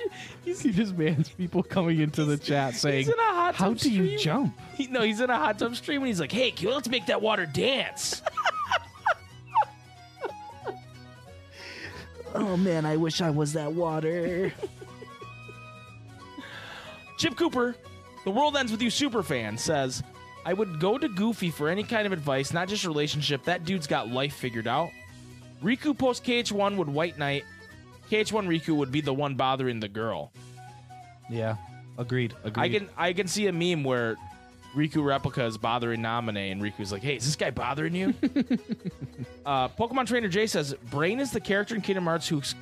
he 0.45 0.53
just 0.73 0.97
bans 0.97 1.29
people 1.29 1.63
coming 1.63 2.01
into 2.01 2.25
the 2.25 2.37
chat 2.37 2.75
saying, 2.75 3.07
He's 3.07 3.09
in 3.09 3.19
a 3.19 3.23
hot 3.23 3.55
"How 3.55 3.69
tub 3.69 3.79
do 3.79 3.91
you 3.91 4.19
jump?" 4.19 4.59
He, 4.75 4.87
no, 4.89 5.03
he's 5.03 5.21
in 5.21 5.31
a 5.31 5.37
hot 5.37 5.59
tub 5.59 5.77
stream 5.77 6.01
and 6.03 6.09
he's 6.09 6.21
like, 6.21 6.33
"Hey, 6.33 6.51
Q, 6.51 6.71
let's 6.73 6.89
make 6.89 7.07
that 7.07 7.21
water 7.23 7.47
dance." 7.47 8.23
Oh 12.35 12.57
man, 12.57 12.85
I 12.85 12.97
wish 12.97 13.21
I 13.21 13.31
was 13.31 13.55
that 13.55 13.73
water. 13.73 14.53
Chip 17.19 17.37
Cooper, 17.37 17.75
the 18.25 18.31
world 18.31 18.57
ends 18.57 18.71
with 18.71 18.81
you, 18.83 18.91
superfan 18.91 19.59
says, 19.59 20.03
"I 20.49 20.55
would 20.55 20.81
go 20.81 20.97
to 20.97 21.09
Goofy 21.09 21.51
for 21.51 21.69
any 21.69 21.83
kind 21.83 22.07
of 22.07 22.13
advice, 22.13 22.55
not 22.55 22.69
just 22.69 22.87
relationship. 22.87 23.45
That 23.45 23.65
dude's 23.67 23.87
got 23.87 24.09
life 24.09 24.35
figured 24.35 24.67
out." 24.67 24.91
Riku 25.63 25.97
post 25.97 26.25
KH1 26.25 26.77
would 26.77 26.89
White 26.89 27.19
Knight. 27.19 27.45
KH1 28.11 28.47
Riku 28.47 28.75
would 28.77 28.91
be 28.91 29.03
the 29.03 29.13
one 29.13 29.35
bothering 29.35 29.81
the 29.81 29.89
girl. 29.89 30.33
Yeah. 31.29 31.57
Agreed. 31.99 32.35
Agreed. 32.45 32.63
I 32.63 32.69
can 32.69 32.89
I 32.97 33.13
can 33.13 33.27
see 33.27 33.49
a 33.49 33.53
meme 33.53 33.85
where 33.85 34.17
Riku 34.75 35.05
replica 35.05 35.45
is 35.45 35.59
bothering 35.59 36.01
Namine, 36.01 36.53
and 36.53 36.63
Riku's 36.63 36.93
like, 36.93 37.03
"Hey, 37.03 37.17
is 37.17 37.27
this 37.27 37.37
guy 37.37 37.51
bothering 37.51 37.95
you?" 37.95 38.15
uh, 39.45 39.69
Pokemon 39.69 40.07
Trainer 40.07 40.29
Jay 40.29 40.47
says, 40.47 40.75
"Brain 40.91 41.21
is 41.21 41.31
the 41.33 41.41
character 41.41 41.75
in 41.75 41.83
Kingdom 41.83 42.05
Hearts 42.05 42.29
who's 42.29 42.55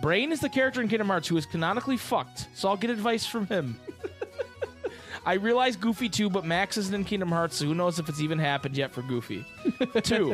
Brain 0.00 0.30
is 0.30 0.40
the 0.40 0.48
character 0.48 0.80
in 0.80 0.88
Kingdom 0.88 1.08
Hearts 1.08 1.26
who 1.26 1.36
is 1.36 1.46
canonically 1.46 1.96
fucked, 1.96 2.46
so 2.54 2.68
I'll 2.68 2.76
get 2.76 2.90
advice 2.90 3.26
from 3.26 3.46
him. 3.46 3.76
I 5.28 5.34
realize 5.34 5.76
Goofy 5.76 6.08
too, 6.08 6.30
but 6.30 6.46
Max 6.46 6.78
isn't 6.78 6.94
in 6.94 7.04
Kingdom 7.04 7.28
Hearts, 7.28 7.56
so 7.56 7.66
who 7.66 7.74
knows 7.74 7.98
if 7.98 8.08
it's 8.08 8.22
even 8.22 8.38
happened 8.38 8.78
yet 8.78 8.94
for 8.94 9.02
Goofy. 9.02 9.44
Two, 10.02 10.30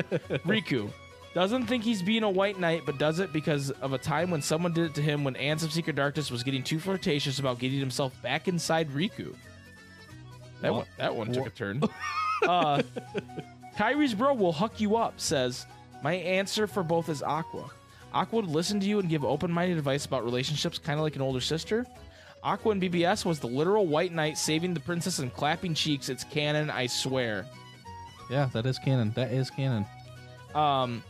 Riku. 0.46 0.88
Doesn't 1.34 1.66
think 1.66 1.82
he's 1.82 2.00
being 2.00 2.22
a 2.22 2.30
white 2.30 2.60
knight, 2.60 2.82
but 2.86 2.96
does 2.96 3.18
it 3.18 3.32
because 3.32 3.72
of 3.72 3.92
a 3.92 3.98
time 3.98 4.30
when 4.30 4.40
someone 4.40 4.72
did 4.72 4.84
it 4.84 4.94
to 4.94 5.02
him 5.02 5.24
when 5.24 5.34
Ansem, 5.34 5.72
Seeker 5.72 5.90
of 5.90 5.96
Darkness 5.96 6.30
was 6.30 6.44
getting 6.44 6.62
too 6.62 6.78
flirtatious 6.78 7.40
about 7.40 7.58
getting 7.58 7.80
himself 7.80 8.14
back 8.22 8.46
inside 8.46 8.88
Riku. 8.90 9.34
That 10.60 10.72
one, 10.72 10.86
that 10.96 11.16
one 11.16 11.32
took 11.32 11.48
a 11.48 11.50
turn. 11.50 11.82
uh, 12.48 12.80
Kyrie's 13.76 14.14
bro 14.14 14.34
will 14.34 14.52
huck 14.52 14.80
you 14.80 14.94
up. 14.94 15.20
Says 15.20 15.66
my 16.04 16.12
answer 16.12 16.68
for 16.68 16.84
both 16.84 17.08
is 17.08 17.20
Aqua. 17.20 17.68
Aqua 18.12 18.36
would 18.42 18.46
listen 18.46 18.78
to 18.78 18.86
you 18.86 19.00
and 19.00 19.08
give 19.08 19.24
open-minded 19.24 19.76
advice 19.76 20.06
about 20.06 20.24
relationships, 20.24 20.78
kind 20.78 21.00
of 21.00 21.02
like 21.02 21.16
an 21.16 21.22
older 21.22 21.40
sister. 21.40 21.84
Aqua 22.44 22.72
in 22.72 22.80
BBS 22.80 23.24
was 23.24 23.40
the 23.40 23.46
literal 23.46 23.86
white 23.86 24.12
knight 24.12 24.36
saving 24.36 24.74
the 24.74 24.80
princess 24.80 25.18
and 25.18 25.32
clapping 25.32 25.72
cheeks. 25.74 26.08
It's 26.10 26.24
canon, 26.24 26.68
I 26.70 26.86
swear. 26.86 27.46
yeah, 28.30 28.50
that 28.52 28.66
is 28.66 28.78
canon. 28.78 29.12
That 29.12 29.32
is 29.32 29.50
canon. 29.50 29.86
Um, 30.54 31.02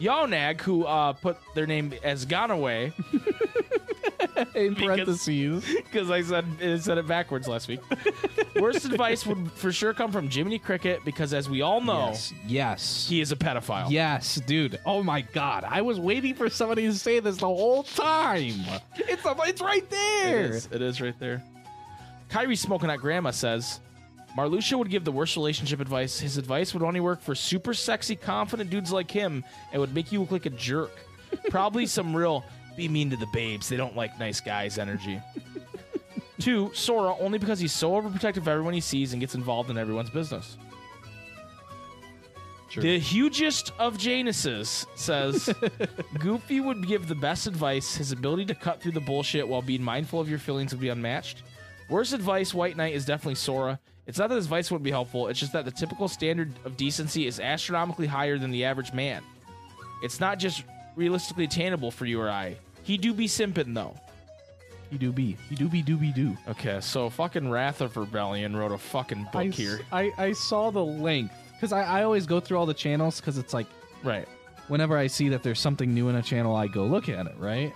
Yonag, 0.00 0.60
who 0.60 0.84
uh, 0.84 1.12
put 1.12 1.36
their 1.54 1.66
name 1.66 1.94
as 2.02 2.26
Ganaway, 2.26 2.92
In 4.54 4.74
parentheses. 4.74 5.64
because 5.76 6.10
I 6.10 6.22
said 6.22 6.44
I 6.62 6.78
said 6.78 6.98
it 6.98 7.06
backwards 7.06 7.48
last 7.48 7.68
week. 7.68 7.80
Worst 8.56 8.84
advice 8.84 9.24
would 9.26 9.50
for 9.52 9.72
sure 9.72 9.94
come 9.94 10.12
from 10.12 10.28
Jiminy 10.28 10.58
Cricket 10.58 11.04
because, 11.04 11.32
as 11.32 11.48
we 11.48 11.62
all 11.62 11.80
know, 11.80 12.08
Yes. 12.08 12.32
Yes. 12.46 13.06
he 13.08 13.20
is 13.20 13.32
a 13.32 13.36
pedophile. 13.36 13.90
Yes, 13.90 14.36
dude. 14.46 14.78
Oh 14.84 15.02
my 15.02 15.20
god. 15.22 15.64
I 15.66 15.82
was 15.82 15.98
waiting 15.98 16.34
for 16.34 16.48
somebody 16.50 16.82
to 16.86 16.94
say 16.94 17.20
this 17.20 17.38
the 17.38 17.46
whole 17.46 17.82
time. 17.84 18.54
It's 18.96 19.22
it's 19.24 19.60
right 19.62 19.88
there. 19.88 20.24
there. 20.24 20.50
is. 20.56 20.68
It 20.70 20.82
is 20.82 21.00
right 21.00 21.18
there. 21.18 21.42
Kyrie 22.28 22.56
smoking 22.56 22.90
at 22.90 22.98
grandma 22.98 23.30
says 23.30 23.80
Marluxia 24.36 24.78
would 24.78 24.90
give 24.90 25.04
the 25.04 25.12
worst 25.12 25.36
relationship 25.36 25.80
advice. 25.80 26.20
His 26.20 26.36
advice 26.36 26.72
would 26.74 26.82
only 26.82 27.00
work 27.00 27.20
for 27.20 27.34
super 27.34 27.74
sexy, 27.74 28.14
confident 28.14 28.70
dudes 28.70 28.92
like 28.92 29.10
him 29.10 29.44
and 29.72 29.80
would 29.80 29.94
make 29.94 30.12
you 30.12 30.20
look 30.20 30.30
like 30.30 30.46
a 30.46 30.50
jerk. 30.50 30.92
Probably 31.48 31.86
some 31.86 32.14
real 32.14 32.44
be 32.76 32.88
mean 32.88 33.10
to 33.10 33.16
the 33.16 33.26
babes. 33.32 33.68
They 33.68 33.76
don't 33.76 33.96
like 33.96 34.18
nice 34.18 34.40
guys 34.40 34.78
energy. 34.78 35.20
Two, 36.40 36.70
Sora, 36.74 37.14
only 37.20 37.38
because 37.38 37.60
he's 37.60 37.72
so 37.72 37.92
overprotective 37.92 38.38
of 38.38 38.48
everyone 38.48 38.72
he 38.72 38.80
sees 38.80 39.12
and 39.12 39.20
gets 39.20 39.34
involved 39.34 39.70
in 39.70 39.76
everyone's 39.76 40.10
business. 40.10 40.56
The 42.74 42.98
hugest 43.00 43.72
of 43.78 43.98
Januses 43.98 44.86
says 44.94 45.52
Goofy 46.20 46.60
would 46.60 46.86
give 46.86 47.08
the 47.08 47.16
best 47.16 47.46
advice. 47.48 47.96
His 47.96 48.12
ability 48.12 48.46
to 48.46 48.54
cut 48.54 48.80
through 48.80 48.92
the 48.92 49.00
bullshit 49.00 49.46
while 49.46 49.60
being 49.60 49.82
mindful 49.82 50.20
of 50.20 50.30
your 50.30 50.38
feelings 50.38 50.72
would 50.72 50.80
be 50.80 50.88
unmatched. 50.88 51.42
Worst 51.88 52.12
advice, 52.12 52.54
White 52.54 52.76
Knight, 52.76 52.94
is 52.94 53.04
definitely 53.04 53.34
Sora. 53.34 53.80
It's 54.06 54.18
not 54.18 54.28
that 54.28 54.36
his 54.36 54.44
advice 54.44 54.70
wouldn't 54.70 54.84
be 54.84 54.90
helpful, 54.90 55.26
it's 55.26 55.40
just 55.40 55.52
that 55.52 55.64
the 55.64 55.70
typical 55.70 56.08
standard 56.08 56.52
of 56.64 56.76
decency 56.76 57.26
is 57.26 57.40
astronomically 57.40 58.06
higher 58.06 58.38
than 58.38 58.50
the 58.52 58.64
average 58.64 58.92
man. 58.92 59.22
It's 60.02 60.20
not 60.20 60.38
just 60.38 60.64
realistically 61.00 61.44
attainable 61.44 61.90
for 61.90 62.04
you 62.04 62.20
or 62.20 62.28
I. 62.30 62.56
He 62.82 62.96
do 62.98 63.12
be 63.14 63.26
simpin' 63.26 63.74
though. 63.74 63.96
He 64.90 64.98
do 64.98 65.12
be. 65.12 65.36
He 65.48 65.54
do 65.54 65.66
be 65.68 65.82
doobie 65.82 66.14
do. 66.14 66.36
Okay, 66.48 66.78
so 66.80 67.08
fucking 67.08 67.48
Wrath 67.50 67.80
of 67.80 67.96
Rebellion 67.96 68.54
wrote 68.54 68.72
a 68.72 68.78
fucking 68.78 69.24
book 69.32 69.36
I, 69.42 69.46
s- 69.46 69.56
here. 69.56 69.80
I, 69.92 70.12
I 70.18 70.32
saw 70.32 70.70
the 70.70 70.84
length 70.84 71.32
because 71.54 71.72
I, 71.72 71.82
I 71.82 72.02
always 72.04 72.26
go 72.26 72.38
through 72.40 72.58
all 72.58 72.66
the 72.66 72.74
channels 72.74 73.18
because 73.20 73.38
it's 73.38 73.54
like 73.54 73.66
Right. 74.02 74.26
whenever 74.68 74.96
I 74.98 75.06
see 75.06 75.28
that 75.30 75.42
there's 75.42 75.60
something 75.60 75.94
new 75.94 76.08
in 76.08 76.16
a 76.16 76.22
channel, 76.22 76.54
I 76.56 76.66
go 76.66 76.84
look 76.84 77.08
at 77.08 77.26
it, 77.26 77.34
right? 77.38 77.72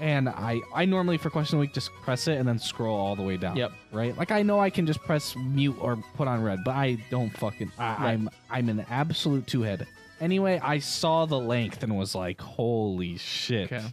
And 0.00 0.28
I 0.28 0.60
I 0.74 0.84
normally 0.86 1.18
for 1.18 1.30
question 1.30 1.56
of 1.56 1.60
the 1.60 1.66
week 1.66 1.72
just 1.74 1.90
press 2.02 2.26
it 2.28 2.36
and 2.38 2.46
then 2.48 2.58
scroll 2.58 2.96
all 2.96 3.14
the 3.16 3.22
way 3.22 3.36
down. 3.36 3.56
Yep. 3.56 3.72
Right. 3.92 4.16
Like 4.16 4.30
I 4.32 4.42
know 4.42 4.58
I 4.60 4.70
can 4.70 4.86
just 4.86 5.00
press 5.00 5.34
mute 5.36 5.76
or 5.80 5.96
put 6.16 6.26
on 6.28 6.42
red, 6.42 6.60
but 6.64 6.72
I 6.76 6.98
don't 7.10 7.30
fucking. 7.38 7.70
I, 7.78 7.82
Right. 7.88 8.00
I'm 8.12 8.30
I'm 8.50 8.68
an 8.68 8.84
absolute 8.90 9.46
two 9.46 9.62
head. 9.62 9.86
Anyway, 10.20 10.60
I 10.62 10.78
saw 10.78 11.26
the 11.26 11.38
length 11.38 11.82
and 11.82 11.96
was 11.96 12.14
like, 12.14 12.40
holy 12.40 13.18
shit. 13.18 13.72
Okay. 13.72 13.84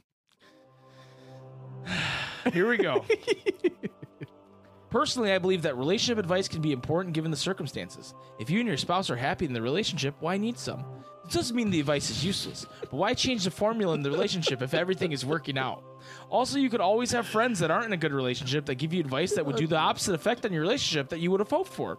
Here 2.53 2.69
we 2.69 2.77
go. 2.77 3.05
Personally, 4.89 5.31
I 5.31 5.37
believe 5.37 5.61
that 5.61 5.77
relationship 5.77 6.17
advice 6.17 6.49
can 6.49 6.61
be 6.61 6.73
important 6.73 7.15
given 7.15 7.31
the 7.31 7.37
circumstances. 7.37 8.13
If 8.39 8.49
you 8.49 8.59
and 8.59 8.67
your 8.67 8.77
spouse 8.77 9.09
are 9.09 9.15
happy 9.15 9.45
in 9.45 9.53
the 9.53 9.61
relationship, 9.61 10.15
why 10.19 10.37
need 10.37 10.59
some? 10.59 10.83
This 11.23 11.33
doesn't 11.35 11.55
mean 11.55 11.69
the 11.69 11.79
advice 11.79 12.09
is 12.09 12.25
useless, 12.25 12.65
but 12.81 12.91
why 12.91 13.13
change 13.13 13.45
the 13.45 13.51
formula 13.51 13.93
in 13.93 14.01
the 14.01 14.11
relationship 14.11 14.61
if 14.61 14.73
everything 14.73 15.13
is 15.13 15.25
working 15.25 15.57
out? 15.57 15.81
Also, 16.29 16.59
you 16.59 16.69
could 16.69 16.81
always 16.81 17.11
have 17.11 17.25
friends 17.25 17.59
that 17.59 17.71
aren't 17.71 17.85
in 17.85 17.93
a 17.93 17.97
good 17.97 18.11
relationship 18.11 18.65
that 18.65 18.75
give 18.75 18.93
you 18.93 18.99
advice 18.99 19.33
that 19.35 19.45
would 19.45 19.55
do 19.55 19.65
the 19.67 19.77
opposite 19.89 20.13
effect 20.13 20.45
on 20.45 20.51
your 20.51 20.61
relationship 20.61 21.07
that 21.09 21.19
you 21.19 21.31
would 21.31 21.39
have 21.39 21.49
hoped 21.49 21.71
for. 21.71 21.97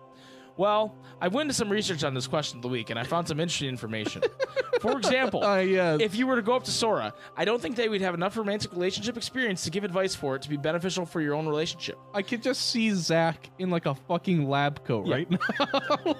Well, 0.57 0.95
I 1.21 1.29
went 1.29 1.47
into 1.47 1.55
some 1.55 1.71
research 1.71 2.05
on 2.05 2.15
this 2.15 2.27
question 2.27 2.59
of 2.59 2.63
the 2.63 2.69
week 2.69 2.91
and 2.91 2.99
I 2.99 3.05
found 3.05 3.27
some 3.29 3.41
interesting 3.41 3.69
information. 3.69 4.23
For 4.81 4.97
example, 4.99 5.45
Uh, 5.45 5.59
yeah. 5.59 5.97
if 6.01 6.17
you 6.17 6.27
were 6.27 6.37
to 6.37 6.43
go 6.43 6.55
up 6.55 6.65
to 6.65 6.71
Sora, 6.71 7.15
I 7.37 7.45
don't 7.45 7.61
think 7.63 7.77
they 7.77 7.89
would 7.89 8.01
have 8.01 8.15
enough 8.15 8.37
romantic 8.37 8.73
relationship 8.73 9.17
experience 9.17 9.63
to 9.65 9.71
give 9.71 9.85
advice 9.85 10.15
for 10.15 10.35
it 10.37 10.43
to 10.43 10.49
be 10.49 10.57
beneficial 10.57 11.07
for 11.07 11.21
your 11.21 11.35
own 11.35 11.47
relationship. 11.47 11.99
I 12.13 12.23
could 12.23 12.43
just 12.43 12.71
see 12.71 12.91
Zach 12.93 13.49
in 13.59 13.71
like 13.71 13.87
a 13.87 13.95
fucking 13.95 14.49
lab 14.49 14.85
coat 14.85 15.07
Yeah. 15.07 15.15
right 15.15 15.31
now. 15.31 15.39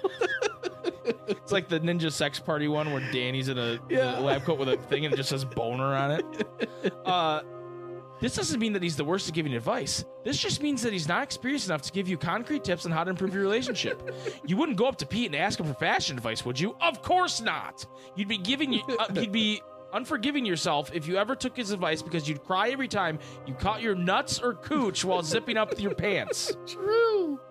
It's 1.27 1.51
like 1.51 1.67
the 1.67 1.79
Ninja 1.79 2.11
Sex 2.11 2.39
Party 2.39 2.67
one 2.67 2.91
where 2.93 3.01
Danny's 3.11 3.49
in 3.49 3.57
a, 3.57 3.79
Yeah. 3.89 4.19
a 4.19 4.21
lab 4.21 4.43
coat 4.43 4.57
with 4.57 4.69
a 4.69 4.77
thing 4.77 5.05
and 5.05 5.13
it 5.13 5.17
just 5.17 5.29
says 5.29 5.43
boner 5.45 5.93
on 5.95 6.11
it. 6.11 6.25
Uh, 7.05 7.41
this 8.23 8.35
doesn't 8.35 8.57
mean 8.57 8.71
that 8.71 8.81
he's 8.81 8.95
the 8.95 9.03
worst 9.03 9.27
at 9.27 9.33
giving 9.33 9.53
advice. 9.53 10.05
This 10.23 10.37
just 10.37 10.63
means 10.63 10.81
that 10.83 10.93
he's 10.93 11.09
not 11.09 11.23
experienced 11.23 11.67
enough 11.67 11.81
to 11.81 11.91
give 11.91 12.07
you 12.07 12.17
concrete 12.17 12.63
tips 12.63 12.85
on 12.85 12.91
how 12.93 13.03
to 13.03 13.09
improve 13.09 13.33
your 13.33 13.43
relationship. 13.43 14.15
you 14.45 14.55
wouldn't 14.55 14.77
go 14.77 14.85
up 14.85 14.95
to 14.99 15.05
Pete 15.05 15.25
and 15.25 15.35
ask 15.35 15.59
him 15.59 15.65
for 15.65 15.73
fashion 15.73 16.15
advice, 16.15 16.45
would 16.45 16.57
you? 16.57 16.73
Of 16.79 17.01
course 17.01 17.41
not. 17.41 17.85
You'd 18.15 18.29
be 18.29 18.37
giving 18.37 18.71
you, 18.71 18.81
uh, 18.97 19.07
you'd 19.13 19.33
be 19.33 19.61
unforgiving 19.91 20.45
yourself 20.45 20.89
if 20.93 21.05
you 21.05 21.17
ever 21.17 21.35
took 21.35 21.57
his 21.57 21.71
advice 21.71 22.01
because 22.01 22.29
you'd 22.29 22.41
cry 22.45 22.69
every 22.69 22.87
time 22.87 23.19
you 23.45 23.55
caught 23.55 23.81
your 23.81 23.93
nuts 23.93 24.39
or 24.39 24.53
cooch 24.53 25.03
while 25.03 25.21
zipping 25.21 25.57
up 25.57 25.77
your 25.77 25.93
pants. 25.93 26.55
True. 26.65 27.41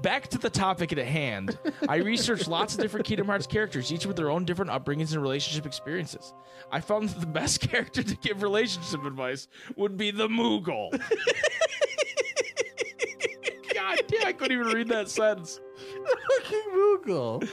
Back 0.00 0.28
to 0.28 0.38
the 0.38 0.50
topic 0.50 0.92
at 0.92 0.98
hand. 0.98 1.58
I 1.88 1.96
researched 1.96 2.48
lots 2.48 2.74
of 2.74 2.80
different 2.80 3.06
Kingdom 3.06 3.26
Hearts 3.26 3.46
characters, 3.46 3.92
each 3.92 4.04
with 4.06 4.16
their 4.16 4.30
own 4.30 4.44
different 4.44 4.70
upbringings 4.70 5.12
and 5.12 5.22
relationship 5.22 5.64
experiences. 5.66 6.34
I 6.70 6.80
found 6.80 7.10
that 7.10 7.20
the 7.20 7.26
best 7.26 7.60
character 7.68 8.02
to 8.02 8.16
give 8.16 8.42
relationship 8.42 9.04
advice 9.04 9.46
would 9.76 9.96
be 9.96 10.10
the 10.10 10.28
Moogle. 10.28 10.90
God 13.74 13.98
damn, 14.08 14.26
I 14.26 14.32
couldn't 14.32 14.58
even 14.58 14.72
read 14.72 14.88
that 14.88 15.08
sentence. 15.08 15.60
The 15.76 16.18
Fucking 16.40 16.62
Moogle. 16.74 17.48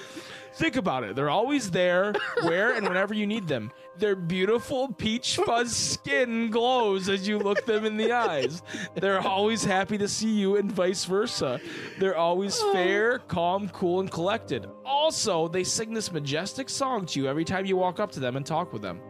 Think 0.55 0.75
about 0.75 1.03
it. 1.03 1.15
They're 1.15 1.29
always 1.29 1.71
there, 1.71 2.13
where 2.41 2.73
and 2.73 2.87
whenever 2.87 3.13
you 3.13 3.25
need 3.27 3.47
them. 3.47 3.71
Their 3.99 4.15
beautiful 4.15 4.93
peach 4.93 5.35
fuzz 5.35 5.75
skin 5.75 6.49
glows 6.51 7.09
as 7.09 7.27
you 7.27 7.37
look 7.37 7.65
them 7.65 7.83
in 7.83 7.97
the 7.97 8.13
eyes. 8.13 8.63
They're 8.95 9.19
always 9.19 9.65
happy 9.65 9.97
to 9.97 10.07
see 10.07 10.31
you, 10.31 10.55
and 10.55 10.71
vice 10.71 11.03
versa. 11.03 11.59
They're 11.99 12.15
always 12.15 12.57
oh. 12.61 12.71
fair, 12.71 13.19
calm, 13.19 13.67
cool, 13.69 13.99
and 13.99 14.09
collected. 14.09 14.67
Also, 14.85 15.49
they 15.49 15.65
sing 15.65 15.93
this 15.93 16.13
majestic 16.13 16.69
song 16.69 17.05
to 17.07 17.19
you 17.19 17.27
every 17.27 17.43
time 17.43 17.65
you 17.65 17.75
walk 17.75 17.99
up 17.99 18.09
to 18.13 18.21
them 18.21 18.37
and 18.37 18.45
talk 18.45 18.71
with 18.71 18.81
them. 18.81 19.01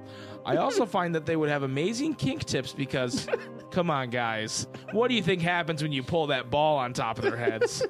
I 0.43 0.55
also 0.55 0.85
find 0.87 1.13
that 1.13 1.27
they 1.27 1.35
would 1.35 1.49
have 1.49 1.61
amazing 1.61 2.15
kink 2.15 2.45
tips 2.45 2.73
because, 2.73 3.27
come 3.71 3.91
on, 3.91 4.09
guys, 4.09 4.65
what 4.91 5.09
do 5.09 5.13
you 5.13 5.21
think 5.21 5.43
happens 5.43 5.83
when 5.83 5.91
you 5.91 6.01
pull 6.01 6.27
that 6.27 6.49
ball 6.49 6.79
on 6.79 6.93
top 6.93 7.19
of 7.19 7.23
their 7.25 7.37
heads? 7.37 7.85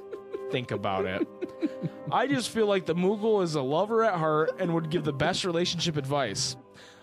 Think 0.51 0.71
about 0.71 1.05
it. 1.05 1.25
I 2.11 2.27
just 2.27 2.49
feel 2.49 2.65
like 2.65 2.85
the 2.85 2.95
Moogle 2.95 3.41
is 3.43 3.55
a 3.55 3.61
lover 3.61 4.03
at 4.03 4.15
heart 4.15 4.51
and 4.59 4.73
would 4.73 4.89
give 4.89 5.05
the 5.05 5.13
best 5.13 5.45
relationship 5.45 5.95
advice. 5.95 6.57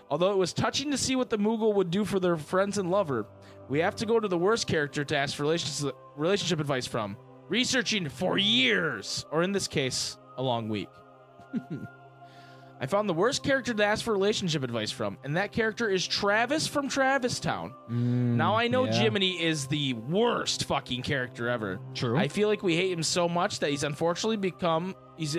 Although 0.09 0.31
it 0.31 0.37
was 0.37 0.53
touching 0.53 0.91
to 0.91 0.97
see 0.97 1.15
what 1.15 1.29
the 1.29 1.37
Moogle 1.37 1.73
would 1.73 1.91
do 1.91 2.05
for 2.05 2.19
their 2.19 2.37
friends 2.37 2.77
and 2.77 2.89
lover, 2.89 3.25
we 3.69 3.79
have 3.79 3.95
to 3.97 4.05
go 4.05 4.19
to 4.19 4.27
the 4.27 4.37
worst 4.37 4.65
character 4.67 5.03
to 5.03 5.17
ask 5.17 5.35
for 5.35 5.43
relationship, 5.43 5.95
relationship 6.15 6.59
advice 6.59 6.87
from. 6.87 7.17
Researching 7.49 8.07
for 8.09 8.37
years, 8.37 9.25
or 9.31 9.43
in 9.43 9.51
this 9.51 9.67
case, 9.67 10.17
a 10.37 10.41
long 10.43 10.69
week. 10.69 10.89
I 12.79 12.85
found 12.85 13.09
the 13.09 13.13
worst 13.13 13.43
character 13.43 13.73
to 13.73 13.83
ask 13.83 14.05
for 14.05 14.13
relationship 14.13 14.61
advice 14.63 14.91
from, 14.91 15.17
and 15.23 15.35
that 15.35 15.51
character 15.51 15.89
is 15.89 16.05
Travis 16.05 16.67
from 16.67 16.87
Travis 16.87 17.39
Town. 17.39 17.73
now 17.89 18.55
I 18.55 18.67
know 18.67 18.83
Mm, 18.83 18.93
yeah. 18.93 19.01
Jiminy 19.01 19.43
is 19.43 19.65
the 19.65 19.93
worst 19.93 20.65
fucking 20.65 21.01
character 21.01 21.49
ever. 21.49 21.79
True. 21.95 22.15
I 22.15 22.27
feel 22.27 22.47
like 22.47 22.61
we 22.61 22.75
hate 22.75 22.91
him 22.91 23.01
so 23.01 23.27
much 23.27 23.59
that 23.59 23.71
he's 23.71 23.83
unfortunately 23.83 24.37
become 24.37 24.93
he's 25.15 25.35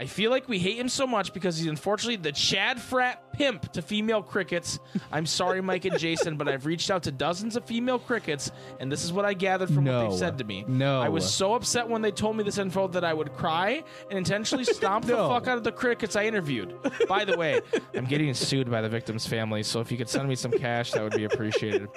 I 0.00 0.06
feel 0.06 0.30
like 0.30 0.48
we 0.48 0.58
hate 0.58 0.78
him 0.78 0.88
so 0.88 1.06
much 1.06 1.34
because 1.34 1.58
he's 1.58 1.66
unfortunately 1.66 2.16
the 2.16 2.32
Chad 2.32 2.80
frat 2.80 3.22
pimp 3.34 3.70
to 3.72 3.82
female 3.82 4.22
crickets. 4.22 4.78
I'm 5.12 5.26
sorry, 5.26 5.60
Mike 5.60 5.84
and 5.84 5.98
Jason, 5.98 6.38
but 6.38 6.48
I've 6.48 6.64
reached 6.64 6.90
out 6.90 7.02
to 7.02 7.12
dozens 7.12 7.54
of 7.54 7.66
female 7.66 7.98
crickets, 7.98 8.50
and 8.80 8.90
this 8.90 9.04
is 9.04 9.12
what 9.12 9.26
I 9.26 9.34
gathered 9.34 9.68
from 9.68 9.84
what 9.84 10.08
they've 10.08 10.18
said 10.18 10.38
to 10.38 10.44
me. 10.44 10.64
No. 10.66 11.02
I 11.02 11.10
was 11.10 11.30
so 11.30 11.52
upset 11.52 11.86
when 11.86 12.00
they 12.00 12.12
told 12.12 12.34
me 12.34 12.44
this 12.44 12.56
info 12.56 12.88
that 12.88 13.04
I 13.04 13.12
would 13.12 13.34
cry 13.34 13.84
and 14.08 14.16
intentionally 14.18 14.64
stomp 14.76 15.04
the 15.04 15.16
fuck 15.16 15.48
out 15.48 15.58
of 15.58 15.64
the 15.64 15.72
crickets 15.72 16.16
I 16.16 16.24
interviewed. 16.24 16.74
By 17.06 17.26
the 17.26 17.36
way, 17.36 17.60
I'm 17.94 18.06
getting 18.06 18.32
sued 18.32 18.70
by 18.70 18.80
the 18.80 18.88
victim's 18.88 19.26
family, 19.26 19.62
so 19.62 19.80
if 19.80 19.92
you 19.92 19.98
could 19.98 20.08
send 20.08 20.26
me 20.30 20.34
some 20.34 20.50
cash, 20.50 20.92
that 20.92 21.02
would 21.02 21.14
be 21.14 21.24
appreciated. 21.24 21.90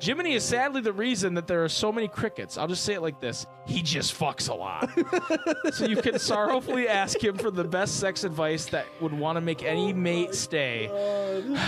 Jiminy 0.00 0.34
is 0.34 0.44
sadly 0.44 0.82
the 0.82 0.92
reason 0.92 1.34
that 1.34 1.48
there 1.48 1.64
are 1.64 1.68
so 1.68 1.90
many 1.90 2.06
crickets. 2.06 2.56
I'll 2.56 2.68
just 2.68 2.84
say 2.84 2.94
it 2.94 3.02
like 3.02 3.20
this 3.20 3.44
he 3.70 3.82
just 3.82 4.18
fucks 4.18 4.48
a 4.48 4.54
lot. 4.54 4.90
so 5.74 5.86
you 5.86 5.96
can 5.96 6.18
sorrowfully 6.18 6.88
ask 6.88 7.22
him 7.22 7.36
for 7.40 7.50
the 7.50 7.64
best 7.64 7.98
sex 8.00 8.24
advice 8.24 8.66
that 8.66 8.86
would 9.00 9.12
want 9.12 9.36
to 9.36 9.40
make 9.40 9.62
any 9.62 9.92
mate 9.92 10.34
stay. 10.34 10.88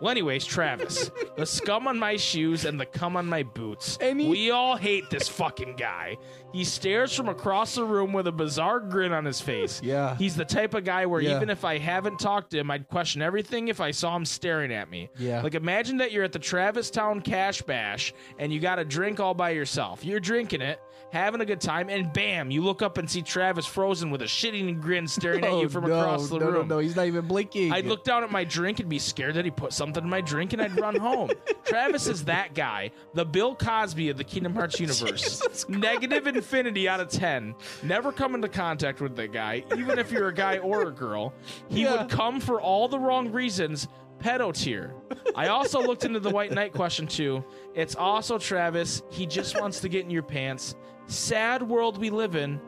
Well, 0.00 0.10
anyways, 0.10 0.44
Travis, 0.44 1.12
the 1.36 1.46
scum 1.46 1.86
on 1.86 1.96
my 1.96 2.16
shoes 2.16 2.64
and 2.64 2.80
the 2.80 2.84
cum 2.86 3.16
on 3.16 3.24
my 3.24 3.44
boots. 3.44 3.96
Any- 4.00 4.28
we 4.28 4.50
all 4.50 4.74
hate 4.74 5.08
this 5.10 5.28
fucking 5.28 5.76
guy. 5.76 6.16
He 6.52 6.64
stares 6.64 7.14
from 7.14 7.28
across 7.28 7.76
the 7.76 7.84
room 7.84 8.12
with 8.12 8.26
a 8.26 8.32
bizarre 8.32 8.80
grin 8.80 9.12
on 9.12 9.24
his 9.24 9.40
face. 9.40 9.80
Yeah. 9.80 10.16
He's 10.16 10.34
the 10.34 10.44
type 10.44 10.74
of 10.74 10.82
guy 10.82 11.06
where 11.06 11.20
Yeah. 11.20 11.36
even 11.36 11.50
if 11.50 11.64
I 11.64 11.78
haven't 11.78 12.18
talked 12.18 12.50
to 12.50 12.58
him, 12.58 12.68
I'd 12.72 12.88
question 12.88 13.22
everything 13.22 13.68
if 13.68 13.80
I 13.80 13.92
saw 13.92 14.16
him 14.16 14.24
staring 14.24 14.72
at 14.72 14.90
me. 14.90 15.08
Yeah. 15.18 15.40
Like 15.40 15.54
imagine 15.54 15.98
that 15.98 16.10
you're 16.10 16.24
at 16.24 16.32
the 16.32 16.40
Travis 16.40 16.90
Town 16.90 17.20
Cash 17.20 17.62
Bash 17.62 18.12
and 18.40 18.52
you 18.52 18.58
got 18.58 18.80
a 18.80 18.84
drink 18.84 19.20
all 19.20 19.34
by 19.34 19.50
yourself. 19.50 20.04
You're 20.04 20.18
drinking 20.18 20.62
it, 20.62 20.80
having 21.12 21.42
a 21.42 21.44
good 21.44 21.60
time, 21.60 21.90
and 21.90 22.10
bam, 22.12 22.50
you 22.50 22.62
look 22.62 22.80
up 22.80 22.96
and 22.96 23.08
see 23.08 23.20
Travis 23.20 23.66
frozen 23.66 24.10
with 24.10 24.22
a 24.22 24.24
shitting 24.24 24.80
grin 24.80 25.06
staring 25.06 25.44
at 25.44 25.50
oh, 25.52 25.60
you 25.60 25.68
from 25.68 25.84
Oh, 25.84 25.88
no, 25.88 26.00
across 26.00 26.28
the 26.30 26.38
no, 26.38 26.46
room. 26.46 26.68
No, 26.68 26.76
no, 26.76 26.78
he's 26.78 26.96
not 26.96 27.06
even 27.06 27.26
blinking. 27.26 27.70
I'd 27.70 27.84
look 27.86 28.02
down 28.02 28.24
at 28.24 28.30
my 28.32 28.44
drink 28.44 28.80
and 28.80 28.88
be 28.88 28.98
scared 28.98 29.34
that 29.34 29.44
he 29.44 29.50
put 29.50 29.74
something 29.74 30.02
in 30.02 30.08
my 30.08 30.22
drink 30.22 30.54
and 30.54 30.62
I'd 30.62 30.80
run 30.80 30.96
home. 30.96 31.30
Travis 31.64 32.06
is 32.06 32.24
that 32.24 32.54
guy, 32.54 32.90
the 33.12 33.24
Bill 33.26 33.54
Cosby 33.54 34.08
of 34.08 34.16
the 34.16 34.24
Kingdom 34.24 34.54
Hearts 34.54 34.80
universe. 34.80 35.68
Negative 35.68 36.26
infinity 36.26 36.88
out 36.88 37.00
of 37.00 37.08
10. 37.10 37.54
Never 37.82 38.10
come 38.10 38.34
into 38.34 38.48
contact 38.48 39.00
with 39.02 39.14
that 39.16 39.32
guy, 39.32 39.64
even 39.76 39.98
if 39.98 40.10
you're 40.10 40.28
a 40.28 40.34
guy 40.34 40.58
or 40.58 40.88
a 40.88 40.90
girl. 40.90 41.34
He 41.68 41.82
Yeah. 41.82 42.02
would 42.02 42.10
come 42.10 42.40
for 42.40 42.60
all 42.60 42.88
the 42.88 42.98
wrong 42.98 43.30
reasons. 43.30 43.86
Pedo 44.22 44.54
tier. 44.54 44.94
I 45.34 45.48
also 45.48 45.82
looked 45.82 46.04
into 46.04 46.20
the 46.20 46.30
White 46.30 46.52
Knight 46.52 46.72
question 46.72 47.06
too. 47.08 47.44
It's 47.74 47.96
also 47.96 48.38
Travis. 48.38 49.02
He 49.10 49.26
just 49.26 49.60
wants 49.60 49.80
to 49.80 49.88
get 49.88 50.04
in 50.04 50.10
your 50.10 50.22
pants. 50.22 50.76
Sad 51.12 51.62
world 51.62 51.98
we 51.98 52.08
live 52.08 52.36
in. 52.36 52.58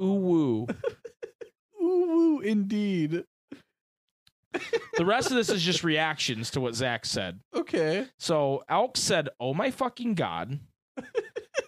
Ooh 0.00 0.14
woo. 0.14 0.66
Ooh, 1.82 2.06
woo, 2.08 2.40
indeed. 2.40 3.24
The 4.96 5.04
rest 5.04 5.30
of 5.30 5.36
this 5.36 5.50
is 5.50 5.62
just 5.62 5.84
reactions 5.84 6.50
to 6.52 6.60
what 6.60 6.74
Zach 6.74 7.04
said. 7.04 7.40
Okay. 7.54 8.06
So 8.18 8.64
Elk 8.68 8.96
said, 8.96 9.28
"Oh 9.38 9.52
my 9.52 9.70
fucking 9.70 10.14
god." 10.14 10.58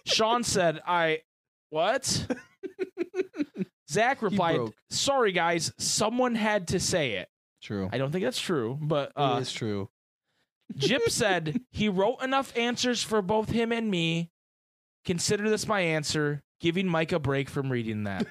Sean 0.05 0.43
said, 0.43 0.81
"I 0.87 1.21
what?" 1.69 2.27
Zach 3.89 4.21
replied, 4.21 4.61
"Sorry 4.89 5.31
guys, 5.31 5.73
someone 5.77 6.35
had 6.35 6.69
to 6.69 6.79
say 6.79 7.13
it." 7.13 7.29
True. 7.61 7.89
I 7.91 7.97
don't 7.97 8.11
think 8.11 8.23
that's 8.23 8.39
true, 8.39 8.79
but 8.81 9.11
uh, 9.15 9.35
it 9.37 9.41
is 9.41 9.51
true. 9.51 9.89
Jip 10.75 11.09
said 11.09 11.61
he 11.71 11.89
wrote 11.89 12.23
enough 12.23 12.55
answers 12.57 13.03
for 13.03 13.21
both 13.21 13.49
him 13.49 13.71
and 13.71 13.91
me. 13.91 14.31
Consider 15.05 15.49
this 15.49 15.67
my 15.67 15.81
answer, 15.81 16.41
giving 16.59 16.87
Mike 16.87 17.11
a 17.11 17.19
break 17.19 17.49
from 17.49 17.71
reading 17.71 18.03
that. 18.05 18.25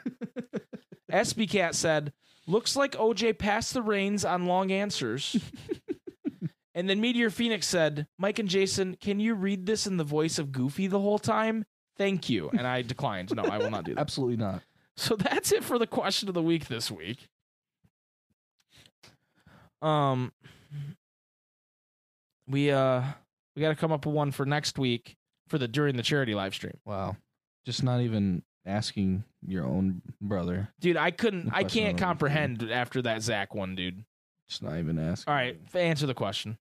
SB 1.13 1.49
Cat 1.49 1.75
said, 1.75 2.13
"Looks 2.47 2.75
like 2.75 2.93
OJ 2.93 3.39
passed 3.39 3.75
the 3.75 3.83
reins 3.83 4.25
on 4.25 4.47
long 4.47 4.73
answers." 4.73 5.37
and 6.75 6.91
then 6.91 7.01
Meteor 7.01 7.31
Phoenix 7.31 7.67
said, 7.67 8.09
"Mike 8.19 8.41
and 8.41 8.49
Jason, 8.49 8.97
can 9.01 9.21
you 9.21 9.35
read 9.35 9.67
this 9.67 9.87
in 9.87 9.97
the 9.97 10.05
voice 10.05 10.39
of 10.39 10.51
Goofy 10.51 10.89
the 10.89 11.01
whole 11.01 11.19
time?" 11.19 11.65
Thank 11.97 12.29
you. 12.29 12.51
And 12.51 12.67
I 12.67 12.83
declined. 12.83 13.35
No, 13.37 13.45
I 13.45 13.59
will 13.59 13.71
not 13.71 13.85
do 13.85 13.95
that. 13.95 14.01
Absolutely 14.01 14.37
not. 14.37 14.63
So 14.97 15.15
that's 15.15 15.53
it 15.53 15.63
for 15.63 15.79
the 15.79 15.87
question 15.87 16.29
of 16.29 16.35
the 16.35 16.43
week 16.43 16.67
this 16.67 16.91
week. 16.91 17.29
Um 19.81 20.33
we 22.49 22.71
uh 22.71 23.03
we 23.55 23.63
got 23.63 23.69
to 23.69 23.77
come 23.77 23.93
up 23.93 24.07
with 24.07 24.15
one 24.15 24.33
for 24.33 24.45
next 24.45 24.79
week 24.79 25.17
for 25.55 25.59
the 25.59 25.69
during 25.69 25.97
the 25.97 26.03
charity 26.03 26.35
live 26.35 26.53
stream. 26.53 26.77
Wow. 26.85 27.17
Just 27.65 27.85
not 27.85 28.01
even 28.01 28.43
asking 28.67 29.23
your 29.47 29.65
own 29.65 30.03
brother. 30.21 30.71
Dude, 30.81 30.97
I 30.97 31.13
couldn't 31.13 31.51
I 31.53 31.63
can't 31.63 31.97
comprehend 31.97 32.69
after 32.73 33.01
that 33.03 33.23
Zach 33.23 33.55
one, 33.55 33.77
dude. 33.77 34.05
Just 34.49 34.65
not 34.65 34.79
even 34.79 34.99
asking. 34.99 35.31
All 35.31 35.39
right, 35.39 35.57
answer 35.73 36.09
the 36.09 36.15
question. 36.15 36.59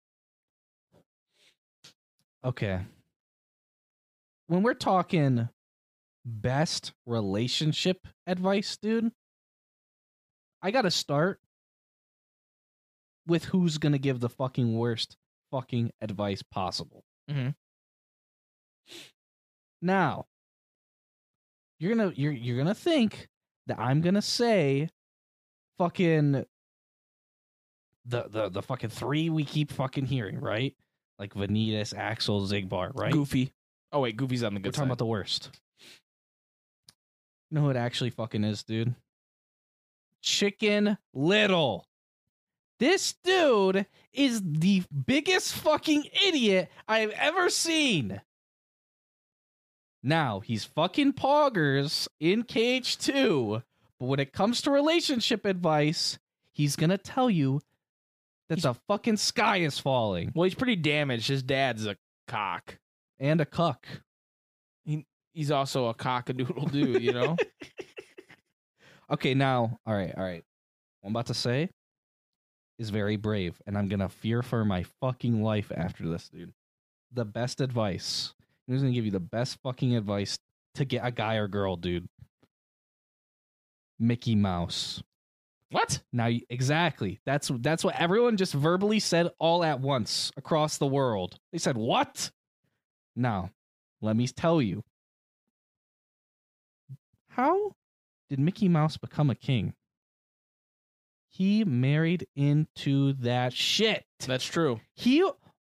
Okay. 2.45 2.81
When 4.49 4.65
we're 4.65 4.75
talking 4.75 5.49
best 6.25 6.93
relationship 7.07 8.09
advice, 8.27 8.77
dude, 8.77 9.13
I 10.63 10.73
got 10.73 10.83
to 10.83 10.91
start 10.91 11.39
with 13.29 13.45
who's 13.45 13.79
going 13.79 13.93
to 13.93 14.01
give 14.01 14.19
the 14.19 14.29
fucking 14.29 14.77
worst 14.77 15.17
fucking 15.53 15.93
advice 16.01 16.43
possible. 16.43 17.05
Mhm. 17.31 17.55
Now, 19.83 20.27
you're 21.79 21.95
to 21.97 22.13
you're 22.21 22.33
you're 22.33 22.57
to 22.67 22.75
think 22.75 23.29
that 23.67 23.79
I'm 23.79 24.03
to 24.15 24.23
say 24.23 24.91
fucking 25.79 26.45
the 28.05 28.25
the 28.29 28.49
the 28.51 28.63
fucking 28.63 28.91
three 28.91 29.31
we 29.31 29.45
keep 29.45 29.73
fucking 29.73 30.07
hearing, 30.07 30.41
right? 30.41 30.75
Like 31.19 31.35
Vanitas, 31.35 31.97
Axel, 31.97 32.41
Xigbar, 32.47 32.93
right? 32.95 33.13
Goofy. 33.13 33.53
Oh 33.93 34.01
wait, 34.01 34.17
Goofy's 34.17 34.43
on 34.43 34.55
the 34.55 34.61
good. 34.61 34.69
We're 34.69 34.73
talking 34.73 34.83
side. 34.83 34.89
about 34.89 34.99
the 34.99 35.07
worst. 35.07 35.51
You 37.51 37.57
know 37.57 37.63
who 37.63 37.71
it 37.71 37.77
actually 37.77 38.11
fucking 38.11 38.45
is, 38.45 38.63
dude? 38.63 38.95
Chicken 40.23 40.99
Little. 41.15 41.87
This 42.79 43.15
dude 43.25 43.87
is 44.13 44.41
the 44.45 44.83
biggest 45.07 45.55
fucking 45.55 46.05
idiot 46.27 46.71
I've 46.89 47.11
ever 47.11 47.51
seen. 47.51 48.21
Now, 50.03 50.41
he's 50.41 50.65
fucking 50.65 51.13
poggers 51.13 52.09
in 52.19 52.43
KH2, 52.45 53.63
but 53.99 54.07
when 54.07 54.21
it 54.21 54.33
comes 54.33 54.63
to 54.63 54.71
relationship 54.71 55.45
advice, 55.45 56.19
he's 56.53 56.77
gonna 56.77 56.99
tell 56.99 57.29
you 57.29 57.61
that 58.49 58.63
the 58.63 58.75
fucking 58.89 59.19
sky 59.19 59.59
is 59.59 59.79
falling 59.79 60.33
well, 60.35 60.45
he's 60.45 60.55
pretty 60.55 60.77
damaged. 60.77 61.29
His 61.29 61.43
dad's 61.43 61.87
a 61.87 61.97
cock. 62.27 62.79
and 63.19 63.41
a 63.41 63.47
cuck. 63.47 63.87
He 64.85 65.07
He's 65.35 65.51
also 65.51 65.87
a 65.89 65.95
cockadoodle 65.95 66.73
dude, 66.73 67.03
you 67.03 67.13
know? 67.13 67.37
Okay, 69.11 69.35
now, 69.35 69.79
all 69.87 69.95
right, 69.95 70.15
all 70.17 70.23
right. 70.23 70.45
What 71.01 71.09
I'm 71.09 71.13
about 71.17 71.27
to 71.27 71.35
say 71.35 71.69
is 72.79 72.91
very 72.91 73.17
brave, 73.17 73.61
and 73.67 73.77
I'm 73.77 73.89
gonna 73.89 74.09
fear 74.09 74.41
for 74.43 74.65
my 74.65 74.85
fucking 75.01 75.43
life 75.43 75.73
after 75.75 76.09
this, 76.09 76.29
dude. 76.29 76.53
The 77.13 77.25
best 77.25 77.61
advice. 77.61 78.35
Who's 78.69 78.83
gonna 78.83 78.93
give 78.95 79.05
you 79.05 79.11
the 79.11 79.21
best 79.21 79.59
fucking 79.63 79.97
advice 79.97 80.39
to 80.75 80.85
get 80.85 81.05
a 81.05 81.11
guy 81.11 81.37
or 81.37 81.49
girl, 81.49 81.77
dude? 81.77 82.09
Mickey 83.99 84.35
Mouse. 84.35 85.03
what? 85.71 86.01
Now, 86.13 86.29
exactly. 86.49 87.21
That's 87.27 87.51
that's 87.61 87.85
what 87.85 88.01
everyone 88.01 88.37
just 88.37 88.55
verbally 88.55 88.99
said 89.01 89.29
all 89.39 89.63
at 89.65 89.81
once 89.81 90.33
across 90.37 90.79
the 90.79 90.87
world. 90.87 91.39
They 91.53 91.59
said, 91.59 91.77
"What?" 91.77 92.31
Now, 93.17 93.51
let 94.01 94.17
me 94.17 94.27
tell 94.29 94.63
you. 94.63 94.83
How 97.29 97.73
did 98.29 98.39
Mickey 98.41 98.69
Mouse 98.69 98.97
become 98.97 99.31
a 99.31 99.35
king? 99.35 99.75
He 101.29 101.65
married 101.65 102.27
into 102.35 103.13
that 103.15 103.53
shit. 103.53 104.05
That's 104.27 104.45
true. 104.45 104.81
He 104.95 105.25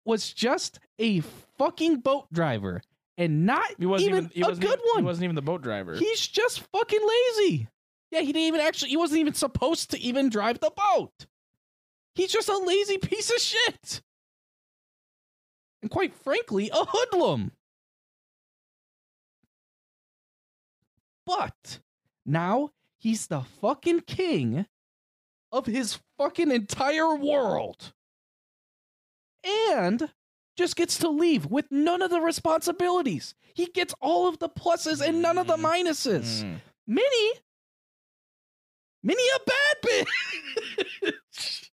was 0.05 0.33
just 0.33 0.79
a 0.99 1.21
fucking 1.57 1.97
boat 1.97 2.31
driver 2.31 2.81
and 3.17 3.45
not 3.45 3.65
He 3.77 3.85
wasn't 3.85 4.09
even, 4.09 4.17
even, 4.25 4.31
he 4.33 4.41
a 4.41 4.47
wasn't 4.47 4.61
good 4.61 4.79
even, 4.79 4.89
one. 4.93 5.03
He 5.03 5.05
wasn't 5.05 5.23
even 5.25 5.35
the 5.35 5.41
boat 5.41 5.61
driver. 5.61 5.95
He's 5.95 6.25
just 6.25 6.61
fucking 6.71 6.99
lazy. 7.37 7.67
Yeah, 8.09 8.21
he 8.21 8.27
didn't 8.27 8.47
even 8.47 8.61
actually, 8.61 8.89
he 8.89 8.97
wasn't 8.97 9.19
even 9.19 9.33
supposed 9.33 9.91
to 9.91 9.99
even 9.99 10.29
drive 10.29 10.59
the 10.59 10.71
boat. 10.71 11.27
He's 12.15 12.31
just 12.31 12.49
a 12.49 12.57
lazy 12.57 12.97
piece 12.97 13.29
of 13.29 13.39
shit. 13.39 14.01
And 15.81 15.89
quite 15.89 16.13
frankly, 16.13 16.69
a 16.73 16.85
hoodlum. 16.85 17.51
But 21.25 21.79
now 22.25 22.71
he's 22.99 23.27
the 23.27 23.41
fucking 23.41 24.01
king 24.01 24.65
of 25.51 25.65
his 25.65 25.99
fucking 26.17 26.51
entire 26.51 27.15
world. 27.15 27.93
And 29.43 30.09
just 30.57 30.75
gets 30.75 30.97
to 30.99 31.09
leave 31.09 31.45
with 31.45 31.65
none 31.71 32.01
of 32.01 32.11
the 32.11 32.21
responsibilities. 32.21 33.35
He 33.53 33.67
gets 33.67 33.95
all 34.01 34.27
of 34.27 34.39
the 34.39 34.49
pluses 34.49 35.05
and 35.05 35.21
none 35.21 35.37
of 35.37 35.47
the 35.47 35.57
minuses. 35.57 36.43
Mm. 36.43 36.57
Minnie, 36.87 37.33
Minnie, 39.03 39.23
a 39.35 39.39
bad 39.49 40.05
bitch. 41.03 41.69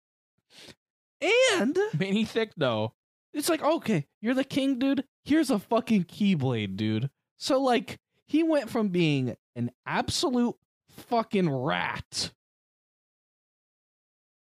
And 1.52 1.78
Minnie 1.98 2.24
thick 2.24 2.52
though. 2.56 2.92
it's 3.32 3.48
like, 3.48 3.62
okay, 3.62 4.06
you're 4.20 4.34
the 4.34 4.44
king, 4.44 4.78
dude. 4.78 5.04
Here's 5.24 5.50
a 5.50 5.58
fucking 5.58 6.04
keyblade, 6.04 6.76
dude. 6.76 7.10
So 7.38 7.60
like 7.60 7.98
he 8.26 8.42
went 8.42 8.70
from 8.70 8.88
being 8.88 9.36
an 9.54 9.70
absolute 9.86 10.56
fucking 10.90 11.50
rat 11.50 12.30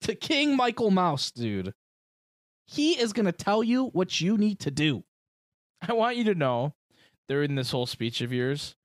to 0.01 0.15
King 0.15 0.55
Michael 0.55 0.91
Mouse, 0.91 1.31
dude. 1.31 1.73
He 2.67 2.99
is 2.99 3.13
gonna 3.13 3.31
tell 3.31 3.63
you 3.63 3.85
what 3.87 4.19
you 4.21 4.37
need 4.37 4.59
to 4.59 4.71
do. 4.71 5.03
I 5.81 5.93
want 5.93 6.17
you 6.17 6.23
to 6.25 6.35
know 6.35 6.73
during 7.27 7.55
this 7.55 7.71
whole 7.71 7.85
speech 7.85 8.21
of 8.21 8.31
yours, 8.33 8.75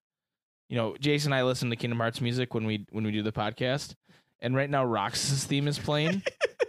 you 0.69 0.77
know, 0.77 0.97
Jason 0.99 1.33
and 1.33 1.39
I 1.39 1.45
listen 1.45 1.71
to 1.71 1.77
Kingdom 1.77 1.99
Hearts 1.99 2.21
music 2.21 2.55
when 2.55 2.65
we 2.65 2.87
when 2.91 3.05
we 3.05 3.11
do 3.11 3.23
the 3.23 3.33
podcast, 3.33 3.95
and 4.41 4.55
right 4.55 4.71
now 4.71 4.85
Roxas' 4.85 5.45
theme 5.45 5.69
is 5.69 5.79
playing. 5.79 6.23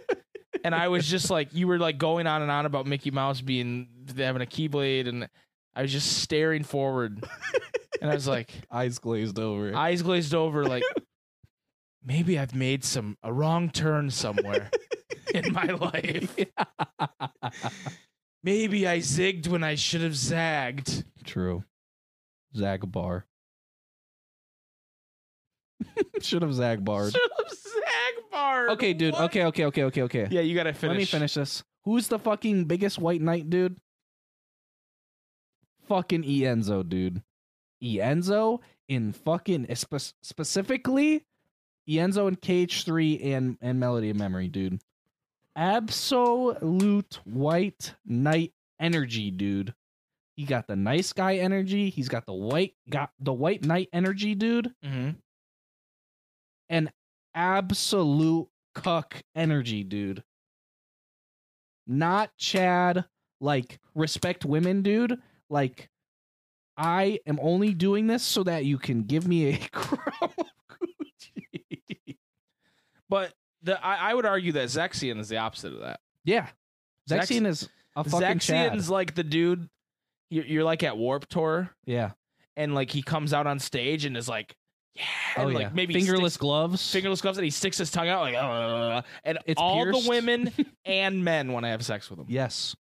and 0.64 0.74
I 0.74 0.88
was 0.88 1.06
just 1.06 1.30
like, 1.30 1.54
you 1.54 1.66
were 1.68 1.78
like 1.78 1.98
going 1.98 2.26
on 2.26 2.42
and 2.42 2.50
on 2.50 2.66
about 2.66 2.86
Mickey 2.86 3.10
Mouse 3.10 3.40
being 3.40 3.88
having 4.16 4.42
a 4.42 4.46
keyblade, 4.46 5.08
and 5.08 5.28
I 5.74 5.82
was 5.82 5.92
just 5.92 6.18
staring 6.18 6.64
forward, 6.64 7.24
and 8.00 8.10
I 8.10 8.14
was 8.14 8.26
like, 8.28 8.50
Eyes 8.70 8.98
glazed 8.98 9.38
over. 9.38 9.74
eyes 9.74 10.02
glazed 10.02 10.34
over, 10.34 10.64
like 10.64 10.82
maybe 12.04 12.38
I've 12.38 12.54
made 12.54 12.84
some 12.84 13.16
a 13.22 13.32
wrong 13.32 13.70
turn 13.70 14.10
somewhere 14.10 14.70
in 15.34 15.52
my 15.52 15.64
life. 15.66 16.36
Maybe 18.44 18.86
I 18.86 18.98
zigged 18.98 19.48
when 19.48 19.64
I 19.64 19.74
should 19.74 20.02
have 20.02 20.14
zagged. 20.14 21.02
True. 21.24 21.64
Zagbar. 22.54 23.22
Should 26.20 26.42
have 26.42 26.52
Zagbarred. 26.52 27.12
Should 27.12 27.30
have 27.38 27.58
Zagbar. 28.32 28.68
Okay, 28.70 28.92
dude. 28.92 29.14
Okay, 29.14 29.44
okay, 29.44 29.64
okay, 29.64 29.84
okay, 29.84 30.02
okay. 30.02 30.28
Yeah, 30.30 30.42
you 30.42 30.54
gotta 30.54 30.72
finish. 30.74 30.92
Let 30.92 30.98
me 30.98 31.04
finish 31.06 31.34
this. 31.34 31.64
Who's 31.84 32.08
the 32.08 32.18
fucking 32.18 32.66
biggest 32.66 32.98
white 32.98 33.20
knight, 33.20 33.50
dude? 33.50 33.76
Fucking 35.88 36.22
Ienzo, 36.22 36.86
dude. 36.88 37.22
Ienzo 37.82 38.60
in 38.88 39.12
fucking 39.12 39.74
spe- 39.74 40.14
specifically 40.22 41.24
Ienzo 41.88 42.28
and 42.28 42.40
KH3 42.40 43.24
and 43.34 43.58
and 43.60 43.78
Melody 43.78 44.10
of 44.10 44.16
Memory, 44.16 44.48
dude. 44.48 44.80
Absolute 45.56 47.20
white 47.24 47.94
knight 48.04 48.52
energy, 48.80 49.30
dude. 49.30 49.74
He 50.36 50.44
got 50.44 50.66
the 50.66 50.76
nice 50.76 51.12
guy 51.12 51.36
energy. 51.36 51.90
He's 51.90 52.08
got 52.08 52.26
the 52.26 52.32
white 52.32 52.74
got 52.88 53.10
the 53.20 53.32
white 53.32 53.64
knight 53.64 53.88
energy, 53.92 54.34
dude. 54.34 54.72
Mm-hmm. 54.84 55.10
And 56.68 56.90
absolute 57.34 58.48
cuck 58.74 59.22
energy, 59.36 59.84
dude. 59.84 60.24
Not 61.86 62.30
Chad, 62.38 63.04
like 63.40 63.78
respect 63.94 64.44
women, 64.44 64.82
dude. 64.82 65.20
Like 65.50 65.88
I 66.76 67.20
am 67.26 67.38
only 67.40 67.74
doing 67.74 68.06
this 68.06 68.24
so 68.24 68.42
that 68.42 68.64
you 68.64 68.78
can 68.78 69.04
give 69.04 69.28
me 69.28 69.50
a 69.54 69.58
crown. 69.72 70.32
But 73.08 73.32
the 73.62 73.82
I, 73.84 74.10
I 74.10 74.14
would 74.14 74.26
argue 74.26 74.52
that 74.52 74.68
Zexion 74.68 75.18
is 75.18 75.28
the 75.28 75.38
opposite 75.38 75.72
of 75.74 75.80
that. 75.80 76.00
Yeah. 76.24 76.48
Zex- 77.08 77.28
Zexion 77.28 77.46
is 77.46 77.68
a 77.96 78.04
fucking 78.04 78.38
Chad. 78.40 78.72
Zexion's 78.72 78.90
like 78.90 79.14
the 79.14 79.24
dude. 79.24 79.68
You're, 80.30 80.44
you're 80.46 80.64
like 80.64 80.82
at 80.82 80.96
Warp 80.96 81.26
Tour, 81.28 81.70
Yeah. 81.84 82.12
and 82.56 82.74
like 82.74 82.90
he 82.90 83.02
comes 83.02 83.32
out 83.32 83.46
on 83.46 83.58
stage 83.58 84.04
and 84.06 84.16
is 84.16 84.28
like, 84.28 84.56
yeah, 84.94 85.02
Oh 85.36 85.42
and, 85.42 85.52
yeah. 85.52 85.58
like 85.66 85.74
maybe 85.74 85.94
fingerless 85.94 86.34
sticks, 86.34 86.40
gloves. 86.40 86.92
fingerless 86.92 87.20
gloves, 87.20 87.36
and 87.38 87.44
he 87.44 87.50
sticks 87.50 87.78
his 87.78 87.90
tongue 87.90 88.08
out 88.08 88.22
like, 88.22 88.34
"Uh," 88.34 89.02
and 89.22 89.38
It's 89.46 89.60
all 89.60 89.82
pierced. 89.84 90.04
the 90.04 90.08
women 90.08 90.50
and 90.84 91.22
men 91.24 91.52
want 91.52 91.64
to 91.64 91.68
have 91.68 91.84
sex 91.84 92.08
with 92.10 92.18
him. 92.18 92.26
yes. 92.28 92.74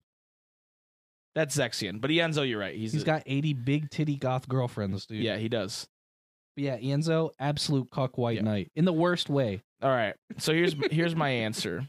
That's 1.35 1.57
Zexion. 1.57 2.01
But 2.01 2.11
Ienzo, 2.11 2.47
you're 2.49 2.59
right. 2.61 2.75
He's, 2.77 2.93
He's 2.93 3.03
a- 3.03 3.07
got 3.07 3.23
80 3.27 3.55
big 3.55 3.91
titty 3.91 4.17
goth 4.17 4.47
girlfriends, 4.49 5.07
dude. 5.07 5.23
yeah, 5.23 5.37
he 5.39 5.49
does. 5.49 5.89
But 6.57 6.65
yeah, 6.65 6.79
Ienzo, 6.79 7.31
absolute 7.41 7.91
cuck 7.91 8.19
white 8.19 8.37
Yeah. 8.37 8.43
knight. 8.43 8.71
In 8.77 8.85
the 8.85 8.93
worst 8.93 9.31
way. 9.31 9.63
All 9.83 9.91
right. 9.91 10.15
So 10.39 10.53
here's 10.53 10.75
here's 10.91 11.17
my 11.17 11.29
answer. 11.31 11.89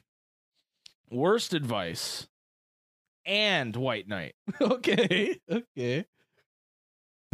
Worst 1.11 1.53
advice 1.53 2.27
and 3.25 3.75
White 3.75 4.07
Knight. 4.07 4.33
okay. 4.61 5.39
Okay. 5.49 6.05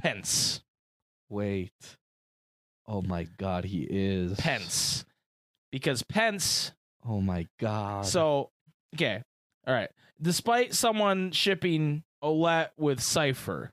Pence. 0.01 0.61
Wait. 1.29 1.71
Oh 2.87 3.01
my 3.01 3.27
god, 3.37 3.65
he 3.65 3.87
is. 3.89 4.37
Pence. 4.37 5.05
Because 5.71 6.03
Pence. 6.03 6.71
Oh 7.07 7.21
my 7.21 7.47
god. 7.59 8.05
So, 8.05 8.49
okay. 8.95 9.21
All 9.67 9.73
right. 9.73 9.89
Despite 10.21 10.73
someone 10.73 11.31
shipping 11.31 12.03
Olette 12.23 12.69
with 12.77 12.99
Seifer, 12.99 13.69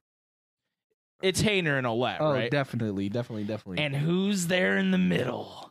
it's 1.23 1.43
Hayner 1.43 1.79
and 1.79 1.87
Olette, 1.87 2.19
Oh, 2.21 2.33
right? 2.33 2.51
definitely, 2.51 3.09
definitely, 3.09 3.45
definitely. 3.45 3.83
and 3.83 3.97
who's 3.97 4.47
there 4.47 4.77
in 4.77 4.91
the 4.91 4.99
middle? 4.99 5.66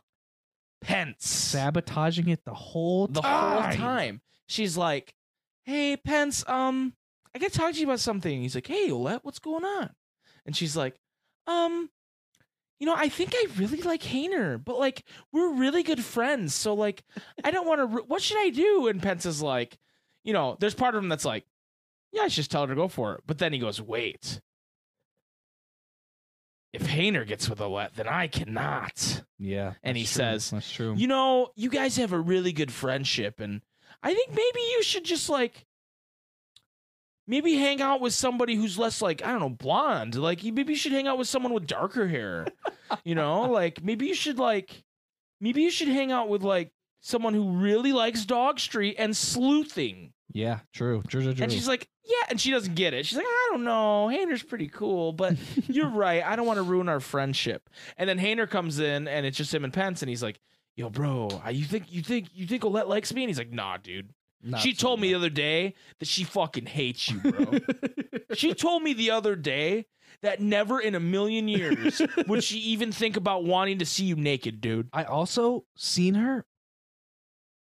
Pence. 0.80 1.26
sabotaging 1.28 2.28
it 2.28 2.44
the 2.44 2.54
whole 2.54 3.06
the 3.06 3.20
time. 3.20 3.62
whole 3.62 3.72
time. 3.72 4.20
She's 4.46 4.76
like, 4.76 5.14
"Hey, 5.64 5.96
Pence, 5.96 6.46
um, 6.48 6.94
I 7.34 7.38
got 7.38 7.52
to 7.52 7.58
talk 7.58 7.72
to 7.72 7.78
you 7.80 7.86
about 7.86 8.00
something." 8.00 8.40
He's 8.42 8.54
like, 8.54 8.66
"Hey, 8.66 8.88
Olette, 8.90 9.20
what's 9.22 9.38
going 9.38 9.64
on?" 9.64 9.90
And 10.44 10.56
she's 10.56 10.76
like, 10.76 11.00
"Um, 11.46 11.90
you 12.78 12.86
know, 12.86 12.94
I 12.96 13.08
think 13.08 13.32
I 13.34 13.46
really 13.56 13.82
like 13.82 14.02
Hayner, 14.02 14.62
but 14.62 14.78
like 14.78 15.02
we're 15.32 15.54
really 15.54 15.82
good 15.82 16.04
friends, 16.04 16.54
so 16.54 16.74
like 16.74 17.02
I 17.42 17.50
don't 17.50 17.66
want 17.66 17.80
to. 17.80 17.86
Ru- 17.86 18.04
what 18.06 18.22
should 18.22 18.38
I 18.38 18.50
do?" 18.50 18.86
And 18.88 19.02
Pence 19.02 19.26
is 19.26 19.42
like, 19.42 19.78
you 20.24 20.32
know, 20.32 20.56
there's 20.60 20.74
part 20.74 20.94
of 20.94 21.02
him 21.02 21.08
that's 21.08 21.24
like, 21.24 21.44
"Yeah, 22.12 22.22
I 22.22 22.28
should 22.28 22.36
just 22.36 22.50
tell 22.50 22.62
her 22.62 22.68
to 22.68 22.74
go 22.74 22.88
for 22.88 23.14
it," 23.14 23.22
but 23.26 23.38
then 23.38 23.52
he 23.52 23.58
goes, 23.58 23.80
"Wait." 23.80 24.40
If 26.76 26.86
Hayner 26.88 27.26
gets 27.26 27.48
with 27.48 27.58
Olette, 27.58 27.94
then 27.94 28.06
I 28.06 28.26
cannot. 28.26 29.22
Yeah. 29.38 29.74
And 29.82 29.96
he 29.96 30.04
true. 30.04 30.08
says, 30.08 30.50
That's 30.50 30.70
true. 30.70 30.94
You 30.96 31.06
know, 31.06 31.48
you 31.56 31.70
guys 31.70 31.96
have 31.96 32.12
a 32.12 32.20
really 32.20 32.52
good 32.52 32.70
friendship, 32.70 33.40
and 33.40 33.62
I 34.02 34.12
think 34.12 34.30
maybe 34.30 34.60
you 34.60 34.82
should 34.82 35.04
just 35.04 35.28
like 35.30 35.66
maybe 37.26 37.54
hang 37.54 37.80
out 37.80 38.00
with 38.00 38.12
somebody 38.12 38.54
who's 38.54 38.78
less 38.78 39.00
like 39.02 39.24
I 39.24 39.30
don't 39.30 39.40
know 39.40 39.48
blonde. 39.48 40.14
Like 40.14 40.44
you 40.44 40.52
maybe 40.52 40.74
you 40.74 40.78
should 40.78 40.92
hang 40.92 41.06
out 41.06 41.18
with 41.18 41.28
someone 41.28 41.52
with 41.52 41.66
darker 41.66 42.06
hair. 42.08 42.46
you 43.04 43.14
know, 43.14 43.42
like 43.50 43.82
maybe 43.82 44.06
you 44.06 44.14
should 44.14 44.38
like 44.38 44.84
maybe 45.40 45.62
you 45.62 45.70
should 45.70 45.88
hang 45.88 46.12
out 46.12 46.28
with 46.28 46.42
like 46.42 46.72
someone 47.00 47.34
who 47.34 47.50
really 47.52 47.92
likes 47.92 48.24
Dog 48.26 48.60
Street 48.60 48.96
and 48.98 49.16
sleuthing. 49.16 50.12
Yeah, 50.32 50.60
true. 50.72 51.02
True, 51.08 51.22
true, 51.22 51.34
true. 51.34 51.42
And 51.44 51.52
she's 51.52 51.68
like, 51.68 51.88
yeah, 52.04 52.26
and 52.30 52.40
she 52.40 52.50
doesn't 52.50 52.74
get 52.74 52.94
it. 52.94 53.06
She's 53.06 53.16
like, 53.18 53.26
I 53.26 53.48
don't 53.52 53.64
know, 53.64 54.08
Hayner's 54.12 54.42
pretty 54.42 54.68
cool, 54.68 55.12
but 55.12 55.36
you're 55.68 55.88
right. 55.90 56.22
I 56.24 56.36
don't 56.36 56.46
want 56.46 56.58
to 56.58 56.62
ruin 56.62 56.88
our 56.88 57.00
friendship. 57.00 57.68
And 57.96 58.08
then 58.08 58.18
Hayner 58.18 58.48
comes 58.48 58.78
in, 58.78 59.08
and 59.08 59.24
it's 59.26 59.36
just 59.36 59.52
him 59.54 59.64
and 59.64 59.72
Pence, 59.72 60.02
and 60.02 60.08
he's 60.08 60.22
like, 60.22 60.38
Yo, 60.76 60.90
bro, 60.90 61.28
I- 61.42 61.50
you 61.50 61.64
think 61.64 61.90
you 61.90 62.02
think 62.02 62.28
you 62.34 62.46
think 62.46 62.62
Olette 62.62 62.86
likes 62.88 63.12
me? 63.14 63.22
And 63.22 63.30
he's 63.30 63.38
like, 63.38 63.50
Nah, 63.52 63.78
dude. 63.78 64.10
Not 64.42 64.60
she 64.60 64.74
so 64.74 64.88
told 64.88 65.00
me 65.00 65.08
the 65.08 65.14
other 65.14 65.30
day 65.30 65.74
that 65.98 66.06
she 66.06 66.22
fucking 66.22 66.66
hates 66.66 67.10
you, 67.10 67.18
bro. 67.20 67.58
she 68.34 68.52
told 68.54 68.82
me 68.82 68.92
the 68.92 69.10
other 69.10 69.34
day 69.34 69.86
that 70.22 70.40
never 70.40 70.78
in 70.78 70.94
a 70.94 71.00
million 71.00 71.48
years 71.48 72.00
would 72.28 72.44
she 72.44 72.58
even 72.72 72.92
think 72.92 73.16
about 73.16 73.44
wanting 73.44 73.78
to 73.78 73.86
see 73.86 74.04
you 74.04 74.14
naked, 74.14 74.60
dude. 74.60 74.88
I 74.92 75.04
also 75.04 75.64
seen 75.76 76.14
her 76.14 76.44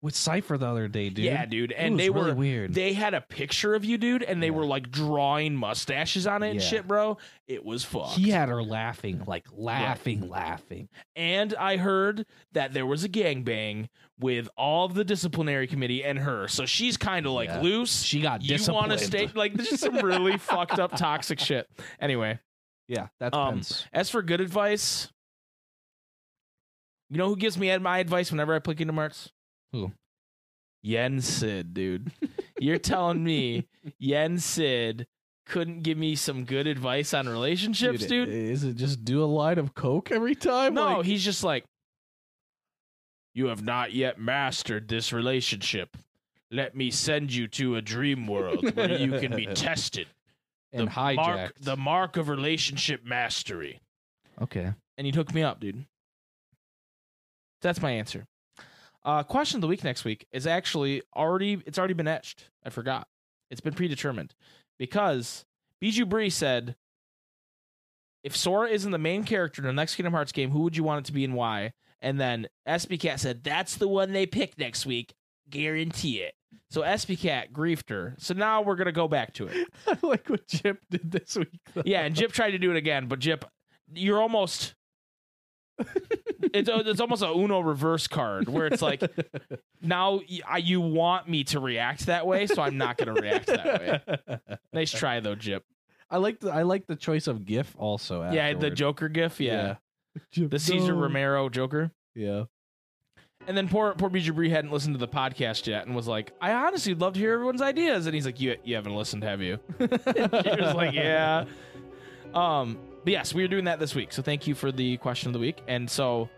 with 0.03 0.15
Seifer 0.15 0.59
the 0.59 0.67
other 0.67 0.89
day, 0.89 1.09
dude. 1.11 1.25
Yeah, 1.25 1.47
dude. 1.47 1.71
And 1.71 1.97
they 1.99 2.11
really 2.11 2.31
were 2.33 2.37
weird. 2.37 2.75
They 2.75 2.93
had 2.93 3.15
a 3.15 3.21
picture 3.21 3.73
of 3.75 3.85
you, 3.85 3.97
dude, 3.97 4.25
and 4.25 4.43
they 4.43 4.49
Yeah. 4.49 4.53
were 4.53 4.67
like 4.67 4.91
drawing 4.91 5.55
mustaches 5.55 6.27
on 6.27 6.43
it 6.43 6.51
and 6.51 6.61
Yeah. 6.61 6.67
shit, 6.67 6.89
bro. 6.89 7.19
It 7.47 7.65
was 7.65 7.85
fucked. 7.85 8.17
he 8.19 8.31
had 8.31 8.49
her 8.49 8.63
laughing, 8.63 9.23
like 9.27 9.47
laughing, 9.53 10.29
laughing. 10.29 10.89
And 11.15 11.55
I 11.55 11.77
heard 11.77 12.27
that 12.53 12.73
there 12.73 12.85
was 12.85 13.05
a 13.05 13.09
gangbang 13.09 13.89
with 14.19 14.49
all 14.57 14.87
of 14.87 14.95
the 14.95 15.05
disciplinary 15.05 15.69
committee 15.69 16.03
and 16.03 16.19
her. 16.19 16.49
So 16.49 16.67
she's 16.67 16.97
kind 16.97 17.25
of 17.25 17.33
like 17.33 17.63
loose. 17.63 18.03
She 18.03 18.21
got 18.21 18.43
you 18.43 18.59
want 18.73 18.91
to 18.91 18.99
stay 18.99 19.29
like 19.35 19.55
this 19.55 19.71
is 19.71 19.81
some 19.81 19.97
really 19.97 20.37
fucked 20.37 20.79
up 20.81 20.97
toxic 20.97 21.39
shit. 21.39 21.69
Anyway, 22.01 22.41
Yeah, 22.89 23.07
that's 23.21 23.37
Um, 23.37 23.63
as 23.93 24.11
for 24.11 24.21
good 24.23 24.41
advice, 24.41 25.13
you 27.09 27.19
know 27.19 27.29
who 27.29 27.37
gives 27.37 27.57
me 27.57 27.77
my 27.79 27.99
advice 27.99 28.31
whenever 28.33 28.55
I 28.55 28.59
play 28.59 28.75
Kingdom 28.75 28.97
Hearts? 28.97 29.31
Who? 29.73 29.93
Yen 30.83 31.21
Sid, 31.21 31.75
dude. 31.75 32.11
You're 32.59 32.79
telling 32.79 33.23
me 33.23 33.67
Yen 33.99 34.39
Sid 34.39 35.07
couldn't 35.47 35.83
give 35.83 35.99
me 35.99 36.15
some 36.15 36.45
good 36.45 36.67
advice 36.67 37.15
on 37.15 37.29
relationships, 37.29 38.07
dude? 38.07 38.29
Is 38.29 38.65
it 38.65 38.77
just 38.77 39.05
do 39.05 39.23
a 39.23 39.27
line 39.27 39.59
of 39.59 39.75
coke 39.75 40.11
every 40.11 40.35
time? 40.35 40.75
No, 40.75 40.99
Like- 40.99 41.07
he's 41.07 41.25
just 41.25 41.43
like, 41.45 41.65
you 43.35 43.47
have 43.47 43.63
not 43.63 43.93
yet 43.93 44.21
mastered 44.21 44.89
this 44.89 45.13
relationship. 45.13 45.97
Let 46.51 46.75
me 46.77 46.91
send 46.91 47.33
you 47.33 47.49
to 47.49 47.77
a 47.77 47.81
dream 47.83 48.27
world 48.27 48.75
where 48.77 48.99
you 48.99 49.19
can 49.19 49.35
be 49.35 49.47
tested. 49.55 50.07
and 50.73 50.87
the 50.87 50.91
hijacked. 50.93 51.17
mark, 51.17 51.55
the 51.61 51.77
mark 51.77 52.17
of 52.19 52.29
relationship 52.29 53.05
mastery. 53.05 53.81
okay. 54.41 54.73
And 54.99 55.07
he 55.07 55.13
hooked 55.15 55.33
me 55.35 55.43
up, 55.43 55.61
dude. 55.61 55.87
That's 57.63 57.81
my 57.81 57.93
answer. 57.93 58.27
Uh, 59.05 59.23
question 59.23 59.57
of 59.59 59.61
the 59.63 59.67
week 59.67 59.83
next 59.83 60.05
week 60.05 60.27
is 60.33 60.47
actually 60.47 61.03
already 61.17 61.61
it's 61.67 61.79
already 61.79 61.95
been 61.95 62.09
etched. 62.09 62.51
I 62.65 62.71
forgot. 62.71 63.09
It's 63.51 63.61
been 63.61 63.75
predetermined 63.75 64.35
because 64.79 65.45
Bijou 65.81 66.07
Bree 66.07 66.31
said, 66.31 66.77
"If 68.23 68.37
Sora 68.37 68.69
isn't 68.69 68.91
the 68.93 68.99
main 68.99 69.25
character 69.25 69.61
in 69.63 69.67
the 69.67 69.73
next 69.73 69.97
Kingdom 69.97 70.13
Hearts 70.13 70.33
game, 70.33 70.51
who 70.51 70.61
would 70.61 70.77
you 70.77 70.85
want 70.85 71.01
it 71.01 71.05
to 71.07 71.13
be 71.13 71.25
and 71.25 71.35
why?" 71.35 71.73
And 72.01 72.21
then 72.21 72.47
SB 72.67 72.99
Cat 73.01 73.21
said, 73.21 73.43
"That's 73.43 73.77
the 73.77 73.89
one 73.89 74.13
they 74.13 74.27
pick 74.27 74.57
next 74.59 74.87
week, 74.87 75.15
guarantee 75.51 76.21
it." 76.21 76.35
So 76.71 76.83
SB 76.83 77.17
Cat 77.21 77.53
griefed 77.53 77.91
her. 77.91 78.15
So 78.19 78.35
now 78.35 78.63
we're 78.63 78.77
gonna 78.77 78.93
go 78.93 79.09
back 79.09 79.33
to 79.35 79.49
it. 79.49 79.69
I 79.87 79.99
like 80.03 80.29
what 80.29 80.47
Jip 80.47 80.79
did 80.91 81.11
this 81.11 81.37
week. 81.37 81.61
though. 81.75 81.83
Yeah, 81.85 82.03
and 82.03 82.15
Jip 82.15 82.31
tried 82.33 82.53
to 82.53 82.59
do 82.59 82.71
it 82.71 82.77
again, 82.77 83.07
but 83.09 83.19
Jip, 83.19 83.45
you're 83.93 84.21
almost. 84.21 84.75
it's 86.53 86.69
it's 86.73 87.01
almost 87.01 87.23
a 87.23 87.29
Uno 87.31 87.61
reverse 87.61 88.07
card 88.07 88.49
where 88.49 88.67
it's 88.67 88.83
like 88.83 89.03
now 89.81 90.17
y- 90.29 90.41
I- 90.47 90.59
you 90.59 90.81
want 90.81 91.29
me 91.29 91.45
to 91.45 91.61
react 91.61 92.07
that 92.07 92.27
way, 92.27 92.47
so 92.47 92.61
I'm 92.63 92.77
not 92.77 92.97
going 92.99 93.15
to 93.15 93.21
react 93.21 93.47
that 93.47 93.65
way. 94.27 94.59
Nice 94.73 94.91
try 94.91 95.21
though, 95.21 95.35
Jip. 95.35 95.65
I 96.11 96.19
like 96.19 96.41
the 96.41 96.51
I 96.51 96.63
like 96.63 96.87
the 96.87 96.97
choice 96.97 97.27
of 97.27 97.45
GIF 97.47 97.75
also. 97.79 98.31
Yeah, 98.31 98.53
the. 98.55 98.71
Joker 98.71 99.09
gif. 99.09 99.41
Yeah, 99.41 99.77
Jip, 100.31 100.51
the 100.53 100.59
Cesar 100.59 100.93
no. 100.95 101.01
Romero 101.01 101.49
Joker. 101.49 101.91
Yeah. 102.15 102.45
And 103.47 103.57
then 103.57 103.67
poor 103.69 103.95
poor 103.95 104.09
Bijou 104.09 104.33
Bree 104.35 104.51
hadn't 104.51 104.71
listened 104.71 104.95
to 104.95 104.99
the 104.99 105.09
podcast 105.09 105.67
yet 105.67 105.87
and 105.87 105.97
was 105.97 106.07
like, 106.07 106.33
I 106.41 106.53
honestly 106.53 106.93
would 106.93 107.01
love 107.01 107.15
to 107.15 107.21
hear 107.21 107.33
everyone's 107.33 107.63
ideas. 107.63 108.07
And 108.07 108.15
he's 108.15 108.25
like, 108.27 108.41
You 108.41 108.57
you 108.63 108.75
haven't 108.77 108.95
listened, 108.95 109.25
have 109.25 109.41
you? 109.41 109.59
she 109.81 109.87
was 109.89 110.75
like, 110.75 110.93
Yeah. 110.95 111.47
Um, 112.35 112.79
but 113.05 113.13
yes, 113.13 113.35
we 113.35 113.43
are 113.45 113.49
doing 113.49 113.65
that 113.65 113.79
this 113.79 113.95
week. 113.95 114.13
So 114.13 114.23
thank 114.23 114.47
you 114.47 114.55
for 114.55 114.71
the 114.71 114.97
question 114.99 115.29
of 115.29 115.33
the 115.33 115.39
week. 115.39 115.59
And 115.67 115.91
so 115.91 116.29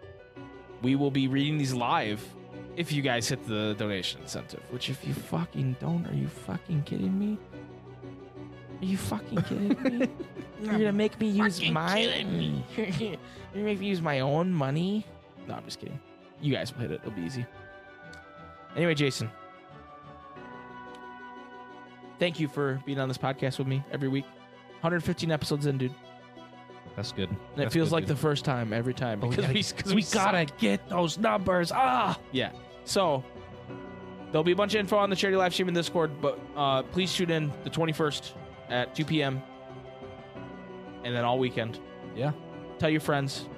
we 0.83 0.95
will 0.97 1.11
be 1.11 1.29
reading 1.29 1.59
these 1.59 1.75
live 1.75 2.25
if 2.77 2.93
you 2.93 3.03
guys 3.03 3.29
hit 3.29 3.47
the 3.47 3.75
donation 3.79 4.21
incentive. 4.23 4.63
Which 4.71 4.89
if 4.91 5.07
you 5.07 5.15
fucking 5.15 5.77
don't, 5.81 6.07
are 6.07 6.15
you 6.15 6.29
fucking 6.29 6.83
kidding 6.85 7.19
me? 7.19 7.39
Are 8.81 8.85
you 8.85 8.97
fucking 8.97 9.43
kidding 9.43 9.69
me? 9.99 10.09
You're 10.63 10.73
gonna 10.73 10.93
make 10.93 11.19
me 11.21 11.29
use 11.29 11.71
my 11.71 11.99
You're 12.77 12.87
gonna 12.87 13.19
make 13.55 13.81
me 13.81 13.87
use 13.87 14.01
my 14.01 14.21
own 14.21 14.53
money? 14.53 15.07
No, 15.47 15.55
I'm 15.55 15.65
just 15.65 15.81
kidding. 15.81 16.01
You 16.41 16.53
guys 16.55 16.73
will 16.73 16.81
hit 16.81 16.91
it. 16.91 17.01
It'll 17.03 17.13
be 17.13 17.23
easy. 17.23 17.47
Anyway, 18.77 18.95
Jason. 18.95 19.31
Thank 22.19 22.41
you 22.41 22.49
for 22.49 22.81
being 22.87 22.99
on 22.99 23.09
this 23.09 23.19
podcast 23.19 23.59
with 23.59 23.67
me 23.67 23.83
every 23.93 24.09
week. 24.09 24.25
115 24.81 25.31
episodes 25.31 25.67
in, 25.67 25.79
dude. 25.79 25.95
That's 26.97 27.13
good. 27.13 27.29
And 27.29 27.39
it 27.39 27.57
That's 27.57 27.75
feels 27.75 27.89
good, 27.89 27.95
like 27.95 28.05
dude. 28.07 28.17
the 28.17 28.21
first 28.21 28.45
time 28.45 28.73
every 28.73 28.95
time 28.95 29.21
But 29.21 29.31
we 29.31 29.37
because 29.37 29.73
gotta- 29.73 29.89
we, 29.91 29.95
we 29.97 30.03
suck. 30.03 30.25
gotta 30.33 30.47
get 30.59 30.89
those 30.89 31.19
numbers. 31.19 31.73
Ah. 31.75 32.19
Yeah. 32.33 32.53
So 32.85 33.25
there'll 34.31 34.45
be 34.45 34.53
a 34.53 34.57
bunch 34.57 34.75
of 34.75 34.81
info 34.81 34.97
on 34.97 35.11
the 35.11 35.17
charity 35.17 35.37
live 35.37 35.53
stream 35.53 35.69
in 35.69 35.75
Discord, 35.75 36.21
but 36.21 36.39
uh, 36.57 36.83
please 36.85 37.13
tune 37.15 37.31
in 37.31 37.53
the 37.65 37.71
21st 37.71 38.33
at 38.71 38.95
2 38.95 39.05
p.m. 39.05 39.43
and 41.05 41.15
then 41.15 41.25
all 41.25 41.39
weekend. 41.39 41.81
Yeah. 42.15 42.33
Tell 42.79 42.91
your 42.91 43.01
friends. 43.01 43.49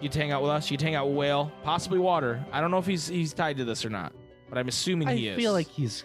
You 0.00 0.08
would 0.08 0.14
hang 0.14 0.32
out 0.32 0.42
with 0.42 0.50
us. 0.50 0.70
You 0.70 0.74
would 0.74 0.82
hang 0.82 0.94
out 0.96 1.06
with 1.08 1.16
Whale, 1.16 1.52
possibly 1.62 1.98
Water. 1.98 2.44
I 2.50 2.60
don't 2.60 2.70
know 2.72 2.78
if 2.78 2.86
he's 2.86 3.06
he's 3.06 3.32
tied 3.32 3.56
to 3.58 3.64
this 3.64 3.84
or 3.84 3.90
not, 3.90 4.12
but 4.48 4.58
I'm 4.58 4.66
assuming 4.68 5.08
I 5.08 5.14
he 5.14 5.28
is. 5.28 5.36
I 5.36 5.40
feel 5.40 5.52
like 5.52 5.68
he's. 5.68 6.04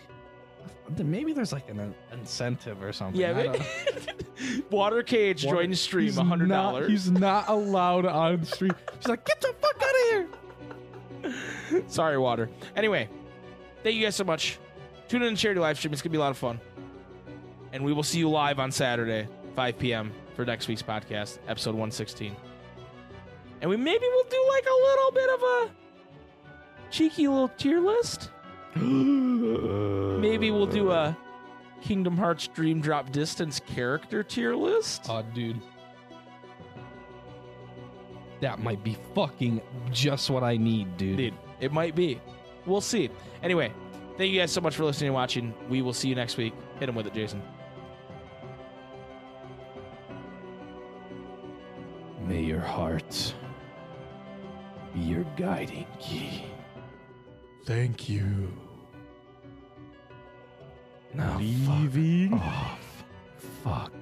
Maybe 0.98 1.34
there's 1.34 1.52
like 1.52 1.68
an 1.70 1.94
incentive 2.14 2.82
or 2.84 2.94
something. 2.94 3.20
yeah. 3.20 3.36
I 3.38 3.44
don't- 3.44 3.62
Water 4.70 5.04
Cage 5.04 5.44
Water- 5.46 5.58
joined 5.58 5.74
the 5.74 5.78
stream, 5.78 6.06
he's 6.06 6.18
hundred 6.18 6.50
not- 6.50 6.72
dollars. 6.72 6.90
He's 6.90 7.12
not 7.12 7.50
allowed 7.50 8.06
on 8.06 8.40
the 8.42 8.46
stream. 8.46 8.72
She's 9.00 9.08
like, 9.08 9.26
get 9.26 9.42
the 9.42 9.54
fuck 9.62 9.82
out 9.82 9.90
of 11.26 11.32
here. 11.72 11.84
Sorry, 11.88 12.18
Water. 12.18 12.50
Anyway, 12.76 13.10
thank 13.84 13.96
you 13.96 14.04
guys 14.04 14.16
so 14.16 14.24
much. 14.24 14.60
Tune 15.08 15.24
in 15.24 15.36
to 15.36 15.42
charity 15.42 15.60
live 15.62 15.78
stream. 15.78 15.94
It's 15.94 16.02
gonna 16.02 16.12
be 16.12 16.18
a 16.18 16.22
lot 16.22 16.32
of 16.32 16.38
fun, 16.38 16.60
and 17.74 17.84
we 17.84 17.94
will 17.94 18.04
see 18.04 18.20
you 18.20 18.30
live 18.30 18.60
on 18.60 18.72
Saturday, 18.72 19.28
5 19.56 19.80
p.m. 19.80 20.12
for 20.36 20.46
next 20.46 20.68
week's 20.68 20.84
podcast, 20.84 21.40
episode 21.48 21.72
116. 21.72 22.36
And 23.62 23.70
we 23.70 23.76
maybe 23.78 24.04
we'll 24.04 24.24
do 24.26 24.46
like 24.50 24.66
a 24.66 24.74
little 24.88 25.12
bit 25.12 25.30
of 25.30 25.42
a 25.42 25.72
cheeky 26.92 27.28
little 27.28 27.48
tier 27.50 27.80
list. 27.80 28.30
Maybe 28.76 30.52
we'll 30.52 30.68
do 30.68 30.92
a 30.92 31.18
Kingdom 31.82 32.18
Hearts 32.18 32.48
Dream 32.48 32.82
Drop 32.82 33.12
Distance 33.12 33.60
character 33.60 34.24
tier 34.24 34.56
list. 34.56 35.06
Oh, 35.10 35.24
dude. 35.34 35.60
That 38.42 38.60
might 38.60 38.84
be 38.84 38.98
fucking 39.16 39.62
just 39.92 40.30
what 40.30 40.44
I 40.44 40.58
need, 40.58 40.98
dude. 40.98 41.18
Dude, 41.18 41.34
it 41.60 41.72
might 41.72 41.96
be. 41.96 42.22
We'll 42.66 42.82
see. 42.82 43.10
Anyway, 43.42 43.74
thank 44.18 44.32
you 44.32 44.40
guys 44.40 44.52
so 44.52 44.62
much 44.62 44.76
for 44.76 44.84
listening 44.84 45.08
and 45.08 45.16
watching. 45.16 45.54
We 45.70 45.82
will 45.82 45.94
see 45.94 46.10
you 46.10 46.16
next 46.16 46.38
week. 46.38 46.54
Hit 46.80 46.90
him 46.90 46.96
with 46.96 47.08
it, 47.08 47.14
Jason. 47.14 47.42
May 52.28 52.42
your 52.42 52.60
heart 52.60 53.34
be 54.94 55.00
your 55.00 55.26
guiding 55.38 55.88
key. 56.00 56.46
Thank 57.66 58.10
you. 58.10 58.52
Leaving. 61.18 62.30
fuck 62.30 62.42
off. 62.42 63.04
Fuck 63.64 63.94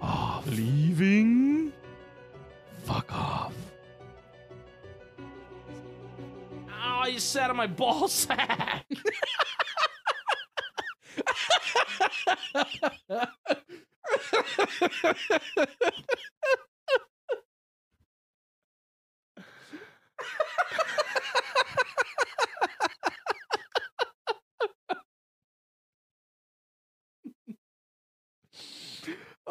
off. 0.00 0.46
Leaving. 0.46 1.72
Fuck 2.84 3.14
off. 3.14 3.52
Oh, 6.86 7.06
you 7.06 7.18
sat 7.18 7.50
on 7.50 7.56
my 7.56 7.66
ball 7.66 8.08
sack. 8.08 8.86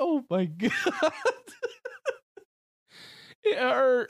Oh 0.06 0.22
my 0.30 0.44
god. 0.44 0.72
It 3.46 3.58
hurt 3.58 4.10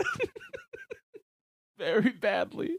very 1.80 2.11
badly. 2.11 2.78